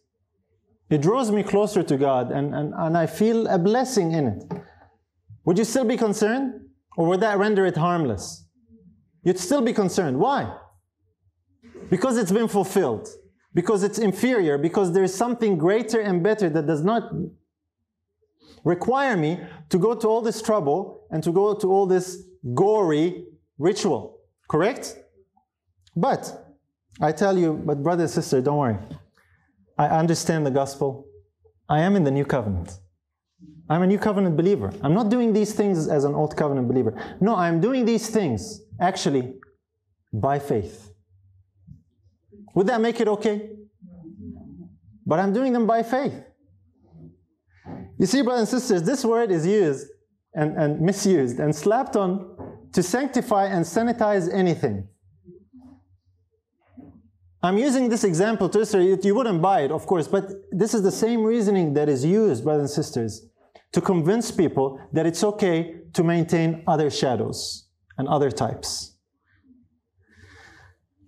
it 0.90 1.02
draws 1.02 1.30
me 1.30 1.42
closer 1.42 1.82
to 1.82 1.96
God 1.96 2.30
and, 2.30 2.54
and, 2.54 2.72
and 2.74 2.96
I 2.96 3.06
feel 3.06 3.46
a 3.48 3.58
blessing 3.58 4.12
in 4.12 4.26
it. 4.28 4.44
Would 5.44 5.58
you 5.58 5.64
still 5.64 5.84
be 5.84 5.96
concerned? 5.96 6.60
Or 6.96 7.06
would 7.08 7.20
that 7.20 7.38
render 7.38 7.64
it 7.66 7.76
harmless? 7.76 8.44
You'd 9.28 9.38
still 9.38 9.60
be 9.60 9.74
concerned. 9.74 10.18
Why? 10.18 10.56
Because 11.90 12.16
it's 12.16 12.32
been 12.32 12.48
fulfilled. 12.48 13.10
Because 13.52 13.82
it's 13.82 13.98
inferior. 13.98 14.56
Because 14.56 14.94
there's 14.94 15.14
something 15.14 15.58
greater 15.58 16.00
and 16.00 16.22
better 16.22 16.48
that 16.48 16.66
does 16.66 16.82
not 16.82 17.12
require 18.64 19.18
me 19.18 19.38
to 19.68 19.78
go 19.78 19.94
to 19.94 20.08
all 20.08 20.22
this 20.22 20.40
trouble 20.40 21.06
and 21.10 21.22
to 21.24 21.30
go 21.30 21.54
to 21.54 21.66
all 21.70 21.84
this 21.84 22.22
gory 22.54 23.26
ritual. 23.58 24.18
Correct? 24.48 24.96
But 25.94 26.22
I 26.98 27.12
tell 27.12 27.36
you, 27.36 27.52
but 27.52 27.82
brother 27.82 28.04
and 28.04 28.10
sister, 28.10 28.40
don't 28.40 28.56
worry. 28.56 28.78
I 29.76 29.88
understand 29.88 30.46
the 30.46 30.50
gospel. 30.50 31.06
I 31.68 31.80
am 31.80 31.96
in 31.96 32.04
the 32.04 32.10
new 32.10 32.24
covenant. 32.24 32.78
I'm 33.68 33.82
a 33.82 33.86
new 33.86 33.98
covenant 33.98 34.38
believer. 34.38 34.72
I'm 34.82 34.94
not 34.94 35.10
doing 35.10 35.34
these 35.34 35.52
things 35.52 35.86
as 35.86 36.04
an 36.04 36.14
old 36.14 36.34
covenant 36.34 36.66
believer. 36.66 36.94
No, 37.20 37.36
I'm 37.36 37.60
doing 37.60 37.84
these 37.84 38.08
things 38.08 38.62
actually 38.80 39.34
by 40.12 40.38
faith. 40.38 40.90
Would 42.54 42.66
that 42.68 42.80
make 42.80 43.00
it 43.00 43.08
okay? 43.08 43.50
But 45.06 45.18
I'm 45.18 45.32
doing 45.32 45.52
them 45.52 45.66
by 45.66 45.82
faith. 45.82 46.24
You 47.98 48.06
see, 48.06 48.22
brothers 48.22 48.52
and 48.52 48.60
sisters, 48.60 48.82
this 48.82 49.04
word 49.04 49.30
is 49.30 49.46
used 49.46 49.86
and, 50.34 50.56
and 50.56 50.80
misused 50.80 51.38
and 51.38 51.54
slapped 51.54 51.96
on 51.96 52.36
to 52.72 52.82
sanctify 52.82 53.46
and 53.46 53.64
sanitize 53.64 54.32
anything. 54.32 54.86
I'm 57.42 57.56
using 57.56 57.88
this 57.88 58.02
example 58.02 58.48
to 58.48 58.58
illustrate 58.58 59.04
you 59.04 59.14
wouldn't 59.14 59.40
buy 59.40 59.60
it, 59.60 59.70
of 59.70 59.86
course, 59.86 60.08
but 60.08 60.28
this 60.50 60.74
is 60.74 60.82
the 60.82 60.90
same 60.90 61.22
reasoning 61.22 61.74
that 61.74 61.88
is 61.88 62.04
used, 62.04 62.42
brothers 62.42 62.62
and 62.62 62.84
sisters, 62.84 63.26
to 63.72 63.80
convince 63.80 64.30
people 64.30 64.80
that 64.92 65.06
it's 65.06 65.22
okay 65.22 65.76
to 65.92 66.02
maintain 66.02 66.64
other 66.66 66.90
shadows 66.90 67.67
and 67.98 68.08
other 68.08 68.30
types. 68.30 68.96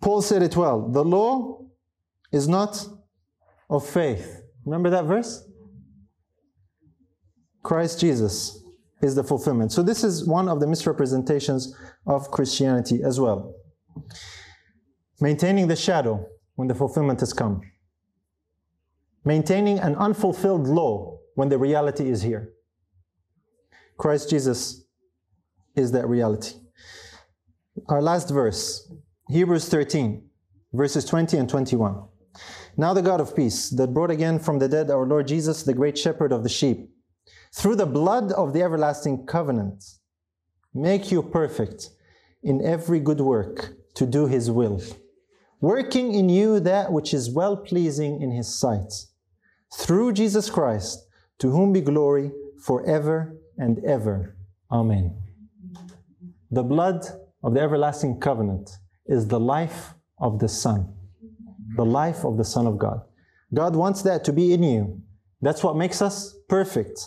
Paul 0.00 0.22
said 0.22 0.42
it 0.42 0.56
well 0.56 0.88
the 0.88 1.04
law 1.04 1.64
is 2.32 2.48
not 2.48 2.86
of 3.68 3.86
faith. 3.86 4.42
Remember 4.64 4.90
that 4.90 5.04
verse? 5.04 5.46
Christ 7.62 8.00
Jesus 8.00 8.62
is 9.02 9.14
the 9.14 9.24
fulfillment. 9.24 9.72
So, 9.72 9.82
this 9.82 10.04
is 10.04 10.26
one 10.26 10.48
of 10.48 10.60
the 10.60 10.66
misrepresentations 10.66 11.74
of 12.06 12.30
Christianity 12.30 13.02
as 13.02 13.18
well 13.18 13.54
maintaining 15.20 15.68
the 15.68 15.76
shadow 15.76 16.26
when 16.54 16.68
the 16.68 16.74
fulfillment 16.74 17.20
has 17.20 17.32
come, 17.32 17.60
maintaining 19.24 19.78
an 19.78 19.94
unfulfilled 19.96 20.66
law 20.66 21.18
when 21.34 21.48
the 21.48 21.58
reality 21.58 22.08
is 22.08 22.22
here. 22.22 22.50
Christ 23.98 24.30
Jesus 24.30 24.86
is 25.76 25.92
that 25.92 26.08
reality. 26.08 26.54
Our 27.88 28.02
last 28.02 28.30
verse, 28.30 28.92
Hebrews 29.28 29.68
13, 29.68 30.22
verses 30.72 31.04
20 31.04 31.36
and 31.36 31.48
21. 31.48 32.02
Now 32.76 32.94
the 32.94 33.02
God 33.02 33.20
of 33.20 33.34
peace, 33.34 33.70
that 33.70 33.94
brought 33.94 34.10
again 34.10 34.38
from 34.38 34.58
the 34.58 34.68
dead 34.68 34.90
our 34.90 35.06
Lord 35.06 35.28
Jesus, 35.28 35.62
the 35.62 35.74
great 35.74 35.98
shepherd 35.98 36.32
of 36.32 36.42
the 36.42 36.48
sheep, 36.48 36.90
through 37.54 37.76
the 37.76 37.86
blood 37.86 38.32
of 38.32 38.52
the 38.52 38.62
everlasting 38.62 39.26
covenant, 39.26 39.84
make 40.72 41.10
you 41.10 41.22
perfect 41.22 41.90
in 42.42 42.64
every 42.64 43.00
good 43.00 43.20
work 43.20 43.72
to 43.94 44.06
do 44.06 44.26
his 44.26 44.50
will 44.50 44.80
working 45.60 46.14
in 46.14 46.28
you 46.28 46.58
that 46.60 46.92
which 46.92 47.12
is 47.12 47.30
well 47.30 47.56
pleasing 47.56 48.20
in 48.20 48.30
his 48.30 48.48
sight. 48.48 48.92
Through 49.74 50.14
Jesus 50.14 50.50
Christ, 50.50 51.06
to 51.38 51.50
whom 51.50 51.72
be 51.72 51.80
glory 51.80 52.32
forever 52.62 53.36
and 53.56 53.82
ever. 53.84 54.36
Amen. 54.70 55.16
The 56.50 56.62
blood 56.62 57.06
of 57.42 57.54
the 57.54 57.60
everlasting 57.60 58.20
covenant 58.20 58.70
is 59.06 59.28
the 59.28 59.40
life 59.40 59.94
of 60.18 60.38
the 60.38 60.48
Son, 60.48 60.92
the 61.76 61.84
life 61.84 62.24
of 62.24 62.36
the 62.36 62.44
Son 62.44 62.66
of 62.66 62.78
God. 62.78 63.00
God 63.52 63.74
wants 63.74 64.02
that 64.02 64.24
to 64.24 64.32
be 64.32 64.52
in 64.52 64.62
you. 64.62 65.02
That's 65.40 65.64
what 65.64 65.76
makes 65.76 66.02
us 66.02 66.36
perfect, 66.48 67.00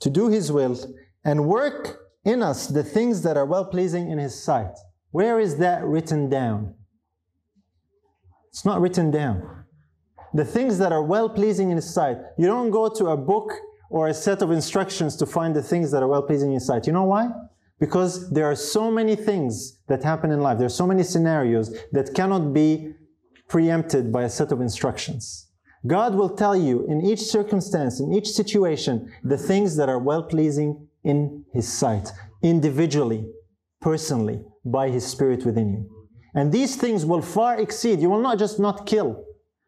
to 0.00 0.10
do 0.10 0.28
His 0.28 0.52
will 0.52 0.78
and 1.24 1.46
work 1.46 2.00
in 2.24 2.42
us 2.42 2.66
the 2.66 2.84
things 2.84 3.22
that 3.22 3.36
are 3.36 3.46
well 3.46 3.64
pleasing 3.64 4.10
in 4.10 4.18
His 4.18 4.40
sight. 4.42 4.72
Where 5.10 5.40
is 5.40 5.56
that 5.58 5.82
written 5.84 6.28
down? 6.28 6.74
It's 8.50 8.64
not 8.64 8.80
written 8.80 9.10
down. 9.10 9.64
The 10.34 10.44
things 10.44 10.78
that 10.78 10.92
are 10.92 11.02
well 11.02 11.28
pleasing 11.28 11.70
in 11.70 11.76
His 11.76 11.92
sight. 11.92 12.18
You 12.36 12.46
don't 12.46 12.70
go 12.70 12.88
to 12.88 13.06
a 13.06 13.16
book 13.16 13.52
or 13.88 14.08
a 14.08 14.14
set 14.14 14.42
of 14.42 14.50
instructions 14.50 15.16
to 15.16 15.26
find 15.26 15.56
the 15.56 15.62
things 15.62 15.90
that 15.92 16.02
are 16.02 16.08
well 16.08 16.22
pleasing 16.22 16.50
in 16.50 16.54
His 16.54 16.66
sight. 16.66 16.86
You 16.86 16.92
know 16.92 17.04
why? 17.04 17.30
Because 17.78 18.30
there 18.30 18.46
are 18.46 18.54
so 18.54 18.90
many 18.90 19.14
things 19.16 19.80
that 19.88 20.02
happen 20.02 20.30
in 20.30 20.40
life. 20.40 20.58
There 20.58 20.66
are 20.66 20.80
so 20.82 20.86
many 20.86 21.02
scenarios 21.02 21.76
that 21.92 22.14
cannot 22.14 22.52
be 22.52 22.94
preempted 23.48 24.12
by 24.12 24.22
a 24.22 24.30
set 24.30 24.50
of 24.50 24.60
instructions. 24.60 25.48
God 25.86 26.14
will 26.14 26.30
tell 26.30 26.56
you 26.56 26.86
in 26.88 27.04
each 27.04 27.20
circumstance, 27.20 28.00
in 28.00 28.12
each 28.12 28.28
situation, 28.28 29.12
the 29.22 29.38
things 29.38 29.76
that 29.76 29.88
are 29.88 29.98
well 29.98 30.22
pleasing 30.22 30.88
in 31.04 31.44
His 31.52 31.70
sight, 31.72 32.10
individually, 32.42 33.28
personally, 33.80 34.42
by 34.64 34.88
His 34.88 35.06
Spirit 35.06 35.44
within 35.44 35.72
you. 35.72 36.08
And 36.34 36.50
these 36.50 36.76
things 36.76 37.06
will 37.06 37.22
far 37.22 37.58
exceed, 37.60 38.00
you 38.00 38.10
will 38.10 38.20
not 38.20 38.38
just 38.38 38.58
not 38.58 38.86
kill, 38.86 39.24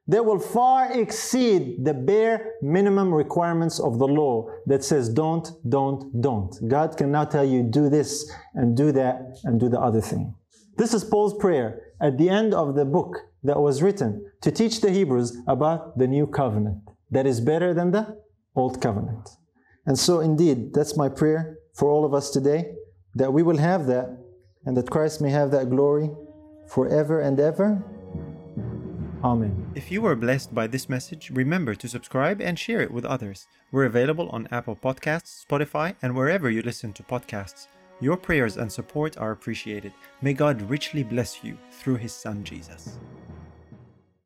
they 0.09 0.20
will 0.20 0.39
far 0.39 0.90
exceed 0.90 1.85
the 1.85 1.93
bare 1.93 2.55
minimum 2.62 3.12
requirements 3.12 3.78
of 3.78 3.98
the 3.98 4.09
law 4.09 4.48
that 4.66 4.82
says 4.82 5.10
don't, 5.10 5.51
don't, 5.68 6.20
don't. 6.22 6.56
God 6.66 6.97
can 6.97 7.12
now 7.12 7.24
tell 7.24 7.44
you 7.44 7.62
do 7.62 7.90
this 7.90 8.30
and 8.55 8.74
do 8.74 8.90
that 8.93 9.36
and 9.44 9.60
do 9.60 9.68
the 9.68 9.78
other 9.78 10.01
thing. 10.01 10.35
This 10.78 10.94
is 10.94 11.05
Paul's 11.05 11.36
prayer 11.36 11.82
at 12.01 12.16
the 12.16 12.30
end 12.30 12.55
of 12.55 12.74
the 12.74 12.86
book 12.86 13.18
that 13.43 13.60
was 13.60 13.82
written 13.82 14.24
to 14.40 14.51
teach 14.51 14.80
the 14.80 14.90
Hebrews 14.90 15.36
about 15.47 15.98
the 15.98 16.06
new 16.06 16.26
covenant 16.26 16.89
that 17.10 17.26
is 17.26 17.40
better 17.40 17.74
than 17.74 17.90
the 17.90 18.16
old 18.56 18.80
covenant. 18.80 19.28
And 19.86 19.98
so, 19.98 20.20
indeed, 20.20 20.72
that's 20.72 20.97
my 20.97 21.09
prayer 21.09 21.59
for 21.74 21.90
all 21.90 22.05
of 22.05 22.14
us 22.14 22.30
today 22.30 22.72
that 23.14 23.32
we 23.32 23.43
will 23.43 23.59
have 23.59 23.86
that 23.86 24.18
and 24.64 24.76
that 24.76 24.90
Christ 24.90 25.20
may 25.20 25.30
have 25.30 25.51
that 25.51 25.70
glory 25.70 26.10
forever 26.68 27.20
and 27.20 27.39
ever. 27.40 27.85
Amen. 29.23 29.70
If 29.74 29.90
you 29.90 30.03
were 30.03 30.15
blessed 30.15 30.55
by 30.55 30.66
this 30.66 30.89
message, 30.89 31.31
remember 31.31 31.74
to 31.74 31.89
subscribe 31.89 32.40
and 32.40 32.59
share 32.59 32.81
it 32.81 32.90
with 32.90 33.05
others. 33.05 33.49
We're 33.73 33.86
available 33.86 34.28
on 34.31 34.49
Apple 34.51 34.77
Podcasts, 34.77 35.45
Spotify, 35.45 35.97
and 36.03 36.15
wherever 36.15 36.51
you 36.51 36.62
listen 36.62 36.93
to 36.95 37.03
podcasts. 37.03 37.66
Your 38.01 38.16
prayers 38.16 38.57
and 38.57 38.70
support 38.70 39.19
are 39.19 39.32
appreciated. 39.32 39.93
May 40.23 40.35
God 40.35 40.62
richly 40.62 41.03
bless 41.03 41.43
you 41.43 41.59
through 41.73 41.97
His 41.97 42.12
Son 42.12 42.45
Jesus. 42.45 42.99